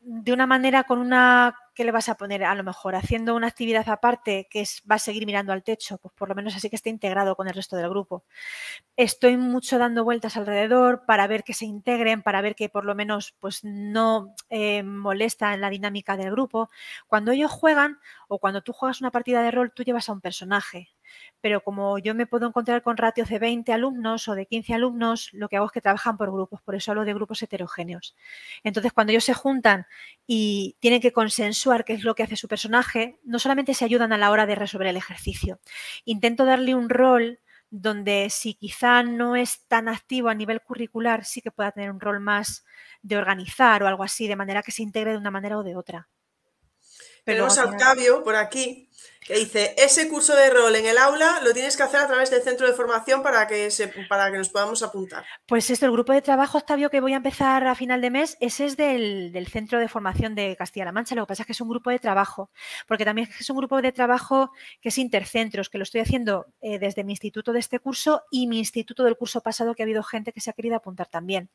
de 0.00 0.32
una 0.32 0.46
manera 0.46 0.84
con 0.84 0.98
una 0.98 1.56
que 1.74 1.84
le 1.84 1.92
vas 1.92 2.08
a 2.08 2.16
poner 2.16 2.42
a 2.44 2.54
lo 2.54 2.64
mejor 2.64 2.96
haciendo 2.96 3.36
una 3.36 3.46
actividad 3.46 3.88
aparte 3.88 4.48
que 4.50 4.62
es, 4.62 4.82
va 4.90 4.96
a 4.96 4.98
seguir 4.98 5.26
mirando 5.26 5.52
al 5.52 5.62
techo, 5.62 5.98
pues 5.98 6.12
por 6.14 6.28
lo 6.28 6.34
menos 6.34 6.56
así 6.56 6.68
que 6.68 6.76
esté 6.76 6.90
integrado 6.90 7.36
con 7.36 7.46
el 7.46 7.54
resto 7.54 7.76
del 7.76 7.88
grupo. 7.88 8.24
Estoy 8.96 9.36
mucho 9.36 9.78
dando 9.78 10.04
vueltas 10.04 10.36
alrededor 10.36 11.04
para 11.06 11.26
ver 11.26 11.44
que 11.44 11.54
se 11.54 11.66
integren, 11.66 12.22
para 12.22 12.40
ver 12.40 12.54
que 12.56 12.68
por 12.68 12.84
lo 12.84 12.94
menos 12.94 13.34
pues 13.38 13.62
no 13.64 14.34
eh, 14.50 14.82
molesta 14.82 15.54
en 15.54 15.60
la 15.60 15.70
dinámica 15.70 16.16
del 16.16 16.32
grupo. 16.32 16.70
Cuando 17.06 17.32
ellos 17.32 17.50
juegan 17.52 18.00
o 18.28 18.38
cuando 18.38 18.62
tú 18.62 18.72
juegas 18.72 19.00
una 19.00 19.10
partida 19.12 19.42
de 19.42 19.50
rol, 19.52 19.72
tú 19.72 19.84
llevas 19.84 20.08
a 20.08 20.12
un 20.12 20.20
personaje 20.20 20.88
pero 21.40 21.62
como 21.62 21.98
yo 21.98 22.14
me 22.14 22.26
puedo 22.26 22.46
encontrar 22.48 22.82
con 22.82 22.96
ratios 22.96 23.28
de 23.28 23.38
20 23.38 23.72
alumnos 23.72 24.28
o 24.28 24.34
de 24.34 24.46
15 24.46 24.74
alumnos, 24.74 25.30
lo 25.32 25.48
que 25.48 25.56
hago 25.56 25.66
es 25.66 25.72
que 25.72 25.80
trabajan 25.80 26.16
por 26.16 26.32
grupos, 26.32 26.62
por 26.62 26.74
eso 26.74 26.90
hablo 26.90 27.04
de 27.04 27.14
grupos 27.14 27.42
heterogéneos. 27.42 28.16
Entonces, 28.64 28.92
cuando 28.92 29.12
ellos 29.12 29.24
se 29.24 29.34
juntan 29.34 29.86
y 30.26 30.76
tienen 30.80 31.00
que 31.00 31.12
consensuar 31.12 31.84
qué 31.84 31.94
es 31.94 32.04
lo 32.04 32.14
que 32.14 32.22
hace 32.22 32.36
su 32.36 32.48
personaje, 32.48 33.18
no 33.24 33.38
solamente 33.38 33.74
se 33.74 33.84
ayudan 33.84 34.12
a 34.12 34.18
la 34.18 34.30
hora 34.30 34.46
de 34.46 34.54
resolver 34.54 34.88
el 34.88 34.96
ejercicio, 34.96 35.60
intento 36.04 36.44
darle 36.44 36.74
un 36.74 36.88
rol 36.88 37.40
donde 37.70 38.28
si 38.30 38.54
quizá 38.54 39.02
no 39.02 39.36
es 39.36 39.66
tan 39.68 39.88
activo 39.88 40.28
a 40.28 40.34
nivel 40.34 40.62
curricular, 40.62 41.24
sí 41.24 41.42
que 41.42 41.50
pueda 41.50 41.72
tener 41.72 41.90
un 41.90 42.00
rol 42.00 42.20
más 42.20 42.64
de 43.02 43.16
organizar 43.18 43.82
o 43.82 43.86
algo 43.88 44.04
así, 44.04 44.26
de 44.26 44.36
manera 44.36 44.62
que 44.62 44.72
se 44.72 44.82
integre 44.82 45.12
de 45.12 45.18
una 45.18 45.30
manera 45.30 45.58
o 45.58 45.62
de 45.62 45.76
otra. 45.76 46.08
Tenemos 47.28 47.58
a 47.58 47.66
Octavio 47.66 48.24
por 48.24 48.36
aquí 48.36 48.88
que 49.28 49.34
dice, 49.34 49.74
ese 49.76 50.08
curso 50.08 50.34
de 50.34 50.48
rol 50.48 50.74
en 50.74 50.86
el 50.86 50.96
aula 50.96 51.40
lo 51.44 51.52
tienes 51.52 51.76
que 51.76 51.82
hacer 51.82 52.00
a 52.00 52.06
través 52.06 52.30
del 52.30 52.40
centro 52.40 52.66
de 52.66 52.72
formación 52.72 53.22
para 53.22 53.46
que, 53.46 53.70
se, 53.70 53.88
para 54.08 54.30
que 54.30 54.38
nos 54.38 54.48
podamos 54.48 54.82
apuntar. 54.82 55.26
Pues 55.44 55.68
esto, 55.68 55.84
el 55.84 55.92
grupo 55.92 56.14
de 56.14 56.22
trabajo, 56.22 56.56
Octavio, 56.56 56.88
que 56.88 57.02
voy 57.02 57.12
a 57.12 57.18
empezar 57.18 57.66
a 57.66 57.74
final 57.74 58.00
de 58.00 58.08
mes, 58.08 58.38
ese 58.40 58.64
es 58.64 58.78
del, 58.78 59.30
del 59.30 59.46
centro 59.48 59.80
de 59.80 59.88
formación 59.88 60.34
de 60.34 60.56
Castilla-La 60.56 60.92
Mancha. 60.92 61.14
Lo 61.14 61.26
que 61.26 61.28
pasa 61.28 61.42
es 61.42 61.46
que 61.46 61.52
es 61.52 61.60
un 61.60 61.68
grupo 61.68 61.90
de 61.90 61.98
trabajo, 61.98 62.50
porque 62.86 63.04
también 63.04 63.28
es 63.38 63.50
un 63.50 63.58
grupo 63.58 63.82
de 63.82 63.92
trabajo 63.92 64.50
que 64.80 64.88
es 64.88 64.96
intercentros, 64.96 65.68
que 65.68 65.76
lo 65.76 65.84
estoy 65.84 66.00
haciendo 66.00 66.46
eh, 66.62 66.78
desde 66.78 67.04
mi 67.04 67.12
instituto 67.12 67.52
de 67.52 67.58
este 67.58 67.80
curso 67.80 68.22
y 68.30 68.46
mi 68.46 68.58
instituto 68.58 69.04
del 69.04 69.18
curso 69.18 69.42
pasado, 69.42 69.74
que 69.74 69.82
ha 69.82 69.84
habido 69.84 70.02
gente 70.02 70.32
que 70.32 70.40
se 70.40 70.48
ha 70.48 70.54
querido 70.54 70.76
apuntar 70.76 71.06
también. 71.06 71.50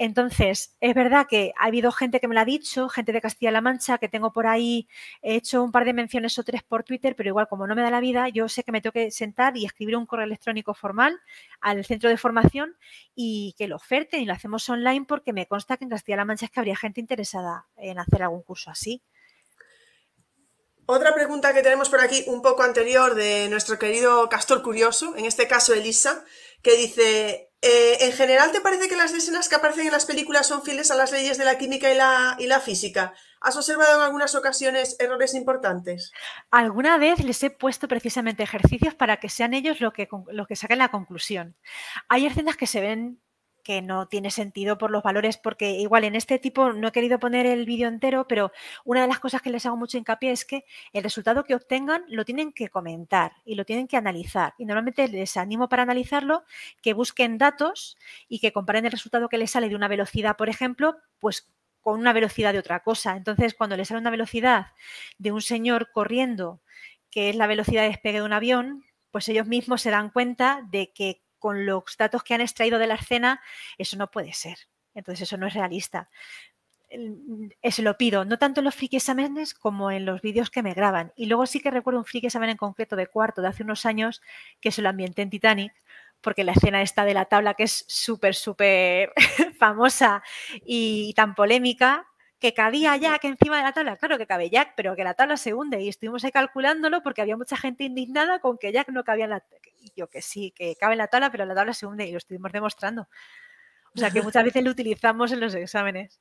Entonces, 0.00 0.76
es 0.80 0.94
verdad 0.94 1.26
que 1.28 1.52
ha 1.58 1.66
habido 1.66 1.90
gente 1.90 2.20
que 2.20 2.28
me 2.28 2.34
lo 2.34 2.40
ha 2.40 2.44
dicho, 2.44 2.88
gente 2.88 3.12
de 3.12 3.20
Castilla-La 3.20 3.60
Mancha, 3.60 3.98
que 3.98 4.08
tengo 4.08 4.32
por 4.32 4.46
ahí, 4.46 4.88
he 5.22 5.34
hecho 5.34 5.62
un 5.62 5.72
par 5.72 5.84
de 5.84 5.92
menciones 5.92 6.38
o 6.38 6.44
tres 6.44 6.62
por 6.62 6.84
Twitter, 6.84 7.16
pero 7.16 7.28
igual 7.30 7.48
como 7.48 7.66
no 7.66 7.74
me 7.74 7.82
da 7.82 7.90
la 7.90 7.98
vida, 8.00 8.28
yo 8.28 8.48
sé 8.48 8.62
que 8.62 8.70
me 8.70 8.80
tengo 8.80 8.92
que 8.92 9.10
sentar 9.10 9.56
y 9.56 9.64
escribir 9.64 9.96
un 9.96 10.06
correo 10.06 10.24
electrónico 10.26 10.72
formal 10.72 11.18
al 11.60 11.84
centro 11.84 12.08
de 12.10 12.16
formación 12.16 12.76
y 13.16 13.54
que 13.58 13.66
lo 13.66 13.74
oferten 13.76 14.20
y 14.22 14.24
lo 14.24 14.32
hacemos 14.34 14.68
online 14.68 15.04
porque 15.06 15.32
me 15.32 15.46
consta 15.46 15.76
que 15.76 15.84
en 15.84 15.90
Castilla-La 15.90 16.24
Mancha 16.24 16.46
es 16.46 16.52
que 16.52 16.60
habría 16.60 16.76
gente 16.76 17.00
interesada 17.00 17.66
en 17.76 17.98
hacer 17.98 18.22
algún 18.22 18.42
curso 18.42 18.70
así. 18.70 19.02
Otra 20.90 21.12
pregunta 21.12 21.52
que 21.52 21.62
tenemos 21.62 21.90
por 21.90 22.00
aquí, 22.00 22.24
un 22.28 22.40
poco 22.40 22.62
anterior, 22.62 23.14
de 23.14 23.48
nuestro 23.50 23.78
querido 23.78 24.26
Castor 24.30 24.62
Curioso, 24.62 25.14
en 25.16 25.26
este 25.26 25.46
caso 25.46 25.74
Elisa, 25.74 26.24
que 26.62 26.78
dice, 26.78 27.48
eh, 27.60 28.06
¿En 28.06 28.12
general 28.12 28.52
te 28.52 28.62
parece 28.62 28.88
que 28.88 28.96
las 28.96 29.12
escenas 29.12 29.50
que 29.50 29.56
aparecen 29.56 29.84
en 29.86 29.92
las 29.92 30.06
películas 30.06 30.46
son 30.46 30.62
fieles 30.62 30.90
a 30.90 30.94
las 30.94 31.12
leyes 31.12 31.36
de 31.36 31.44
la 31.44 31.58
química 31.58 31.92
y 32.38 32.46
la, 32.46 32.60
física? 32.60 33.12
¿Has 33.42 33.56
observado 33.56 33.96
en 33.96 34.02
algunas 34.02 34.34
ocasiones 34.34 34.96
errores 34.98 35.34
importantes? 35.34 36.10
Alguna 36.50 36.96
vez 36.96 37.22
les 37.22 37.42
he 37.42 37.50
puesto 37.50 37.86
precisamente 37.86 38.42
ejercicios 38.42 38.94
para 38.94 39.18
que 39.18 39.28
sean 39.28 39.52
ellos 39.52 39.82
lo 39.82 39.92
que, 39.92 40.08
lo 40.28 40.46
que 40.46 40.56
saquen 40.56 40.78
la 40.78 40.90
conclusión. 40.90 41.54
Hay 42.08 42.24
escenas 42.24 42.56
que 42.56 42.66
se 42.66 42.80
ven 42.80 43.20
que 43.68 43.82
no 43.82 44.08
tiene 44.08 44.30
sentido 44.30 44.78
por 44.78 44.90
los 44.90 45.02
valores, 45.02 45.36
porque 45.36 45.72
igual 45.72 46.04
en 46.04 46.14
este 46.14 46.38
tipo 46.38 46.72
no 46.72 46.88
he 46.88 46.92
querido 46.92 47.18
poner 47.18 47.44
el 47.44 47.66
vídeo 47.66 47.86
entero, 47.86 48.26
pero 48.26 48.50
una 48.86 49.02
de 49.02 49.08
las 49.08 49.18
cosas 49.18 49.42
que 49.42 49.50
les 49.50 49.66
hago 49.66 49.76
mucho 49.76 49.98
hincapié 49.98 50.30
es 50.30 50.46
que 50.46 50.64
el 50.94 51.02
resultado 51.02 51.44
que 51.44 51.54
obtengan 51.54 52.02
lo 52.08 52.24
tienen 52.24 52.54
que 52.54 52.70
comentar 52.70 53.32
y 53.44 53.56
lo 53.56 53.66
tienen 53.66 53.86
que 53.86 53.98
analizar. 53.98 54.54
Y 54.56 54.64
normalmente 54.64 55.06
les 55.08 55.36
animo 55.36 55.68
para 55.68 55.82
analizarlo 55.82 56.44
que 56.80 56.94
busquen 56.94 57.36
datos 57.36 57.98
y 58.26 58.38
que 58.38 58.54
comparen 58.54 58.86
el 58.86 58.92
resultado 58.92 59.28
que 59.28 59.36
les 59.36 59.50
sale 59.50 59.68
de 59.68 59.76
una 59.76 59.88
velocidad, 59.88 60.38
por 60.38 60.48
ejemplo, 60.48 60.96
pues 61.20 61.52
con 61.82 62.00
una 62.00 62.14
velocidad 62.14 62.54
de 62.54 62.60
otra 62.60 62.82
cosa. 62.82 63.18
Entonces, 63.18 63.52
cuando 63.52 63.76
les 63.76 63.88
sale 63.88 64.00
una 64.00 64.08
velocidad 64.08 64.68
de 65.18 65.30
un 65.30 65.42
señor 65.42 65.90
corriendo, 65.92 66.62
que 67.10 67.28
es 67.28 67.36
la 67.36 67.46
velocidad 67.46 67.82
de 67.82 67.88
despegue 67.88 68.20
de 68.20 68.24
un 68.24 68.32
avión, 68.32 68.86
pues 69.10 69.28
ellos 69.28 69.46
mismos 69.46 69.82
se 69.82 69.90
dan 69.90 70.08
cuenta 70.08 70.66
de 70.70 70.90
que 70.94 71.20
con 71.38 71.66
los 71.66 71.96
datos 71.98 72.22
que 72.22 72.34
han 72.34 72.40
extraído 72.40 72.78
de 72.78 72.86
la 72.86 72.94
escena, 72.94 73.40
eso 73.78 73.96
no 73.96 74.10
puede 74.10 74.32
ser. 74.32 74.58
Entonces 74.94 75.22
eso 75.22 75.36
no 75.36 75.46
es 75.46 75.54
realista. 75.54 76.10
Eso 77.60 77.82
lo 77.82 77.98
pido, 77.98 78.24
no 78.24 78.38
tanto 78.38 78.60
en 78.60 78.64
los 78.64 78.74
friki 78.74 78.96
exámenes 78.96 79.52
como 79.52 79.90
en 79.90 80.06
los 80.06 80.22
vídeos 80.22 80.50
que 80.50 80.62
me 80.62 80.72
graban. 80.72 81.12
Y 81.16 81.26
luego 81.26 81.46
sí 81.46 81.60
que 81.60 81.70
recuerdo 81.70 82.00
un 82.00 82.06
friki 82.06 82.26
examen 82.26 82.50
en 82.50 82.56
concreto 82.56 82.96
de 82.96 83.06
cuarto 83.06 83.42
de 83.42 83.48
hace 83.48 83.62
unos 83.62 83.84
años 83.84 84.22
que 84.60 84.70
se 84.72 84.80
lo 84.80 84.88
ambienté 84.88 85.22
en 85.22 85.30
Titanic, 85.30 85.72
porque 86.20 86.44
la 86.44 86.52
escena 86.52 86.82
está 86.82 87.04
de 87.04 87.14
la 87.14 87.26
tabla 87.26 87.54
que 87.54 87.64
es 87.64 87.84
súper, 87.88 88.34
súper 88.34 89.12
famosa 89.58 90.22
y 90.64 91.12
tan 91.14 91.34
polémica, 91.34 92.08
que 92.38 92.54
cabía 92.54 92.96
Jack 92.96 93.24
encima 93.24 93.56
de 93.58 93.64
la 93.64 93.72
tabla. 93.72 93.96
Claro 93.96 94.16
que 94.18 94.26
cabe 94.26 94.50
Jack, 94.50 94.74
pero 94.76 94.94
que 94.94 95.04
la 95.04 95.14
tabla 95.14 95.36
se 95.36 95.54
hunde. 95.54 95.80
Y 95.80 95.88
estuvimos 95.88 96.24
ahí 96.24 96.30
calculándolo 96.30 97.02
porque 97.02 97.22
había 97.22 97.36
mucha 97.36 97.56
gente 97.56 97.84
indignada 97.84 98.38
con 98.38 98.58
que 98.58 98.72
Jack 98.72 98.88
no 98.90 99.04
cabía 99.04 99.24
en 99.24 99.30
la 99.30 99.44
Yo 99.96 100.08
que 100.08 100.22
sí, 100.22 100.52
que 100.52 100.76
cabe 100.76 100.92
en 100.92 100.98
la 100.98 101.08
tabla, 101.08 101.30
pero 101.30 101.44
la 101.44 101.54
tabla 101.54 101.74
se 101.74 101.86
hunde 101.86 102.06
y 102.06 102.12
lo 102.12 102.18
estuvimos 102.18 102.52
demostrando. 102.52 103.08
O 103.94 103.98
sea 103.98 104.10
que 104.10 104.22
muchas 104.22 104.44
veces 104.44 104.62
lo 104.62 104.70
utilizamos 104.70 105.32
en 105.32 105.40
los 105.40 105.54
exámenes. 105.54 106.20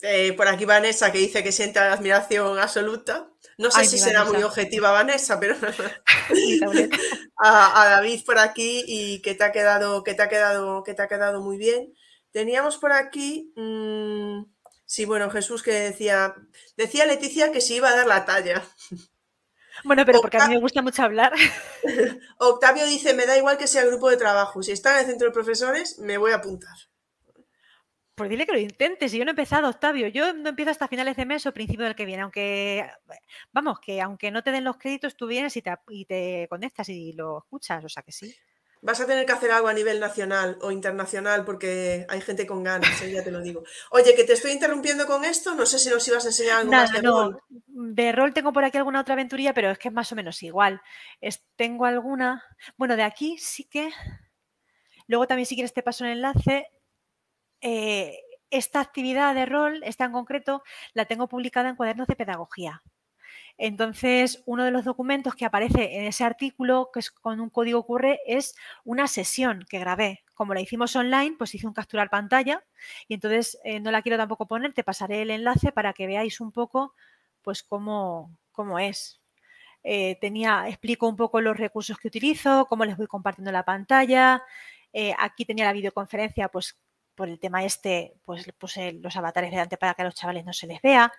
Eh, 0.00 0.32
por 0.32 0.48
aquí 0.48 0.64
Vanessa 0.64 1.12
que 1.12 1.18
dice 1.18 1.44
que 1.44 1.52
siente 1.52 1.78
admiración 1.78 2.58
absoluta. 2.58 3.28
No 3.58 3.70
sé 3.70 3.84
si 3.84 3.98
será 3.98 4.24
muy 4.24 4.42
objetiva 4.42 4.90
Vanessa, 4.90 5.38
pero 5.38 5.54
a, 7.38 7.84
David 7.90 8.24
por 8.24 8.38
aquí 8.38 8.82
y 8.86 9.22
que 9.22 9.34
te 9.34 9.44
ha 9.44 9.52
quedado, 9.52 10.02
que 10.02 10.14
te 10.14 10.22
ha 10.22 10.28
quedado, 10.28 10.82
que 10.82 10.94
te 10.94 11.02
ha 11.02 11.08
quedado 11.08 11.40
muy 11.40 11.56
bien. 11.56 11.92
Teníamos 12.32 12.78
por 12.78 12.92
aquí. 12.92 13.52
Mm, 13.54 14.42
Sí, 14.92 15.06
bueno, 15.06 15.30
Jesús 15.30 15.62
que 15.62 15.72
decía, 15.72 16.34
decía 16.76 17.06
Leticia 17.06 17.50
que 17.50 17.62
se 17.62 17.76
iba 17.76 17.88
a 17.88 17.96
dar 17.96 18.06
la 18.06 18.26
talla. 18.26 18.62
Bueno, 19.84 20.04
pero 20.04 20.20
porque 20.20 20.36
a 20.36 20.46
mí 20.46 20.54
me 20.54 20.60
gusta 20.60 20.82
mucho 20.82 21.02
hablar. 21.02 21.32
Octavio 22.38 22.84
dice, 22.84 23.14
me 23.14 23.24
da 23.24 23.38
igual 23.38 23.56
que 23.56 23.66
sea 23.66 23.86
grupo 23.86 24.10
de 24.10 24.18
trabajo. 24.18 24.62
Si 24.62 24.70
está 24.70 24.92
en 24.92 24.98
el 24.98 25.06
centro 25.06 25.28
de 25.28 25.32
profesores, 25.32 25.98
me 25.98 26.18
voy 26.18 26.32
a 26.32 26.36
apuntar. 26.36 26.76
Pues 28.14 28.28
dile 28.28 28.44
que 28.44 28.52
lo 28.52 28.58
intentes. 28.58 29.10
Si 29.10 29.16
yo 29.16 29.24
no 29.24 29.30
he 29.30 29.32
empezado, 29.32 29.70
Octavio. 29.70 30.08
Yo 30.08 30.34
no 30.34 30.50
empiezo 30.50 30.70
hasta 30.70 30.88
finales 30.88 31.16
de 31.16 31.24
mes 31.24 31.46
o 31.46 31.54
principio 31.54 31.86
del 31.86 31.94
que 31.94 32.04
viene. 32.04 32.24
Aunque, 32.24 32.86
vamos, 33.50 33.80
que 33.80 33.98
aunque 34.02 34.30
no 34.30 34.42
te 34.42 34.52
den 34.52 34.64
los 34.64 34.76
créditos, 34.76 35.16
tú 35.16 35.26
vienes 35.26 35.56
y 35.56 35.62
te, 35.62 35.74
y 35.88 36.04
te 36.04 36.46
conectas 36.50 36.90
y 36.90 37.14
lo 37.14 37.38
escuchas. 37.38 37.82
O 37.82 37.88
sea 37.88 38.02
que 38.02 38.12
sí. 38.12 38.36
Vas 38.84 39.00
a 39.00 39.06
tener 39.06 39.24
que 39.24 39.32
hacer 39.32 39.52
algo 39.52 39.68
a 39.68 39.72
nivel 39.72 40.00
nacional 40.00 40.58
o 40.60 40.72
internacional 40.72 41.44
porque 41.44 42.04
hay 42.08 42.20
gente 42.20 42.48
con 42.48 42.64
ganas, 42.64 43.00
¿eh? 43.02 43.12
ya 43.12 43.22
te 43.22 43.30
lo 43.30 43.40
digo. 43.40 43.62
Oye, 43.90 44.12
que 44.16 44.24
te 44.24 44.32
estoy 44.32 44.50
interrumpiendo 44.50 45.06
con 45.06 45.24
esto, 45.24 45.54
no 45.54 45.66
sé 45.66 45.78
si 45.78 45.88
nos 45.88 46.06
ibas 46.08 46.24
a 46.24 46.28
enseñar 46.28 46.58
algo 46.58 46.72
más 46.72 46.92
de 46.92 47.00
rol. 47.00 47.40
De 47.68 48.10
rol 48.10 48.34
tengo 48.34 48.52
por 48.52 48.64
aquí 48.64 48.78
alguna 48.78 49.00
otra 49.00 49.14
aventurilla, 49.14 49.54
pero 49.54 49.70
es 49.70 49.78
que 49.78 49.86
es 49.86 49.94
más 49.94 50.10
o 50.10 50.16
menos 50.16 50.42
igual. 50.42 50.82
tengo 51.54 51.84
alguna. 51.84 52.42
Bueno, 52.76 52.96
de 52.96 53.04
aquí 53.04 53.38
sí 53.38 53.64
que. 53.64 53.92
Luego 55.06 55.28
también, 55.28 55.46
si 55.46 55.54
quieres, 55.54 55.72
te 55.72 55.84
paso 55.84 56.02
un 56.02 56.10
enlace. 56.10 56.66
Eh, 57.60 58.18
esta 58.50 58.80
actividad 58.80 59.32
de 59.34 59.46
rol, 59.46 59.80
esta 59.84 60.06
en 60.06 60.12
concreto, 60.12 60.64
la 60.92 61.04
tengo 61.04 61.28
publicada 61.28 61.68
en 61.68 61.76
cuadernos 61.76 62.08
de 62.08 62.16
pedagogía. 62.16 62.82
Entonces, 63.64 64.42
uno 64.44 64.64
de 64.64 64.72
los 64.72 64.84
documentos 64.84 65.36
que 65.36 65.44
aparece 65.44 65.96
en 65.96 66.04
ese 66.06 66.24
artículo, 66.24 66.90
que 66.92 66.98
es 66.98 67.12
con 67.12 67.38
un 67.38 67.48
código 67.48 67.86
QR, 67.86 68.18
es 68.26 68.56
una 68.84 69.06
sesión 69.06 69.64
que 69.68 69.78
grabé. 69.78 70.24
Como 70.34 70.52
la 70.52 70.60
hicimos 70.60 70.96
online, 70.96 71.36
pues 71.38 71.54
hice 71.54 71.68
un 71.68 71.72
capturar 71.72 72.10
pantalla 72.10 72.64
y 73.06 73.14
entonces 73.14 73.60
eh, 73.62 73.78
no 73.78 73.92
la 73.92 74.02
quiero 74.02 74.18
tampoco 74.18 74.48
poner, 74.48 74.72
te 74.72 74.82
pasaré 74.82 75.22
el 75.22 75.30
enlace 75.30 75.70
para 75.70 75.92
que 75.92 76.08
veáis 76.08 76.40
un 76.40 76.50
poco 76.50 76.94
pues 77.40 77.62
cómo, 77.62 78.36
cómo 78.50 78.80
es. 78.80 79.20
Eh, 79.84 80.18
tenía, 80.20 80.68
explico 80.68 81.08
un 81.08 81.14
poco 81.16 81.40
los 81.40 81.56
recursos 81.56 81.96
que 81.98 82.08
utilizo, 82.08 82.66
cómo 82.68 82.84
les 82.84 82.96
voy 82.96 83.06
compartiendo 83.06 83.52
la 83.52 83.64
pantalla. 83.64 84.42
Eh, 84.92 85.14
aquí 85.20 85.44
tenía 85.44 85.66
la 85.66 85.72
videoconferencia, 85.72 86.48
pues 86.48 86.76
por 87.14 87.28
el 87.28 87.38
tema 87.38 87.64
este, 87.64 88.14
pues 88.24 88.46
puse 88.58 88.92
los 88.92 89.16
avatares 89.16 89.50
delante 89.50 89.76
para 89.76 89.94
que 89.94 90.02
a 90.02 90.04
los 90.06 90.14
chavales 90.14 90.44
no 90.44 90.52
se 90.52 90.66
les 90.66 90.80
vea. 90.80 91.12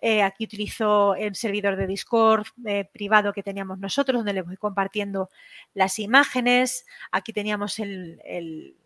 Eh, 0.00 0.22
aquí 0.22 0.44
utilizo 0.44 1.14
el 1.14 1.34
servidor 1.34 1.76
de 1.76 1.86
Discord 1.86 2.46
eh, 2.64 2.88
privado 2.92 3.32
que 3.32 3.42
teníamos 3.42 3.78
nosotros, 3.78 4.18
donde 4.18 4.32
les 4.32 4.46
voy 4.46 4.56
compartiendo 4.56 5.30
las 5.74 5.98
imágenes. 5.98 6.86
Aquí 7.10 7.32
teníamos 7.32 7.78
el, 7.78 8.76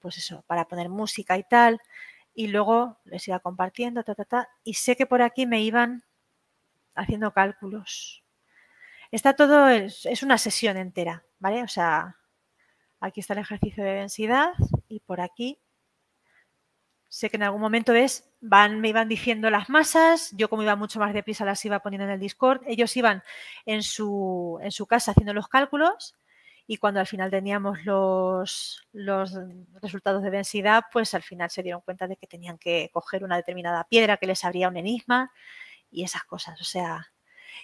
pues 0.00 0.18
eso, 0.18 0.42
para 0.46 0.66
poner 0.68 0.88
música 0.88 1.36
y 1.36 1.44
tal. 1.44 1.80
Y 2.34 2.48
luego 2.48 2.98
les 3.04 3.26
iba 3.28 3.40
compartiendo, 3.40 4.02
ta, 4.02 4.14
ta, 4.14 4.24
ta. 4.24 4.48
Y 4.64 4.74
sé 4.74 4.96
que 4.96 5.06
por 5.06 5.22
aquí 5.22 5.46
me 5.46 5.62
iban 5.62 6.04
haciendo 6.94 7.32
cálculos. 7.32 8.24
Está 9.10 9.34
todo, 9.34 9.68
es 9.68 10.22
una 10.22 10.38
sesión 10.38 10.76
entera, 10.76 11.24
¿vale? 11.40 11.62
O 11.64 11.68
sea, 11.68 12.16
aquí 13.00 13.20
está 13.20 13.34
el 13.34 13.40
ejercicio 13.40 13.82
de 13.82 13.94
densidad 13.94 14.52
y 14.88 15.00
por 15.00 15.20
aquí 15.20 15.58
Sé 17.10 17.28
que 17.28 17.36
en 17.38 17.42
algún 17.42 17.60
momento 17.60 17.92
es, 17.92 18.30
van, 18.40 18.80
me 18.80 18.88
iban 18.88 19.08
diciendo 19.08 19.50
las 19.50 19.68
masas, 19.68 20.30
yo 20.36 20.48
como 20.48 20.62
iba 20.62 20.76
mucho 20.76 21.00
más 21.00 21.12
deprisa 21.12 21.44
las 21.44 21.64
iba 21.64 21.80
poniendo 21.80 22.04
en 22.04 22.12
el 22.12 22.20
Discord, 22.20 22.62
ellos 22.68 22.96
iban 22.96 23.24
en 23.66 23.82
su, 23.82 24.60
en 24.62 24.70
su 24.70 24.86
casa 24.86 25.10
haciendo 25.10 25.34
los 25.34 25.48
cálculos 25.48 26.14
y 26.68 26.76
cuando 26.76 27.00
al 27.00 27.08
final 27.08 27.28
teníamos 27.32 27.84
los, 27.84 28.86
los 28.92 29.32
resultados 29.82 30.22
de 30.22 30.30
densidad, 30.30 30.84
pues 30.92 31.12
al 31.14 31.24
final 31.24 31.50
se 31.50 31.64
dieron 31.64 31.80
cuenta 31.80 32.06
de 32.06 32.14
que 32.14 32.28
tenían 32.28 32.58
que 32.58 32.90
coger 32.92 33.24
una 33.24 33.34
determinada 33.34 33.82
piedra 33.88 34.16
que 34.16 34.28
les 34.28 34.44
abría 34.44 34.68
un 34.68 34.76
enigma 34.76 35.32
y 35.90 36.04
esas 36.04 36.22
cosas, 36.22 36.60
o 36.60 36.64
sea, 36.64 37.12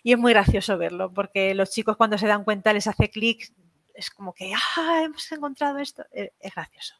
y 0.03 0.12
es 0.12 0.18
muy 0.18 0.32
gracioso 0.32 0.76
verlo, 0.76 1.14
porque 1.14 1.55
los 1.55 1.70
chicos 1.70 1.97
cuando 1.97 2.18
se 2.18 2.26
dan 2.26 2.42
cuenta 2.42 2.72
les 2.72 2.88
hace 2.88 3.11
clic, 3.11 3.53
es 3.94 4.11
como 4.11 4.34
que, 4.34 4.53
ah, 4.76 5.03
hemos 5.05 5.30
encontrado 5.30 5.78
esto, 5.78 6.05
e, 6.12 6.32
es 6.40 6.53
gracioso. 6.53 6.97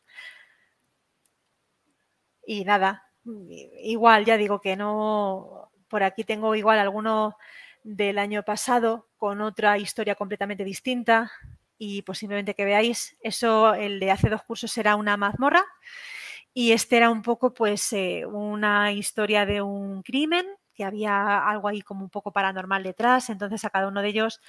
Y 2.47 2.65
nada, 2.65 3.05
igual 3.83 4.25
ya 4.25 4.37
digo 4.37 4.61
que 4.61 4.77
no, 4.77 5.71
por 5.89 6.03
aquí 6.03 6.25
tengo 6.25 6.55
igual 6.55 6.79
alguno 6.79 7.37
del 7.83 8.19
año 8.19 8.43
pasado 8.45 9.09
con 9.17 9.41
otra 9.41 9.79
historia 9.79 10.15
completamente 10.15 10.65
distinta 10.65 11.31
y 11.79 12.03
posiblemente 12.03 12.55
que 12.55 12.65
veáis, 12.65 13.17
eso, 13.21 13.75
el 13.75 14.01
de 14.01 14.11
hace 14.11 14.31
dos 14.31 14.43
cursos 14.43 14.77
era 14.79 14.97
una 14.97 15.17
mazmorra 15.17 15.65
y 16.55 16.73
este 16.73 16.97
era 16.97 17.11
un 17.11 17.23
poco 17.23 17.53
pues 17.53 17.93
eh, 17.93 18.25
una 18.27 18.93
historia 18.93 19.45
de 19.45 19.61
un 19.61 20.03
crimen, 20.03 20.47
que 20.75 20.85
había 20.85 21.39
algo 21.49 21.69
ahí 21.69 21.83
como 21.83 22.03
un 22.03 22.11
poco 22.11 22.33
paranormal 22.33 22.83
detrás, 22.83 23.31
entonces 23.31 23.65
a 23.65 23.71
cada 23.71 23.89
uno 23.89 24.03
de 24.03 24.09
ellos 24.09 24.41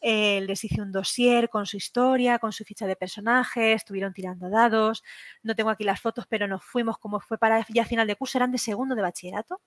eh, 0.00 0.40
les 0.42 0.62
hice 0.64 0.80
un 0.80 0.92
dossier 0.92 1.48
con 1.48 1.66
su 1.66 1.76
historia, 1.76 2.38
con 2.38 2.52
su 2.52 2.64
ficha 2.64 2.86
de 2.86 2.96
personaje, 2.96 3.72
estuvieron 3.72 4.12
tirando 4.12 4.48
dados. 4.50 5.02
No 5.42 5.54
tengo 5.54 5.70
aquí 5.70 5.84
las 5.84 6.00
fotos, 6.00 6.26
pero 6.28 6.46
nos 6.46 6.64
fuimos 6.64 6.98
como 6.98 7.20
fue 7.20 7.38
para 7.38 7.64
ya 7.68 7.84
final 7.84 8.06
de 8.06 8.16
curso, 8.16 8.38
eran 8.38 8.52
de 8.52 8.58
segundo 8.58 8.94
de 8.94 9.02
bachillerato. 9.02 9.60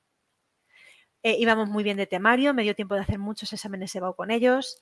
Eh, 1.24 1.36
íbamos 1.40 1.70
muy 1.70 1.84
bien 1.84 1.98
de 1.98 2.08
temario, 2.08 2.54
me 2.54 2.64
dio 2.64 2.76
tiempo 2.76 2.96
de 2.96 3.02
hacer 3.02 3.20
muchos 3.20 3.54
exámenes 3.54 3.96
EBAU 3.96 4.16
con 4.16 4.32
ellos 4.32 4.80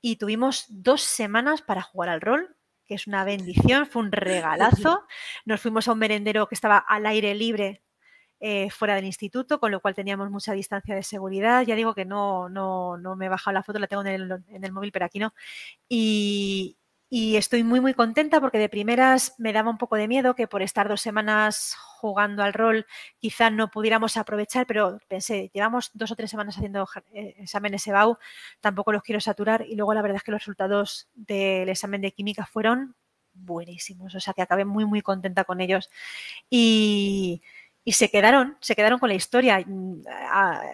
y 0.00 0.16
tuvimos 0.16 0.66
dos 0.68 1.02
semanas 1.02 1.62
para 1.62 1.82
jugar 1.82 2.10
al 2.10 2.20
rol, 2.20 2.56
que 2.86 2.94
es 2.94 3.06
una 3.06 3.24
bendición, 3.24 3.86
fue 3.86 4.02
un 4.02 4.12
regalazo. 4.12 5.06
Nos 5.44 5.60
fuimos 5.60 5.88
a 5.88 5.92
un 5.92 5.98
merendero 5.98 6.46
que 6.46 6.54
estaba 6.54 6.78
al 6.78 7.06
aire 7.06 7.34
libre 7.34 7.82
eh, 8.40 8.70
fuera 8.70 8.94
del 8.94 9.04
instituto, 9.04 9.60
con 9.60 9.70
lo 9.70 9.80
cual 9.80 9.94
teníamos 9.94 10.30
mucha 10.30 10.52
distancia 10.54 10.94
de 10.94 11.02
seguridad. 11.02 11.62
Ya 11.62 11.74
digo 11.74 11.94
que 11.94 12.06
no, 12.06 12.48
no, 12.48 12.96
no 12.96 13.14
me 13.14 13.26
he 13.26 13.28
bajado 13.28 13.52
la 13.54 13.62
foto, 13.62 13.78
la 13.78 13.86
tengo 13.86 14.02
en 14.02 14.08
el, 14.08 14.44
en 14.48 14.64
el 14.64 14.72
móvil, 14.72 14.92
pero 14.92 15.04
aquí 15.04 15.18
no. 15.18 15.34
Y, 15.88 16.78
y, 17.10 17.36
estoy 17.36 17.64
muy, 17.64 17.80
muy 17.80 17.92
contenta 17.94 18.40
porque 18.40 18.58
de 18.58 18.68
primeras 18.68 19.34
me 19.38 19.52
daba 19.52 19.70
un 19.70 19.78
poco 19.78 19.96
de 19.96 20.08
miedo 20.08 20.34
que 20.34 20.48
por 20.48 20.62
estar 20.62 20.88
dos 20.88 21.02
semanas 21.02 21.76
jugando 21.98 22.42
al 22.42 22.54
rol 22.54 22.86
quizá 23.18 23.50
no 23.50 23.70
pudiéramos 23.70 24.16
aprovechar, 24.16 24.66
pero 24.66 24.98
pensé, 25.08 25.50
llevamos 25.52 25.90
dos 25.92 26.10
o 26.10 26.16
tres 26.16 26.30
semanas 26.30 26.56
haciendo 26.56 26.88
eh, 27.12 27.34
exámenes 27.38 27.86
EBAU, 27.86 28.16
tampoco 28.60 28.92
los 28.92 29.02
quiero 29.02 29.20
saturar 29.20 29.66
y 29.68 29.76
luego 29.76 29.92
la 29.92 30.02
verdad 30.02 30.16
es 30.16 30.22
que 30.22 30.32
los 30.32 30.40
resultados 30.40 31.08
del 31.14 31.68
examen 31.68 32.00
de 32.00 32.12
química 32.12 32.46
fueron 32.46 32.96
buenísimos, 33.34 34.14
o 34.14 34.20
sea 34.20 34.34
que 34.34 34.42
acabé 34.42 34.64
muy, 34.64 34.84
muy 34.84 35.02
contenta 35.02 35.44
con 35.44 35.60
ellos. 35.60 35.90
Y 36.48 37.42
y 37.90 37.92
se 37.92 38.08
quedaron, 38.08 38.56
se 38.60 38.76
quedaron 38.76 39.00
con 39.00 39.08
la 39.08 39.16
historia. 39.16 39.64
Mm, 39.66 40.02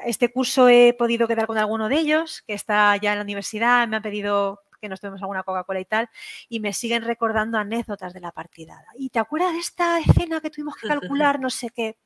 este 0.05 0.31
curso 0.31 0.69
he 0.69 0.93
podido 0.93 1.27
quedar 1.27 1.47
con 1.47 1.57
alguno 1.57 1.89
de 1.89 1.97
ellos, 1.97 2.43
que 2.47 2.53
está 2.53 2.95
ya 2.99 3.13
en 3.13 3.19
la 3.21 3.25
universidad, 3.25 3.89
me 3.89 3.97
han 3.97 4.03
pedido 4.03 4.61
que 4.83 4.91
nos 4.91 5.01
tomemos 5.01 5.23
alguna 5.23 5.43
Coca-Cola 5.43 5.81
y 5.81 5.87
tal, 5.87 6.11
y 6.51 6.61
me 6.61 6.75
siguen 6.75 7.05
recordando 7.05 7.57
anécdotas 7.57 8.13
de 8.13 8.21
la 8.21 8.33
partida. 8.33 8.85
¿Y 8.99 9.09
te 9.09 9.19
acuerdas 9.19 9.55
de 9.55 9.61
esta 9.61 9.99
escena 9.99 10.43
que 10.43 10.51
tuvimos 10.51 10.77
que 10.77 10.89
calcular? 10.89 11.41
No 11.41 11.49
sé 11.49 11.71
qué. 11.71 11.97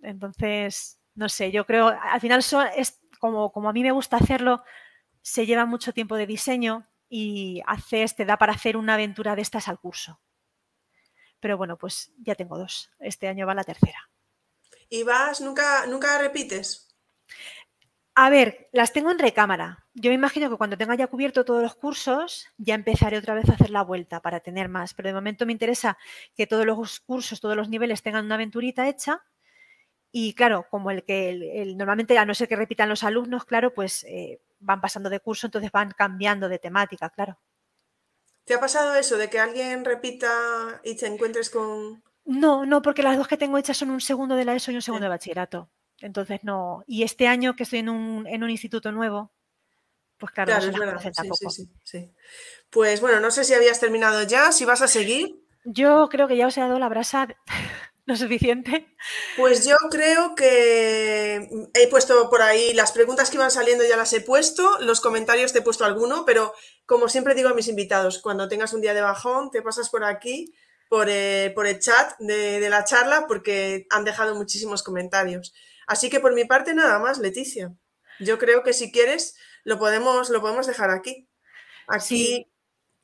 Entonces, 0.00 1.00
no 1.16 1.28
sé, 1.28 1.50
yo 1.50 1.66
creo, 1.66 1.88
al 1.88 2.20
final 2.20 2.44
es 2.76 3.00
como, 3.18 3.50
a 3.52 3.72
mí 3.72 3.82
me 3.82 3.90
gusta 3.90 4.18
hacerlo, 4.18 4.62
se 5.22 5.44
lleva 5.44 5.66
mucho 5.66 5.92
tiempo 5.92 6.14
de 6.14 6.28
diseño 6.28 6.86
y 7.08 7.62
hace, 7.66 8.06
te 8.16 8.24
da 8.24 8.36
para 8.36 8.52
hacer 8.52 8.76
una 8.76 8.94
aventura 8.94 9.34
de 9.34 9.42
estas 9.42 9.66
al 9.66 9.80
curso. 9.80 10.20
Pero 11.40 11.56
bueno, 11.56 11.76
pues 11.76 12.12
ya 12.18 12.34
tengo 12.34 12.58
dos. 12.58 12.90
Este 12.98 13.28
año 13.28 13.46
va 13.46 13.54
la 13.54 13.64
tercera. 13.64 14.10
¿Y 14.88 15.02
vas, 15.02 15.40
nunca, 15.40 15.86
nunca 15.86 16.18
repites? 16.18 16.88
A 18.14 18.28
ver, 18.28 18.68
las 18.72 18.92
tengo 18.92 19.10
en 19.10 19.18
recámara. 19.18 19.86
Yo 19.94 20.10
me 20.10 20.16
imagino 20.16 20.50
que 20.50 20.56
cuando 20.56 20.76
tenga 20.76 20.94
ya 20.94 21.06
cubierto 21.06 21.44
todos 21.44 21.62
los 21.62 21.74
cursos, 21.74 22.48
ya 22.58 22.74
empezaré 22.74 23.16
otra 23.16 23.34
vez 23.34 23.48
a 23.48 23.54
hacer 23.54 23.70
la 23.70 23.82
vuelta 23.82 24.20
para 24.20 24.40
tener 24.40 24.68
más. 24.68 24.94
Pero 24.94 25.08
de 25.08 25.14
momento 25.14 25.46
me 25.46 25.52
interesa 25.52 25.96
que 26.34 26.46
todos 26.46 26.66
los 26.66 27.00
cursos, 27.00 27.40
todos 27.40 27.56
los 27.56 27.68
niveles 27.68 28.02
tengan 28.02 28.26
una 28.26 28.34
aventurita 28.34 28.88
hecha. 28.88 29.22
Y 30.12 30.34
claro, 30.34 30.66
como 30.70 30.90
el 30.90 31.04
que 31.04 31.72
normalmente, 31.76 32.18
a 32.18 32.26
no 32.26 32.34
ser 32.34 32.48
que 32.48 32.56
repitan 32.56 32.88
los 32.88 33.04
alumnos, 33.04 33.44
claro, 33.44 33.72
pues 33.72 34.04
eh, 34.04 34.40
van 34.58 34.80
pasando 34.80 35.08
de 35.08 35.20
curso, 35.20 35.46
entonces 35.46 35.70
van 35.70 35.92
cambiando 35.92 36.48
de 36.48 36.58
temática, 36.58 37.10
claro. 37.10 37.38
¿Te 38.50 38.56
ha 38.56 38.60
pasado 38.60 38.96
eso 38.96 39.16
de 39.16 39.30
que 39.30 39.38
alguien 39.38 39.84
repita 39.84 40.80
y 40.82 40.96
te 40.96 41.06
encuentres 41.06 41.50
con... 41.50 42.02
No, 42.24 42.66
no, 42.66 42.82
porque 42.82 43.04
las 43.04 43.16
dos 43.16 43.28
que 43.28 43.36
tengo 43.36 43.56
hechas 43.58 43.76
son 43.76 43.90
un 43.90 44.00
segundo 44.00 44.34
de 44.34 44.44
la 44.44 44.56
ESO 44.56 44.72
y 44.72 44.74
un 44.74 44.82
segundo 44.82 45.04
de 45.04 45.08
bachillerato. 45.10 45.70
Entonces 46.00 46.40
no. 46.42 46.82
Y 46.88 47.04
este 47.04 47.28
año 47.28 47.54
que 47.54 47.62
estoy 47.62 47.78
en 47.78 47.90
un, 47.90 48.26
en 48.26 48.42
un 48.42 48.50
instituto 48.50 48.90
nuevo, 48.90 49.30
pues 50.18 50.32
claro, 50.32 50.52
no 50.52 50.98
se 50.98 51.12
sí, 51.48 51.70
sí, 51.84 52.12
Pues 52.70 53.00
bueno, 53.00 53.20
no 53.20 53.30
sé 53.30 53.44
si 53.44 53.54
habías 53.54 53.78
terminado 53.78 54.24
ya, 54.24 54.50
si 54.50 54.64
vas 54.64 54.82
a 54.82 54.88
seguir. 54.88 55.44
Yo 55.62 56.08
creo 56.08 56.26
que 56.26 56.36
ya 56.36 56.48
os 56.48 56.58
he 56.58 56.60
dado 56.60 56.80
la 56.80 56.88
brasa 56.88 57.28
lo 58.06 58.16
suficiente. 58.16 58.86
Pues 59.36 59.66
yo 59.66 59.76
creo 59.90 60.34
que 60.34 61.48
he 61.74 61.88
puesto 61.88 62.28
por 62.30 62.42
ahí 62.42 62.72
las 62.74 62.92
preguntas 62.92 63.30
que 63.30 63.36
iban 63.36 63.50
saliendo, 63.50 63.84
ya 63.84 63.96
las 63.96 64.12
he 64.12 64.20
puesto, 64.20 64.78
los 64.80 65.00
comentarios 65.00 65.52
te 65.52 65.60
he 65.60 65.62
puesto 65.62 65.84
alguno, 65.84 66.24
pero 66.24 66.52
como 66.86 67.08
siempre 67.08 67.34
digo 67.34 67.48
a 67.48 67.54
mis 67.54 67.68
invitados, 67.68 68.20
cuando 68.20 68.48
tengas 68.48 68.72
un 68.72 68.80
día 68.80 68.94
de 68.94 69.00
bajón, 69.00 69.50
te 69.50 69.62
pasas 69.62 69.90
por 69.90 70.04
aquí, 70.04 70.52
por, 70.88 71.08
eh, 71.08 71.54
el 71.56 71.78
chat 71.78 72.18
de, 72.18 72.68
la 72.68 72.84
charla, 72.84 73.26
porque 73.28 73.86
han 73.90 74.04
dejado 74.04 74.34
muchísimos 74.34 74.82
comentarios. 74.82 75.54
Así 75.86 76.10
que 76.10 76.20
por 76.20 76.34
mi 76.34 76.44
parte, 76.44 76.74
nada 76.74 76.98
más, 76.98 77.18
Leticia. 77.18 77.72
Yo 78.18 78.38
creo 78.38 78.62
que 78.62 78.72
si 78.72 78.90
quieres, 78.90 79.36
lo 79.64 79.78
podemos, 79.78 80.30
lo 80.30 80.40
podemos 80.40 80.66
dejar 80.66 80.90
aquí. 80.90 81.28
Aquí 81.86 82.50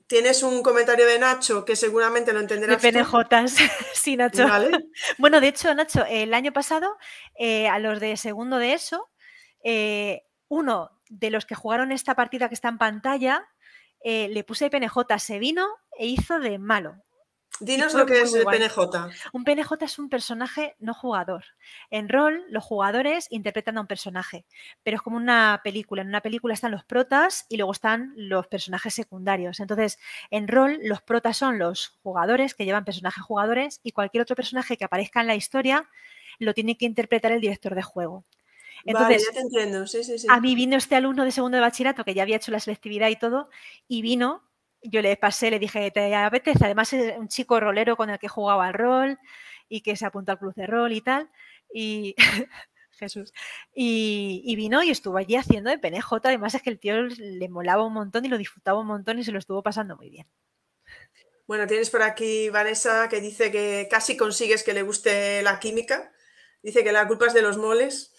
tienes 0.07 0.43
un 0.43 0.63
comentario 0.63 1.07
de 1.07 1.19
Nacho 1.19 1.65
que 1.65 1.77
seguramente 1.77 2.33
lo 2.33 2.41
entenderás. 2.41 2.81
De 2.81 2.93
PNJs, 2.93 3.59
sí, 3.95 4.17
Nacho. 4.17 4.47
Bueno, 5.19 5.41
de 5.41 5.49
hecho, 5.49 5.75
Nacho, 5.75 6.05
el 6.09 6.35
año 6.35 6.53
pasado, 6.53 6.97
eh, 7.39 7.69
a 7.69 7.79
los 7.79 8.01
de 8.01 8.17
segundo 8.17 8.59
de 8.59 8.73
eso, 8.73 9.09
eh, 9.63 10.23
uno 10.49 10.91
de 11.09 11.31
los 11.31 11.47
que 11.47 11.55
jugaron 11.55 11.93
esta 11.93 12.15
partida 12.15 12.49
que 12.49 12.55
está 12.55 12.69
en 12.69 12.79
pantalla, 12.79 13.47
eh, 14.01 14.29
le 14.29 14.45
puse 14.45 14.71
PNJ, 14.71 15.19
se 15.19 15.39
vino 15.39 15.67
e 15.99 16.07
hizo 16.07 16.39
de 16.39 16.59
malo. 16.59 17.03
Dinos 17.61 17.95
lo 17.95 18.05
que 18.05 18.21
es 18.21 18.35
el 18.35 18.45
PNJ. 18.45 18.79
Un 19.33 19.45
PNJ 19.45 19.73
es 19.81 19.99
un 19.99 20.11
personaje 20.11 20.77
no 20.79 20.93
jugador. 20.93 21.45
En 21.91 22.09
rol, 22.09 22.45
los 22.51 22.63
jugadores 22.63 23.29
interpretan 23.31 23.79
a 23.79 23.81
un 23.81 23.87
personaje, 23.87 24.45
pero 24.83 24.97
es 24.97 25.03
como 25.03 25.17
una 25.17 25.61
película. 25.65 26.03
En 26.03 26.09
una 26.09 26.21
película 26.21 26.53
están 26.53 26.73
los 26.73 26.85
protas 26.85 27.47
y 27.49 27.57
luego 27.57 27.73
están 27.73 28.13
los 28.17 28.47
personajes 28.47 28.93
secundarios. 28.95 29.61
Entonces, 29.61 29.99
en 30.31 30.49
rol, 30.49 30.79
los 30.83 31.01
protas 31.01 31.39
son 31.39 31.59
los 31.59 31.99
jugadores 32.03 32.55
que 32.55 32.67
llevan 32.67 32.85
personajes 32.85 33.25
jugadores 33.25 33.81
y 33.83 33.93
cualquier 33.93 34.23
otro 34.23 34.37
personaje 34.37 34.77
que 34.77 34.85
aparezca 34.85 35.23
en 35.23 35.27
la 35.27 35.35
historia 35.35 35.89
lo 36.39 36.53
tiene 36.53 36.77
que 36.77 36.85
interpretar 36.85 37.33
el 37.33 37.41
director 37.41 37.75
de 37.75 37.83
juego. 37.83 38.25
Entonces, 38.85 39.25
ya 39.27 39.33
te 39.33 39.41
entiendo. 39.41 39.87
Sí, 39.87 40.05
sí, 40.05 40.19
sí. 40.19 40.27
A 40.31 40.41
mí 40.41 40.55
vino 40.55 40.77
este 40.77 40.95
alumno 40.95 41.25
de 41.25 41.33
segundo 41.33 41.57
de 41.57 41.63
bachillerato 41.63 42.05
que 42.05 42.13
ya 42.13 42.23
había 42.23 42.37
hecho 42.37 42.53
la 42.53 42.61
selectividad 42.61 43.09
y 43.09 43.17
todo, 43.17 43.49
y 43.89 44.03
vino 44.03 44.43
yo 44.83 45.03
le 45.03 45.17
pasé, 45.17 45.51
le 45.51 45.59
dije, 45.59 45.91
¿te 45.91 46.15
apetece? 46.15 46.65
Además 46.65 46.93
es 46.93 47.17
un 47.19 47.29
chico 47.29 47.59
rolero 47.61 47.97
con 47.97 48.11
el 48.11 48.19
que 48.19 48.29
jugaba 48.29 48.67
al 48.67 48.75
rol 48.75 49.19
y 49.69 49.81
que 49.81 49.97
se 49.97 50.07
apuntó 50.07 50.33
al 50.33 50.39
club 50.39 50.55
de 50.55 50.67
rol 50.67 50.93
y 50.93 51.01
tal. 51.01 51.31
Y 51.73 52.15
Jesús. 52.97 53.33
Y, 53.75 54.55
vino 54.57 54.83
y 54.83 54.91
estuvo 54.91 55.19
allí 55.19 55.37
haciendo 55.37 55.71
de 55.71 55.79
PNJ. 55.79 56.13
Además 56.25 56.55
es 56.55 56.63
que 56.63 56.71
el 56.71 56.79
tío 56.79 57.03
le 57.03 57.49
molaba 57.49 57.85
un 57.85 57.93
montón 57.93 58.25
y 58.25 58.29
lo 58.29 58.39
disfrutaba 58.39 58.81
un 58.81 58.87
montón 58.87 59.19
y 59.19 59.25
se 59.25 59.33
lo 59.33 59.39
estuvo 59.39 59.63
pasando 59.63 59.97
muy 59.97 60.11
bien. 60.11 60.27
Bueno, 61.47 61.67
tienes 61.67 61.91
por 61.91 62.03
aquí 62.03 62.49
Vanessa 62.51 63.09
que 63.09 63.21
dice 63.21 63.53
que 63.53 63.87
casi 63.91 64.17
consigues 64.17 64.65
que 64.65 64.73
le 64.73 64.83
guste 64.83 65.43
la 65.43 65.61
química. 65.61 66.13
Dice 66.63 66.83
que 66.83 66.91
la 66.91 67.07
culpa 67.07 67.27
es 67.27 67.35
de 67.35 67.43
los 67.43 67.57
moles. 67.57 68.13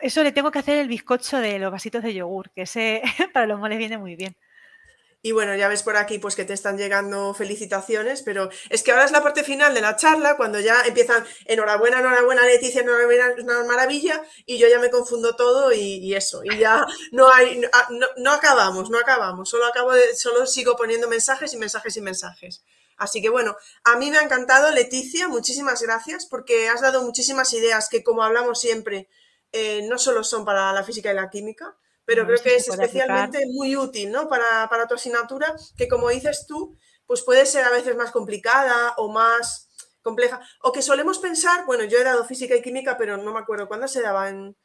Eso 0.00 0.22
le 0.22 0.32
tengo 0.32 0.50
que 0.50 0.58
hacer 0.58 0.78
el 0.78 0.88
bizcocho 0.88 1.38
de 1.38 1.58
los 1.58 1.70
vasitos 1.70 2.02
de 2.02 2.12
yogur, 2.12 2.50
que 2.50 2.62
ese 2.62 3.02
para 3.32 3.46
los 3.46 3.58
moles 3.58 3.78
viene 3.78 3.96
muy 3.96 4.16
bien. 4.16 4.36
Y 5.26 5.32
bueno, 5.32 5.56
ya 5.56 5.66
ves 5.66 5.82
por 5.82 5.96
aquí 5.96 6.20
pues 6.20 6.36
que 6.36 6.44
te 6.44 6.52
están 6.52 6.78
llegando 6.78 7.34
felicitaciones, 7.34 8.22
pero 8.22 8.48
es 8.70 8.84
que 8.84 8.92
ahora 8.92 9.06
es 9.06 9.10
la 9.10 9.24
parte 9.24 9.42
final 9.42 9.74
de 9.74 9.80
la 9.80 9.96
charla, 9.96 10.36
cuando 10.36 10.60
ya 10.60 10.82
empiezan 10.82 11.26
enhorabuena, 11.46 11.98
enhorabuena 11.98 12.46
Leticia, 12.46 12.82
enhorabuena, 12.82 13.32
es 13.36 13.42
una 13.42 13.64
maravilla, 13.64 14.22
y 14.44 14.56
yo 14.56 14.68
ya 14.68 14.78
me 14.78 14.88
confundo 14.88 15.34
todo 15.34 15.72
y, 15.72 16.14
eso, 16.14 16.44
y 16.44 16.56
ya 16.58 16.86
no 17.10 17.28
hay, 17.28 17.60
ah, 17.72 17.88
no, 18.18 18.30
acabamos, 18.30 18.88
no 18.88 19.00
acabamos, 19.00 19.50
solo 19.50 19.66
acabo 19.66 19.90
solo 20.14 20.46
sigo 20.46 20.76
poniendo 20.76 21.08
mensajes 21.08 21.52
y 21.54 21.56
mensajes 21.56 21.96
y 21.96 22.00
mensajes. 22.02 22.62
Así 22.96 23.20
que 23.20 23.28
bueno, 23.28 23.56
a 23.82 23.96
mí 23.96 24.12
me 24.12 24.18
ha 24.18 24.22
encantado 24.22 24.70
Leticia, 24.70 25.26
muchísimas 25.26 25.82
gracias, 25.82 26.26
porque 26.26 26.68
has 26.68 26.82
dado 26.82 27.02
muchísimas 27.02 27.52
ideas 27.52 27.88
que 27.88 28.04
como 28.04 28.22
hablamos 28.22 28.60
siempre, 28.60 29.08
eh, 29.50 29.82
no 29.88 29.98
solo 29.98 30.22
son 30.22 30.44
para 30.44 30.72
la 30.72 30.84
física 30.84 31.10
y 31.10 31.16
la 31.16 31.30
química, 31.30 31.76
pero 32.06 32.24
creo 32.24 32.38
que 32.40 32.54
es 32.54 32.68
especialmente 32.68 33.44
muy 33.46 33.76
útil 33.76 34.10
¿no? 34.10 34.28
para, 34.28 34.86
tu 34.88 34.94
asignatura, 34.94 35.54
que 35.76 35.88
como 35.88 36.08
dices 36.08 36.46
tú, 36.46 36.78
pues 37.04 37.22
puede 37.22 37.44
ser 37.44 37.64
a 37.64 37.70
veces 37.70 37.96
más 37.96 38.12
complicada 38.12 38.94
o 38.96 39.12
más 39.12 39.68
compleja, 40.02 40.40
o 40.62 40.72
que 40.72 40.82
solemos 40.82 41.18
pensar, 41.18 41.66
bueno, 41.66 41.84
yo 41.84 41.98
he 41.98 42.04
dado 42.04 42.24
física 42.24 42.54
y 42.54 42.62
química, 42.62 42.96
pero 42.96 43.16
no 43.16 43.32
me 43.32 43.40
acuerdo 43.40 43.66
cuándo 43.66 43.88
se 43.88 44.00
daba 44.00 44.30
en... 44.30 44.56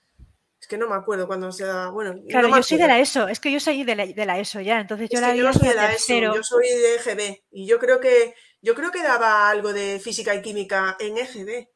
Es 0.59 0.68
que 0.68 0.77
no 0.77 0.88
me 0.88 0.95
acuerdo 0.95 1.26
cuándo 1.26 1.51
se 1.51 1.65
daba, 1.65 1.89
bueno... 1.89 2.13
Claro, 2.30 2.47
yo 2.49 2.61
soy 2.61 2.77
de 2.77 2.88
la 2.88 2.99
ESO, 2.99 3.27
es 3.27 3.39
que 3.39 3.51
yo 3.51 3.59
soy 3.59 3.84
de 3.84 3.95
la, 3.95 4.38
ESO 4.39 4.61
ya, 4.61 4.80
entonces 4.80 5.09
yo 5.09 5.19
la 5.19 5.35
yo 5.35 5.43
no 5.43 5.51
soy 5.51 5.69
de 5.69 5.76
la 5.76 5.91
ESO, 5.91 6.13
yo 6.13 6.43
soy 6.43 6.68
de 6.68 6.95
EGB, 6.95 7.43
y 7.49 7.65
yo 7.65 7.80
creo 7.80 7.99
que 7.99 8.35
yo 8.61 8.76
creo 8.76 8.91
que 8.91 9.01
daba 9.01 9.49
algo 9.49 9.73
de 9.73 9.99
física 9.99 10.35
y 10.35 10.43
química 10.43 10.95
en 10.99 11.18
EGB. 11.18 11.68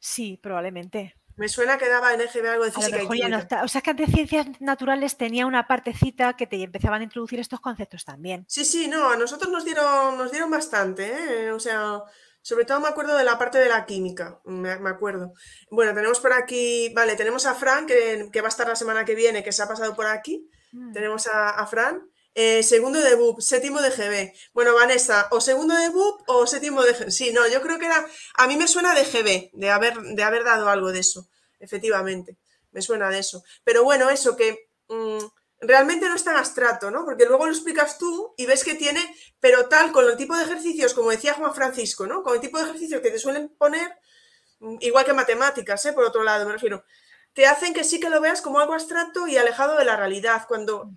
Sí, 0.00 0.40
probablemente. 0.42 1.14
Me 1.36 1.48
suena 1.48 1.78
que 1.78 1.88
daba 1.88 2.12
en 2.12 2.20
EGB 2.20 2.46
algo 2.46 2.64
de 2.64 2.72
física 2.72 3.02
y. 3.02 3.32
O 3.64 3.68
sea, 3.68 3.80
que 3.80 3.90
antes 3.90 4.10
ciencias 4.10 4.46
naturales 4.60 5.16
tenía 5.16 5.46
una 5.46 5.66
partecita 5.66 6.34
que 6.34 6.46
te 6.46 6.62
empezaban 6.62 7.00
a 7.00 7.04
introducir 7.04 7.40
estos 7.40 7.60
conceptos 7.60 8.04
también. 8.04 8.44
Sí, 8.48 8.64
sí, 8.64 8.88
no, 8.88 9.10
a 9.10 9.16
nosotros 9.16 9.50
nos 9.50 9.64
dieron, 9.64 10.18
nos 10.18 10.30
dieron 10.30 10.50
bastante, 10.50 11.46
¿eh? 11.46 11.52
O 11.52 11.60
sea, 11.60 12.02
sobre 12.42 12.64
todo 12.64 12.80
me 12.80 12.88
acuerdo 12.88 13.16
de 13.16 13.24
la 13.24 13.38
parte 13.38 13.58
de 13.58 13.68
la 13.68 13.86
química, 13.86 14.40
me, 14.44 14.70
acuerdo. 14.70 15.32
Bueno, 15.70 15.94
tenemos 15.94 16.18
por 16.18 16.32
aquí, 16.32 16.92
vale, 16.94 17.14
tenemos 17.14 17.46
a 17.46 17.54
Fran, 17.54 17.86
que, 17.86 18.30
va 18.40 18.46
a 18.46 18.48
estar 18.48 18.66
la 18.66 18.74
semana 18.74 19.04
que 19.04 19.14
viene, 19.14 19.44
que 19.44 19.52
se 19.52 19.62
ha 19.62 19.68
pasado 19.68 19.94
por 19.94 20.06
aquí. 20.06 20.50
Mm. 20.72 20.92
Tenemos 20.92 21.28
a, 21.28 21.64
Fran. 21.66 22.02
Eh, 22.34 22.62
segundo 22.62 22.98
de 23.00 23.14
BUP, 23.14 23.40
séptimo 23.40 23.82
de 23.82 23.90
GB. 23.90 24.32
Bueno, 24.54 24.74
Vanessa, 24.74 25.28
o 25.30 25.40
segundo 25.40 25.74
de 25.76 25.90
BUP 25.90 26.22
o 26.28 26.46
séptimo 26.46 26.82
de 26.82 26.94
GB. 26.94 27.10
Sí, 27.10 27.30
no, 27.32 27.46
yo 27.48 27.60
creo 27.60 27.78
que 27.78 27.86
era. 27.86 28.06
A 28.34 28.46
mí 28.46 28.56
me 28.56 28.68
suena 28.68 28.94
de 28.94 29.04
GB, 29.04 29.50
de 29.52 29.70
haber, 29.70 29.98
de 30.00 30.22
haber 30.22 30.44
dado 30.44 30.68
algo 30.68 30.92
de 30.92 31.00
eso, 31.00 31.28
efectivamente. 31.60 32.38
Me 32.70 32.80
suena 32.80 33.10
de 33.10 33.18
eso. 33.18 33.44
Pero 33.64 33.84
bueno, 33.84 34.08
eso 34.08 34.34
que 34.34 34.70
mm, 34.88 35.18
realmente 35.60 36.08
no 36.08 36.14
es 36.14 36.24
tan 36.24 36.36
abstracto, 36.36 36.90
¿no? 36.90 37.04
Porque 37.04 37.26
luego 37.26 37.44
lo 37.46 37.52
explicas 37.52 37.98
tú 37.98 38.34
y 38.38 38.46
ves 38.46 38.64
que 38.64 38.74
tiene, 38.74 39.00
pero 39.38 39.68
tal, 39.68 39.92
con 39.92 40.06
el 40.08 40.16
tipo 40.16 40.34
de 40.34 40.44
ejercicios, 40.44 40.94
como 40.94 41.10
decía 41.10 41.34
Juan 41.34 41.54
Francisco, 41.54 42.06
¿no? 42.06 42.22
Con 42.22 42.34
el 42.34 42.40
tipo 42.40 42.56
de 42.58 42.64
ejercicios 42.64 43.02
que 43.02 43.10
te 43.10 43.18
suelen 43.18 43.50
poner, 43.58 43.94
mm, 44.60 44.76
igual 44.80 45.04
que 45.04 45.12
matemáticas, 45.12 45.84
¿eh? 45.84 45.92
Por 45.92 46.04
otro 46.04 46.22
lado, 46.22 46.46
me 46.46 46.52
refiero, 46.52 46.84
te 47.34 47.46
hacen 47.46 47.74
que 47.74 47.84
sí 47.84 48.00
que 48.00 48.10
lo 48.10 48.20
veas 48.22 48.40
como 48.40 48.58
algo 48.58 48.74
abstracto 48.74 49.26
y 49.26 49.36
alejado 49.36 49.76
de 49.76 49.84
la 49.84 49.96
realidad, 49.96 50.46
cuando 50.48 50.90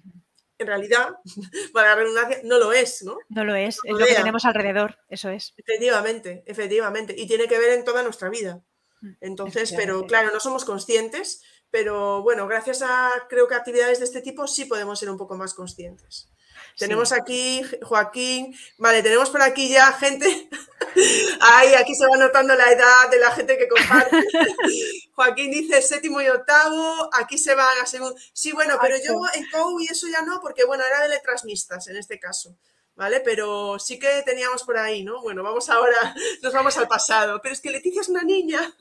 en 0.57 0.67
realidad, 0.67 1.09
para 1.73 1.89
la 1.89 1.95
redundancia, 1.95 2.39
no 2.43 2.59
lo 2.59 2.71
es, 2.73 3.03
¿no? 3.03 3.17
No 3.29 3.43
lo 3.43 3.55
es, 3.55 3.79
es 3.83 3.91
lo 3.91 4.05
que 4.05 4.15
tenemos 4.15 4.45
alrededor, 4.45 4.97
eso 5.09 5.29
es. 5.29 5.53
Efectivamente, 5.57 6.43
efectivamente. 6.45 7.13
Y 7.17 7.27
tiene 7.27 7.47
que 7.47 7.59
ver 7.59 7.71
en 7.71 7.85
toda 7.85 8.03
nuestra 8.03 8.29
vida. 8.29 8.63
Mm, 9.01 9.11
Entonces, 9.21 9.73
pero 9.75 10.05
claro, 10.05 10.31
no 10.31 10.39
somos 10.39 10.65
conscientes, 10.65 11.41
pero 11.69 12.21
bueno, 12.21 12.47
gracias 12.47 12.81
a 12.81 13.11
creo 13.29 13.47
que 13.47 13.55
actividades 13.55 13.99
de 13.99 14.05
este 14.05 14.21
tipo 14.21 14.47
sí 14.47 14.65
podemos 14.65 14.99
ser 14.99 15.09
un 15.09 15.17
poco 15.17 15.35
más 15.35 15.53
conscientes. 15.53 16.29
Tenemos 16.77 17.11
aquí 17.11 17.61
Joaquín, 17.83 18.55
vale, 18.77 19.01
tenemos 19.01 19.29
por 19.29 19.41
aquí 19.41 19.69
ya 19.69 19.93
gente. 19.93 20.49
Ay, 21.39 21.73
aquí 21.73 21.95
se 21.95 22.05
va 22.05 22.17
notando 22.17 22.53
la 22.55 22.71
edad 22.71 23.09
de 23.09 23.19
la 23.19 23.31
gente 23.31 23.57
que 23.57 23.67
comparte. 23.67 24.17
Joaquín 25.15 25.51
dice 25.51 25.81
séptimo 25.81 26.21
y 26.21 26.27
octavo, 26.27 27.09
aquí 27.13 27.37
se 27.37 27.55
van 27.55 27.77
a 27.81 27.85
segundo. 27.85 28.15
Sí, 28.33 28.51
bueno, 28.51 28.77
pero 28.81 28.97
yo 28.97 29.21
en 29.33 29.49
COU 29.49 29.79
y 29.81 29.85
eso 29.85 30.07
ya 30.07 30.21
no, 30.21 30.41
porque 30.41 30.65
bueno, 30.65 30.83
era 30.85 31.01
de 31.01 31.09
letras 31.09 31.45
mixtas 31.45 31.87
en 31.87 31.97
este 31.97 32.19
caso. 32.19 32.55
¿vale? 32.95 33.19
Pero 33.19 33.77
sí 33.77 33.99
que 33.99 34.23
teníamos 34.25 34.63
por 34.63 34.77
ahí, 34.77 35.03
¿no? 35.03 35.21
Bueno, 35.21 35.43
vamos 35.43 35.69
ahora, 35.69 35.97
nos 36.41 36.53
vamos 36.53 36.77
al 36.77 36.87
pasado. 36.87 37.39
Pero 37.41 37.53
es 37.53 37.61
que 37.61 37.71
Leticia 37.71 38.01
es 38.01 38.09
una 38.09 38.23
niña. 38.23 38.73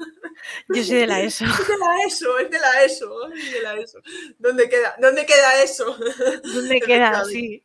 Yo 0.69 0.83
soy 0.85 0.99
de 0.99 1.07
la 1.07 1.21
ESO. 1.21 1.45
Es 1.45 1.69
de 1.69 1.79
la 1.79 2.05
ESO, 2.07 2.39
es 2.39 2.51
de 2.51 2.59
la 2.59 2.83
ESO, 2.85 3.33
es 3.33 3.53
de 3.53 3.63
la 3.63 3.75
ESO. 3.75 3.99
¿Dónde 4.39 4.69
queda? 4.69 4.97
¿Dónde 4.99 5.27
queda 5.27 5.63
eso? 5.63 5.97
¿Dónde 6.45 6.81
queda? 6.81 7.25
Sí. 7.25 7.63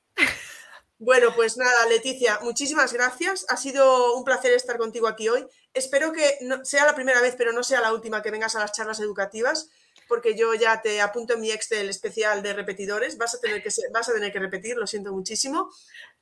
Bueno, 1.02 1.34
pues 1.34 1.56
nada, 1.56 1.86
Leticia, 1.88 2.40
muchísimas 2.42 2.92
gracias. 2.92 3.46
Ha 3.48 3.56
sido 3.56 4.18
un 4.18 4.26
placer 4.26 4.52
estar 4.52 4.78
contigo 4.78 5.08
aquí 5.08 5.30
hoy. 5.30 5.48
Espero 5.74 6.12
que 6.12 6.40
no, 6.42 6.66
sea 6.66 6.86
la 6.86 6.94
primera 6.94 7.22
vez, 7.22 7.36
pero 7.38 7.54
no 7.54 7.64
sea 7.64 7.80
la 7.80 7.94
última 7.94 8.22
que 8.22 8.32
vengas 8.32 8.58
a 8.58 8.60
las 8.60 8.74
charlas 8.74 9.00
educativas, 9.00 9.70
porque 10.10 10.38
yo 10.38 10.54
ya 10.56 10.82
te 10.82 11.00
apunto 11.00 11.36
en 11.36 11.40
mi 11.40 11.52
Excel 11.52 11.88
especial 11.88 12.44
de 12.44 12.52
repetidores. 12.52 13.18
Vas 13.18 13.34
a 13.34 13.40
tener 13.40 13.64
que, 13.64 13.70
vas 13.94 14.10
a 14.10 14.14
tener 14.14 14.34
que 14.34 14.40
repetir, 14.40 14.76
lo 14.76 14.86
siento 14.86 15.14
muchísimo. 15.14 15.72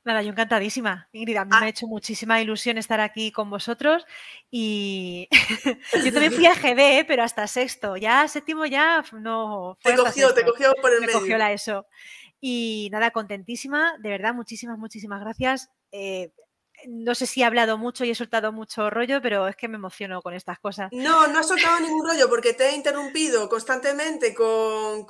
Nada, 0.04 0.22
yo 0.22 0.30
encantadísima. 0.30 1.08
Ingrid, 1.10 1.38
a 1.38 1.44
mí 1.44 1.50
me 1.50 1.56
ah. 1.56 1.60
ha 1.62 1.68
hecho 1.68 1.88
muchísima 1.88 2.40
ilusión 2.40 2.78
estar 2.78 3.00
aquí 3.00 3.32
con 3.32 3.50
vosotros 3.50 4.06
y 4.48 5.28
yo 6.04 6.12
también 6.12 6.32
fui 6.32 6.46
a 6.46 6.54
GB, 6.54 6.78
¿eh? 7.00 7.04
pero 7.04 7.24
hasta 7.24 7.48
sexto. 7.48 7.96
Ya 7.96 8.28
séptimo 8.28 8.64
ya 8.64 9.04
no. 9.12 9.76
Te 9.82 9.96
cogió, 9.96 10.32
te 10.32 10.44
cogió 10.44 10.72
por 10.80 10.92
el 10.92 11.00
me 11.00 11.06
medio. 11.06 11.18
cogió 11.18 11.36
la 11.36 11.52
ESO. 11.52 11.84
Y 12.40 12.88
nada, 12.92 13.10
contentísima, 13.10 13.94
de 13.98 14.10
verdad, 14.10 14.34
muchísimas, 14.34 14.78
muchísimas 14.78 15.20
gracias. 15.20 15.70
Eh, 15.92 16.32
no 16.86 17.14
sé 17.14 17.26
si 17.26 17.42
he 17.42 17.44
hablado 17.44 17.78
mucho 17.78 18.04
y 18.04 18.10
he 18.10 18.14
soltado 18.14 18.52
mucho 18.52 18.90
rollo, 18.90 19.20
pero 19.20 19.48
es 19.48 19.56
que 19.56 19.68
me 19.68 19.76
emociono 19.76 20.22
con 20.22 20.34
estas 20.34 20.58
cosas. 20.58 20.88
No, 20.92 21.26
no 21.26 21.40
has 21.40 21.48
soltado 21.48 21.80
ningún 21.80 22.06
rollo 22.06 22.28
porque 22.28 22.52
te 22.52 22.68
he 22.68 22.74
interrumpido 22.74 23.48
constantemente 23.48 24.34
con, 24.34 25.06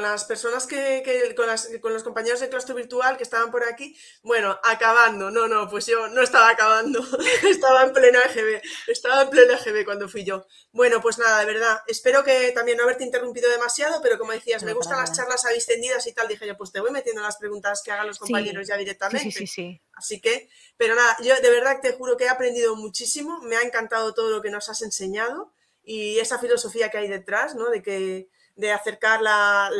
las 0.00 0.24
personas 0.24 0.66
que, 0.66 1.34
con, 1.36 1.46
con, 1.80 1.92
los 1.92 2.02
compañeros 2.02 2.40
de 2.40 2.48
claustro 2.48 2.74
virtual 2.74 3.16
que 3.16 3.24
estaban 3.24 3.50
por 3.50 3.64
aquí. 3.64 3.96
Bueno, 4.22 4.58
acabando, 4.62 5.30
no, 5.30 5.48
no, 5.48 5.68
pues 5.68 5.86
yo 5.86 6.08
no 6.08 6.22
estaba 6.22 6.50
acabando, 6.50 7.00
estaba 7.48 7.82
en 7.82 7.92
pleno 7.92 8.18
EGB, 8.20 8.62
estaba 8.86 9.22
en 9.22 9.30
pleno 9.30 9.54
EGB 9.54 9.84
cuando 9.84 10.08
fui 10.08 10.24
yo. 10.24 10.46
Bueno, 10.72 11.00
pues 11.00 11.18
nada, 11.18 11.40
de 11.40 11.46
verdad, 11.46 11.80
espero 11.86 12.22
que 12.22 12.52
también 12.52 12.76
no 12.76 12.84
haberte 12.84 13.04
interrumpido 13.04 13.50
demasiado, 13.50 14.00
pero 14.02 14.18
como 14.18 14.32
decías, 14.32 14.62
me 14.62 14.72
gustan 14.72 14.98
las 14.98 15.16
charlas 15.16 15.44
avistendidas 15.46 16.06
y 16.06 16.12
tal, 16.12 16.28
dije 16.28 16.46
yo, 16.46 16.56
pues 16.56 16.72
te 16.72 16.80
voy 16.80 16.90
metiendo 16.90 17.22
las 17.22 17.36
preguntas 17.36 17.82
que 17.84 17.90
hagan 17.90 18.06
los 18.06 18.18
compañeros 18.18 18.66
ya 18.68 18.76
directamente. 18.76 19.30
Sí, 19.30 19.32
sí, 19.32 19.46
sí. 19.46 19.82
Así 19.98 20.20
que, 20.20 20.48
pero 20.76 20.94
nada, 20.94 21.16
yo 21.22 21.34
de 21.34 21.50
verdad 21.50 21.80
te 21.82 21.92
juro 21.92 22.16
que 22.16 22.24
he 22.24 22.28
aprendido 22.28 22.76
muchísimo, 22.76 23.40
me 23.42 23.56
ha 23.56 23.62
encantado 23.62 24.14
todo 24.14 24.30
lo 24.30 24.40
que 24.40 24.50
nos 24.50 24.68
has 24.68 24.80
enseñado 24.82 25.52
y 25.82 26.18
esa 26.18 26.38
filosofía 26.38 26.90
que 26.90 26.98
hay 26.98 27.08
detrás, 27.08 27.56
¿no? 27.56 27.68
De 27.68 27.82
que, 27.82 28.30
de 28.54 28.72
acercar 28.72 29.22
la, 29.22 29.70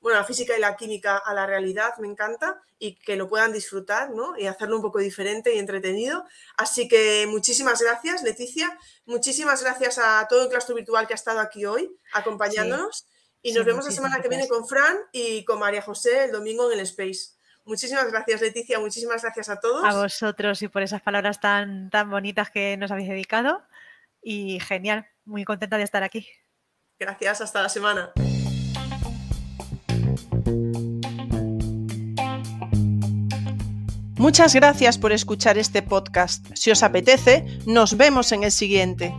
bueno, 0.00 0.18
la 0.18 0.24
física 0.24 0.56
y 0.56 0.60
la 0.60 0.76
química 0.76 1.18
a 1.18 1.34
la 1.34 1.46
realidad, 1.46 1.94
me 1.98 2.08
encanta, 2.08 2.62
y 2.78 2.96
que 2.96 3.16
lo 3.16 3.28
puedan 3.28 3.52
disfrutar, 3.52 4.10
¿no? 4.10 4.36
Y 4.38 4.46
hacerlo 4.46 4.76
un 4.76 4.82
poco 4.82 4.98
diferente 4.98 5.54
y 5.54 5.58
entretenido. 5.58 6.24
Así 6.56 6.88
que 6.88 7.26
muchísimas 7.28 7.80
gracias, 7.80 8.22
Leticia. 8.22 8.78
Muchísimas 9.04 9.62
gracias 9.62 9.98
a 9.98 10.26
todo 10.28 10.44
el 10.44 10.48
claustro 10.48 10.74
virtual 10.74 11.06
que 11.06 11.14
ha 11.14 11.16
estado 11.16 11.40
aquí 11.40 11.66
hoy 11.66 11.94
acompañándonos. 12.12 13.06
y 13.42 13.52
nos 13.52 13.64
vemos 13.64 13.84
la 13.84 13.90
semana 13.90 14.20
que 14.20 14.28
viene 14.28 14.48
con 14.48 14.66
Fran 14.66 14.98
y 15.12 15.44
con 15.44 15.58
María 15.58 15.80
José 15.80 16.24
el 16.24 16.32
domingo 16.32 16.70
en 16.70 16.78
el 16.78 16.84
Space. 16.86 17.32
Muchísimas 17.64 18.10
gracias, 18.10 18.40
Leticia. 18.40 18.78
Muchísimas 18.78 19.22
gracias 19.22 19.48
a 19.48 19.60
todos. 19.60 19.84
A 19.84 19.94
vosotros 19.94 20.62
y 20.62 20.68
por 20.68 20.82
esas 20.82 21.02
palabras 21.02 21.40
tan, 21.40 21.90
tan 21.90 22.10
bonitas 22.10 22.50
que 22.50 22.76
nos 22.76 22.90
habéis 22.90 23.08
dedicado. 23.08 23.62
Y 24.22 24.60
genial, 24.60 25.06
muy 25.24 25.44
contenta 25.44 25.78
de 25.78 25.84
estar 25.84 26.02
aquí. 26.02 26.28
Gracias, 26.98 27.40
hasta 27.40 27.62
la 27.62 27.68
semana. 27.68 28.12
Muchas 34.20 34.54
gracias 34.54 34.98
por 34.98 35.12
escuchar 35.12 35.56
este 35.56 35.80
podcast. 35.80 36.46
Si 36.54 36.70
os 36.70 36.82
apetece, 36.82 37.46
nos 37.64 37.96
vemos 37.96 38.32
en 38.32 38.44
el 38.44 38.52
siguiente. 38.52 39.14